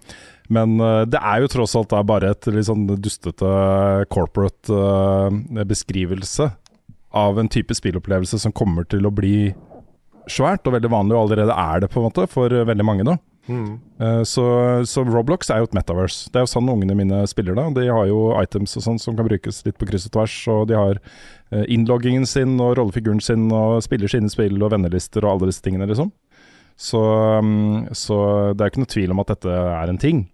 men 0.49 0.75
uh, 0.81 1.03
det 1.05 1.19
er 1.21 1.41
jo 1.43 1.47
tross 1.51 1.75
alt 1.75 1.93
bare 2.07 2.29
et 2.31 2.47
litt 2.53 2.67
sånn 2.67 2.85
dustete 3.01 3.49
corporate 4.13 4.69
uh, 4.71 5.29
beskrivelse 5.67 6.51
av 7.15 7.39
en 7.39 7.47
type 7.49 7.73
spillopplevelse 7.75 8.39
som 8.39 8.51
kommer 8.55 8.87
til 8.87 9.05
å 9.07 9.11
bli 9.13 9.53
svært 10.31 10.67
og 10.67 10.73
veldig 10.77 10.91
vanlig, 10.91 11.15
og 11.15 11.25
allerede 11.29 11.55
er 11.55 11.79
det 11.85 11.89
på 11.93 12.01
en 12.01 12.07
måte 12.09 12.27
for 12.31 12.53
eh, 12.53 12.65
veldig 12.67 12.85
mange 12.87 13.05
nå. 13.07 13.17
Mhm. 13.47 13.73
Eh, 14.01 14.21
Så, 14.25 14.43
så 14.89 15.03
Roblox 15.05 15.51
er 15.53 15.59
jo 15.61 15.67
et 15.69 15.75
metaverse. 15.77 16.29
Det 16.33 16.39
er 16.39 16.45
jo 16.47 16.53
sånn 16.55 16.69
ungene 16.71 16.95
mine 16.97 17.19
spiller 17.29 17.53
da. 17.55 17.67
De 17.75 17.85
har 17.87 18.07
jo 18.09 18.31
items 18.41 18.73
og 18.79 18.83
sånn 18.87 18.99
som 18.99 19.15
kan 19.15 19.27
brukes 19.27 19.63
litt 19.67 19.77
på 19.77 19.85
kryss 19.85 20.07
og 20.09 20.15
tvers. 20.17 20.37
Og 20.49 20.67
de 20.71 20.75
har 20.79 20.97
eh, 21.51 21.65
innloggingen 21.69 22.25
sin 22.25 22.55
og 22.59 22.77
rollefiguren 22.79 23.21
sin 23.21 23.45
og 23.53 23.83
spiller 23.85 24.09
sine 24.09 24.29
spill 24.33 24.57
og 24.65 24.71
vennelister 24.73 25.23
og 25.25 25.35
alle 25.35 25.51
disse 25.51 25.61
tingene, 25.61 25.85
liksom. 25.91 26.09
Så, 26.75 26.99
mm, 27.45 27.93
så 27.95 28.15
det 28.51 28.59
er 28.65 28.67
jo 28.67 28.73
ikke 28.73 28.81
noe 28.83 28.93
tvil 28.97 29.13
om 29.13 29.21
at 29.23 29.29
dette 29.35 29.53
er 29.53 29.93
en 29.93 30.01
ting. 30.01 30.25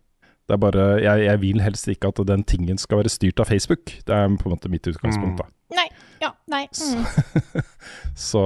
Det 0.49 0.55
er 0.55 0.63
bare, 0.63 0.85
jeg, 1.03 1.25
jeg 1.27 1.39
vil 1.43 1.59
helst 1.61 1.87
ikke 1.91 2.09
at 2.09 2.17
den 2.27 2.41
tingen 2.49 2.79
skal 2.81 2.97
være 3.03 3.11
styrt 3.13 3.39
av 3.43 3.45
Facebook. 3.51 3.91
Det 4.07 4.15
er 4.15 4.31
på 4.39 4.47
en 4.49 4.55
måte 4.55 4.71
mitt 4.71 4.87
utgangspunkt. 4.89 5.37
da. 5.43 5.45
Nei. 5.77 5.85
Ja. 6.23 6.31
Nei. 6.51 6.63
Mm. 6.71 7.61
Så 8.31 8.41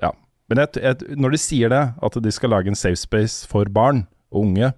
ja. 0.00 0.12
Men 0.50 0.64
jeg, 0.64 0.82
jeg, 0.82 1.16
når 1.16 1.34
de 1.36 1.38
sier 1.40 1.70
det, 1.72 1.82
at 2.02 2.20
de 2.24 2.32
skal 2.34 2.50
lage 2.50 2.72
en 2.72 2.78
safe 2.78 2.98
space 2.98 3.46
for 3.48 3.70
barn 3.70 4.04
og 4.32 4.44
unge, 4.48 4.72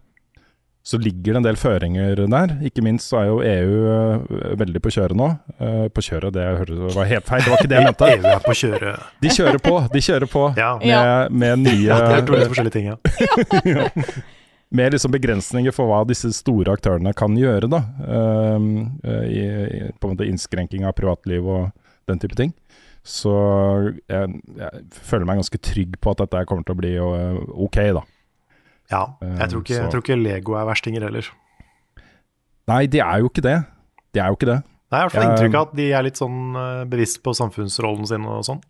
så 0.82 0.98
ligger 0.98 1.36
det 1.36 1.38
en 1.38 1.44
del 1.46 1.56
føringer 1.56 2.18
der. 2.26 2.52
Ikke 2.66 2.82
minst 2.82 3.12
så 3.12 3.20
er 3.20 3.28
jo 3.30 3.36
EU 3.46 3.76
øh, 3.94 4.58
veldig 4.58 4.82
på 4.82 4.90
kjøret 4.90 5.16
nå. 5.16 5.28
Eh, 5.62 5.84
på 5.94 6.02
kjøret, 6.02 6.34
det 6.34 6.46
hørtes 6.58 6.96
var 6.98 7.06
helt 7.06 7.28
feil, 7.28 7.44
det 7.44 7.52
var 7.52 7.62
ikke 7.62 7.70
det 7.70 7.78
jeg 7.78 7.86
mente. 7.86 8.08
EU 8.16 8.28
er 8.32 8.42
på 8.42 8.56
kjøret. 8.58 9.06
De 9.22 9.32
kjører 9.36 9.62
på, 9.62 9.74
de 9.94 10.02
kjører 10.08 10.30
på 10.32 10.44
Ja. 10.58 10.72
med, 10.82 11.38
med 11.44 11.62
nye 11.68 11.86
Ja, 11.86 12.00
det 12.02 12.16
er 12.18 12.26
to 12.26 12.40
forskjellige 12.50 12.74
ting, 12.74 12.90
ja. 12.90 13.82
Med 14.76 14.94
liksom 14.94 15.12
begrensninger 15.12 15.74
for 15.76 15.90
hva 15.90 16.00
disse 16.08 16.30
store 16.32 16.72
aktørene 16.72 17.12
kan 17.14 17.34
gjøre, 17.36 17.68
da. 17.70 17.82
Ehm, 18.08 18.68
eh, 19.04 19.24
i, 19.28 19.42
i, 19.44 19.80
på 20.00 20.08
en 20.08 20.14
måte 20.16 20.26
innskrenking 20.28 20.86
av 20.88 20.96
privatliv 20.96 21.44
og 21.44 21.66
den 22.08 22.18
type 22.22 22.38
ting. 22.38 22.54
Så 23.02 23.32
jeg, 24.06 24.40
jeg 24.58 24.82
føler 24.94 25.26
meg 25.26 25.40
ganske 25.40 25.58
trygg 25.58 25.96
på 25.98 26.12
at 26.14 26.22
dette 26.22 26.44
kommer 26.46 26.66
til 26.66 26.76
å 26.76 26.78
bli 26.78 26.92
eh, 26.96 27.38
ok, 27.66 27.78
da. 27.98 28.02
Ja, 28.92 29.04
jeg 29.24 29.48
tror, 29.50 29.62
ikke, 29.64 29.78
jeg 29.78 29.90
tror 29.90 30.02
ikke 30.04 30.18
Lego 30.20 30.54
er 30.58 30.66
verstinger 30.68 31.06
heller. 31.06 31.30
Nei, 32.70 32.84
de 32.92 33.00
er 33.02 33.22
jo 33.22 33.30
ikke 33.30 33.44
det. 33.44 33.56
De 34.14 34.20
er 34.20 34.28
jo 34.30 34.36
ikke 34.36 34.50
det. 34.52 34.60
Det 34.62 34.98
er 34.98 35.00
i 35.00 35.06
hvert 35.08 35.16
fall 35.16 35.24
Ja. 35.24 35.30
inntrykk 35.32 35.54
av 35.56 35.66
at 35.70 35.78
de 35.78 35.86
er 35.96 36.04
litt 36.04 36.20
sånn 36.20 36.58
eh, 36.60 36.84
bevisst 36.92 37.22
på 37.24 37.32
samfunnsrollen 37.34 38.06
sin 38.10 38.28
og 38.28 38.44
sånn. 38.46 38.60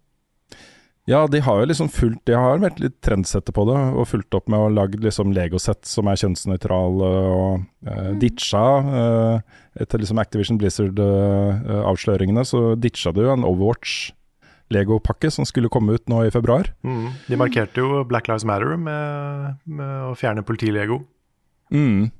Ja, 1.10 1.24
de 1.26 1.40
har 1.42 1.58
jo 1.58 1.66
liksom 1.66 1.88
fulgt 1.90 2.20
De 2.30 2.36
har 2.38 2.60
vært 2.62 2.78
litt 2.78 3.00
trendsetter 3.02 3.50
på 3.50 3.64
det, 3.66 3.74
og 3.74 4.06
fulgt 4.06 4.36
opp 4.38 4.46
med 4.52 4.62
å 4.62 4.70
lage 4.70 5.00
liksom 5.02 5.32
Lego-sett 5.34 5.82
som 5.90 6.06
er 6.06 6.20
kjønnsnøytrale, 6.20 7.08
og 7.34 7.64
uh, 7.90 8.12
ditcha 8.22 8.62
uh, 8.86 9.40
Etter 9.74 9.98
liksom 9.98 10.20
Activision 10.22 10.60
Blizzard-avsløringene, 10.62 12.44
så 12.46 12.76
ditcha 12.78 13.10
du 13.16 13.24
en 13.26 13.42
Overwatch 13.48 14.12
Lego-pakke 14.72 15.30
som 15.32 15.46
skulle 15.48 15.70
komme 15.72 15.98
ut 15.98 16.08
nå 16.10 16.24
i 16.26 16.32
februar. 16.34 16.72
Mm. 16.86 17.12
De 17.28 17.38
markerte 17.40 17.84
jo 17.84 18.02
Black 18.08 18.30
Lives 18.30 18.46
Matter 18.48 18.74
med, 18.80 19.60
med 19.68 20.10
å 20.10 20.16
fjerne 20.18 20.44
politilego. 20.46 21.02
Mm. 21.72 22.10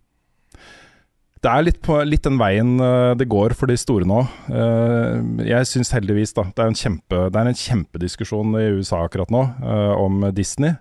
Det 1.43 1.51
er 1.51 1.65
litt, 1.67 1.81
på, 1.83 1.97
litt 2.07 2.23
den 2.23 2.39
veien 2.39 2.77
eh, 2.79 3.13
det 3.19 3.27
går 3.31 3.57
for 3.59 3.71
de 3.71 3.75
store 3.81 4.07
nå. 4.07 4.21
Eh, 4.47 5.47
jeg 5.49 5.69
syns 5.73 5.91
heldigvis 5.95 6.37
da, 6.37 6.45
det 6.47 6.63
er, 6.63 6.71
en 6.71 6.79
kjempe, 6.79 7.25
det 7.35 7.41
er 7.41 7.51
en 7.51 7.59
kjempediskusjon 7.59 8.55
i 8.61 8.69
USA 8.79 9.03
akkurat 9.03 9.33
nå 9.35 9.43
eh, 9.59 9.95
om 9.99 10.29
Disney, 10.35 10.77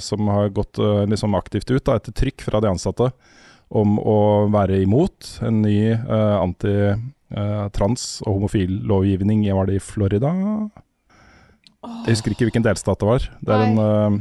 som 0.00 0.28
har 0.32 0.46
gått 0.56 0.78
liksom 0.80 1.34
aktivt 1.36 1.68
ut 1.68 1.82
da, 1.84 1.98
etter 1.98 2.14
trykk 2.16 2.46
fra 2.46 2.62
de 2.64 2.70
ansatte 2.70 3.10
om 3.76 3.98
å 4.00 4.46
være 4.48 4.78
imot 4.80 5.34
en 5.44 5.58
ny 5.60 5.74
eh, 7.36 7.56
anti-trans- 7.64 8.22
og 8.24 8.38
homofil-lovgivning 8.38 9.44
i, 9.46 9.52
var 9.54 9.68
det 9.68 9.78
i 9.78 9.82
Florida? 9.82 10.32
Jeg 11.84 12.14
husker 12.14 12.32
ikke 12.32 12.48
hvilken 12.48 12.64
delstat 12.64 13.00
det 13.00 13.08
var. 13.08 13.26
Det 13.44 13.54
er 13.54 13.64
en 13.66 13.80
uh, 13.80 14.14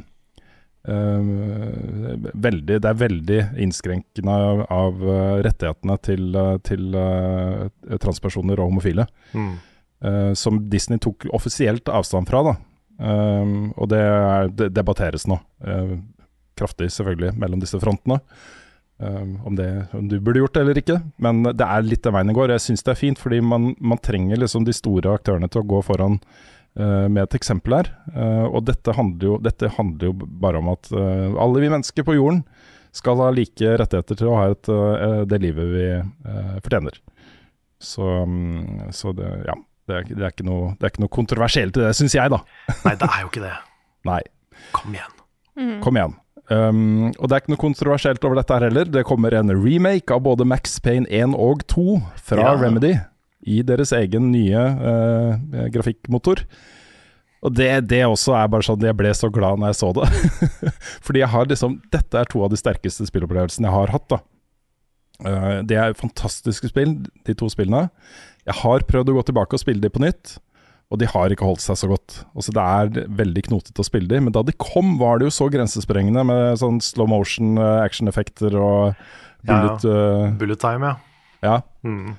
uh, 0.91 2.32
veldig, 2.43 2.80
det 2.84 2.89
er 2.89 2.99
veldig 2.99 3.39
innskrenkende 3.64 4.34
av, 4.36 4.66
av 4.68 5.05
rettighetene 5.47 5.97
til, 6.03 6.39
til 6.68 6.97
transpersoner 8.03 8.59
og 8.59 8.74
homofile. 8.74 9.07
Mm. 9.32 9.53
eh, 10.03 10.34
som 10.36 10.59
Disney 10.70 10.99
tok 10.99 11.30
offisielt 11.32 11.88
avstand 11.88 12.28
fra. 12.28 12.43
Da. 12.49 12.57
Og 13.80 13.88
det, 13.89 14.01
er, 14.01 14.51
det 14.53 14.74
debatteres 14.76 15.26
nå. 15.28 15.39
kraftig, 16.59 16.91
selvfølgelig, 16.93 17.32
mellom 17.41 17.64
disse 17.64 17.80
frontene. 17.82 18.20
Eh, 19.04 19.45
om, 19.45 19.56
det, 19.56 19.86
om 19.91 20.08
du 20.08 20.20
burde 20.20 20.39
gjort 20.39 20.54
det 20.54 20.62
eller 20.64 20.80
ikke. 20.80 20.97
Men 21.24 21.43
det 21.43 21.66
er 21.66 21.86
litt 21.86 22.04
den 22.06 22.16
veien 22.16 22.32
det 22.32 22.38
går. 22.38 22.54
Jeg 22.56 22.66
syns 22.68 22.86
det 22.86 22.93
er 22.93 22.99
fint, 22.99 23.20
fordi 23.20 23.41
man, 23.43 23.74
man 23.84 24.01
trenger 24.04 24.39
liksom 24.39 24.68
de 24.68 24.76
store 24.76 25.16
aktørene 25.18 25.49
til 25.51 25.64
å 25.64 25.70
gå 25.74 25.82
foran 25.86 26.20
uh, 26.80 27.08
med 27.10 27.24
et 27.26 27.38
eksempel 27.39 27.80
her. 27.82 27.91
Uh, 28.14 28.45
og 28.47 28.64
dette 28.70 28.95
handler, 28.95 29.34
jo, 29.34 29.39
dette 29.43 29.72
handler 29.78 30.12
jo 30.12 30.30
bare 30.45 30.62
om 30.62 30.72
at 30.76 30.91
uh, 30.95 31.34
alle 31.41 31.66
vi 31.66 31.74
mennesker 31.74 32.08
på 32.08 32.18
jorden 32.20 32.43
skal 32.93 33.18
ha 33.24 33.32
like 33.34 33.76
rettigheter 33.82 34.20
til 34.20 34.30
å 34.30 34.38
ha 34.38 34.49
et, 34.54 34.68
det 35.26 35.39
livet 35.41 35.72
vi 35.72 35.86
fortjener. 36.62 36.99
Så, 37.82 38.06
um, 38.22 38.84
så 38.93 39.16
det, 39.18 39.32
ja, 39.47 39.56
det 39.89 39.95
er, 39.97 40.06
det, 40.12 40.20
er 40.22 40.30
ikke 40.30 40.45
noe, 40.45 40.76
det 40.78 40.86
er 40.86 40.93
ikke 40.93 41.01
noe 41.01 41.16
kontroversielt 41.18 41.80
i 41.82 41.88
det, 41.88 41.95
syns 41.97 42.14
jeg, 42.14 42.30
da. 42.30 42.43
Nei, 42.84 42.93
det 43.01 43.10
er 43.10 43.24
jo 43.26 43.32
ikke 43.34 43.47
det. 43.47 43.56
Nei, 44.12 44.22
Kom 44.78 44.93
igjen. 44.93 45.18
kom 45.82 45.97
igjen. 45.97 46.14
Um, 46.52 47.14
og 47.16 47.30
det 47.30 47.36
er 47.36 47.41
ikke 47.44 47.54
noe 47.54 47.62
kontroversielt 47.62 48.26
over 48.28 48.36
dette 48.39 48.56
her 48.56 48.66
heller. 48.68 48.89
Det 48.91 49.06
kommer 49.08 49.36
en 49.38 49.54
remake 49.56 50.12
av 50.14 50.26
både 50.26 50.48
Max 50.48 50.76
Payne 50.84 51.08
1 51.08 51.38
og 51.39 51.64
2 51.72 52.02
fra 52.20 52.44
Ja. 52.44 52.54
Remedy 52.60 52.98
i 53.48 53.62
deres 53.64 53.91
egen 53.96 54.32
nye 54.32 54.60
uh, 54.60 55.68
grafikkmotor. 55.72 56.44
Og 57.44 57.56
det, 57.56 57.70
det 57.91 58.06
også 58.08 58.38
er 58.39 58.48
bare 58.48 58.64
sånn 58.64 58.86
Jeg 58.88 58.96
ble 58.96 59.10
så 59.20 59.28
glad 59.28 59.60
når 59.60 59.74
jeg 59.74 59.80
så 59.82 59.89
det. 59.98 60.06
Fordi 61.06 61.24
jeg 61.24 61.32
har 61.34 61.50
liksom 61.50 61.74
Dette 61.91 62.22
er 62.22 62.30
to 62.32 62.44
av 62.46 62.54
de 62.54 62.60
sterkeste 62.60 63.08
spillopplevelsene 63.10 63.68
jeg 63.68 63.76
har 63.76 63.91
hatt, 63.96 64.08
da. 64.12 64.22
Uh, 65.24 65.60
det 65.68 65.80
er 65.80 65.96
fantastiske 66.00 66.72
spill, 66.72 66.98
de 67.28 67.36
to 67.38 67.48
spillene. 67.52 67.88
Jeg 68.48 68.60
har 68.60 68.88
prøvd 68.88 69.12
å 69.12 69.20
gå 69.20 69.28
tilbake 69.30 69.56
og 69.56 69.64
spille 69.64 69.84
de 69.84 69.91
på 69.91 70.04
nytt, 70.04 70.38
og 70.94 71.00
de 71.02 71.10
har 71.10 71.34
ikke 71.34 71.48
holdt 71.48 71.64
seg 71.64 71.80
så 71.80 71.89
godt. 71.89 72.20
Også 72.38 72.54
Det 72.54 72.64
er 72.64 73.08
veldig 73.18 73.48
knotete 73.50 73.82
å 73.82 73.88
spille 73.88 74.12
de, 74.12 74.20
men 74.22 74.36
da 74.36 74.44
de 74.46 74.54
kom, 74.62 74.96
var 75.02 75.18
det 75.18 75.32
jo 75.32 75.34
så 75.34 75.50
grensesprengende 75.50 76.22
med 76.30 76.60
sånn 76.62 76.78
slow 76.86 77.10
motion 77.10 77.58
eh, 77.58 77.80
action-effekter 77.82 78.54
og 78.54 78.94
bullet, 79.41 79.88
eh, 79.89 80.28
Bullet 80.38 80.62
time, 80.62 80.91
ja. 80.91 81.00
Ja. 81.44 81.56
Mm. 81.82 82.14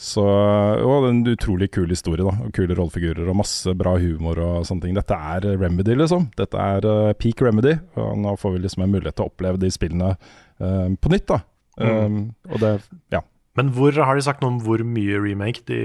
Så, 0.00 0.24
og 0.24 1.06
en 1.06 1.20
utrolig 1.30 1.68
kul 1.76 1.92
historie, 1.92 2.24
da. 2.24 2.48
Kule 2.56 2.74
rollefigurer 2.74 3.28
og 3.30 3.38
masse 3.38 3.70
bra 3.78 3.94
humor 4.00 4.40
og 4.42 4.64
sånne 4.66 4.88
ting. 4.88 4.96
Dette 4.96 5.14
er 5.14 5.46
Remedy, 5.60 5.94
liksom. 6.00 6.26
Dette 6.38 6.58
er 6.58 6.88
uh, 6.88 7.12
peak 7.14 7.44
Remedy. 7.44 7.76
Og 8.00 8.16
nå 8.24 8.34
får 8.40 8.56
vi 8.56 8.64
liksom 8.64 8.84
en 8.84 8.90
mulighet 8.96 9.20
til 9.20 9.28
å 9.28 9.30
oppleve 9.30 9.62
de 9.62 9.70
spillene 9.72 10.16
uh, 10.16 10.88
på 10.98 11.14
nytt, 11.14 11.28
da. 11.30 11.38
Um, 11.78 12.18
og 12.50 12.58
det, 12.62 12.72
ja. 13.14 13.22
Men 13.58 13.70
hvor 13.74 13.94
har 13.94 14.18
de 14.18 14.24
sagt 14.26 14.42
noe 14.42 14.56
om 14.56 14.62
hvor 14.64 14.82
mye 14.82 15.20
remake 15.22 15.62
de 15.68 15.80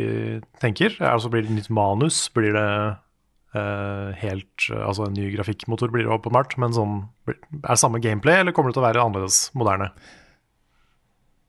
tenker? 0.62 0.96
Altså 1.06 1.30
Blir 1.30 1.46
det 1.46 1.54
nytt 1.54 1.70
manus? 1.70 2.24
Blir 2.34 2.56
det 2.58 2.70
uh, 3.56 4.08
helt 4.18 4.70
Altså 4.74 5.06
en 5.06 5.18
ny 5.18 5.30
grafikkmotor 5.36 5.94
blir 5.94 6.08
det 6.08 6.16
åpenbart, 6.16 6.58
men 6.62 6.74
sånn 6.74 6.96
Er 7.30 7.38
det 7.68 7.82
samme 7.82 8.02
gameplay, 8.02 8.42
eller 8.42 8.56
kommer 8.56 8.74
det 8.74 8.80
til 8.80 8.86
å 8.86 8.88
være 8.88 9.04
annerledes 9.06 9.44
moderne? 9.58 9.92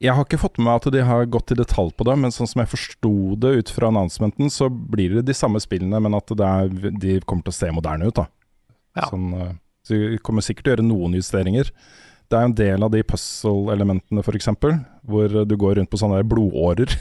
Jeg 0.01 0.17
har 0.17 0.25
ikke 0.25 0.39
fått 0.41 0.57
med 0.57 0.65
meg 0.65 0.79
at 0.79 0.93
de 0.95 1.01
har 1.05 1.27
gått 1.29 1.53
i 1.53 1.57
detalj 1.59 1.91
på 1.93 2.05
det, 2.07 2.15
men 2.17 2.33
sånn 2.33 2.49
som 2.49 2.63
jeg 2.63 2.71
forsto 2.71 3.11
det 3.41 3.51
ut 3.59 3.69
fra 3.69 3.91
announcementen, 3.91 4.49
så 4.49 4.65
blir 4.65 5.13
det 5.13 5.27
de 5.27 5.35
samme 5.37 5.61
spillene, 5.61 5.99
men 6.01 6.17
at 6.17 6.31
det 6.33 6.47
er, 6.47 6.71
de 7.03 7.19
kommer 7.21 7.45
til 7.45 7.53
å 7.53 7.57
se 7.59 7.69
moderne 7.69 8.09
ut. 8.09 8.17
da. 8.17 8.25
Ja. 8.97 9.11
Sånn, 9.11 9.27
eh, 9.37 9.51
så 9.85 9.99
de 10.01 10.17
kommer 10.25 10.45
sikkert 10.45 10.65
til 10.65 10.71
å 10.71 10.75
gjøre 10.75 10.87
noen 10.87 11.19
justeringer. 11.19 11.69
Det 12.31 12.39
er 12.39 12.47
en 12.47 12.55
del 12.55 12.83
av 12.85 12.91
de 12.93 13.01
puzzle-elementene, 13.03 14.21
f.eks., 14.23 14.47
hvor 15.03 15.33
du 15.43 15.55
går 15.59 15.75
rundt 15.77 15.91
på 15.91 15.99
sånne 15.99 16.21
blodårer, 16.23 16.93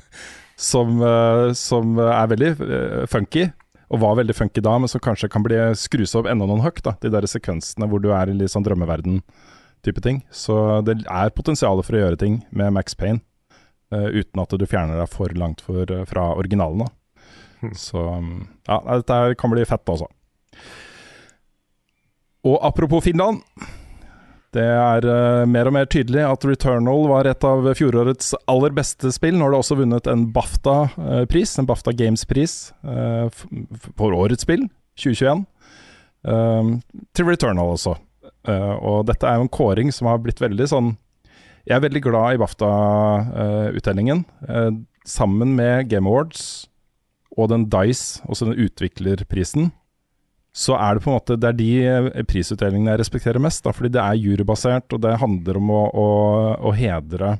som, 0.70 1.00
eh, 1.02 1.46
som 1.58 1.98
er 2.04 2.30
veldig 2.30 2.50
eh, 2.62 3.06
funky. 3.10 3.48
Og 3.88 4.02
var 4.02 4.18
veldig 4.18 4.36
funky 4.36 4.62
da, 4.62 4.74
men 4.78 4.90
som 4.90 5.02
kanskje 5.02 5.30
kan 5.32 5.42
bli 5.42 5.56
skrus 5.80 6.12
opp 6.18 6.28
enda 6.30 6.46
noen 6.46 6.62
hakk. 6.62 6.82
da, 6.84 6.92
De 7.02 7.10
der 7.10 7.26
sekvensene 7.26 7.88
hvor 7.90 8.02
du 8.04 8.10
er 8.12 8.30
i 8.30 8.36
litt 8.36 8.52
sånn 8.52 8.66
drømmeverden 8.66 9.22
type 9.86 10.02
ting. 10.04 10.20
Så 10.30 10.54
det 10.86 11.00
er 11.08 11.34
potensial 11.34 11.80
for 11.82 11.96
å 11.96 12.04
gjøre 12.04 12.20
ting 12.20 12.38
med 12.54 12.76
Max 12.76 12.94
Payne, 12.98 13.22
eh, 13.90 14.20
uten 14.20 14.44
at 14.44 14.54
du 14.54 14.66
fjerner 14.68 15.00
deg 15.00 15.10
for 15.10 15.34
langt 15.40 15.64
for, 15.64 15.90
fra 16.10 16.28
originalen. 16.38 16.86
da. 16.86 17.72
Så 17.74 17.98
um, 17.98 18.46
ja, 18.68 18.78
dette 19.00 19.34
kan 19.40 19.50
bli 19.50 19.64
fett, 19.66 19.82
altså. 19.90 20.06
Og 22.46 22.60
apropos 22.62 23.02
Finland. 23.02 23.42
Det 24.56 24.64
er 24.64 25.04
uh, 25.04 25.42
mer 25.50 25.68
og 25.68 25.74
mer 25.76 25.88
tydelig 25.92 26.22
at 26.24 26.44
Returnal 26.48 27.02
var 27.10 27.28
et 27.28 27.44
av 27.44 27.66
fjorårets 27.76 28.30
aller 28.48 28.72
beste 28.76 29.10
spill. 29.12 29.36
Nå 29.36 29.44
har 29.44 29.52
det 29.52 29.58
også 29.60 29.76
vunnet 29.82 30.08
en 30.08 30.22
BAFTA-pris, 30.32 31.52
en 31.60 31.68
BAFTA 31.68 31.92
Games-pris, 31.98 32.54
eh, 32.88 33.26
f- 33.28 33.44
for 33.98 34.16
årets 34.16 34.46
spill, 34.46 34.64
2021. 34.96 35.44
Uh, 36.24 36.72
til 37.14 37.28
Returnal 37.28 37.74
også. 37.76 37.92
Eh, 38.48 38.74
og 38.80 39.04
dette 39.10 39.28
er 39.28 39.36
jo 39.36 39.44
en 39.44 39.52
kåring 39.52 39.92
som 39.92 40.08
har 40.08 40.18
blitt 40.24 40.40
veldig 40.40 40.66
sånn 40.70 40.88
Jeg 41.68 41.76
er 41.76 41.82
veldig 41.84 42.00
glad 42.06 42.36
i 42.36 42.40
BAFTA-utdelingen. 42.40 44.24
Eh, 44.48 44.70
sammen 45.08 45.54
med 45.56 45.88
Game 45.90 46.08
Awards 46.08 46.68
og 47.36 47.50
den 47.52 47.66
Dice, 47.70 48.22
også 48.26 48.48
den 48.48 48.58
utviklerprisen, 48.64 49.68
så 50.58 50.74
er 50.74 50.96
det 50.96 51.04
på 51.04 51.12
en 51.12 51.18
måte 51.18 51.36
Det 51.38 51.50
er 51.52 51.58
de 51.58 51.70
eh, 51.86 52.24
prisutdelingene 52.26 52.96
jeg 52.96 53.02
respekterer 53.04 53.42
mest. 53.42 53.62
Da, 53.66 53.74
fordi 53.74 53.92
det 53.94 54.02
er 54.02 54.18
jurybasert, 54.18 54.90
og 54.94 55.02
det 55.04 55.18
handler 55.22 55.60
om 55.60 55.70
å, 55.70 55.82
å, 55.86 56.06
å 56.70 56.74
hedre 56.74 57.36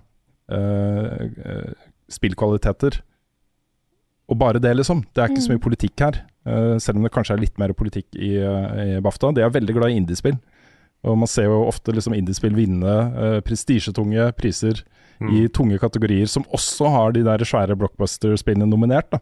eh, 0.55 1.25
eh, 1.27 1.89
spillkvaliteter. 2.15 3.01
Og 4.29 4.39
bare 4.39 4.63
det, 4.63 4.75
liksom. 4.77 5.03
Det 5.11 5.25
er 5.25 5.33
ikke 5.33 5.47
så 5.47 5.55
mye 5.55 5.65
politikk 5.65 6.05
her. 6.05 6.21
Uh, 6.49 6.77
selv 6.81 7.01
om 7.01 7.05
det 7.05 7.11
kanskje 7.13 7.35
er 7.35 7.41
litt 7.43 7.59
mer 7.61 7.73
politikk 7.77 8.17
i, 8.17 8.35
i 8.37 8.99
BAFTA. 9.05 9.31
De 9.37 9.43
er 9.45 9.53
veldig 9.53 9.75
glad 9.77 9.93
i 9.93 9.97
indiespill. 10.01 10.37
Og 11.09 11.17
man 11.17 11.31
ser 11.31 11.49
jo 11.49 11.63
ofte 11.65 11.95
liksom 11.97 12.13
indiespill 12.17 12.53
vinne 12.57 12.97
uh, 13.17 13.39
prestisjetunge 13.45 14.29
priser 14.37 14.83
i 15.33 15.47
tunge 15.51 15.81
kategorier, 15.83 16.29
som 16.31 16.45
også 16.55 16.93
har 16.95 17.17
de 17.17 17.25
der 17.27 17.43
svære 17.49 17.75
blockbuster-spillene 17.81 18.69
nominert. 18.69 19.09
da. 19.11 19.19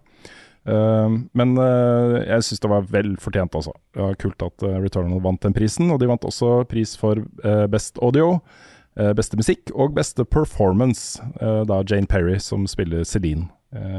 Eh, 0.66 1.16
men 1.38 1.56
eh, 1.62 2.16
jeg 2.26 2.46
syns 2.46 2.62
det 2.62 2.70
var 2.72 2.86
vel 2.90 3.14
fortjent, 3.22 3.54
altså. 3.54 3.74
Det 3.94 4.02
var 4.02 4.18
kult 4.22 4.46
at 4.46 4.64
eh, 4.66 4.78
Returnal 4.82 5.22
vant 5.24 5.42
den 5.42 5.54
prisen. 5.56 5.90
Og 5.94 6.00
de 6.02 6.10
vant 6.10 6.26
også 6.26 6.64
pris 6.70 6.96
for 6.98 7.22
best 7.70 8.00
audio, 8.02 8.40
beste 9.16 9.36
musikk 9.36 9.68
og 9.74 9.92
beste 9.96 10.24
performance. 10.24 11.20
da 11.40 11.82
Jane 11.84 12.08
Perry 12.08 12.38
som 12.40 12.64
spiller 12.66 13.04
Celine 13.04 13.50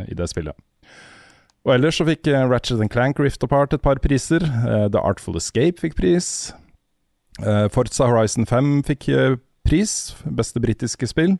i 0.09 0.15
det 0.18 0.26
spillet. 0.32 0.57
Og 1.68 1.76
ellers 1.76 1.99
så 1.99 2.05
fikk 2.07 2.26
Ratchet 2.26 2.82
Clank 2.89 3.20
Rift 3.20 3.43
Apart 3.43 3.74
et 3.74 3.82
par 3.82 3.99
priser. 4.01 4.41
The 4.41 4.97
Artful 4.97 5.38
Escape 5.38 5.78
fikk 5.82 5.95
pris. 5.99 6.51
Forza 7.70 8.07
Horizon 8.09 8.47
5 8.49 8.88
fikk 8.88 9.11
pris, 9.68 10.15
beste 10.26 10.63
britiske 10.63 11.11
spill. 11.11 11.38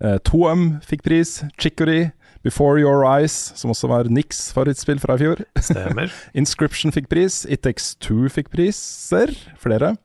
Uh, 0.00 0.16
Toem 0.24 0.78
fikk 0.84 1.04
pris. 1.04 1.38
Chicory, 1.60 2.10
Before 2.46 2.80
Your 2.80 3.04
Eyes, 3.04 3.34
som 3.56 3.70
også 3.74 3.90
var 3.90 4.08
Nix 4.08 4.46
favorittspill 4.56 5.00
fra 5.02 5.18
i 5.18 5.24
fjor. 5.24 5.42
Stemmer. 5.60 6.12
Inscription 6.40 6.94
fikk 6.94 7.10
pris. 7.12 7.42
It 7.44 7.64
Takes 7.66 7.94
Two 8.00 8.30
fikk 8.32 8.48
priser, 8.54 9.34
flere. 9.60 9.96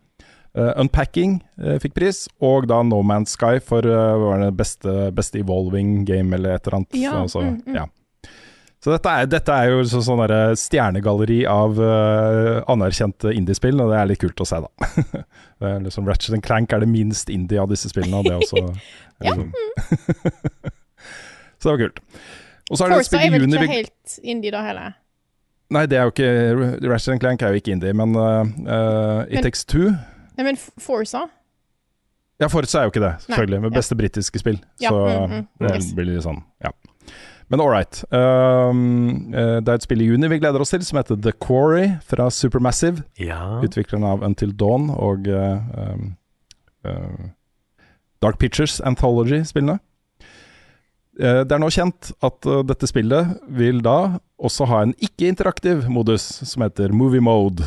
Uh, 0.55 0.71
Unpacking 0.79 1.41
uh, 1.59 1.75
fikk 1.83 1.97
pris, 1.97 2.25
og 2.43 2.69
da 2.71 2.79
No 2.88 3.01
Man's 3.03 3.33
Sky 3.36 3.59
for 3.63 3.83
uh, 3.83 4.15
hva 4.15 4.29
var 4.36 4.43
det 4.45 4.53
beste, 4.55 4.93
beste 5.15 5.41
evolving 5.41 6.05
game 6.07 6.36
eller 6.36 6.55
et 6.55 6.67
eller 6.67 6.79
annet. 6.79 6.95
Ja, 6.99 7.17
Så, 7.27 7.43
mm, 7.43 7.57
mm. 7.67 7.75
ja. 7.75 7.88
Så 8.86 8.93
dette 8.93 9.09
er, 9.09 9.25
dette 9.25 9.49
er 9.49 9.71
jo 9.71 9.79
så, 9.89 9.99
sånn 10.05 10.21
stjernegalleri 10.61 11.39
av 11.49 11.79
uh, 11.81 12.61
anerkjente 12.71 13.33
indiespill, 13.33 13.79
og 13.81 13.91
det 13.91 13.97
er 13.97 14.11
litt 14.11 14.21
kult 14.21 14.43
å 14.43 14.47
se, 14.47 14.59
da. 14.61 14.89
det 15.59 15.71
er 15.71 15.83
liksom 15.88 16.07
Ratchet 16.07 16.43
Clank 16.45 16.75
er 16.75 16.83
det 16.86 16.91
minst 16.91 17.31
indie 17.33 17.59
av 17.59 17.71
disse 17.71 17.89
spillene, 17.91 18.21
og 18.21 18.27
det 18.27 18.36
er 18.36 18.43
også 18.43 18.61
Ja. 19.25 19.31
liksom. 19.31 20.74
Så 21.66 21.72
det 21.72 21.74
var 21.74 21.82
kult. 21.88 21.99
Og 22.70 22.78
så 22.78 22.86
er 22.86 22.93
det 22.95 23.05
spill 23.07 23.20
er 23.26 23.34
vel 23.34 23.47
ikke 23.49 23.61
vi- 23.66 23.74
helt 23.80 24.20
indie 24.24 24.53
da 24.53 24.61
heller. 24.66 24.93
Nei, 25.74 25.86
det 25.89 25.97
er 25.97 26.05
jo 26.05 26.11
ikke 26.13 26.89
Ratchet 26.91 27.20
Clank 27.24 27.41
er 27.41 27.55
jo 27.55 27.57
ikke 27.59 27.74
indie, 27.74 27.93
men 27.97 28.13
uh, 28.16 28.45
uh, 28.45 29.24
It 29.26 29.39
Men- 29.39 29.43
Takes 29.47 29.66
Two 29.66 29.88
Nei, 29.89 30.43
men 30.45 30.55
Forza 30.57 31.24
Ja, 32.39 32.49
Forza 32.51 32.80
er 32.84 32.84
jo 32.86 32.91
ikke 32.91 33.01
det, 33.01 33.13
selvfølgelig, 33.26 33.57
Nei, 33.57 33.63
med 33.63 33.72
ja. 33.72 33.78
beste 33.80 33.95
britiske 33.95 34.39
spill. 34.41 34.59
Ja, 34.84 34.89
Så 34.91 34.97
mm, 35.07 35.32
mm, 35.32 35.47
det 35.63 35.72
yes. 35.78 35.93
blir 35.95 36.05
litt 36.09 36.26
sånn, 36.26 36.43
ja. 36.61 36.70
Men 37.47 37.61
all 37.61 37.70
right. 37.70 38.03
Um, 38.11 39.32
uh, 39.34 39.61
det 39.63 39.70
er 39.72 39.78
et 39.80 39.86
spill 39.86 40.01
i 40.03 40.09
juni 40.09 40.28
vi 40.28 40.39
gleder 40.41 40.59
oss 40.59 40.74
til, 40.74 40.84
som 40.84 40.97
heter 40.99 41.16
The 41.22 41.32
Quarry 41.32 41.93
fra 42.03 42.28
Supermassive. 42.34 43.05
Ja. 43.22 43.61
Utvikleren 43.63 44.03
av 44.03 44.24
Until 44.26 44.51
Dawn 44.51 44.89
og 44.91 45.30
uh, 45.32 45.61
um, 45.93 46.18
uh, 46.84 47.30
Dark 48.22 48.38
Pictures 48.41 48.82
Anthology-spillene. 48.82 49.80
Eh, 51.20 51.41
Det 51.47 51.55
er 51.55 51.61
nå 51.63 51.70
kjent 51.72 52.11
at 52.26 52.47
uh, 52.49 52.61
dette 52.68 52.88
spillet 52.89 53.36
vil 53.55 53.82
da 53.86 54.18
også 54.41 54.68
ha 54.68 54.82
en 54.84 54.93
ikke-interaktiv 54.99 55.86
modus 55.91 56.26
som 56.47 56.66
heter 56.66 56.91
movie 56.91 57.24
mode. 57.24 57.63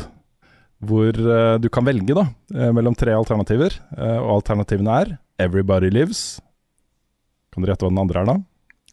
Hvor 0.79 1.11
uh, 1.17 1.57
du 1.59 1.67
kan 1.73 1.83
velge 1.87 2.13
da 2.15 2.27
eh, 2.55 2.69
mellom 2.71 2.95
tre 2.95 3.11
alternativer. 3.11 3.73
eh, 3.97 4.19
Og 4.21 4.37
alternativene 4.39 4.93
er 5.01 5.17
Everybody 5.39 5.89
Lives. 5.91 6.39
Kan 7.51 7.63
dere 7.65 7.73
gjette 7.73 7.87
hva 7.87 7.91
den 7.91 8.03
andre 8.03 8.21
er, 8.21 8.29
da? 8.29 8.37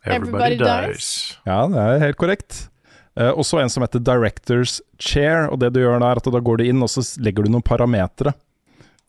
Everybody 0.06 0.56
dies. 0.58 1.36
Ja, 1.46 1.60
det 1.70 1.78
er 1.82 2.02
helt 2.06 2.18
korrekt. 2.18 2.68
Eh, 3.18 3.30
og 3.32 3.44
så 3.46 3.60
en 3.62 3.70
som 3.70 3.82
heter 3.84 4.02
Directors 4.02 4.80
Chair. 4.98 5.46
Og 5.52 5.60
det 5.62 5.72
du 5.74 5.80
gjør 5.82 6.00
da, 6.02 6.10
er 6.14 6.20
at 6.22 6.28
da 6.32 6.42
går 6.42 6.62
du 6.62 6.66
inn 6.70 6.82
og 6.82 6.90
så 6.90 7.04
legger 7.22 7.46
du 7.46 7.52
noen 7.54 7.64
parametere 7.66 8.34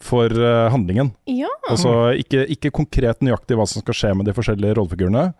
for 0.04 0.30
uh, 0.30 0.68
handlingen. 0.70 1.10
Ja. 1.26 1.50
Altså 1.72 2.14
ikke, 2.20 2.44
ikke 2.54 2.70
konkret 2.76 3.24
nøyaktig 3.26 3.58
hva 3.58 3.66
som 3.68 3.82
skal 3.82 3.98
skje 3.98 4.12
med 4.20 4.28
de 4.30 4.36
forskjellige 4.38 4.76
rollefigurene, 4.78 5.32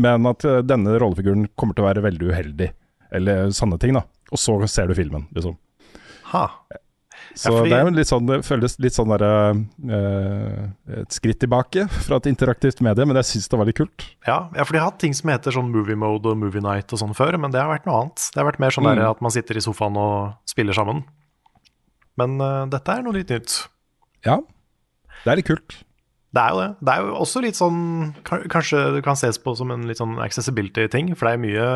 men 0.00 0.26
at 0.30 0.46
uh, 0.48 0.62
denne 0.64 0.96
rollefiguren 1.02 1.46
kommer 1.56 1.76
til 1.76 1.84
å 1.84 1.90
være 1.90 2.04
veldig 2.06 2.30
uheldig, 2.32 2.70
eller 3.12 3.50
sanne 3.52 3.76
ting, 3.82 3.92
da. 3.98 4.06
Og 4.32 4.40
så 4.40 4.56
ser 4.72 4.88
du 4.88 4.96
filmen, 4.98 5.28
liksom. 5.36 5.58
Ha. 6.32 6.46
Så 7.36 7.50
fordi- 7.52 7.68
det 7.68 7.76
er 7.76 7.84
jo 7.84 7.92
litt 7.92 8.08
sånn, 8.08 8.26
det 8.30 8.38
føles 8.46 8.78
litt 8.80 8.94
sånn 8.96 9.10
derre 9.12 9.28
uh, 9.52 11.00
Et 11.02 11.12
skritt 11.12 11.38
tilbake 11.42 11.84
fra 12.06 12.16
et 12.16 12.28
interaktivt 12.30 12.80
medie, 12.84 13.04
men 13.06 13.16
jeg 13.20 13.28
syns 13.34 13.48
det 13.52 13.58
var 13.60 13.68
litt 13.68 13.76
kult. 13.76 14.06
Ja, 14.26 14.48
ja, 14.56 14.64
for 14.64 14.72
de 14.72 14.80
har 14.80 14.88
hatt 14.90 14.98
ting 15.02 15.12
som 15.16 15.28
heter 15.30 15.52
sånn 15.52 15.68
movie 15.74 15.96
mode 16.00 16.32
og 16.32 16.40
movie 16.40 16.64
night 16.64 16.92
og 16.96 17.02
sånn 17.04 17.12
før, 17.16 17.36
men 17.42 17.52
det 17.52 17.60
har 17.60 17.68
vært 17.68 17.84
noe 17.88 18.00
annet. 18.06 18.30
Det 18.32 18.40
har 18.40 18.48
vært 18.48 18.60
mer 18.64 18.72
sånn 18.72 18.88
der 18.88 19.02
Mm. 19.04 19.10
at 19.12 19.20
man 19.28 19.30
sitter 19.36 19.60
i 19.60 19.64
sofaen 19.64 19.96
og 20.00 20.34
spiller 20.48 20.72
sammen. 20.72 21.04
Men 22.16 22.40
uh, 22.40 22.64
dette 22.72 22.88
er 22.96 23.02
noe 23.04 23.12
litt 23.20 23.28
nytt. 23.28 23.66
Ja, 24.26 24.40
det 25.24 25.32
er 25.32 25.38
litt 25.40 25.48
kult. 25.48 25.76
Det 26.36 26.42
er 26.42 26.50
jo 26.52 26.58
det. 26.60 26.68
Det 26.84 26.92
er 26.92 27.04
jo 27.06 27.12
også 27.22 27.40
litt 27.40 27.56
sånn 27.56 27.76
Kanskje 28.26 28.80
det 28.96 29.02
kan 29.06 29.16
ses 29.16 29.38
på 29.40 29.54
som 29.56 29.70
en 29.72 29.86
litt 29.88 29.96
sånn 30.02 30.18
accessibility-ting, 30.20 31.14
for 31.16 31.28
det 31.30 31.32
er 31.36 31.40
mye, 31.40 31.68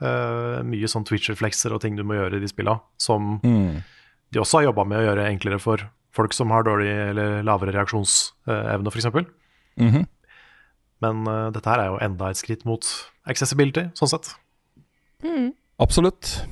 uh, 0.00 0.62
mye 0.64 0.88
sånn 0.88 1.04
twitch-reflekser 1.04 1.74
og 1.76 1.82
ting 1.82 1.98
du 1.98 2.04
må 2.06 2.16
gjøre 2.16 2.38
i 2.38 2.44
de 2.44 2.48
spilla, 2.48 2.78
som 2.96 3.40
Mm. 3.44 3.82
de 4.32 4.40
også 4.40 4.60
har 4.62 4.68
jobba 4.70 4.86
med 4.88 4.98
å 5.02 5.06
gjøre 5.10 5.26
enklere 5.28 5.60
for 5.60 5.84
folk 6.16 6.32
som 6.32 6.48
har 6.54 6.62
dårlig 6.64 6.88
eller 7.10 7.42
lavere 7.44 7.74
reaksjonsevne, 7.76 8.88
f.eks. 8.88 9.28
Mhm. 9.76 10.06
Men 11.02 11.26
uh, 11.28 11.50
dette 11.52 11.68
her 11.68 11.78
er 11.82 11.90
jo 11.92 11.98
enda 12.00 12.30
et 12.30 12.36
skritt 12.40 12.64
mot 12.64 12.80
accessibility, 13.28 13.90
sånn 13.92 14.08
sett. 14.08 14.32
Absolutt. 15.78 16.46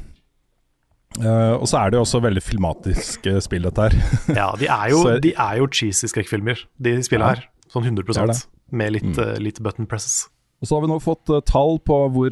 Eh, 1.21 1.55
og 1.55 1.67
så 1.71 1.79
er 1.85 1.91
det 1.93 1.99
jo 2.01 2.05
også 2.05 2.21
veldig 2.25 2.43
filmatiske 2.43 3.37
spill, 3.45 3.63
dette 3.69 3.89
her. 3.89 3.95
Ja, 4.41 4.49
de 4.59 4.67
er 4.67 4.91
jo, 4.91 5.03
Så- 5.05 5.21
de 5.23 5.33
er 5.35 5.59
jo 5.61 5.67
cheesy 5.71 6.07
skrekkfilmer, 6.11 6.65
de 6.83 6.97
spillene 7.07 7.29
Ja, 7.29 7.35
her. 7.35 7.49
Sånn 7.71 7.85
100 7.87 8.05
det 8.07 8.27
det. 8.33 8.47
Med 8.75 8.93
litt, 8.93 9.05
Mm. 9.05 9.19
uh, 9.19 9.39
litt 9.39 9.61
button 9.63 9.87
presses. 9.87 10.29
Og 10.63 10.69
så 10.69 10.75
har 10.79 10.83
vi 10.83 10.89
nå 10.93 10.97
fått 11.03 11.29
uh, 11.31 11.41
tall 11.45 11.79
på 11.85 11.97
hvor 12.15 12.31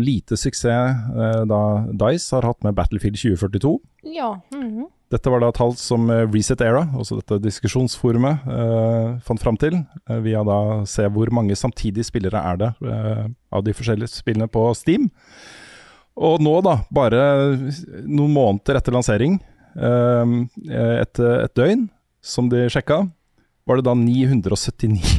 lite 0.00 0.36
suksess 0.36 1.46
da 1.46 1.60
Dice 1.92 2.32
har 2.34 2.42
hatt 2.48 2.64
med 2.64 2.74
Battlefield 2.74 3.16
2042. 3.16 3.78
Ja. 4.14 4.40
mhm. 4.52 4.86
Dette 5.12 5.30
var 5.30 5.38
da 5.44 5.50
tall 5.54 5.76
som 5.78 6.08
Reset 6.10 6.60
Era, 6.64 6.80
også 6.98 7.20
dette 7.20 7.36
diskusjonsforumet, 7.44 8.40
eh, 8.50 9.18
fant 9.22 9.38
fram 9.38 9.56
til. 9.60 9.76
via 10.24 10.42
da 10.42 10.56
se 10.90 11.04
hvor 11.06 11.30
mange 11.30 11.54
samtidige 11.54 12.04
spillere 12.08 12.40
er 12.42 12.56
det 12.56 12.70
av 13.52 13.62
de 13.62 13.72
forskjellige 13.72 14.10
spillene 14.10 14.48
på 14.50 14.64
Steam. 14.74 15.10
Og 16.16 16.38
nå, 16.44 16.52
da, 16.62 16.76
bare 16.94 17.22
noen 18.06 18.30
måneder 18.34 18.78
etter 18.78 18.94
lansering, 18.94 19.38
eh, 19.74 20.34
et, 21.02 21.18
et 21.18 21.54
døgn 21.58 21.88
som 22.24 22.48
de 22.52 22.68
sjekka, 22.70 23.00
var 23.66 23.80
det 23.80 23.86
da 23.88 23.94
979 23.98 25.16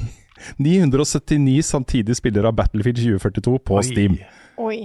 979 0.62 1.64
samtidige 1.74 2.16
spillere 2.20 2.52
av 2.52 2.56
Battlefield 2.60 3.02
2042 3.02 3.58
på 3.66 3.80
Oi, 3.80 3.84
Steam. 3.88 4.18
Oi. 4.62 4.78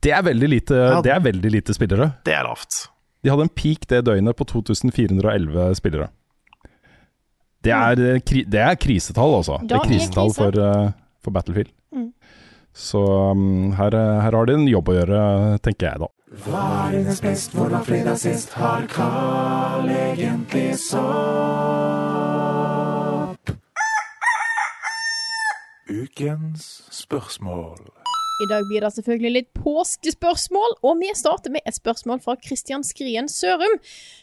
Det 0.00 0.14
er 0.16 0.24
veldig 0.24 0.48
lite, 0.48 0.74
Ja. 0.80 1.00
det 1.04 1.12
er 1.12 1.20
veldig 1.20 1.50
lite 1.52 1.76
spillere. 1.76 2.14
Det 2.24 2.32
er 2.34 2.46
lavt. 2.48 2.86
De 3.20 3.28
hadde 3.28 3.44
en 3.44 3.52
peak 3.52 3.84
det 3.90 4.00
døgnet 4.06 4.36
på 4.38 4.46
2411 4.48 5.74
spillere. 5.76 6.08
Det 7.60 7.72
er, 7.76 8.00
eh, 8.16 8.44
det 8.48 8.62
er 8.64 8.78
krisetall, 8.80 9.34
altså. 9.42 9.58
Det 9.60 9.76
er 9.76 9.82
er 9.82 9.90
krisetall 9.90 10.32
for, 10.32 10.56
eh, 10.56 10.92
for 11.20 11.30
Battlefield. 11.36 11.68
Mm. 11.92 12.12
Så 12.74 13.02
um, 13.30 13.72
her, 13.72 13.90
her 14.22 14.32
har 14.32 14.46
de 14.46 14.54
en 14.54 14.68
jobb 14.70 14.88
å 14.92 14.94
gjøre, 15.00 15.20
tenker 15.64 15.86
jeg 15.90 15.98
da. 16.04 16.08
Hva 16.44 16.64
er 16.86 16.92
dines 16.94 17.20
best, 17.24 17.54
hvor 17.56 17.72
var 17.72 17.82
fredag 17.82 18.16
sist, 18.22 18.52
har 18.54 18.86
Carl 18.90 19.88
egentlig 19.90 20.78
sopp? 20.78 21.90
Ukens 25.90 26.82
spørsmål. 26.94 27.82
I 28.40 28.46
dag 28.48 28.62
blir 28.70 28.80
det 28.86 28.92
selvfølgelig 28.94 29.32
litt 29.34 29.50
påskespørsmål, 29.58 30.78
og 30.86 31.02
vi 31.02 31.10
starter 31.18 31.50
med 31.52 31.66
et 31.66 31.76
spørsmål 31.76 32.22
fra 32.22 32.38
Christian 32.40 32.86
Skrien 32.86 33.28
Sørum, 33.28 33.74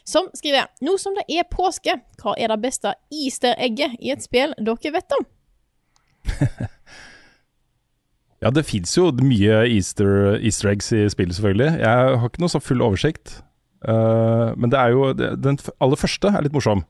som 0.08 0.32
skriver 0.34 0.72
Nå 0.82 0.96
som 0.98 1.12
det 1.18 1.28
er 1.28 1.44
påske, 1.52 2.00
hva 2.22 2.32
er 2.40 2.48
det 2.50 2.62
beste 2.64 2.96
easter-egget 3.12 4.00
i 4.00 4.10
et 4.16 4.24
spill 4.24 4.56
dere 4.58 4.94
vet 4.96 5.12
om? 5.20 5.28
Ja, 8.42 8.50
det 8.54 8.66
fins 8.68 8.92
jo 8.94 9.08
mye 9.18 9.64
easter, 9.66 10.36
easter 10.38 10.70
eggs 10.70 10.92
i 10.94 11.04
spillet, 11.10 11.34
selvfølgelig. 11.34 11.72
Jeg 11.82 12.18
har 12.20 12.28
ikke 12.28 12.42
noe 12.44 12.52
så 12.52 12.60
full 12.62 12.84
oversikt. 12.86 13.40
Uh, 13.82 14.54
men 14.58 14.70
det 14.70 14.78
er 14.78 14.90
jo 14.90 15.12
Den 15.14 15.58
aller 15.80 15.98
første 15.98 16.30
er 16.34 16.42
litt 16.46 16.54
morsom. 16.54 16.84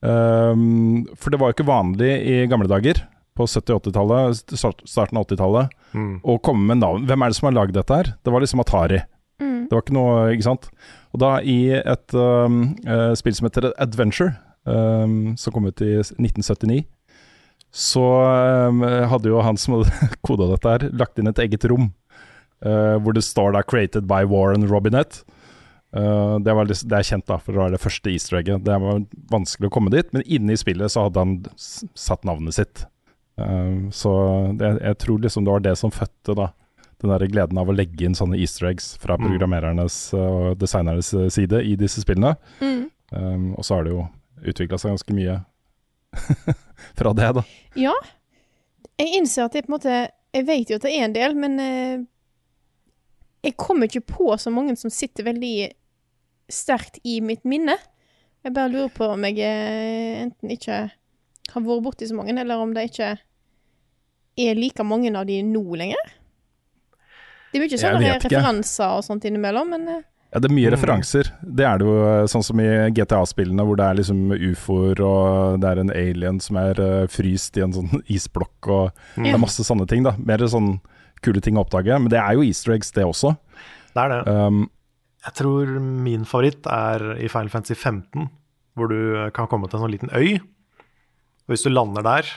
Um, 0.00 1.06
for 1.18 1.30
det 1.34 1.40
var 1.40 1.50
jo 1.50 1.56
ikke 1.56 1.66
vanlig 1.68 2.10
i 2.30 2.36
gamle 2.50 2.68
dager, 2.70 3.00
på 3.38 3.46
70- 3.46 3.74
og 3.76 3.82
80-tallet, 3.86 4.42
starten 4.90 5.18
av 5.18 5.26
80-tallet, 5.28 5.74
Mm. 5.94 6.20
å 6.22 6.36
komme 6.42 6.66
med 6.68 6.78
navn. 6.82 7.06
Hvem 7.06 7.22
er 7.22 7.28
det 7.30 7.36
som 7.38 7.46
har 7.48 7.54
lagd 7.56 7.72
dette 7.74 7.94
her? 7.94 8.10
Det 8.22 8.32
var 8.32 8.40
liksom 8.42 8.60
Atari. 8.60 8.98
Det 9.40 9.70
var 9.72 9.82
ikke 9.82 9.94
noe, 9.96 10.32
ikke 10.34 10.44
sant. 10.44 10.68
Og 11.14 11.20
da 11.22 11.38
i 11.40 11.70
et 11.76 12.14
um, 12.14 12.74
uh, 12.86 13.14
spill 13.14 13.34
som 13.34 13.46
heter 13.48 13.70
Adventure, 13.78 14.34
um, 14.66 15.36
som 15.36 15.52
kom 15.54 15.66
ut 15.70 15.80
i 15.80 15.94
1979, 16.02 16.84
så 17.72 18.02
um, 18.68 18.82
hadde 18.82 19.28
jo 19.30 19.40
han 19.44 19.56
som 19.60 19.76
hadde 19.78 20.08
koda 20.26 20.46
dette 20.52 20.68
her, 20.74 20.86
lagt 20.98 21.18
inn 21.20 21.28
et 21.30 21.38
eget 21.44 21.64
rom. 21.70 21.90
Uh, 22.64 22.96
hvor 22.98 23.14
det 23.14 23.22
står 23.22 23.52
da 23.54 23.62
'Created 23.62 24.06
by 24.10 24.24
Warren 24.26 24.64
Robinett'. 24.68 25.20
Uh, 25.94 26.36
det, 26.44 26.52
var, 26.52 26.66
litt- 26.68 26.84
det 26.88 26.98
er 26.98 27.06
kjent 27.06 27.26
da, 27.30 27.38
for 27.38 27.52
det 27.54 27.60
var 27.62 27.70
det 27.72 27.80
første 27.80 28.10
easter 28.12 28.38
egget. 28.40 28.64
Det 28.66 28.74
var 28.82 29.04
vanskelig 29.30 29.68
å 29.70 29.74
komme 29.76 29.90
dit, 29.94 30.10
men 30.12 30.22
inne 30.26 30.52
i 30.52 30.58
spillet 30.60 30.90
så 30.92 31.06
hadde 31.06 31.22
han 31.22 31.36
satt 31.96 32.24
navnet 32.28 32.54
sitt. 32.58 32.82
Uh, 33.40 33.86
så 33.94 34.12
det, 34.58 34.74
jeg 34.82 34.98
tror 34.98 35.20
liksom 35.22 35.44
det 35.46 35.54
var 35.54 35.60
det 35.64 35.76
som 35.78 35.90
fødte 35.94 36.34
da 36.34 36.48
den 36.98 37.12
der 37.14 37.28
gleden 37.30 37.58
av 37.62 37.68
å 37.70 37.74
legge 37.78 38.02
inn 38.08 38.16
sånne 38.18 38.34
easter 38.42 38.66
eggs 38.72 38.96
fra 38.98 39.14
Mm. 39.14 39.28
programmerernes 39.30 40.12
og 40.18 40.56
designernes 40.58 41.12
side 41.30 41.60
i 41.62 41.76
disse 41.78 42.02
spillene. 42.02 42.34
Mm. 42.60 42.90
Um, 43.14 43.44
og 43.54 43.62
så 43.64 43.76
har 43.78 43.84
det 43.86 43.92
jo 43.94 44.08
utvikla 44.50 44.76
seg 44.82 44.90
ganske 44.96 45.14
mye 45.14 45.36
fra 46.98 47.12
det, 47.16 47.32
da. 47.38 47.44
Ja, 47.78 47.94
jeg 48.98 49.20
innser 49.20 49.46
at 49.46 49.54
jeg 49.54 49.66
på 49.66 49.72
en 49.72 49.76
måte 49.76 49.98
Jeg 50.34 50.46
vet 50.48 50.70
jo 50.70 50.76
at 50.78 50.84
det 50.84 50.94
er 50.94 51.04
en 51.06 51.14
del, 51.16 51.36
men 51.38 51.60
eh, 51.62 52.00
jeg 53.46 53.56
kommer 53.56 53.88
ikke 53.88 54.04
på 54.10 54.32
så 54.36 54.50
mange 54.52 54.74
som 54.76 54.92
sitter 54.92 55.24
veldig 55.24 55.70
sterkt 56.52 56.98
i 57.06 57.18
mitt 57.24 57.46
minne. 57.48 57.76
Jeg 58.44 58.54
bare 58.56 58.72
lurer 58.72 58.92
på 58.92 59.06
om 59.14 59.24
jeg 59.24 59.40
eh, 59.44 60.20
enten 60.24 60.52
ikke 60.52 60.82
har 61.48 61.64
vært 61.64 61.84
borti 61.86 62.08
så 62.10 62.18
mange, 62.18 62.34
eller 62.36 62.60
om 62.60 62.74
det 62.76 62.90
ikke 62.90 63.14
er 64.38 64.58
like 64.58 64.84
mange 64.86 65.14
av 65.16 65.26
de 65.28 65.40
nå 65.46 65.64
lenger. 65.80 66.12
Det 67.48 67.58
er 67.58 67.64
mye 67.64 67.80
sånne 67.80 68.14
referanser 68.18 68.98
og 68.98 69.06
sånt 69.06 69.24
innimellom, 69.28 69.72
men 69.72 69.88
eh, 69.94 70.06
Ja, 70.28 70.40
det 70.44 70.50
er 70.50 70.54
mye 70.54 70.68
Mm. 70.68 70.74
referanser. 70.76 71.30
Det 71.42 71.64
er 71.64 71.78
det 71.80 71.86
jo 71.88 71.94
eh, 72.04 72.26
sånn 72.28 72.44
som 72.44 72.60
i 72.60 72.66
GTA-spillene, 72.92 73.64
hvor 73.64 73.76
det 73.80 73.86
er 73.86 73.94
liksom 73.96 74.26
ufoer, 74.50 75.00
og 75.00 75.60
det 75.62 75.68
er 75.70 75.78
en 75.80 75.90
alien 75.90 76.38
som 76.44 76.56
er 76.60 76.78
uh, 76.78 77.06
fryst 77.08 77.56
i 77.56 77.62
en 77.64 77.72
sånn 77.72 78.02
isblokk, 78.16 78.68
og 78.68 78.90
det 79.16 79.32
er 79.32 79.40
masse 79.40 79.64
sånne 79.64 79.86
ting, 79.88 80.02
da. 80.04 80.12
Mer 80.20 80.44
sånn 80.52 80.80
kule 81.24 81.40
ting 81.40 81.56
å 81.56 81.64
oppdage. 81.64 81.96
Men 81.98 82.10
det 82.12 82.20
er 82.20 82.34
jo 82.36 82.44
easter 82.44 82.74
eggs, 82.76 82.92
det 82.92 83.06
også. 83.08 83.32
Det 83.94 84.04
er 84.04 84.08
det. 84.12 84.20
Um, 84.28 84.68
Jeg 85.24 85.34
tror 85.40 85.66
min 85.80 86.24
favoritt 86.28 86.66
er 86.70 87.16
i 87.18 87.26
Final 87.32 87.48
Fantasy 87.50 87.74
15, 87.74 88.28
hvor 88.76 88.88
du 88.92 89.30
kan 89.34 89.48
komme 89.50 89.66
til 89.68 89.78
en 89.80 89.86
sånn 89.86 89.90
liten 89.96 90.12
øy. 90.14 90.36
Og 91.48 91.54
hvis 91.56 91.64
du 91.64 91.70
lander 91.72 92.04
der 92.04 92.28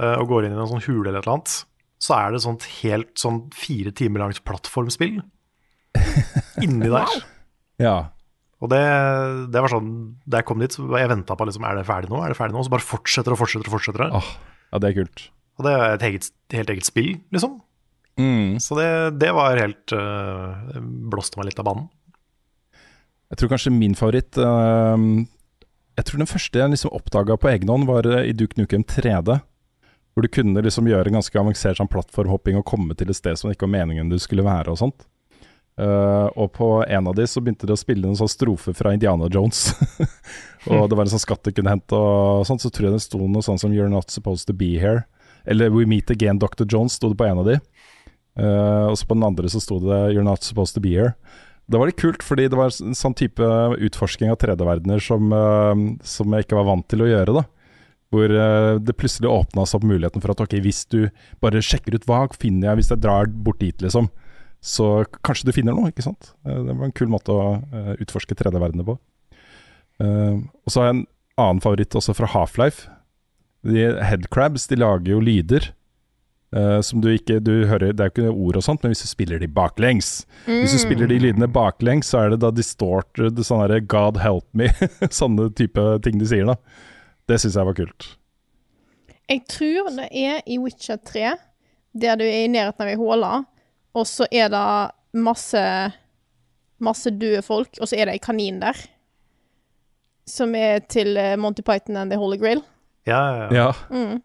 uh, 0.00 0.16
og 0.18 0.28
går 0.32 0.46
inn 0.48 0.56
i 0.56 0.58
en 0.64 0.66
sånn 0.72 0.82
hule 0.88 1.10
eller 1.12 1.20
et 1.20 1.28
eller 1.28 1.36
annet, 1.36 1.60
så 2.02 2.16
er 2.18 2.32
det 2.34 2.40
sånt 2.42 2.64
helt 2.82 3.12
sånn 3.20 3.44
fire 3.54 3.92
timer 3.96 4.24
langt 4.24 4.40
plattformspill 4.48 5.20
inni 6.64 6.90
der. 6.92 7.16
ja. 7.82 7.96
Og 8.64 8.70
det, 8.72 8.80
det 9.52 9.60
var 9.60 9.68
sånn 9.68 9.88
Da 10.24 10.40
jeg 10.40 10.46
kom 10.48 10.62
dit, 10.62 10.72
så 10.72 10.86
jeg 10.96 11.10
venta 11.10 11.36
på 11.36 11.44
liksom, 11.44 11.66
er 11.68 11.76
det 11.76 11.84
ferdig 11.88 12.08
nå, 12.08 12.22
er 12.24 12.32
det 12.32 12.38
ferdig 12.38 12.56
nå? 12.56 12.62
Og 12.62 12.68
så 12.68 12.72
bare 12.72 12.88
fortsetter 12.88 13.34
og 13.34 13.40
fortsetter 13.42 13.68
og 13.68 13.74
fortsetter 13.76 14.06
Oh, 14.16 14.30
ja, 14.72 14.80
det 14.80 14.88
er 14.88 14.96
kult. 15.02 15.26
Og 15.56 15.66
det 15.66 15.72
er 15.72 15.94
et 15.94 16.04
eget, 16.08 16.30
helt 16.56 16.72
eget 16.72 16.88
spill, 16.88 17.10
liksom. 17.34 17.58
Mm. 18.16 18.56
Så 18.64 18.78
det, 18.78 18.88
det 19.20 19.28
var 19.36 19.60
helt 19.60 19.92
uh, 19.92 20.80
Blåste 21.12 21.36
meg 21.36 21.50
litt 21.50 21.60
av 21.60 21.68
banen. 21.68 21.88
Jeg 23.28 23.40
tror 23.40 23.50
kanskje 23.52 23.74
min 23.74 23.96
favoritt 23.98 24.38
uh, 24.40 24.96
Jeg 25.98 26.06
tror 26.08 26.22
den 26.22 26.30
første 26.30 26.62
jeg 26.62 26.72
liksom 26.72 26.94
oppdaga 26.96 27.36
på 27.36 27.50
egen 27.52 27.72
hånd, 27.72 27.88
var 27.90 28.08
eh, 28.08 28.30
i 28.30 28.36
Duke 28.36 28.56
Nukem 28.60 28.86
3D. 28.88 29.36
Hvor 30.16 30.24
du 30.24 30.32
kunne 30.32 30.64
liksom 30.64 30.88
gjøre 30.88 31.12
ganske 31.12 31.36
avansert 31.36 31.76
sånn 31.76 31.92
plattformhopping 31.92 32.56
og 32.56 32.64
komme 32.68 32.96
til 32.96 33.12
et 33.12 33.18
sted 33.18 33.36
som 33.36 33.50
det 33.50 33.58
ikke 33.58 33.66
var 33.68 33.74
meningen 33.82 34.08
du 34.08 34.16
skulle 34.22 34.46
være 34.46 34.72
og 34.72 34.80
sånt. 34.80 35.04
Eh, 35.76 36.28
og 36.40 36.54
på 36.56 36.68
en 36.88 37.08
av 37.10 37.14
de 37.14 37.26
så 37.28 37.42
begynte 37.44 37.68
de 37.68 37.74
å 37.74 37.78
spille 37.78 38.08
en 38.08 38.16
sånn 38.16 38.30
strofe 38.32 38.72
fra 38.76 38.94
Indiana 38.96 39.28
Jones. 39.32 39.74
og 40.70 40.88
det 40.88 40.96
var 40.96 41.04
en 41.04 41.12
sånn 41.12 41.22
skatt 41.22 41.44
du 41.44 41.52
kunne 41.52 41.74
hente 41.74 41.98
og 41.98 42.46
sånt, 42.48 42.64
så 42.64 42.72
tror 42.72 42.88
jeg 42.88 42.96
det 42.96 43.04
sto 43.04 43.20
noe 43.20 43.44
sånn 43.44 43.60
som 43.60 43.74
'You're 43.74 43.92
not 43.92 44.10
supposed 44.10 44.48
to 44.48 44.56
be 44.56 44.78
here'. 44.80 45.04
Eller 45.44 45.70
'We 45.70 45.86
meet 45.86 46.10
again, 46.10 46.40
Dr. 46.40 46.64
Jones', 46.64 46.96
sto 46.96 47.12
det 47.12 47.20
på 47.20 47.28
en 47.28 47.42
av 47.44 47.50
de. 47.50 47.60
Uh, 48.36 48.92
og 48.92 48.98
så 49.00 49.06
på 49.08 49.16
den 49.16 49.24
andre 49.24 49.48
så 49.48 49.60
sto 49.60 49.78
det 49.80 50.14
'You're 50.14 50.24
not 50.24 50.42
supposed 50.42 50.74
to 50.74 50.80
be 50.80 50.96
here'. 50.96 51.14
Det 51.68 51.78
var 51.78 51.86
litt 51.86 52.00
kult, 52.00 52.22
fordi 52.22 52.48
det 52.48 52.56
var 52.56 52.70
en 52.70 52.94
sånn 52.94 53.14
type 53.14 53.42
utforsking 53.42 54.30
av 54.30 54.38
3D-verdener 54.38 55.02
som, 55.02 55.32
uh, 55.32 55.74
som 56.02 56.32
jeg 56.32 56.46
ikke 56.46 56.56
var 56.56 56.70
vant 56.72 56.88
til 56.88 57.04
å 57.04 57.10
gjøre. 57.10 57.42
da 57.42 57.44
Hvor 58.14 58.28
det 58.80 58.96
plutselig 58.96 59.28
åpna 59.28 59.66
seg 59.66 59.82
opp 59.82 59.90
muligheten 59.90 60.22
for 60.22 60.30
at 60.30 60.40
ok, 60.40 60.60
hvis 60.62 60.86
du 60.88 61.10
bare 61.42 61.60
sjekker 61.60 61.98
ut 61.98 62.06
hva 62.06 62.28
finner 62.32 62.70
jeg 62.70 62.76
hvis 62.78 62.92
jeg 62.94 63.02
drar 63.02 63.26
bort 63.26 63.58
dit, 63.58 63.76
liksom, 63.82 64.08
så 64.66 65.04
kanskje 65.22 65.46
du 65.46 65.54
finner 65.54 65.76
noe, 65.76 65.92
ikke 65.92 66.04
sant. 66.04 66.32
Eh, 66.46 66.58
det 66.66 66.74
var 66.74 66.88
en 66.88 66.96
kul 66.96 67.10
måte 67.12 67.34
å 67.34 67.46
eh, 67.70 67.92
utforske 68.02 68.34
3D-verdenen 68.34 68.86
på. 68.88 68.96
Eh, 70.02 70.42
og 70.42 70.72
så 70.72 70.82
har 70.82 70.90
jeg 70.90 70.96
en 70.96 71.06
annen 71.38 71.62
favoritt 71.62 71.94
også 71.94 72.16
fra 72.18 72.28
Half-Life. 72.32 72.88
De 73.66 73.86
Headcrabs 74.02 74.66
de 74.70 74.80
lager 74.82 75.14
jo 75.14 75.22
lyder. 75.22 75.72
Uh, 76.54 76.78
som 76.78 77.00
du 77.02 77.08
ikke 77.10 77.40
du 77.42 77.66
hører, 77.66 77.90
Det 77.90 78.00
er 78.00 78.06
jo 78.06 78.12
ikke 78.14 78.44
ord 78.46 78.56
og 78.56 78.62
sånt, 78.62 78.84
men 78.84 78.92
hvis 78.92 79.02
du 79.02 79.08
spiller 79.10 79.40
de 79.42 79.48
baklengs 79.50 80.22
Hvis 80.46 80.76
du 80.76 80.78
spiller 80.78 81.10
de 81.10 81.18
lydene 81.18 81.48
baklengs, 81.50 82.06
så 82.06 82.20
er 82.20 82.30
det 82.32 82.38
da 82.44 82.52
distorted, 82.54 83.42
sånn 83.42 83.64
herre 83.64 83.80
'God 83.82 84.20
help 84.22 84.46
me', 84.54 84.70
sånne 85.20 85.48
type 85.58 85.82
ting 86.06 86.22
de 86.22 86.28
sier, 86.30 86.46
da. 86.46 86.54
Det 87.26 87.40
syns 87.42 87.58
jeg 87.58 87.66
var 87.66 87.76
kult. 87.76 88.08
Jeg 89.26 89.42
tror 89.50 89.90
det 89.98 90.06
er 90.14 90.38
i 90.46 90.60
Witcher 90.62 91.02
3, 91.02 91.34
der 91.98 92.16
du 92.16 92.24
er 92.24 92.46
i 92.46 92.54
nærheten 92.54 92.86
av 92.86 92.94
ei 92.94 92.96
håle, 93.02 93.32
og 93.96 94.04
så 94.08 94.28
er 94.30 94.50
det 94.52 94.66
masse 95.16 95.62
masse 96.82 97.10
døde 97.16 97.40
folk, 97.44 97.78
og 97.80 97.88
så 97.88 97.96
er 97.96 98.08
det 98.08 98.18
ei 98.18 98.22
kanin 98.22 98.60
der. 98.60 98.78
Som 100.28 100.54
er 100.58 100.82
til 100.90 101.16
eh, 101.16 101.36
Monty 101.38 101.64
Python 101.64 101.96
and 101.96 102.12
The 102.12 102.18
Holy 102.20 102.36
Grail. 102.40 102.60
Ja, 103.06 103.20
ja, 103.22 103.44
ja. 103.46 103.48
Ja. 103.54 103.68
Mm. 103.90 104.22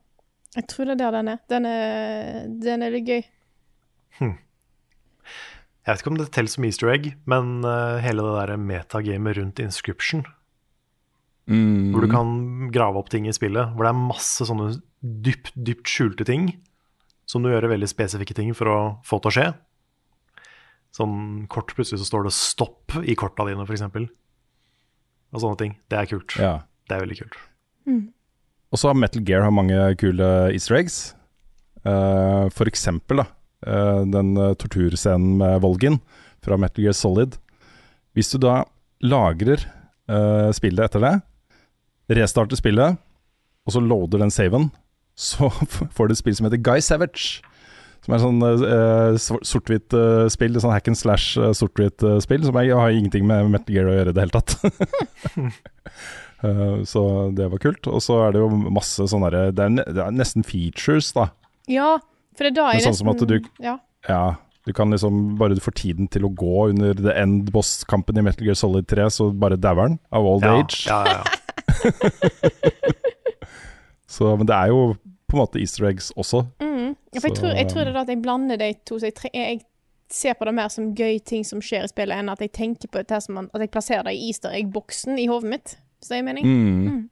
Jeg 0.57 0.67
tror 0.67 0.89
det 0.89 0.97
er 0.97 0.99
der 0.99 1.15
den 1.15 1.31
er. 1.31 1.41
Den 1.49 1.65
er, 1.69 2.47
den 2.65 2.83
er 2.83 2.91
litt 2.91 3.07
gøy. 3.07 3.21
Jeg 5.81 5.95
vet 5.95 6.01
ikke 6.03 6.11
om 6.11 6.17
det 6.19 6.27
teller 6.35 6.51
som 6.51 6.65
easter 6.67 6.91
egg, 6.91 7.07
men 7.29 7.63
uh, 7.65 8.01
hele 8.03 8.21
det 8.25 8.33
der 8.37 8.59
metagamet 8.61 9.39
rundt 9.39 9.63
inscription 9.63 10.25
Mm. 11.49 11.91
Hvor 11.91 12.05
du 12.05 12.07
kan 12.07 12.27
grave 12.71 12.99
opp 13.01 13.09
ting 13.11 13.25
i 13.27 13.33
spillet. 13.35 13.73
Hvor 13.73 13.83
det 13.83 13.91
er 13.91 13.97
masse 13.97 14.45
sånne 14.47 14.69
dypt, 15.01 15.49
dypt 15.57 15.89
skjulte 15.89 16.23
ting. 16.27 16.51
Som 17.31 17.45
du 17.45 17.51
gjør 17.51 17.69
veldig 17.71 17.87
spesifikke 17.87 18.35
ting 18.35 18.51
for 18.57 18.67
å 18.67 18.79
få 19.07 19.21
til 19.21 19.31
å 19.31 19.35
skje. 19.37 19.45
Sånn 20.91 21.45
kort 21.51 21.71
plutselig 21.77 22.01
så 22.01 22.09
står 22.09 22.27
det 22.27 22.33
'stopp' 22.35 22.97
i 23.07 23.15
korta 23.15 23.45
dine, 23.47 23.63
f.eks. 23.63 23.85
Og 25.31 25.39
sånne 25.39 25.59
ting. 25.61 25.77
Det 25.87 26.01
er 26.01 26.09
kult. 26.11 26.35
Ja. 26.35 26.57
Det 26.89 26.97
er 26.97 27.05
veldig 27.05 27.21
kult. 27.21 27.37
Og 28.71 28.79
så 28.79 28.89
har 28.89 28.99
Metal 28.99 29.23
Gear 29.27 29.45
har 29.45 29.53
mange 29.55 29.77
kule 29.99 30.27
easter 30.51 30.77
eggs. 30.79 31.13
Uh, 31.87 32.47
for 32.53 32.69
eksempel 32.69 33.23
da, 33.23 33.25
uh, 33.65 34.03
den 34.05 34.35
eh, 34.37 34.51
torturscenen 34.53 35.39
med 35.39 35.63
Volgin 35.63 35.97
fra 36.45 36.59
Metal 36.61 36.83
Gear 36.85 36.93
Solid. 36.93 37.39
Hvis 38.13 38.29
du 38.33 38.37
da 38.43 38.61
lagrer 39.01 39.63
uh, 40.11 40.51
spillet 40.53 40.83
etter 40.85 41.01
det, 41.01 41.15
restarter 42.19 42.59
spillet, 42.59 42.99
og 43.65 43.73
så 43.73 43.81
loader 43.81 44.21
den 44.21 44.33
saven, 44.33 44.69
så 45.15 45.49
får 45.95 46.07
du 46.07 46.13
et 46.13 46.17
spill 46.21 46.35
som 46.37 46.45
heter 46.49 46.61
Guy 46.63 46.79
Savage. 46.81 47.41
Som 48.01 48.15
er 48.15 48.21
sånn 48.23 48.39
uh, 48.41 49.17
sort- 49.21 49.45
sort-hvitt 49.45 49.93
uh, 49.93 50.25
spill, 50.33 50.55
sånn 50.57 50.71
hack 50.73 50.87
and 50.89 50.97
slash 50.97 51.35
uh, 51.37 51.51
sort-hvitt 51.53 52.01
uh, 52.01 52.15
spill, 52.23 52.41
som 52.47 52.57
jeg, 52.57 52.73
har 52.73 52.89
ingenting 52.89 53.27
med 53.29 53.51
Metal 53.53 53.75
Gear 53.75 53.91
å 53.91 53.93
gjøre 53.93 54.09
i 54.09 54.15
det 54.17 54.23
hele 54.25 54.41
tatt. 54.41 54.57
Eh, 56.41 56.83
så 56.89 57.01
det 57.37 57.45
var 57.51 57.59
kult. 57.61 57.85
Og 57.85 58.01
så 58.01 58.15
er 58.25 58.31
det 58.33 58.39
jo 58.41 58.47
masse 58.73 59.05
sånne 59.11 59.27
derre 59.29 59.51
det, 59.53 59.61
er 59.61 59.73
ne- 59.75 59.83
det 59.93 60.01
er 60.01 60.15
nesten 60.17 60.41
features, 60.41 61.11
da. 61.13 61.27
Ja, 61.69 61.99
for 62.33 62.47
det 62.47 62.55
da 62.57 62.63
er 62.71 62.79
det 62.79 62.87
sånn 62.87 62.97
som 62.97 63.11
at 63.13 63.21
du- 63.29 63.45
Ja. 63.61 63.75
Ja, 64.09 64.23
du 64.65 64.73
kan 64.73 64.89
liksom 64.89 65.37
Bare 65.37 65.53
du 65.53 65.61
får 65.61 65.75
tiden 65.77 66.07
til 66.09 66.25
å 66.25 66.33
gå 66.33 66.69
under 66.71 66.95
the 66.97 67.13
end 67.13 67.51
boss-kampen 67.53 68.17
i 68.17 68.23
Metal 68.25 68.41
Gear 68.47 68.57
Solid 68.57 68.87
3, 68.89 69.05
så 69.13 69.29
bare 69.37 69.53
dauer 69.61 69.85
den 69.91 69.99
av 70.11 70.25
old 70.25 70.41
Ja, 70.41 70.57
age. 70.63 70.81
ja, 70.89 71.05
ja, 71.05 71.21
ja. 71.21 72.89
Så, 74.11 74.33
men 74.35 74.47
det 74.49 74.55
er 74.57 74.71
jo 74.73 74.79
på 75.31 75.37
en 75.37 75.39
måte 75.45 75.59
easter 75.63 75.87
eggs 75.87 76.09
også. 76.19 76.41
Mm. 76.59 76.95
ja 77.13 77.19
for 77.23 77.29
jeg, 77.29 77.35
Så- 77.35 77.41
tror, 77.41 77.53
jeg 77.55 77.67
tror 77.71 77.85
det 77.87 77.93
er 77.95 78.01
at 78.01 78.09
jeg 78.11 78.21
blander 78.21 78.57
de 78.59 78.73
to. 78.85 78.97
Så 78.99 79.07
jeg, 79.07 79.15
tre, 79.15 79.29
jeg 79.33 79.61
ser 80.11 80.33
på 80.35 80.45
det 80.45 80.53
mer 80.57 80.67
som 80.67 80.89
gøy 80.95 81.21
ting 81.23 81.45
som 81.47 81.61
skjer 81.63 81.85
i 81.87 81.91
spillet, 81.91 82.17
enn 82.19 82.29
at 82.33 82.41
jeg 82.43 82.51
tenker 82.51 82.91
på 82.91 83.03
det 83.07 83.21
som 83.23 83.35
man, 83.39 83.47
at 83.55 83.61
jeg 83.63 83.71
plasserer 83.71 84.03
det 84.09 84.17
i 84.17 84.27
easter 84.27 84.51
egg-boksen 84.51 85.15
i 85.19 85.27
hodet 85.31 85.49
mitt. 85.53 85.77
Hvis 86.01 86.09
det 86.11 86.17
gir 86.19 86.27
mening? 86.27 86.45
Mm. 86.45 87.09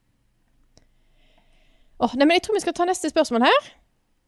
Åh, 2.00 2.14
nei, 2.16 2.24
men 2.26 2.36
jeg 2.36 2.42
tror 2.46 2.56
vi 2.56 2.60
skal 2.64 2.76
ta 2.76 2.84
neste 2.88 3.10
spørsmål 3.12 3.44
her. 3.48 3.70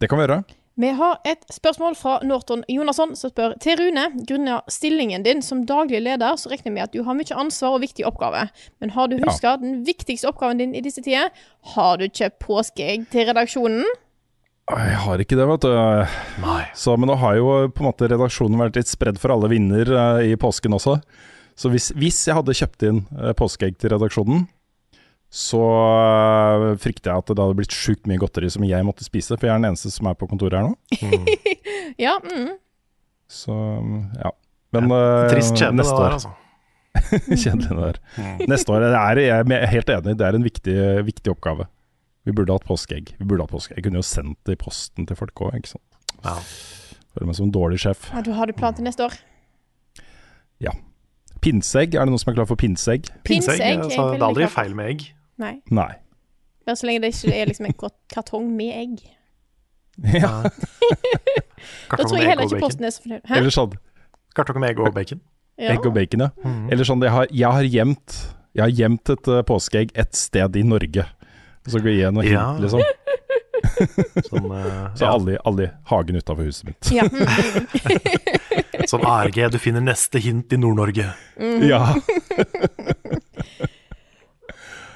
Det 0.01 0.09
kan 0.09 0.19
vi 0.21 0.25
gjøre. 0.27 0.43
Vi 0.81 0.89
har 0.97 1.19
et 1.29 1.43
spørsmål 1.53 1.95
fra 2.01 2.15
Norton 2.25 2.63
Jonasson 2.69 3.11
som 3.19 3.29
spør 3.31 3.59
Til 3.61 3.77
Rune, 3.77 4.07
grunnet 4.25 4.73
stillingen 4.73 5.23
din 5.27 5.43
som 5.45 5.67
daglig 5.69 6.01
leder, 6.01 6.39
så 6.41 6.49
regner 6.49 6.71
jeg 6.71 6.73
med 6.73 6.83
at 6.87 6.95
du 6.95 7.03
har 7.05 7.17
mye 7.19 7.37
ansvar 7.37 7.77
og 7.77 7.83
viktig 7.85 8.07
oppgave. 8.09 8.47
Men 8.81 8.91
har 8.97 9.09
du 9.09 9.19
Ja. 9.19 9.57
den 9.57 9.85
viktigste 9.85 10.29
oppgaven 10.31 10.59
din 10.59 10.75
i 10.75 10.81
disse 10.81 11.03
tider? 11.03 11.29
Har 11.75 11.99
du 11.99 12.09
kjøpt 12.09 12.39
påskeegg 12.41 13.11
til 13.11 13.27
redaksjonen? 13.29 13.85
Jeg 14.71 14.97
har 14.97 15.19
ikke 15.19 15.37
det, 15.37 15.47
vet 15.49 15.61
du. 15.61 15.73
Nei. 16.41 16.63
Så, 16.75 16.97
men 16.97 17.09
nå 17.11 17.17
har 17.19 17.35
jo 17.37 17.69
på 17.69 17.83
en 17.83 17.91
måte 17.91 18.09
redaksjonen 18.09 18.59
vært 18.63 18.77
litt 18.79 18.89
spredd 18.89 19.19
for 19.19 19.35
alle 19.35 19.51
vinder 19.53 19.91
eh, 19.93 20.33
i 20.33 20.37
påsken 20.37 20.73
også. 20.73 21.01
Så 21.59 21.69
hvis, 21.69 21.91
hvis 21.99 22.27
jeg 22.29 22.35
hadde 22.39 22.55
kjøpt 22.57 22.83
inn 22.89 23.03
eh, 23.19 23.35
påskeegg 23.37 23.77
til 23.77 23.93
redaksjonen, 23.93 24.47
så 25.33 25.61
eh, 25.65 26.67
frykter 26.77 27.09
jeg 27.09 27.23
at 27.23 27.31
det 27.33 27.41
hadde 27.41 27.57
blitt 27.57 27.73
sjukt 27.73 28.05
mye 28.11 28.21
godteri 28.21 28.51
som 28.53 28.67
jeg 28.69 28.85
måtte 28.85 29.07
spise, 29.07 29.39
for 29.39 29.49
jeg 29.49 29.55
er 29.55 29.63
den 29.63 29.71
eneste 29.71 29.89
som 29.95 30.11
er 30.11 30.19
på 30.21 30.29
kontoret 30.29 30.59
her 30.61 30.69
nå. 30.69 30.77
Ja, 32.01 32.19
mm. 32.21 32.51
Så 33.33 33.55
ja. 34.21 34.31
Men 34.73 34.89
ja, 34.93 35.29
Trist 35.29 35.57
kjedelig 35.57 35.85
det 35.89 35.97
der, 35.97 36.15
altså. 36.17 36.33
Kjedelig 37.43 37.69
det 37.69 37.79
der. 37.81 37.99
Neste 38.49 38.73
år 38.73 38.85
det 38.85 38.93
er 38.97 39.21
jeg 39.21 39.57
er 39.57 39.67
helt 39.73 39.93
enig, 39.93 40.15
det 40.21 40.29
er 40.29 40.37
en 40.37 40.47
viktig, 40.47 40.77
viktig 41.09 41.33
oppgave. 41.33 41.67
Vi 42.29 42.33
burde 42.37 42.55
hatt 42.55 42.69
påskeegg. 42.69 43.15
Vi 43.19 43.27
burde 43.27 43.45
hatt 43.45 43.53
påskeegg. 43.53 43.81
Jeg 43.81 43.89
kunne 43.89 44.01
jo 44.01 44.07
sendt 44.07 44.39
det 44.49 44.57
i 44.57 44.61
posten 44.61 45.09
til 45.09 45.19
folk 45.19 45.45
òg, 45.45 45.57
ikke 45.59 45.75
sant. 45.75 46.01
Ja. 46.23 46.37
Føler 47.13 47.29
meg 47.29 47.39
som 47.41 47.49
en 47.49 47.55
dårlig 47.57 47.81
sjef. 47.83 48.07
Ja, 48.13 48.23
du 48.25 48.33
har 48.37 48.49
du 48.49 48.55
plan 48.57 48.77
til 48.77 48.87
neste 48.87 49.09
år? 49.09 49.17
Ja. 50.63 50.77
Pinseegg, 51.43 51.97
er 51.97 52.07
det 52.07 52.13
noen 52.13 52.23
som 52.23 52.31
er 52.33 52.39
klar 52.39 52.49
for 52.49 52.61
pinseegg? 52.61 53.09
Pinseegg 53.27 53.59
Pinseegg. 53.59 53.83
Altså, 53.89 54.07
det 54.13 54.21
er 54.21 54.29
aldri 54.29 54.49
feil 54.53 54.77
med 54.79 54.93
egg. 54.95 55.09
Nei. 55.39 55.61
Nei. 55.71 55.91
Bare 56.67 56.77
så 56.77 56.87
lenge 56.87 57.03
det 57.05 57.15
ikke 57.15 57.35
er 57.35 57.49
liksom 57.51 57.67
en 57.67 57.77
kartong 58.13 58.49
med 58.57 58.73
egg. 58.77 59.03
Ja. 60.23 60.43
Da 61.93 62.03
tror 62.03 62.17
jeg 62.19 62.27
heller 62.27 62.49
ikke. 62.49 62.59
Posten 62.63 62.85
er 62.89 62.91
så 62.91 63.03
fornøyd. 63.05 63.21
Hæ? 63.29 63.37
Eller 63.39 63.53
sånn 63.55 63.75
Kartong 64.35 64.59
med 64.59 64.73
egg 64.73 64.81
og 64.81 64.95
bacon. 64.97 65.21
Ja. 65.61 65.75
egg 65.75 65.85
og 65.87 65.93
bacon, 65.95 66.25
ja. 66.25 66.31
Mhm. 66.43 66.71
Eller 66.73 66.89
sånn, 66.89 67.03
jeg 67.05 67.13
har, 67.13 67.27
jeg 67.31 67.53
har 67.59 67.67
gjemt 67.69 68.17
Jeg 68.57 68.63
har 68.65 68.73
gjemt 68.81 69.13
et 69.13 69.29
uh, 69.29 69.43
påskeegg 69.47 69.93
et 69.95 70.17
sted 70.17 70.57
i 70.57 70.63
Norge. 70.67 71.05
Og 71.63 71.71
så 71.73 71.79
går 71.81 71.93
jeg 71.93 72.01
igjen 72.01 72.19
hint, 72.21 72.33
Ja. 72.33 72.47
liksom. 72.59 72.83
Sånn, 74.27 74.49
uh, 74.51 74.91
Så 74.99 75.07
ja. 75.07 75.13
alle, 75.13 75.37
alle 75.49 75.69
i 75.69 75.71
hagen 75.93 76.19
utafor 76.19 76.49
huset 76.49 76.67
mitt. 76.67 76.91
Ja. 76.93 77.05
mm, 77.07 77.21
mm. 77.23 78.89
sånn 78.91 79.07
ARG, 79.07 79.39
du 79.55 79.59
finner 79.63 79.85
neste 79.85 80.21
hint 80.21 80.53
i 80.53 80.59
Nord-Norge. 80.61 81.07
Ja. 81.69 81.85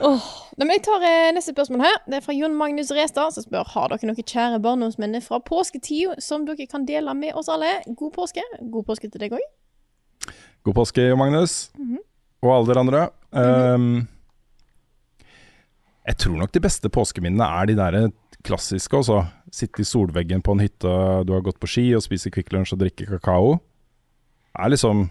Nei, 0.01 0.65
men 0.65 0.75
jeg 0.77 0.83
tar 0.87 1.05
eh, 1.05 1.31
neste 1.37 1.55
spørsmål 1.55 1.85
her. 1.85 1.97
Det 2.09 2.19
er 2.19 2.25
fra 2.25 2.35
Jon 2.37 2.57
Magnus 2.57 2.91
Restad, 2.95 3.33
som 3.33 3.45
spør 3.45 3.69
Har 3.73 3.93
dere 3.93 4.09
noen 4.09 4.27
kjære 4.29 4.61
barndomsminner 4.65 5.25
fra 5.25 5.41
påsketida 5.45 6.17
som 6.23 6.45
dere 6.49 6.69
kan 6.69 6.85
dele 6.89 7.15
med 7.17 7.37
oss 7.37 7.49
alle. 7.53 7.79
God 7.97 8.13
påske. 8.17 8.45
God 8.61 8.87
påske 8.89 9.11
til 9.13 9.23
deg 9.23 9.37
òg. 9.37 9.47
God 10.67 10.77
påske, 10.81 11.09
Magnus. 11.17 11.71
Og 12.45 12.53
alle 12.53 12.69
dere 12.71 12.85
andre. 12.85 13.03
Um, 13.37 14.07
jeg 16.07 16.21
tror 16.23 16.37
nok 16.41 16.53
de 16.55 16.63
beste 16.63 16.91
påskeminnene 16.93 17.49
er 17.61 17.71
de 17.71 17.77
der 17.79 17.99
klassiske. 18.47 18.97
Altså. 18.97 19.25
Sitte 19.53 19.83
i 19.83 19.89
solveggen 19.89 20.45
på 20.45 20.57
en 20.57 20.65
hytte, 20.65 20.93
du 21.27 21.33
har 21.33 21.45
gått 21.45 21.61
på 21.63 21.71
ski 21.71 21.89
og 21.97 22.05
spise 22.05 22.33
Kvikk 22.35 22.53
Lunsj 22.53 22.77
og 22.77 22.83
drikke 22.85 23.09
kakao. 23.09 23.57
Det 24.53 24.65
er 24.65 24.73
liksom 24.73 25.09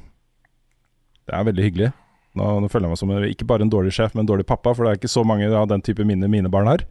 Det 1.26 1.34
er 1.34 1.46
veldig 1.48 1.64
hyggelig. 1.64 1.92
Nå, 2.36 2.48
nå 2.62 2.68
føler 2.72 2.88
jeg 2.90 2.94
meg 2.96 3.00
som 3.00 3.12
en- 3.16 3.28
ikke 3.30 3.48
bare 3.48 3.64
en 3.64 3.72
dårlig 3.72 3.94
sjef, 3.96 4.14
men 4.16 4.26
en 4.26 4.30
dårlig 4.34 4.46
pappa, 4.50 4.74
for 4.76 4.84
det 4.86 4.92
er 4.92 5.00
ikke 5.00 5.12
så 5.14 5.24
mange 5.26 5.48
av 5.56 5.68
den 5.72 5.82
type 5.86 6.04
minner 6.06 6.28
mine 6.32 6.50
barn 6.52 6.68
har. 6.68 6.84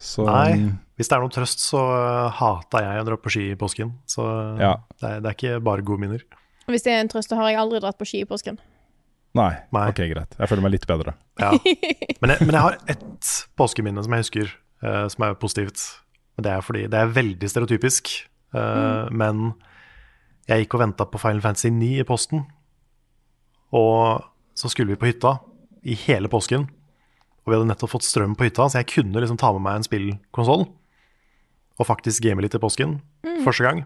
Så 0.00 0.24
Nei. 0.26 0.72
Hvis 0.96 1.08
det 1.08 1.16
er 1.16 1.20
noe 1.24 1.32
trøst, 1.32 1.60
så 1.64 1.80
uh, 1.80 2.30
hata 2.32 2.80
jeg 2.82 3.00
å 3.02 3.06
dra 3.08 3.16
på 3.20 3.30
ski 3.32 3.50
i 3.52 3.56
påsken. 3.60 3.92
Så 4.08 4.24
uh, 4.24 4.58
Ja. 4.60 4.74
det, 5.00 5.06
er, 5.10 5.20
det 5.20 5.28
er 5.30 5.36
ikke 5.38 5.60
bare 5.64 5.84
gode 5.86 6.00
minner. 6.02 6.24
Hvis 6.70 6.84
det 6.86 6.92
er 6.94 7.00
en 7.04 7.08
trøst, 7.12 7.28
så 7.32 7.36
har 7.38 7.50
jeg 7.50 7.58
aldri 7.60 7.80
dratt 7.82 7.98
på 8.00 8.06
ski 8.08 8.20
i 8.24 8.28
påsken. 8.28 8.58
Nei. 9.38 9.52
Nei. 9.72 9.86
Ok, 9.92 10.00
greit. 10.10 10.34
Jeg 10.38 10.48
føler 10.50 10.62
meg 10.66 10.72
litt 10.74 10.86
bedre. 10.90 11.14
Ja. 11.40 11.52
Men, 11.54 12.32
jeg, 12.34 12.40
men 12.46 12.50
jeg 12.56 12.62
har 12.64 12.76
ett 12.90 13.30
påskeminne 13.60 14.02
som 14.04 14.12
jeg 14.16 14.24
husker, 14.26 14.50
uh, 14.84 15.06
som 15.12 15.24
er 15.28 15.36
positivt. 15.40 15.84
Men 16.36 16.46
det 16.48 16.52
er 16.56 16.64
fordi 16.66 16.82
det 16.90 16.98
er 17.00 17.12
veldig 17.14 17.48
stereotypisk. 17.52 18.10
eh, 18.56 19.08
Men 19.12 19.52
jeg 20.48 20.62
gikk 20.64 20.74
og 20.78 20.80
venta 20.80 21.04
på 21.06 21.20
Final 21.20 21.42
Fantasy 21.44 21.68
9 21.74 21.88
i 22.00 22.06
posten. 22.08 22.46
Og 23.76 24.24
så 24.54 24.68
skulle 24.72 24.92
vi 24.94 25.00
på 25.00 25.08
hytta 25.10 25.36
i 25.86 25.94
hele 26.06 26.28
påsken. 26.32 26.66
Og 27.40 27.48
vi 27.48 27.56
hadde 27.56 27.70
nettopp 27.70 27.94
fått 27.94 28.04
strøm 28.04 28.34
på 28.36 28.44
hytta, 28.48 28.66
så 28.68 28.80
jeg 28.82 28.90
kunne 28.92 29.22
liksom 29.22 29.38
ta 29.40 29.52
med 29.56 29.64
meg 29.64 29.78
en 29.80 29.86
spillkonsoll. 29.86 30.66
Og 31.80 31.86
faktisk 31.88 32.22
game 32.26 32.42
litt 32.44 32.54
i 32.54 32.60
påsken. 32.60 32.98
Første 33.46 33.64
gang. 33.64 33.84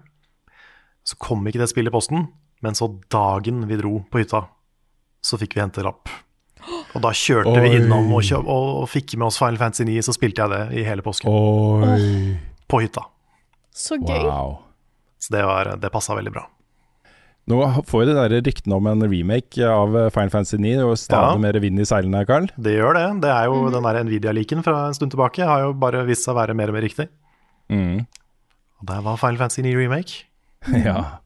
Så 1.07 1.19
kom 1.21 1.45
ikke 1.47 1.61
det 1.63 1.69
spillet 1.71 1.93
i 1.93 1.95
posten, 1.95 2.27
men 2.65 2.75
så 2.75 2.89
dagen 3.13 3.63
vi 3.69 3.77
dro 3.79 3.99
på 4.11 4.23
hytta, 4.23 4.47
så 5.25 5.39
fikk 5.39 5.55
vi 5.55 5.63
hente 5.63 5.85
lapp. 5.85 6.09
Og 6.97 7.03
da 7.05 7.11
kjørte 7.13 7.53
vi 7.61 7.75
innom 7.77 8.09
og, 8.17 8.23
kjøp, 8.25 8.47
og, 8.49 8.69
og 8.83 8.89
fikk 8.89 9.15
med 9.21 9.27
oss 9.29 9.37
Final 9.39 9.59
Fantasy 9.61 9.85
9, 9.85 9.99
så 10.07 10.15
spilte 10.17 10.43
jeg 10.47 10.53
det 10.55 10.81
i 10.81 10.85
hele 10.87 11.05
påsken. 11.05 11.29
Oi. 11.29 12.39
På 12.71 12.81
hytta. 12.81 13.05
Så 13.75 13.99
gøy. 14.01 14.25
Wow. 14.25 14.57
Så 15.21 15.35
det, 15.37 15.45
var- 15.47 15.75
det 15.81 15.91
passa 15.93 16.17
veldig 16.17 16.33
bra. 16.35 16.47
Nå 17.51 17.59
får 17.85 18.01
vi 18.01 18.07
de 18.09 18.15
der 18.17 18.35
ryktene 18.47 18.77
om 18.79 18.87
en 18.89 19.05
remake 19.05 19.67
av 19.69 19.93
eh, 20.01 20.11
Final 20.15 20.31
Fantasy 20.33 20.57
9, 20.63 20.79
og 20.87 20.95
stadig 20.97 21.35
Ja. 21.37 21.41
mer 21.43 21.59
vind 21.61 21.81
i 21.83 21.85
seilene, 21.85 22.23
Carl. 22.27 22.47
Det 22.57 22.73
gjør 22.79 22.97
det. 22.97 23.07
Det 23.27 23.31
er 23.35 23.45
jo 23.51 23.71
Den 23.71 23.85
der 23.85 23.99
Nvidia-liken 24.05 24.63
fra 24.65 24.87
en 24.89 24.95
stund 24.97 25.13
tilbake 25.13 25.45
har 25.45 25.67
jo 25.67 25.73
bare 25.77 26.05
vist 26.09 26.25
seg 26.25 26.33
å 26.33 26.39
være 26.41 26.55
mer 26.57 26.73
og 26.73 26.79
mer 26.79 26.87
riktig. 26.87 27.09
Mm. 27.69 28.07
Og 28.81 28.87
der 28.89 29.03
var 29.05 29.19
Final 29.21 29.37
Fantasy 29.43 29.63
9 29.63 29.75
remake. 29.77 30.25
ja. 30.89 31.19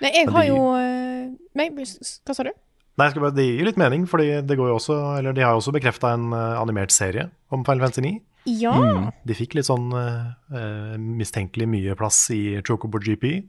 Nei, 0.00 0.12
jeg 0.12 0.28
har 0.32 0.44
jo 0.48 0.60
eh, 0.76 1.28
Nei, 1.56 1.68
hva 1.72 2.34
sa 2.36 2.44
du? 2.44 2.52
Nei, 2.96 3.10
skal 3.12 3.20
bare, 3.26 3.34
Det 3.36 3.44
gir 3.44 3.60
jo 3.60 3.66
litt 3.68 3.76
mening, 3.80 4.06
fordi 4.08 4.40
det 4.44 4.56
går 4.56 4.70
jo 4.72 4.78
også, 4.78 4.96
eller 5.18 5.36
de 5.36 5.44
har 5.44 5.52
jo 5.52 5.60
også 5.60 5.72
bekrefta 5.76 6.14
en 6.16 6.30
eh, 6.32 6.56
animert 6.60 6.92
serie 6.96 7.28
om 7.52 7.64
Final 7.64 7.84
Fantasy 7.84 8.04
9. 8.06 8.14
Ja. 8.56 8.72
Mm. 8.72 9.10
De 9.26 9.34
fikk 9.36 9.56
litt 9.58 9.66
sånn 9.68 9.90
eh, 9.92 10.96
mistenkelig 10.96 11.66
mye 11.68 11.96
plass 11.98 12.22
i 12.32 12.56
Chocobo 12.64 13.00
GP, 13.02 13.42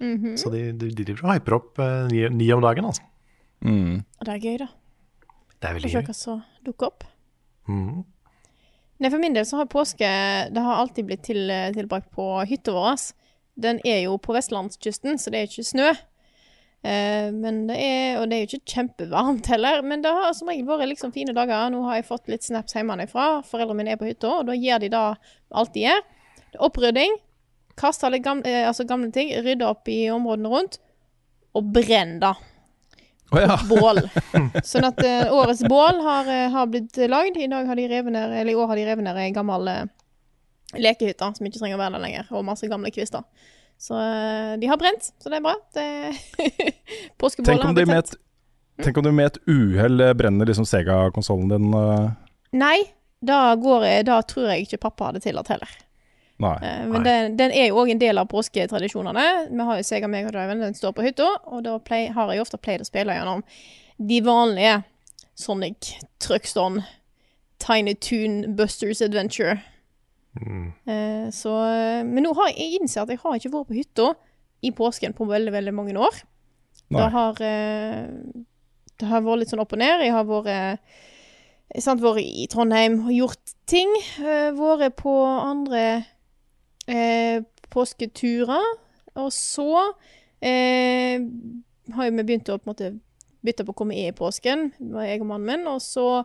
Mhm. 0.00 0.36
så 0.40 0.50
de, 0.52 0.72
de, 0.72 0.90
de 0.96 1.04
driver 1.04 1.26
og 1.28 1.34
hyper 1.36 1.56
opp 1.58 1.78
uh, 1.78 2.06
ni, 2.08 2.22
ni 2.32 2.46
om 2.54 2.62
dagen, 2.64 2.86
altså. 2.88 3.02
Mm. 3.60 3.98
Og 4.18 4.24
Det 4.26 4.34
er 4.34 4.44
gøy, 4.46 4.58
da. 4.62 4.68
Det 5.60 5.68
er 5.68 5.74
veldig 5.76 5.90
se 5.92 6.00
gøy. 6.00 6.06
hva 6.08 6.14
som 6.16 6.42
dukker 6.64 6.86
opp. 6.88 7.04
Mm. 7.68 8.04
Nei, 9.00 9.10
For 9.10 9.20
min 9.20 9.36
del 9.36 9.44
så 9.48 9.60
har 9.60 9.68
påske 9.70 10.08
Det 10.52 10.60
har 10.64 10.80
alltid 10.80 11.06
blitt 11.08 11.22
til, 11.28 11.52
tilbrakt 11.76 12.10
på 12.16 12.24
hytta 12.48 12.72
vår. 12.72 12.96
Den 13.60 13.80
er 13.84 14.02
jo 14.06 14.16
på 14.16 14.32
vestlandskysten, 14.36 15.18
så 15.20 15.30
det 15.32 15.38
er 15.40 15.48
ikke 15.50 15.64
snø. 15.68 15.90
Eh, 16.80 17.28
men 17.36 17.66
det 17.68 17.76
er, 17.76 18.18
og 18.20 18.30
det 18.30 18.36
er 18.36 18.44
jo 18.46 18.56
ikke 18.56 18.72
kjempevarmt 18.74 19.50
heller, 19.52 19.82
men 19.84 20.00
det 20.04 20.12
har 20.16 20.32
som 20.36 20.48
regel 20.48 20.64
vært 20.68 20.88
liksom 20.88 21.12
fine 21.12 21.34
dager. 21.36 21.68
Nå 21.72 21.82
har 21.88 22.00
jeg 22.00 22.08
fått 22.08 22.28
litt 22.32 22.46
snaps 22.46 22.76
hjemmefra. 22.76 23.42
Foreldrene 23.48 23.82
mine 23.82 23.92
er 23.96 24.00
på 24.00 24.08
hytta, 24.08 24.38
og 24.40 24.48
da 24.48 24.56
gjør 24.56 24.80
de 24.80 24.88
det 24.94 25.02
alt 25.60 25.74
de 25.76 25.84
gjør. 25.84 26.00
Det 26.40 26.56
er 26.56 26.64
opprydding. 26.64 27.18
Kaste 27.78 28.06
alle 28.06 28.18
gamle, 28.18 28.48
eh, 28.48 28.68
altså 28.68 28.84
gamle 28.88 29.10
ting, 29.14 29.32
rydde 29.44 29.66
opp 29.68 29.88
i 29.88 30.02
områdene 30.12 30.50
rundt, 30.52 30.80
og 31.56 31.70
brenn 31.74 32.18
det. 32.22 32.34
Oh, 33.30 33.38
ja. 33.38 33.56
Bål. 33.68 34.02
Sånn 34.66 34.86
at 34.88 34.98
uh, 35.04 35.30
årets 35.38 35.62
bål 35.70 36.00
har, 36.02 36.28
eh, 36.30 36.48
har 36.50 36.66
blitt 36.70 36.98
lagd. 37.10 37.38
I 37.38 37.46
dag 37.50 37.68
har 37.68 37.78
de 37.78 37.86
revet 37.90 38.14
ned, 38.14 38.34
eller 38.40 38.52
i 38.52 38.58
år 38.58 38.72
har 38.72 38.80
de 38.80 38.86
revet 38.88 39.06
ned 39.06 39.20
ei 39.22 39.30
gammel 39.34 39.70
uh, 39.70 39.84
lekehytte 40.74 41.30
som 41.36 41.46
ikke 41.46 41.60
trenger 41.60 41.78
å 41.78 41.82
være 41.82 41.96
der 41.98 42.04
lenger, 42.06 42.32
og 42.34 42.46
masse 42.46 42.70
gamle 42.70 42.90
kvister. 42.94 43.22
Så 43.80 43.94
uh, 43.94 44.56
de 44.60 44.70
har 44.70 44.80
brent, 44.80 45.12
så 45.22 45.30
det 45.30 45.38
er 45.38 45.46
bra. 45.46 45.54
Det 45.76 45.86
Påskebålet 47.22 47.68
har 47.68 47.76
blitt 47.78 47.94
tent. 47.94 48.16
tenk 48.82 48.98
om 48.98 49.06
du 49.06 49.12
med 49.14 49.30
et 49.30 49.38
uhell 49.46 50.10
brenner 50.18 50.50
liksom 50.50 50.66
Sega-konsollen 50.66 51.54
din. 51.54 51.78
Nei, 52.58 52.80
da, 53.22 53.54
går 53.60 53.86
da 54.08 54.18
tror 54.26 54.50
jeg 54.50 54.66
ikke 54.66 54.82
pappa 54.88 55.12
hadde 55.12 55.22
tillatt 55.22 55.52
heller. 55.54 55.78
Nei. 56.40 56.54
Eh, 56.64 56.84
Men 56.88 57.04
den, 57.04 57.34
den 57.36 57.52
er 57.52 57.68
jo 57.68 57.82
òg 57.82 57.90
en 57.92 58.00
del 58.00 58.20
av 58.20 58.28
påsketradisjonene. 58.30 59.26
Vi 59.50 59.66
har 59.68 59.80
jo 59.80 59.86
Sega 59.86 60.08
Mega 60.08 60.30
Driven, 60.32 60.62
den 60.64 60.76
står 60.76 60.94
på 60.96 61.04
hytta, 61.04 61.28
og 61.52 61.64
da 61.66 61.76
play, 61.84 62.08
har 62.14 62.32
jeg 62.32 62.40
ofte 62.44 62.60
pleid 62.60 62.84
å 62.84 62.88
spille 62.88 63.16
gjennom 63.16 63.44
de 64.00 64.20
vanlige 64.24 64.78
Sonic, 65.36 65.94
Truckstone, 66.20 66.86
Tiny 67.60 67.94
Toon, 67.94 68.56
Busters 68.56 69.02
Adventure. 69.04 69.58
Eh, 70.40 71.28
så, 71.34 71.52
men 72.06 72.24
nå 72.24 72.32
har 72.38 72.52
jeg, 72.52 72.80
innsett 72.80 73.02
at 73.04 73.12
jeg 73.12 73.20
har 73.22 73.36
ikke 73.36 73.52
vært 73.52 73.68
på 73.70 73.76
hytta 73.76 74.10
i 74.64 74.70
påsken 74.76 75.16
på 75.16 75.26
veldig, 75.28 75.52
veldig 75.52 75.74
mange 75.76 75.96
år. 75.98 76.22
Nei. 76.90 77.00
Det 77.00 77.08
har, 77.14 77.40
eh, 77.44 78.06
det 79.00 79.08
har 79.10 79.24
vært 79.26 79.42
litt 79.42 79.52
sånn 79.52 79.62
opp 79.62 79.74
og 79.76 79.80
ned. 79.82 80.04
Jeg 80.04 80.14
har 80.14 80.26
vært 80.28 80.50
eh, 80.54 81.80
sant, 81.82 82.02
vært 82.02 82.22
i 82.24 82.46
Trondheim 82.50 83.00
og 83.04 83.12
gjort 83.14 83.54
ting. 83.70 83.92
Eh, 84.22 84.50
vært 84.56 84.96
på 85.00 85.14
andre 85.26 85.84
eh, 86.86 87.42
påsketurer. 87.70 88.68
Og 89.20 89.32
så 89.34 89.70
eh, 90.40 91.20
har 91.96 92.10
vi 92.10 92.22
begynt 92.22 92.50
å 92.52 92.60
på 92.60 92.70
måte 92.70 92.94
bytte 93.44 93.64
på 93.66 93.74
hvor 93.74 93.88
vi 93.88 94.04
er 94.04 94.12
i 94.12 94.16
påsken, 94.16 94.70
jeg 94.78 95.20
og 95.22 95.28
mannen 95.32 95.48
min. 95.48 95.68
Og 95.70 95.80
så 95.84 96.22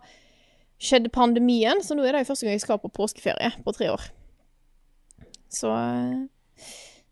skjedde 0.81 1.13
pandemien, 1.13 1.81
så 1.83 1.95
nå 1.95 2.05
er 2.05 2.17
det 2.17 2.27
første 2.27 2.47
gang 2.47 2.57
jeg 2.57 2.65
skal 2.65 2.81
på 2.83 2.91
påskeferie 2.93 3.53
på 3.63 3.75
tre 3.75 3.91
år. 3.93 4.09
Så 5.51 5.71
eh, 5.71 6.25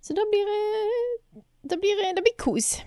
Så 0.04 0.16
da 0.16 0.26
blir 0.28 0.50
det 0.50 1.44
Det 1.64 1.78
blir, 1.80 2.02
det 2.16 2.24
blir 2.26 2.36
kos. 2.36 2.82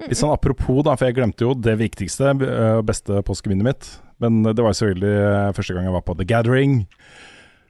Litt 0.00 0.18
sånn 0.18 0.32
apropos, 0.32 0.80
da, 0.86 0.94
for 0.96 1.06
jeg 1.06 1.18
glemte 1.18 1.44
jo 1.44 1.52
det 1.54 1.76
viktigste 1.78 2.32
eh, 2.32 2.78
beste 2.86 3.20
påskeminnet 3.26 3.66
mitt. 3.66 3.90
Men 4.22 4.40
det 4.42 4.56
var 4.56 4.72
jo 4.72 4.78
selvfølgelig 4.80 5.12
eh, 5.20 5.52
første 5.58 5.76
gang 5.76 5.86
jeg 5.86 5.94
var 5.94 6.06
på 6.06 6.16
The 6.16 6.26
Gathering, 6.26 6.78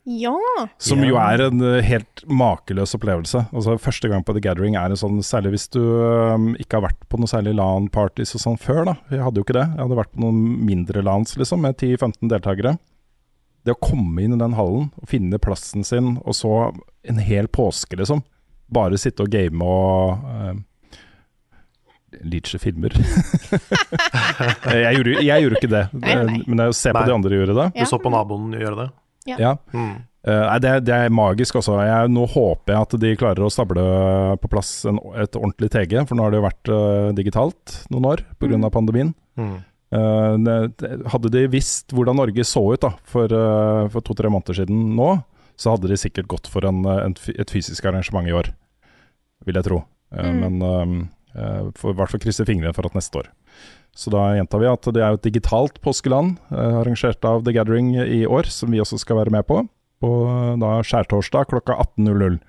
Ja. 0.04 0.34
som 0.82 0.98
jo 1.06 1.14
er 1.20 1.44
en 1.44 1.60
eh, 1.62 1.82
helt 1.86 2.24
makeløs 2.26 2.96
opplevelse. 2.98 3.44
Altså 3.54 3.76
Første 3.78 4.08
gang 4.10 4.24
på 4.26 4.34
The 4.34 4.42
Gathering 4.42 4.74
er 4.74 4.90
en 4.90 4.98
sånn, 4.98 5.20
særlig 5.22 5.52
hvis 5.54 5.68
du 5.70 5.78
um, 5.80 6.48
ikke 6.58 6.80
har 6.80 6.88
vært 6.88 7.04
på 7.06 7.20
noe 7.22 7.30
særlig 7.30 7.52
LAN-parties 7.54 8.34
og 8.34 8.42
sånn 8.42 8.58
før, 8.58 8.82
da. 8.90 8.96
Jeg 9.14 9.22
hadde 9.22 9.38
jo 9.38 9.46
ikke 9.46 9.58
det. 9.60 9.68
Jeg 9.70 9.82
hadde 9.84 9.98
vært 10.00 10.10
på 10.16 10.24
noen 10.24 10.40
mindre 10.66 11.04
LANs, 11.06 11.36
liksom, 11.38 11.62
med 11.62 11.78
10-15 11.78 12.32
deltakere. 12.32 12.74
Det 13.62 13.76
å 13.76 13.78
komme 13.78 14.24
inn 14.24 14.34
i 14.34 14.40
den 14.40 14.56
hallen 14.58 14.88
og 14.98 15.06
finne 15.06 15.38
plassen 15.38 15.86
sin, 15.86 16.16
og 16.26 16.34
så 16.34 16.52
en 17.06 17.22
hel 17.22 17.46
påske, 17.46 17.94
liksom. 18.00 18.24
Bare 18.74 18.98
sitte 18.98 19.22
og 19.22 19.30
game 19.30 19.62
og 19.62 20.26
uh, 20.26 20.56
Leacher 22.26 22.58
filmer. 22.60 22.92
jeg, 24.66 24.98
gjorde, 24.98 25.14
jeg 25.22 25.46
gjorde 25.46 25.60
ikke 25.62 25.70
det, 25.72 25.84
Nei, 25.94 26.18
nei. 26.26 26.42
men 26.48 26.64
jeg 26.66 26.76
ser 26.80 26.96
på 26.96 27.04
Nei. 27.04 27.06
de 27.08 27.14
andre 27.20 27.38
gjøre 27.38 27.56
det. 27.60 27.68
Du 27.78 27.86
så 27.88 28.02
på 28.02 28.12
naboen 28.12 28.50
gjøre 28.58 28.80
det? 28.82 28.88
Ja. 29.28 29.36
Ja. 29.38 29.52
Mm. 29.74 30.00
Uh, 30.22 30.52
det, 30.62 30.72
det 30.86 30.94
er 30.94 31.10
magisk 31.10 31.56
også. 31.58 31.80
Jeg, 31.82 32.10
nå 32.14 32.26
håper 32.30 32.72
jeg 32.76 32.84
at 32.86 32.92
de 33.02 33.16
klarer 33.18 33.42
å 33.42 33.50
stable 33.50 33.82
på 34.38 34.50
plass 34.52 34.70
en, 34.86 35.00
et 35.18 35.34
ordentlig 35.38 35.70
TG, 35.74 35.96
for 36.06 36.14
nå 36.18 36.22
har 36.26 36.30
det 36.34 36.38
jo 36.38 36.44
vært 36.46 36.70
uh, 36.70 37.10
digitalt 37.16 37.76
noen 37.90 38.06
år 38.12 38.22
pga. 38.38 38.54
av 38.60 38.70
pandemien. 38.74 39.10
Mm. 39.40 39.56
Uh, 39.92 40.36
det- 40.78 40.92
hadde 41.12 41.32
de 41.34 41.42
visst 41.52 41.90
hvordan 41.92 42.16
Norge 42.22 42.44
så 42.48 42.62
ut 42.72 42.80
da, 42.86 42.92
for, 43.04 43.28
for 43.92 44.00
to-tre 44.06 44.30
måneder 44.32 44.62
siden 44.62 44.94
nå, 44.96 45.10
så 45.58 45.74
hadde 45.74 45.90
de 45.90 45.98
sikkert 46.00 46.30
gått 46.30 46.46
for 46.50 46.64
en, 46.70 46.80
en, 46.86 47.12
et 47.34 47.50
fysisk 47.52 47.84
arrangement 47.90 48.26
i 48.30 48.32
år, 48.34 48.48
vil 49.46 49.58
jeg 49.58 49.68
tro. 49.68 49.82
Eh, 50.14 50.30
Mm. 50.32 50.40
Men 50.60 51.08
eh, 51.34 51.58
eh, 51.66 51.68
i 51.68 51.94
hvert 51.98 52.12
fall 52.12 52.22
krysse 52.22 52.46
fingrene 52.48 52.74
for 52.76 52.88
at 52.88 52.96
neste 52.96 53.22
år. 53.22 53.30
Så 53.96 54.12
da 54.12 54.30
gjentar 54.36 54.62
vi 54.62 54.70
at 54.70 54.88
det 54.96 55.02
er 55.04 55.16
et 55.16 55.26
digitalt 55.26 55.80
påskeland, 55.84 56.38
eh, 56.50 56.80
arrangert 56.80 57.24
av 57.28 57.44
The 57.44 57.54
Gathering 57.56 57.94
i 58.00 58.24
år, 58.26 58.48
som 58.48 58.72
vi 58.72 58.80
også 58.80 59.00
skal 59.02 59.20
være 59.20 59.34
med 59.34 59.46
på. 59.48 59.62
På 60.02 60.12
eh, 60.28 60.54
da 60.62 60.78
skjærtorsdag 60.86 61.50
klokka 61.52 61.78
18.00 61.98 62.40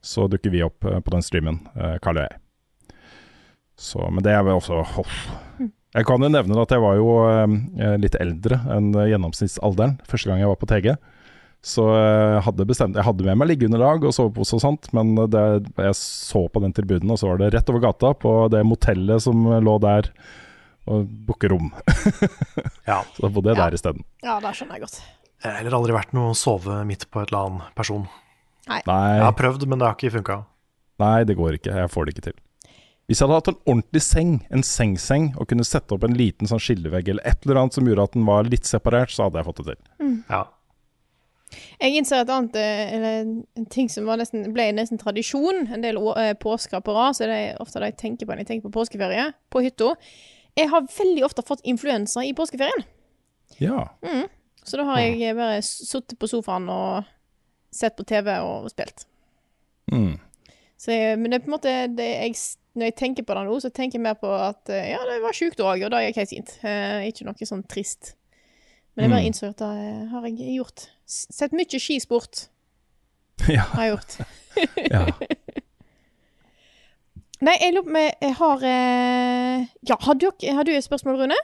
så 0.00 0.24
dukker 0.32 0.52
vi 0.52 0.62
opp 0.64 0.80
på 0.80 1.12
den 1.12 1.20
streamen, 1.20 1.58
Karl 2.00 2.22
og 2.22 2.22
jeg. 2.24 2.94
Så, 3.76 4.00
men 4.08 4.24
det 4.24 4.32
er 4.32 4.46
vel 4.46 4.56
også 4.56 4.78
hoff. 4.94 5.26
Jeg 5.92 6.06
kan 6.08 6.24
jo 6.24 6.30
nevne 6.32 6.56
at 6.62 6.72
jeg 6.72 6.80
var 6.80 6.96
jo 6.96 7.10
litt 8.00 8.16
eldre 8.16 8.62
enn 8.72 8.94
gjennomsnittsalderen 8.96 9.98
første 10.08 10.30
gang 10.30 10.40
jeg 10.40 10.48
var 10.48 10.56
på 10.62 10.70
TG. 10.70 10.88
Så 11.62 11.82
jeg 11.92 12.40
hadde 12.46 12.64
bestemt 12.64 12.96
Jeg 12.96 13.04
hadde 13.04 13.24
med 13.26 13.36
meg 13.36 13.50
liggeunderlag 13.50 14.04
og 14.08 14.14
sovepose 14.16 14.54
og 14.56 14.62
sånt, 14.62 14.86
men 14.96 15.10
det, 15.28 15.42
jeg 15.76 15.96
så 15.98 16.46
på 16.48 16.62
den 16.64 16.72
tribunen, 16.72 17.10
og 17.12 17.18
så 17.20 17.28
var 17.28 17.36
det 17.42 17.50
rett 17.52 17.68
over 17.68 17.82
gata 17.84 18.14
på 18.16 18.32
det 18.52 18.62
motellet 18.64 19.20
som 19.20 19.42
lå 19.60 19.74
der, 19.84 20.08
og 20.88 21.04
booke 21.28 21.50
rom. 21.52 21.68
Ja. 22.88 23.02
Så 23.14 23.22
da 23.26 23.28
bodde 23.28 23.52
jeg 23.52 23.58
Ja. 23.60 23.66
der 23.68 23.76
isteden. 23.76 24.04
ja, 24.24 24.38
det 24.40 24.54
skjønner 24.56 24.78
jeg 24.78 24.86
godt. 24.86 25.00
Jeg 25.44 25.50
har 25.52 25.58
heller 25.60 25.76
aldri 25.78 25.92
vært 25.94 26.12
noe 26.16 26.30
å 26.32 26.36
sove 26.36 26.80
midt 26.88 27.04
på 27.12 27.20
et 27.22 27.30
eller 27.30 27.46
annet 27.50 27.74
person. 27.76 28.06
Nei, 28.68 28.80
Jeg 28.86 29.22
har 29.24 29.32
prøvd, 29.36 29.66
men 29.68 29.78
det 29.80 29.86
har 29.88 29.94
ikke 29.96 30.12
funka. 30.16 30.38
nei, 31.00 31.24
det 31.24 31.36
går 31.36 31.54
ikke. 31.60 31.72
Jeg 31.76 31.90
får 31.92 32.04
det 32.08 32.14
ikke 32.16 32.24
til. 32.30 32.38
Hvis 33.08 33.18
jeg 33.20 33.26
hadde 33.28 33.38
hatt 33.40 33.48
en 33.48 33.60
ordentlig 33.74 34.02
seng, 34.02 34.32
en 34.50 34.62
sengseng, 34.62 35.30
og 35.36 35.48
kunne 35.50 35.64
sette 35.66 35.92
opp 35.96 36.04
en 36.04 36.14
liten 36.16 36.46
sånn 36.46 36.60
skillevegg 36.62 37.08
eller 37.08 37.22
et 37.26 37.44
eller 37.44 37.56
annet 37.62 37.74
som 37.74 37.84
gjorde 37.88 38.04
at 38.04 38.12
den 38.16 38.24
var 38.28 38.44
litt 38.48 38.64
separert, 38.68 39.10
så 39.10 39.24
hadde 39.28 39.40
jeg 39.40 39.48
fått 39.48 39.62
det 39.64 39.74
til. 39.76 40.22
Ja. 40.30 40.44
Jeg 41.80 41.96
innser 41.98 42.20
et 42.22 42.30
annet, 42.30 42.56
eh, 42.56 42.92
eller 42.96 43.20
en- 43.20 43.66
ting 43.70 43.88
som 43.90 44.06
var 44.06 44.16
nesten, 44.20 44.52
ble 44.54 44.68
nesten 44.72 44.98
tradisjon 45.00 45.66
en 45.72 45.80
del 45.82 45.96
eh, 46.16 46.32
påsker 46.34 46.80
på 46.80 46.94
rad, 46.94 47.16
så 47.16 47.26
det 47.26 47.38
er 47.38 47.56
ofte 47.60 47.80
det 47.82 47.92
jeg 47.92 47.96
tenker 48.04 48.26
på 48.26 48.32
når 48.36 48.44
jeg 48.44 48.50
tenker 48.52 48.68
på 48.70 48.76
påskeferie, 48.78 49.32
på 49.50 49.62
hytta. 49.64 49.94
Jeg 50.56 50.68
har 50.70 50.82
veldig 50.86 51.24
ofte 51.24 51.42
fått 51.46 51.62
influensa 51.64 52.22
i 52.26 52.32
påskeferien. 52.34 52.84
Ja. 53.58 53.88
Så 54.64 54.76
da 54.76 54.84
har 54.84 55.00
jeg 55.00 55.36
bare 55.36 55.60
sittet 55.64 56.18
på 56.18 56.28
sofaen 56.28 56.68
og 56.70 57.04
sett 57.72 57.96
på 57.96 58.04
TV 58.06 58.28
og 58.42 58.68
spilt. 58.70 59.06
Mm. 59.90 60.18
Så 60.78 60.92
jeg, 60.94 61.18
men 61.18 61.30
det 61.30 61.40
er 61.40 61.44
på 61.44 61.50
en 61.50 61.56
måte 61.58 61.96
det 61.96 62.08
jeg, 62.08 62.34
Når 62.78 62.86
jeg 62.86 62.94
tenker 62.96 63.24
på 63.26 63.34
det 63.34 63.40
nå, 63.48 63.54
så 63.60 63.68
tenker 63.74 63.98
jeg 63.98 64.02
mer 64.04 64.14
på 64.14 64.28
at 64.30 64.68
eh, 64.70 64.92
ja, 64.92 65.00
det 65.08 65.16
var 65.24 65.34
sjukt 65.34 65.58
òg, 65.58 65.80
og 65.82 65.90
det 65.90 66.04
gikk 66.04 66.20
helt 66.20 66.30
fint. 66.30 66.52
Eh, 66.62 67.08
ikke 67.10 67.24
noe 67.26 67.48
sånn 67.48 67.64
trist. 67.66 68.12
Men 68.94 69.04
jeg 69.08 69.10
bare 69.10 69.24
innser 69.26 69.48
innså 69.48 69.50
at 69.50 69.58
det 69.64 70.10
har 70.12 70.26
jeg 70.28 70.54
gjort. 70.54 70.84
Sett 71.10 71.50
mye 71.56 71.78
skisport, 71.82 72.46
ja. 73.56 73.64
har 73.72 73.82
jeg 73.82 73.90
gjort. 73.96 74.12
ja. 74.94 75.04
Nei, 77.40 77.56
jeg 77.56 77.72
lurer 77.72 77.86
på 77.88 77.90
om 78.28 78.34
har 78.36 78.58
eh, 78.68 79.58
Ja, 79.88 79.96
har 80.04 80.14
du, 80.20 80.28
har 80.28 80.64
du 80.68 80.72
et 80.74 80.84
spørsmål, 80.84 81.16
Rune? 81.22 81.38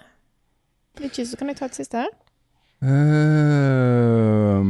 Ikke, 1.01 1.25
så 1.27 1.37
kan 1.41 1.49
jeg 1.51 1.57
ta 1.59 1.65
et 1.71 1.79
siste 1.79 1.97
her. 2.05 2.13
Uh, 2.85 4.61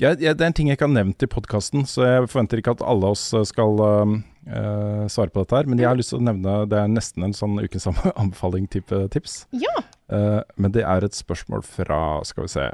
ja, 0.00 0.14
ja, 0.16 0.32
det 0.32 0.40
er 0.40 0.48
en 0.48 0.56
ting 0.56 0.68
jeg 0.70 0.76
ikke 0.78 0.88
har 0.88 0.96
nevnt 0.96 1.22
i 1.22 1.28
podkasten, 1.28 1.84
så 1.88 1.98
jeg 2.06 2.30
forventer 2.32 2.56
ikke 2.60 2.72
at 2.78 2.86
alle 2.88 3.06
oss 3.12 3.24
skal 3.52 3.72
uh, 3.84 4.08
uh, 4.48 5.04
svare 5.12 5.30
på 5.30 5.44
dette 5.44 5.56
her. 5.60 5.68
Men 5.68 5.78
jeg 5.82 5.88
har 5.90 5.98
lyst 6.00 6.10
til 6.14 6.22
å 6.22 6.26
nevne 6.30 6.66
Det 6.72 6.78
er 6.80 6.88
nesten 6.90 7.20
en 7.28 7.36
sånn 7.36 7.60
ukens 7.60 7.86
anbefaling-type 7.92 8.96
tips. 9.12 9.32
Ja. 9.52 9.76
Eh, 10.10 10.40
men 10.58 10.72
det 10.74 10.82
er 10.86 11.04
et 11.06 11.14
spørsmål 11.14 11.62
fra 11.66 11.98
Skal 12.26 12.46
vi 12.46 12.54
se 12.56 12.64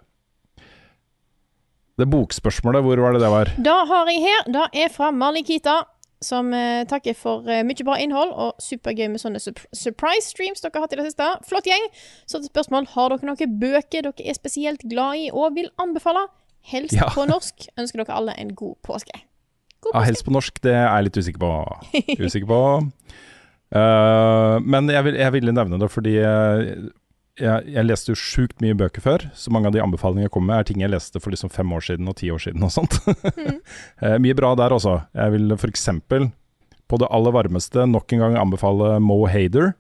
Det 1.97 2.06
bokspørsmålet, 2.12 2.82
hvor 2.85 3.01
var 3.01 3.14
det 3.16 3.23
det 3.24 3.31
var? 3.32 3.51
Da 3.64 3.77
har 3.89 4.09
jeg 4.12 4.20
her. 4.27 4.48
Det 4.52 4.64
er 4.85 4.90
fra 4.93 5.09
Malikita, 5.16 5.78
som 6.24 6.51
eh, 6.56 6.82
takker 6.89 7.16
for 7.16 7.47
eh, 7.48 7.62
mye 7.64 7.85
bra 7.86 7.97
innhold 8.01 8.32
og 8.36 8.60
supergøy 8.60 9.06
med 9.12 9.20
sånne 9.23 9.40
surprise 9.40 10.28
streams 10.32 10.60
dere 10.64 10.77
har 10.77 10.85
hatt 10.86 10.97
i 10.97 10.98
det 11.01 11.06
siste. 11.10 11.28
Flott 11.48 11.68
gjeng. 11.68 11.86
Så 12.28 12.40
til 12.43 12.51
spørsmål 12.51 12.89
har 12.93 13.14
dere 13.14 13.28
noen 13.31 13.56
bøker 13.62 14.05
dere 14.10 14.28
er 14.28 14.36
spesielt 14.36 14.85
glad 14.90 15.23
i 15.24 15.31
og 15.32 15.56
vil 15.56 15.70
anbefale? 15.81 16.27
Helst 16.66 16.97
Ja. 16.98 17.09
på 17.14 17.24
norsk. 17.31 17.68
Ønsker 17.78 18.02
dere 18.02 18.16
alle 18.18 18.35
en 18.43 18.52
god 18.59 18.74
påske. 18.85 19.16
God 19.85 19.93
Ja, 19.94 20.01
helst 20.09 20.24
på 20.27 20.32
norsk, 20.35 20.60
det 20.64 20.73
er 20.74 20.89
jeg 20.89 21.05
litt 21.09 21.16
usikker 21.20 21.40
på. 21.44 21.51
Usikker 22.27 22.48
på. 22.51 22.60
Uh, 23.74 24.56
men 24.62 24.89
jeg, 24.90 25.02
vil, 25.05 25.16
jeg 25.20 25.32
ville 25.35 25.52
nevne 25.55 25.78
det 25.82 25.89
fordi 25.90 26.16
jeg, 26.20 26.77
jeg, 27.36 27.68
jeg 27.74 27.84
leste 27.84 28.12
jo 28.12 28.18
sjukt 28.18 28.62
mye 28.64 28.76
bøker 28.78 29.04
før. 29.04 29.26
Så 29.36 29.52
mange 29.52 29.68
av 29.68 29.76
de 29.76 29.82
anbefalingene 29.84 30.26
jeg 30.26 30.34
kommer 30.34 30.54
med, 30.54 30.60
er 30.60 30.68
ting 30.70 30.82
jeg 30.82 30.92
leste 30.92 31.20
for 31.20 31.34
liksom 31.34 31.52
fem 31.52 31.72
år 31.76 31.84
siden 31.84 32.08
og 32.08 32.16
ti 32.20 32.30
år 32.32 32.42
siden 32.48 32.66
og 32.66 32.72
sånt. 32.74 32.98
Eh, 34.04 34.18
mye 34.20 34.36
bra 34.36 34.50
der 34.58 34.74
også. 34.76 34.92
Jeg 35.16 35.32
vil 35.32 35.52
f.eks. 35.54 35.86
på 36.06 36.98
det 37.00 37.08
aller 37.14 37.32
varmeste 37.32 37.86
nok 37.88 38.12
en 38.12 38.22
gang 38.22 38.34
anbefale 38.38 38.96
Mo 39.02 39.22
Hader, 39.30 39.72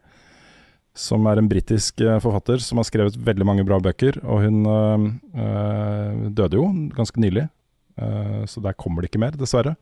som 0.96 1.26
er 1.28 1.40
en 1.40 1.50
britisk 1.50 2.00
eh, 2.00 2.16
forfatter 2.22 2.62
som 2.64 2.80
har 2.80 2.88
skrevet 2.88 3.18
veldig 3.26 3.46
mange 3.46 3.66
bra 3.68 3.78
bøker. 3.82 4.18
Og 4.24 4.46
hun 4.46 4.64
øh, 4.72 5.06
øh, 5.36 6.24
døde 6.32 6.60
jo 6.60 6.70
ganske 6.96 7.20
nylig, 7.22 7.48
så 7.96 8.60
der 8.60 8.76
kommer 8.76 9.00
det 9.00 9.08
ikke 9.08 9.22
mer, 9.22 9.36
dessverre. 9.40 9.72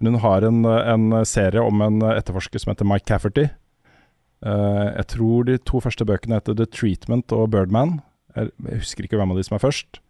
Men 0.00 0.14
hun 0.14 0.22
har 0.22 0.46
en, 0.48 0.62
en 0.64 1.26
serie 1.28 1.60
om 1.60 1.82
en 1.84 1.98
etterforsker 2.08 2.62
som 2.62 2.70
heter 2.72 2.88
Mike 2.88 3.04
Cafferty. 3.08 3.50
Eh, 4.40 4.86
jeg 4.96 5.06
tror 5.14 5.48
de 5.48 5.58
to 5.68 5.80
første 5.84 6.06
bøkene 6.08 6.38
heter 6.38 6.56
The 6.56 6.68
Treatment 6.68 7.32
og 7.36 7.50
Birdman. 7.52 7.98
Jeg, 8.36 8.52
husker 8.80 9.04
ikke 9.04 9.20
hvem 9.20 9.34
av 9.34 9.40
de 9.40 9.44
som 9.46 9.58
er 9.58 9.64
først. 9.64 10.00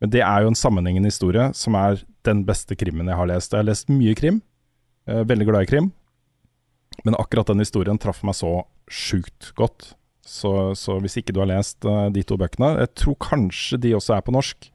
Men 0.00 0.12
det 0.12 0.22
er 0.24 0.42
jo 0.42 0.50
en 0.50 0.58
sammenhengende 0.58 1.12
historie 1.12 1.50
som 1.56 1.76
er 1.76 2.02
den 2.26 2.42
beste 2.48 2.76
krimmen 2.76 3.08
jeg 3.08 3.20
har 3.20 3.28
lest. 3.28 3.52
Jeg 3.52 3.62
har 3.62 3.68
lest 3.68 3.92
mye 3.92 4.16
krim, 4.16 4.42
eh, 5.08 5.24
veldig 5.28 5.48
glad 5.48 5.66
i 5.66 5.70
krim. 5.70 5.92
Men 7.04 7.16
akkurat 7.16 7.48
den 7.48 7.62
historien 7.62 8.00
traff 8.00 8.22
meg 8.26 8.36
så 8.36 8.64
sjukt 8.90 9.52
godt. 9.56 9.94
Så, 10.26 10.76
så 10.76 10.98
hvis 11.00 11.16
ikke 11.18 11.32
du 11.34 11.40
har 11.42 11.50
lest 11.50 11.84
eh, 11.88 12.10
de 12.12 12.22
to 12.22 12.36
bøkene 12.38 12.74
Jeg 12.78 12.92
tror 13.00 13.16
kanskje 13.24 13.80
de 13.80 13.94
også 13.96 14.18
er 14.18 14.24
på 14.26 14.34
norsk. 14.34 14.70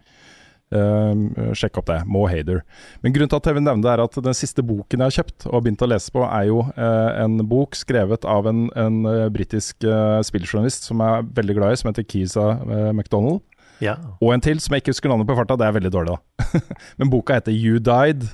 Uh, 0.74 1.54
sjekk 1.54 1.78
opp 1.80 1.90
det. 1.92 2.00
Mo 2.10 2.24
Hader. 2.30 2.64
Men 3.04 3.14
grunnen 3.14 3.30
til 3.30 3.38
at 3.38 3.50
jeg 3.50 3.58
vil 3.58 3.66
nevne 3.66 3.86
det 3.86 3.92
er 3.92 4.02
at 4.02 4.18
den 4.28 4.38
siste 4.38 4.64
boken 4.66 5.04
jeg 5.04 5.12
har 5.12 5.18
kjøpt 5.20 5.46
og 5.52 5.66
begynt 5.66 5.84
å 5.86 5.90
lese 5.92 6.14
på, 6.14 6.24
er 6.26 6.48
jo 6.50 6.64
uh, 6.66 7.12
en 7.22 7.38
bok 7.46 7.78
skrevet 7.78 8.26
av 8.30 8.50
en, 8.50 8.66
en 8.74 9.02
uh, 9.06 9.28
britisk 9.34 9.86
spilljournalist 10.26 10.90
som 10.90 11.04
jeg 11.04 11.20
er 11.20 11.28
veldig 11.38 11.58
glad 11.60 11.76
i, 11.76 11.82
som 11.82 11.92
heter 11.92 12.08
Kisa 12.10 12.48
MacDonald. 12.96 13.44
Ja. 13.84 13.98
Og 14.24 14.32
en 14.34 14.44
til 14.44 14.60
som 14.64 14.74
jeg 14.74 14.84
ikke 14.84 14.96
husker 14.96 15.12
navnet 15.12 15.30
på 15.30 15.36
farta, 15.38 15.58
det 15.60 15.68
er 15.68 15.78
veldig 15.78 15.92
dårlig, 15.94 16.16
da. 16.16 16.62
Men 17.00 17.12
boka 17.14 17.38
heter 17.38 17.54
You 17.54 17.82
Died. 17.84 18.26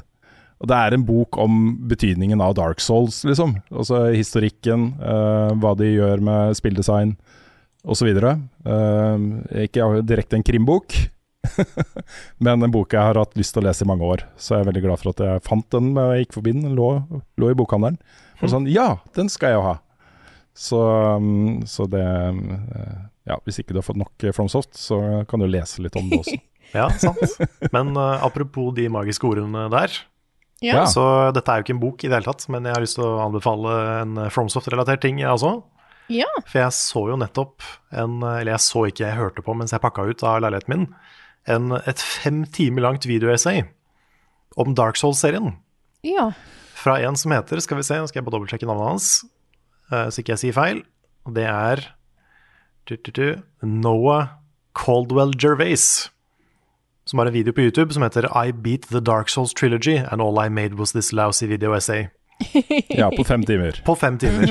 Og 0.62 0.70
det 0.70 0.78
er 0.78 0.94
en 0.94 1.06
bok 1.08 1.40
om 1.42 1.56
betydningen 1.90 2.42
av 2.46 2.54
Dark 2.60 2.84
Souls, 2.86 3.24
liksom. 3.26 3.56
Altså 3.74 4.04
historikken, 4.14 4.92
hva 5.02 5.72
de 5.80 5.88
gjør 5.90 6.22
med 6.22 6.54
spilldesign 6.60 7.16
osv. 7.82 8.12
Uh, 8.22 9.18
ikke 9.66 9.90
direkte 10.06 10.38
en 10.38 10.46
krimbok. 10.46 10.94
Men 12.46 12.64
en 12.64 12.74
bok 12.74 12.94
jeg 12.94 13.02
har 13.02 13.20
hatt 13.20 13.38
lyst 13.40 13.56
til 13.56 13.64
å 13.64 13.68
lese 13.68 13.86
i 13.86 13.90
mange 13.90 14.08
år, 14.08 14.26
så 14.38 14.56
jeg 14.56 14.66
er 14.66 14.70
veldig 14.72 14.84
glad 14.86 15.02
for 15.02 15.14
at 15.14 15.24
jeg 15.26 15.46
fant 15.48 15.68
den 15.74 15.94
da 15.98 16.12
jeg 16.12 16.26
gikk 16.26 16.36
forbi 16.38 16.54
den. 16.56 16.68
Den 16.70 16.78
lå, 16.78 16.90
lå 17.42 17.52
i 17.52 17.58
bokhandelen. 17.58 17.98
Og 18.42 18.52
sånn, 18.54 18.68
ja, 18.72 18.96
den 19.18 19.30
skal 19.32 19.54
jeg 19.54 19.60
jo 19.60 19.66
ha! 19.70 19.80
Så, 20.58 20.80
um, 21.16 21.62
så 21.70 21.86
det 21.88 22.04
uh, 22.04 22.96
Ja, 23.24 23.38
hvis 23.46 23.62
ikke 23.62 23.72
du 23.72 23.80
har 23.80 23.86
fått 23.88 24.02
nok 24.02 24.26
FromSoft, 24.36 24.74
så 24.76 25.24
kan 25.30 25.40
du 25.42 25.48
lese 25.48 25.84
litt 25.84 25.98
om 26.00 26.10
det 26.12 26.24
også. 26.24 26.40
Ja, 26.72 26.86
sant. 26.96 27.20
Men 27.76 27.90
uh, 28.00 28.22
apropos 28.24 28.70
de 28.78 28.86
magiske 28.88 29.28
ordene 29.28 29.66
der. 29.74 29.92
Ja. 30.64 30.86
Så 30.88 31.04
dette 31.36 31.52
er 31.52 31.60
jo 31.60 31.66
ikke 31.66 31.74
en 31.76 31.82
bok 31.82 32.06
i 32.06 32.08
det 32.08 32.16
hele 32.16 32.30
tatt, 32.30 32.46
men 32.54 32.64
jeg 32.64 32.78
har 32.78 32.84
lyst 32.86 32.96
til 32.96 33.04
å 33.04 33.18
anbefale 33.26 33.74
en 33.98 34.22
FromSoft-relatert 34.32 35.02
ting, 35.04 35.20
jeg 35.20 35.34
også. 35.34 35.58
Ja. 36.14 36.30
For 36.46 36.62
jeg 36.62 36.76
så 36.78 37.04
jo 37.12 37.18
nettopp 37.20 37.66
en 37.96 38.18
Eller 38.24 38.54
jeg 38.54 38.64
så 38.66 38.86
ikke, 38.90 39.06
jeg 39.06 39.20
hørte 39.20 39.44
på 39.46 39.54
mens 39.56 39.72
jeg 39.72 39.84
pakka 39.84 40.08
ut 40.08 40.24
av 40.28 40.40
leiligheten 40.46 40.72
min. 40.74 40.88
En, 41.50 41.72
et 41.74 42.02
fem 42.02 42.44
timer 42.54 42.86
langt 42.86 43.08
videoessay 43.10 43.64
om 44.62 44.76
Dark 44.78 45.00
Souls-serien. 45.00 45.56
ja. 46.04 46.32
Fra 46.82 46.96
en 47.06 47.14
som 47.14 47.30
heter 47.30 47.60
Skal 47.62 47.78
vi 47.78 47.84
se, 47.86 48.00
nå 48.02 48.08
skal 48.10 48.22
jeg 48.22 48.26
bare 48.26 48.34
dobbeltsjekke 48.40 48.66
navnet 48.66 48.88
hans, 48.88 49.10
eh, 49.92 50.08
så 50.10 50.22
ikke 50.22 50.34
jeg 50.34 50.42
sier 50.42 50.56
feil. 50.56 50.80
Og 51.30 51.36
det 51.36 51.46
er 51.46 51.84
du, 52.90 52.96
du, 52.96 53.12
du, 53.14 53.28
Noah 53.62 54.32
Caldwell 54.74 55.36
Gervais. 55.38 56.10
Som 57.06 57.22
har 57.22 57.30
en 57.30 57.36
video 57.36 57.54
på 57.54 57.62
YouTube 57.68 57.94
som 57.94 58.02
heter 58.02 58.26
I 58.34 58.50
beat 58.50 58.90
the 58.90 59.02
Dark 59.02 59.30
Souls 59.30 59.54
trilogy, 59.54 60.00
and 60.00 60.22
all 60.26 60.40
I 60.42 60.50
made 60.50 60.80
was 60.80 60.94
this 60.94 61.12
lousy 61.14 61.46
video 61.46 61.76
essay. 61.78 62.10
Ja, 62.90 63.12
på 63.14 63.24
fem 63.24 63.44
timer. 63.46 63.78
På 63.86 63.94
fem 63.96 64.18
timer. 64.18 64.50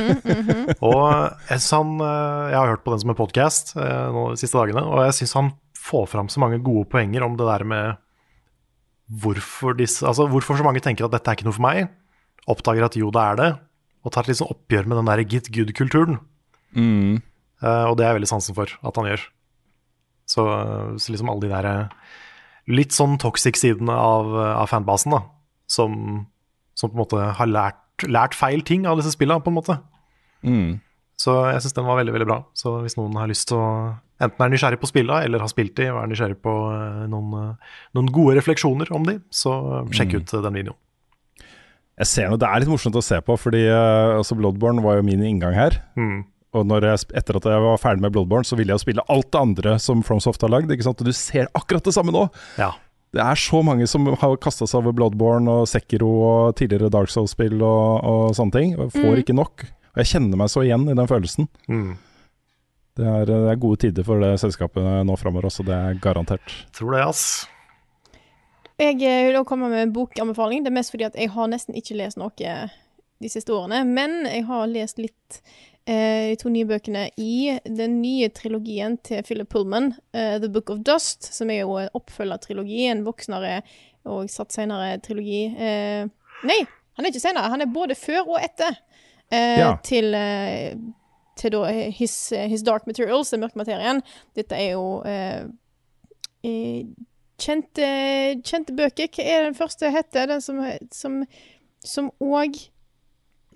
Og 0.86 1.02
jeg, 1.50 1.58
han, 1.58 1.96
eh, 1.98 2.46
jeg 2.52 2.58
har 2.60 2.70
hørt 2.76 2.84
på 2.86 2.94
den 2.94 3.02
som 3.02 3.10
en 3.10 3.18
podkast 3.18 3.74
de 3.74 4.38
siste 4.38 4.54
dagene, 4.54 4.86
og 4.86 5.02
jeg 5.08 5.18
syns 5.18 5.34
han 5.34 5.50
får 5.80 6.06
fram 6.12 6.28
så 6.32 6.42
mange 6.42 6.60
gode 6.64 6.86
poenger 6.92 7.24
om 7.26 7.36
det 7.38 7.48
der 7.48 7.64
med 7.66 7.98
hvorfor, 9.22 9.74
disse, 9.78 10.04
altså 10.06 10.28
hvorfor 10.30 10.58
så 10.58 10.66
mange 10.66 10.82
tenker 10.84 11.06
at 11.06 11.14
dette 11.14 11.32
er 11.32 11.38
ikke 11.38 11.48
noe 11.48 11.56
for 11.56 11.66
meg, 11.66 11.90
oppdager 12.50 12.86
at 12.86 12.96
jo, 12.98 13.10
det 13.14 13.24
er 13.24 13.40
det, 13.40 13.50
og 14.06 14.14
tar 14.14 14.28
et 14.28 14.38
sånn 14.38 14.52
oppgjør 14.52 14.88
med 14.88 15.00
den 15.00 15.10
der 15.10 15.24
get 15.26 15.50
good-kulturen. 15.52 16.20
Mm. 16.76 17.20
Uh, 17.60 17.90
og 17.90 17.98
det 17.98 18.06
er 18.06 18.12
jeg 18.12 18.20
veldig 18.20 18.30
sansen 18.30 18.56
for 18.56 18.70
at 18.70 19.00
han 19.00 19.10
gjør. 19.10 19.26
Så, 20.30 20.44
så 21.02 21.12
liksom 21.12 21.30
alle 21.32 21.42
de 21.42 21.50
der 21.50 21.66
eh, 21.66 22.10
litt 22.70 22.94
sånn 22.94 23.16
toxic-sidene 23.18 23.90
av, 23.90 24.28
av 24.38 24.68
fanbasen, 24.70 25.16
da, 25.16 25.24
som, 25.66 25.96
som 26.78 26.92
på 26.92 26.94
en 26.94 27.02
måte 27.02 27.24
har 27.34 27.50
lært, 27.50 28.04
lært 28.06 28.36
feil 28.38 28.62
ting 28.62 28.86
av 28.86 29.00
disse 29.00 29.16
spillene, 29.16 29.42
på 29.42 29.50
en 29.50 29.58
måte. 29.58 29.76
Mm. 30.46 30.78
Så 31.18 31.34
jeg 31.50 31.64
syns 31.64 31.74
den 31.76 31.88
var 31.88 31.98
veldig 31.98 32.14
veldig 32.14 32.28
bra. 32.30 32.38
Så 32.56 32.76
hvis 32.84 32.94
noen 32.96 33.18
har 33.18 33.28
lyst 33.28 33.50
til 33.50 33.58
å 33.58 33.66
enten 34.20 34.44
er 34.44 34.52
nysgjerrig 34.52 34.80
på 34.82 34.88
spilla 34.90 35.22
eller 35.24 35.42
har 35.42 35.50
spilt 35.52 35.74
de 35.80 35.86
og 35.92 36.02
er 36.02 36.10
nysgjerrig 36.12 36.38
på 36.44 36.52
eh, 36.74 37.04
noen, 37.10 37.30
eh, 37.40 37.76
noen 37.96 38.10
gode 38.14 38.36
refleksjoner 38.38 38.90
om 38.96 39.06
de, 39.08 39.18
så 39.32 39.54
sjekk 39.96 40.18
ut 40.20 40.34
eh, 40.36 40.42
den 40.46 40.58
videoen. 40.60 40.78
Jeg 42.00 42.08
ser 42.08 42.28
noe, 42.32 42.40
Det 42.40 42.48
er 42.48 42.62
litt 42.62 42.70
morsomt 42.72 42.96
å 42.96 43.02
se 43.04 43.18
på, 43.20 43.34
fordi 43.36 43.66
altså 43.68 44.36
Bloodborne 44.38 44.80
var 44.80 44.96
jo 44.96 45.02
min 45.04 45.20
inngang 45.26 45.52
her. 45.52 45.74
Mm. 46.00 46.22
Og 46.56 46.70
jeg, 46.82 47.02
etter 47.14 47.36
at 47.36 47.44
jeg 47.46 47.62
var 47.62 47.76
ferdig 47.78 48.00
med 48.06 48.14
Bloodborne, 48.14 48.46
så 48.48 48.56
ville 48.56 48.72
jeg 48.72 48.80
jo 48.80 48.84
spille 48.86 49.04
alt 49.12 49.28
det 49.30 49.40
andre 49.40 49.74
som 49.78 50.00
FromSoft 50.02 50.40
har 50.42 50.50
lagd. 50.50 50.72
ikke 50.72 50.86
sant? 50.88 51.02
Og 51.04 51.10
du 51.10 51.12
ser 51.12 51.50
akkurat 51.54 51.84
det 51.84 51.92
samme 51.94 52.14
nå! 52.14 52.24
Ja. 52.58 52.72
Det 53.12 53.20
er 53.20 53.38
så 53.42 53.60
mange 53.66 53.86
som 53.90 54.06
har 54.06 54.36
kasta 54.38 54.68
seg 54.70 54.80
over 54.84 54.94
Bloodborne 54.96 55.50
og 55.50 55.68
Sekiro 55.68 56.08
og 56.24 56.56
tidligere 56.58 56.88
Dark 56.94 57.10
Souls-spill 57.10 57.56
og, 57.58 58.04
og 58.06 58.36
sånne 58.38 58.54
ting, 58.54 58.74
og 58.78 58.92
får 58.94 59.08
Mm. 59.10 59.20
ikke 59.24 59.34
nok. 59.36 59.64
Og 59.90 59.98
jeg 60.00 60.10
kjenner 60.12 60.38
meg 60.38 60.48
så 60.52 60.62
igjen 60.62 60.88
i 60.88 60.94
den 60.94 61.08
følelsen. 61.10 61.48
Mm. 61.68 61.96
Det 63.00 63.08
er, 63.08 63.24
det 63.30 63.38
er 63.54 63.60
gode 63.62 63.80
tider 63.86 64.04
for 64.06 64.20
det 64.22 64.34
selskapet 64.42 64.84
nå 65.08 65.16
framover 65.20 65.48
også, 65.48 65.64
det 65.66 65.76
er 65.76 65.98
garantert. 66.04 66.52
Tror 66.76 66.96
det, 66.96 67.02
ass. 67.08 67.24
Jeg 68.80 68.96
eh, 69.04 69.26
vil 69.28 69.36
også 69.40 69.48
komme 69.50 69.68
med 69.72 69.86
en 69.86 69.92
bokanbefaling. 69.96 70.62
Det 70.64 70.70
er 70.72 70.76
mest 70.78 70.92
fordi 70.94 71.08
at 71.08 71.16
jeg 71.20 71.32
har 71.34 71.50
nesten 71.52 71.76
ikke 71.76 71.96
lest 72.00 72.20
noe 72.20 72.32
de 73.20 73.28
siste 73.28 73.52
årene. 73.52 73.82
Men 73.88 74.22
jeg 74.28 74.46
har 74.48 74.70
lest 74.70 75.00
litt 75.00 75.40
eh, 75.84 76.30
de 76.32 76.36
to 76.40 76.52
nye 76.52 76.68
bøkene 76.68 77.06
i 77.20 77.58
den 77.68 77.98
nye 78.00 78.30
trilogien 78.36 78.96
til 79.04 79.24
Philip 79.26 79.50
Pullman, 79.52 79.92
eh, 80.16 80.38
The 80.40 80.48
Book 80.52 80.72
of 80.72 80.80
Dust, 80.86 81.28
som 81.34 81.52
er 81.52 81.62
jo 81.64 81.76
en 81.82 81.90
oppfølgertrilogi, 81.98 82.86
en 82.88 83.04
voksnere 83.08 83.58
og 84.08 84.30
satt 84.32 84.56
senere 84.56 84.94
trilogi. 85.04 85.42
Eh, 85.60 86.06
nei, 86.48 86.60
han 86.96 87.04
er 87.04 87.12
ikke 87.12 87.20
senere, 87.26 87.52
han 87.52 87.60
er 87.64 87.72
både 87.72 87.96
før 88.00 88.24
og 88.36 88.40
etter. 88.40 88.80
Eh, 89.30 89.58
Ja. 89.60 89.74
Til, 89.84 90.14
eh, 90.16 90.72
til 91.40 91.54
da 91.54 91.62
his, 91.96 92.14
his 92.50 92.64
Dark 92.66 92.86
Materials, 92.90 93.32
den 93.32 93.42
mørke 93.44 93.60
materien. 93.60 94.02
Dette 94.36 94.58
er 94.58 94.74
jo 94.74 95.00
eh, 95.08 95.46
eh, 96.46 96.84
kjente, 97.40 97.88
kjente 98.44 98.76
bøker. 98.76 99.08
Hva 99.16 99.24
er 99.24 99.48
den 99.48 99.56
første 99.58 99.90
hette? 99.94 100.26
Den 100.30 100.44
som 100.44 100.60
som, 100.92 101.22
som 101.84 102.12
òg 102.20 102.60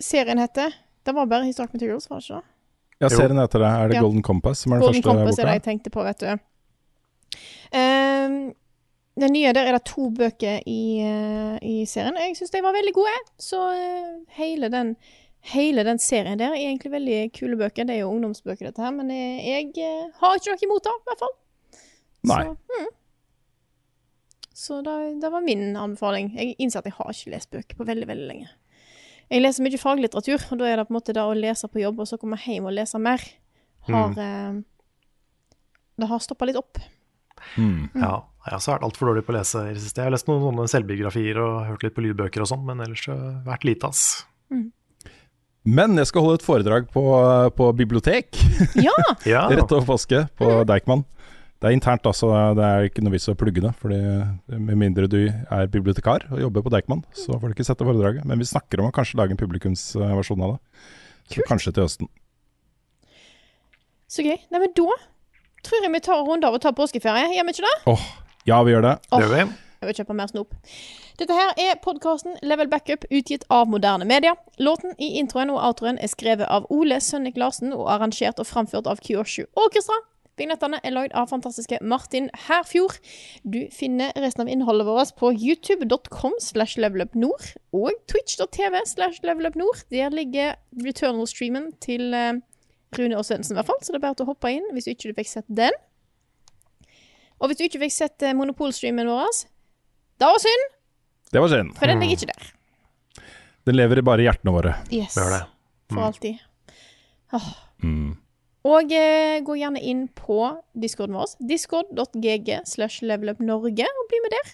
serien 0.01 0.41
heter? 0.41 0.75
Det 1.05 1.15
var 1.15 1.29
bare 1.29 1.45
His 1.45 1.61
Dark 1.61 1.73
Materials, 1.77 2.09
var 2.11 2.21
det 2.21 2.29
ikke 2.31 2.41
det? 2.41 2.51
Ja, 3.03 3.09
serien 3.13 3.39
heter 3.39 3.61
det. 3.61 3.69
Er 3.69 3.89
det 3.89 3.97
Ja. 3.99 4.03
Golden 4.03 4.23
Compass 4.23 4.65
som 4.65 4.73
er 4.73 4.77
den 4.77 4.87
Golden 4.87 5.03
første 5.03 5.09
Compass 5.11 5.39
er 5.39 5.45
det 5.45 5.57
jeg 5.59 5.63
tenkte 5.63 5.91
på, 5.91 6.05
vet 6.07 6.21
du. 6.21 6.39
Ehm, 7.77 8.55
den 9.21 9.33
nye 9.33 9.53
der 9.53 9.69
er 9.69 9.77
det 9.77 9.85
to 9.85 10.09
bøker 10.11 10.63
i, 10.67 11.01
eh, 11.03 11.59
i 11.63 11.85
serien. 11.87 12.17
Jeg 12.17 12.37
syns 12.37 12.51
de 12.51 12.63
var 12.63 12.73
veldig 12.73 12.95
gode. 12.95 13.15
Så 13.39 13.61
eh, 13.75 14.25
hele 14.39 14.71
den 14.73 14.97
Hele 15.45 15.85
den 15.85 16.01
serien 16.01 16.41
der 16.41 16.55
er 16.55 16.61
egentlig 16.63 16.95
veldig 16.95 17.17
kule 17.37 17.57
bøker. 17.61 17.85
Det 17.85 17.99
er 17.99 18.05
jo 18.05 18.13
ungdomsbøker, 18.15 18.71
dette 18.71 18.81
her, 18.81 18.93
men 18.97 19.11
jeg 19.13 19.75
eh, 19.77 20.13
har 20.21 20.39
ikke 20.39 20.55
noe 20.55 20.69
imot 20.69 20.87
det, 20.87 20.95
i 20.95 21.09
hvert 21.11 21.25
fall. 21.25 21.35
Nei. 22.25 22.39
Så, 22.41 22.55
mm. 22.73 22.93
Så 24.55 24.81
det, 24.87 24.95
det 25.21 25.31
var 25.35 25.45
min 25.45 25.75
anbefaling. 25.77 26.31
Jeg 26.39 26.55
innser 26.63 26.81
at 26.81 26.89
jeg 26.89 26.97
har 26.97 27.11
ikke 27.13 27.35
lest 27.35 27.51
bøker 27.53 27.77
på 27.77 27.89
veldig, 27.91 28.09
veldig 28.09 28.29
lenge. 28.31 28.49
Jeg 29.33 29.43
leser 29.43 29.65
mye 29.67 29.81
faglitteratur, 29.81 30.45
og 30.53 30.61
da 30.61 30.69
er 30.69 30.81
det 30.81 30.87
på 30.89 30.95
en 30.95 30.99
måte 30.99 31.17
det 31.17 31.25
å 31.25 31.37
lese 31.37 31.69
på 31.69 31.83
jobb, 31.83 32.01
og 32.05 32.09
så 32.09 32.21
komme 32.21 32.39
hjem 32.41 32.69
og 32.71 32.77
lese 32.77 33.01
mer, 33.03 33.25
har 33.89 34.21
eh, 34.21 34.63
Det 36.01 36.09
har 36.11 36.23
stoppa 36.23 36.49
litt 36.49 36.59
opp. 36.59 36.81
Mm. 37.61 37.91
Ja, 38.01 38.25
jeg 38.25 38.49
har 38.49 38.57
også 38.57 38.73
vært 38.73 38.87
altfor 38.89 39.11
dårlig 39.11 39.25
på 39.27 39.35
å 39.35 39.37
lese 39.37 39.67
i 39.69 39.75
det 39.77 39.83
siste. 39.83 40.01
Jeg 40.01 40.09
har 40.09 40.15
lest 40.15 40.31
noen 40.31 40.71
selvbiografier 40.71 41.39
og 41.43 41.67
hørt 41.69 41.85
litt 41.85 41.95
på 41.97 42.05
lydbøker 42.07 42.45
og 42.45 42.51
sånn, 42.51 42.65
men 42.65 42.81
ellers 42.85 43.05
har 43.11 43.43
vært 43.47 43.67
lite, 43.69 43.91
ass. 43.93 44.25
Men 45.65 45.97
jeg 45.97 46.11
skal 46.11 46.25
holde 46.25 46.39
et 46.41 46.45
foredrag 46.45 46.89
på, 46.93 47.03
på 47.57 47.71
bibliotek 47.77 48.37
Ja! 48.77 48.93
Ja, 49.35 49.47
rett 49.49 49.73
over 49.73 49.87
påske, 49.95 50.27
på 50.37 50.51
Deichman. 50.69 51.07
Det 51.63 51.71
er 51.71 51.77
internt, 51.79 52.05
altså. 52.05 52.29
Det 52.59 52.65
er 52.67 52.89
ikke 52.91 53.01
noe 53.01 53.15
vits 53.15 53.31
å 53.33 53.37
plugge 53.41 53.63
det. 53.65 53.71
Fordi 53.81 53.97
Med 54.61 54.77
mindre 54.77 55.07
du 55.09 55.23
er 55.33 55.71
bibliotekar 55.73 56.27
og 56.29 56.43
jobber 56.43 56.67
på 56.67 56.73
Deichman, 56.75 57.01
så 57.17 57.39
får 57.39 57.49
du 57.49 57.57
ikke 57.57 57.65
sette 57.65 57.87
foredraget. 57.89 58.27
Men 58.29 58.43
vi 58.43 58.49
snakker 58.51 58.83
om 58.83 58.91
å 58.91 58.93
kanskje 58.93 59.17
lage 59.23 59.33
en 59.33 59.41
publikumsversjon 59.41 60.45
av 60.45 60.57
det. 60.57 60.85
Så 61.33 61.47
kanskje 61.49 61.73
til 61.73 61.87
høsten. 61.87 62.11
Så 64.13 64.27
gøy. 64.27 64.37
Nei, 64.53 64.61
men 64.61 64.75
da 64.77 64.91
tror 65.65 65.87
jeg 65.87 65.95
vi 65.95 66.03
tar 66.05 66.21
en 66.21 66.29
runde 66.29 66.51
av 66.51 66.59
og 66.59 66.61
tar 66.61 66.77
påskeferie. 66.77 67.31
Gjør 67.39 67.49
vi 67.49 67.57
ikke 67.57 67.65
det? 67.65 67.77
Åh, 67.95 68.05
ja, 68.51 68.61
vi 68.67 68.75
gjør 68.77 68.85
det. 68.91 68.95
det 69.09 69.23
gjør 69.25 69.33
vi. 69.33 69.47
Jeg 69.81 69.89
vil 69.89 69.99
kjøpe 70.03 70.19
mer 70.21 70.29
snop. 70.29 70.53
Dette 71.15 71.31
her 71.31 71.53
er 71.63 71.77
podkasten 71.79 72.35
Level 72.43 72.67
Backup, 72.67 73.05
utgitt 73.07 73.45
av 73.47 73.69
moderne 73.71 74.03
media. 74.05 74.33
Låten 74.59 74.97
i 74.99 75.13
introen 75.21 75.53
og 75.55 75.61
outroen 75.63 76.01
er 76.03 76.11
skrevet 76.11 76.51
av 76.51 76.67
Ole 76.75 76.99
Sønnik 76.99 77.39
Larsen 77.39 77.71
og 77.71 77.87
arrangert 77.93 78.43
og 78.43 78.49
framført 78.49 78.91
av 78.91 78.99
Kyoshu 78.99 79.45
Orkestra. 79.55 80.01
Vignettene 80.35 80.81
er 80.83 80.91
lagd 80.97 81.15
av 81.15 81.31
fantastiske 81.31 81.79
Martin 81.87 82.27
Herfjord. 82.49 82.99
Du 83.47 83.61
finner 83.71 84.11
resten 84.19 84.43
av 84.43 84.51
innholdet 84.51 84.89
vårt 84.91 85.15
på 85.21 85.31
youtube.com 85.31 86.35
slash 86.43 86.83
levelupnord 86.83 87.53
og 87.71 87.95
twitch.tv 88.11 88.83
slash 88.91 89.23
levelupnord. 89.23 89.87
Der 89.95 90.11
ligger 90.11 90.59
Returnal-streamen 90.83 91.77
til 91.79 92.11
eh, 92.11 92.43
Rune 92.99 93.23
og 93.23 93.31
Svendsen, 93.31 93.55
i 93.55 93.63
hvert 93.63 93.71
fall, 93.71 93.83
så 93.87 93.95
det 93.95 94.03
er 94.03 94.09
bare 94.09 94.27
å 94.27 94.33
hoppe 94.35 94.51
inn 94.51 94.67
hvis 94.75 94.91
du 94.91 94.97
ikke 94.97 95.15
fikk 95.23 95.37
sett 95.37 95.47
den. 95.47 95.83
Og 97.39 97.47
hvis 97.47 97.63
du 97.63 97.69
ikke 97.69 97.87
fikk 97.87 98.01
sett 98.03 98.33
monopolstreamen 98.35 99.07
Monopol-streamen 99.07 99.15
vår, 99.15 99.45
da 100.19 100.35
var 100.35 100.43
synd, 100.43 100.73
Det 101.33 101.43
var 101.43 101.51
synd. 101.53 101.75
for 101.79 101.91
den 101.91 102.03
ligger 102.03 102.21
ikke 102.21 102.35
der. 102.35 102.51
Den 103.65 103.79
lever 103.79 104.03
bare 104.05 104.21
i 104.23 104.29
hjertene 104.29 104.53
våre. 104.55 104.75
Yes. 104.93 105.17
Gjør 105.17 105.33
det. 105.33 105.41
For 105.93 106.05
alltid. 106.05 106.43
Åh. 107.35 107.49
Mm. 107.85 108.13
Og 108.65 108.93
eh, 108.97 109.41
gå 109.45 109.57
gjerne 109.61 109.81
inn 109.85 110.07
på 110.17 110.39
discorden 110.81 111.19
vår. 111.19 111.35
Discord.gg 111.49 112.51
slash 112.69 113.05
levelupnorge, 113.05 113.89
og 113.89 114.11
bli 114.11 114.21
med 114.25 114.37
der. 114.37 114.53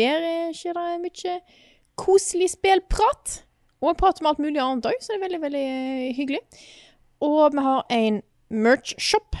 Der 0.00 0.26
eh, 0.26 0.52
skjer 0.54 0.78
det 0.78 1.00
mye 1.02 1.36
koselig 1.98 2.52
spillprat. 2.54 3.40
Og 3.80 3.96
prat 3.98 4.20
om 4.20 4.28
alt 4.30 4.42
mulig 4.42 4.60
annet 4.60 4.86
òg, 4.90 4.98
så 5.00 5.14
det 5.14 5.18
er 5.18 5.24
veldig, 5.24 5.40
veldig 5.46 5.64
eh, 5.66 6.10
hyggelig. 6.18 6.42
Og 7.26 7.56
vi 7.56 7.64
har 7.64 7.86
en 7.96 8.20
merch-shop. 8.50 9.38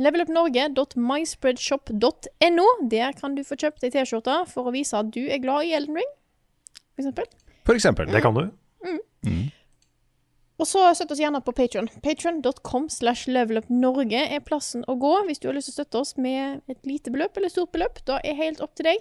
Levelupnorge.myspreadshop.no. 0.00 2.66
Der 2.90 3.12
kan 3.18 3.34
du 3.36 3.42
få 3.44 3.56
kjøpt 3.60 3.84
ei 3.86 3.90
T-skjorte 3.92 4.36
for 4.50 4.62
å 4.68 4.72
vise 4.74 4.96
at 4.98 5.10
du 5.14 5.22
er 5.28 5.38
glad 5.42 5.60
i 5.68 5.74
Elden 5.76 5.96
Ring, 6.00 6.12
for 6.94 7.00
eksempel. 7.04 7.26
For 7.66 7.74
eksempel. 7.78 8.06
Det 8.12 8.22
kan 8.24 8.34
du. 8.36 8.44
Og 10.62 10.66
så 10.68 10.80
støtt 10.94 11.10
oss 11.10 11.18
gjerne 11.18 11.40
på 11.42 11.50
Patron. 11.58 11.88
Patron.com 12.04 12.84
slash 12.92 13.24
levelupnorge 13.32 14.20
er 14.36 14.40
plassen 14.46 14.84
å 14.86 14.94
gå 15.00 15.14
hvis 15.26 15.40
du 15.42 15.48
har 15.48 15.56
lyst 15.56 15.68
til 15.72 15.74
å 15.74 15.78
støtte 15.80 15.98
oss 16.04 16.12
med 16.22 16.60
et 16.70 16.78
lite 16.86 17.10
beløp 17.10 17.34
eller 17.40 17.50
stort 17.50 17.72
beløp. 17.74 17.96
Da 18.06 18.20
er 18.22 18.36
helt 18.38 18.60
opp 18.62 18.74
til 18.78 18.86
deg. 18.92 18.98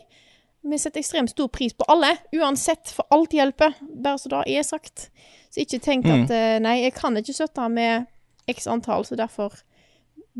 Vi 0.65 0.77
setter 0.81 0.99
ekstremt 1.01 1.29
stor 1.33 1.47
pris 1.53 1.73
på 1.73 1.85
alle, 1.89 2.15
uansett, 2.37 2.89
for 2.93 3.05
alt 3.13 3.33
hjelper. 3.33 3.71
Bare 3.81 4.17
så 4.21 4.29
det 4.33 4.41
er 4.55 4.63
sagt. 4.65 5.09
Så 5.53 5.61
ikke 5.65 5.79
tenk 5.85 6.05
Mm. 6.05 6.13
at 6.23 6.29
eh, 6.33 6.59
nei, 6.61 6.75
jeg 6.83 6.93
kan 6.97 7.17
ikke 7.17 7.33
støtte 7.33 7.69
med 7.69 8.05
x 8.49 8.67
antall, 8.67 9.03
så 9.05 9.15
derfor 9.17 9.49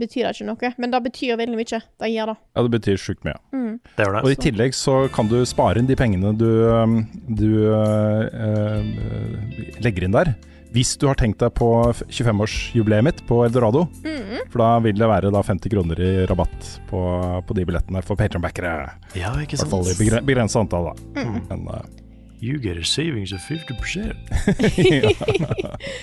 betyr 0.01 0.27
det 0.27 0.35
ikke 0.35 0.47
noe. 0.49 0.71
Men 0.81 0.93
det 0.93 1.01
betyr 1.07 1.39
veldig 1.39 1.57
mye. 1.59 1.81
Det 2.01 2.11
gjør 2.11 2.31
det. 2.33 2.37
Ja, 2.55 2.65
det 2.65 2.73
betyr 2.75 3.01
sjukt 3.01 3.25
mye. 3.27 3.37
Det 3.51 4.05
gjør 4.05 4.17
det. 4.17 4.23
Og 4.25 4.31
i 4.33 4.39
tillegg 4.47 4.77
så 4.77 4.95
kan 5.13 5.31
du 5.31 5.39
spare 5.49 5.81
inn 5.81 5.89
de 5.89 5.97
pengene 5.99 6.33
du, 6.37 6.47
um, 6.69 7.01
du 7.29 7.49
uh, 7.71 8.25
uh, 8.27 8.81
legger 9.83 10.07
inn 10.07 10.17
der. 10.17 10.33
Hvis 10.71 10.93
du 10.95 11.09
har 11.09 11.17
tenkt 11.19 11.41
deg 11.43 11.51
på 11.57 11.67
25-årsjubileet 11.91 13.03
mitt 13.03 13.25
på 13.27 13.41
Eldorado. 13.43 13.85
For 14.51 14.61
da 14.61 14.69
vil 14.83 14.99
det 14.99 15.09
være 15.11 15.31
da 15.33 15.41
50 15.43 15.71
kroner 15.73 15.99
i 15.99 16.11
rabatt 16.29 16.69
på, 16.87 17.01
på 17.47 17.57
de 17.57 17.65
billettene 17.67 18.03
for 18.07 18.19
patronbackere. 18.19 18.75
Ja, 19.19 19.33
I 19.35 19.43
ikke 19.43 19.59
hvert 19.59 19.73
fall 19.73 19.89
i 19.91 19.97
sant. 19.97 20.23
begrensa 20.27 20.63
antall, 20.63 20.93
da. 20.93 21.25
Men 21.49 21.67
uh, 21.67 21.83
You 22.41 22.57
get 22.57 22.75
a 22.75 22.83
savings 22.83 23.31
of 23.31 23.39
50 23.41 23.75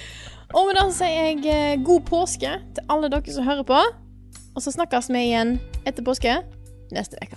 Og 0.57 0.65
med 0.69 0.79
det 0.79 0.87
sier 0.97 1.27
jeg 1.29 1.43
eh, 1.53 1.81
god 1.85 2.07
påske 2.09 2.55
til 2.77 2.93
alle 2.93 3.11
dere 3.13 3.35
som 3.35 3.45
hører 3.45 3.67
på. 3.69 3.83
Og 4.57 4.65
så 4.65 4.73
snakkes 4.73 5.11
vi 5.13 5.27
igjen 5.29 5.59
etter 5.85 6.05
påske 6.07 6.39
neste 6.95 7.21
uke. 7.21 7.37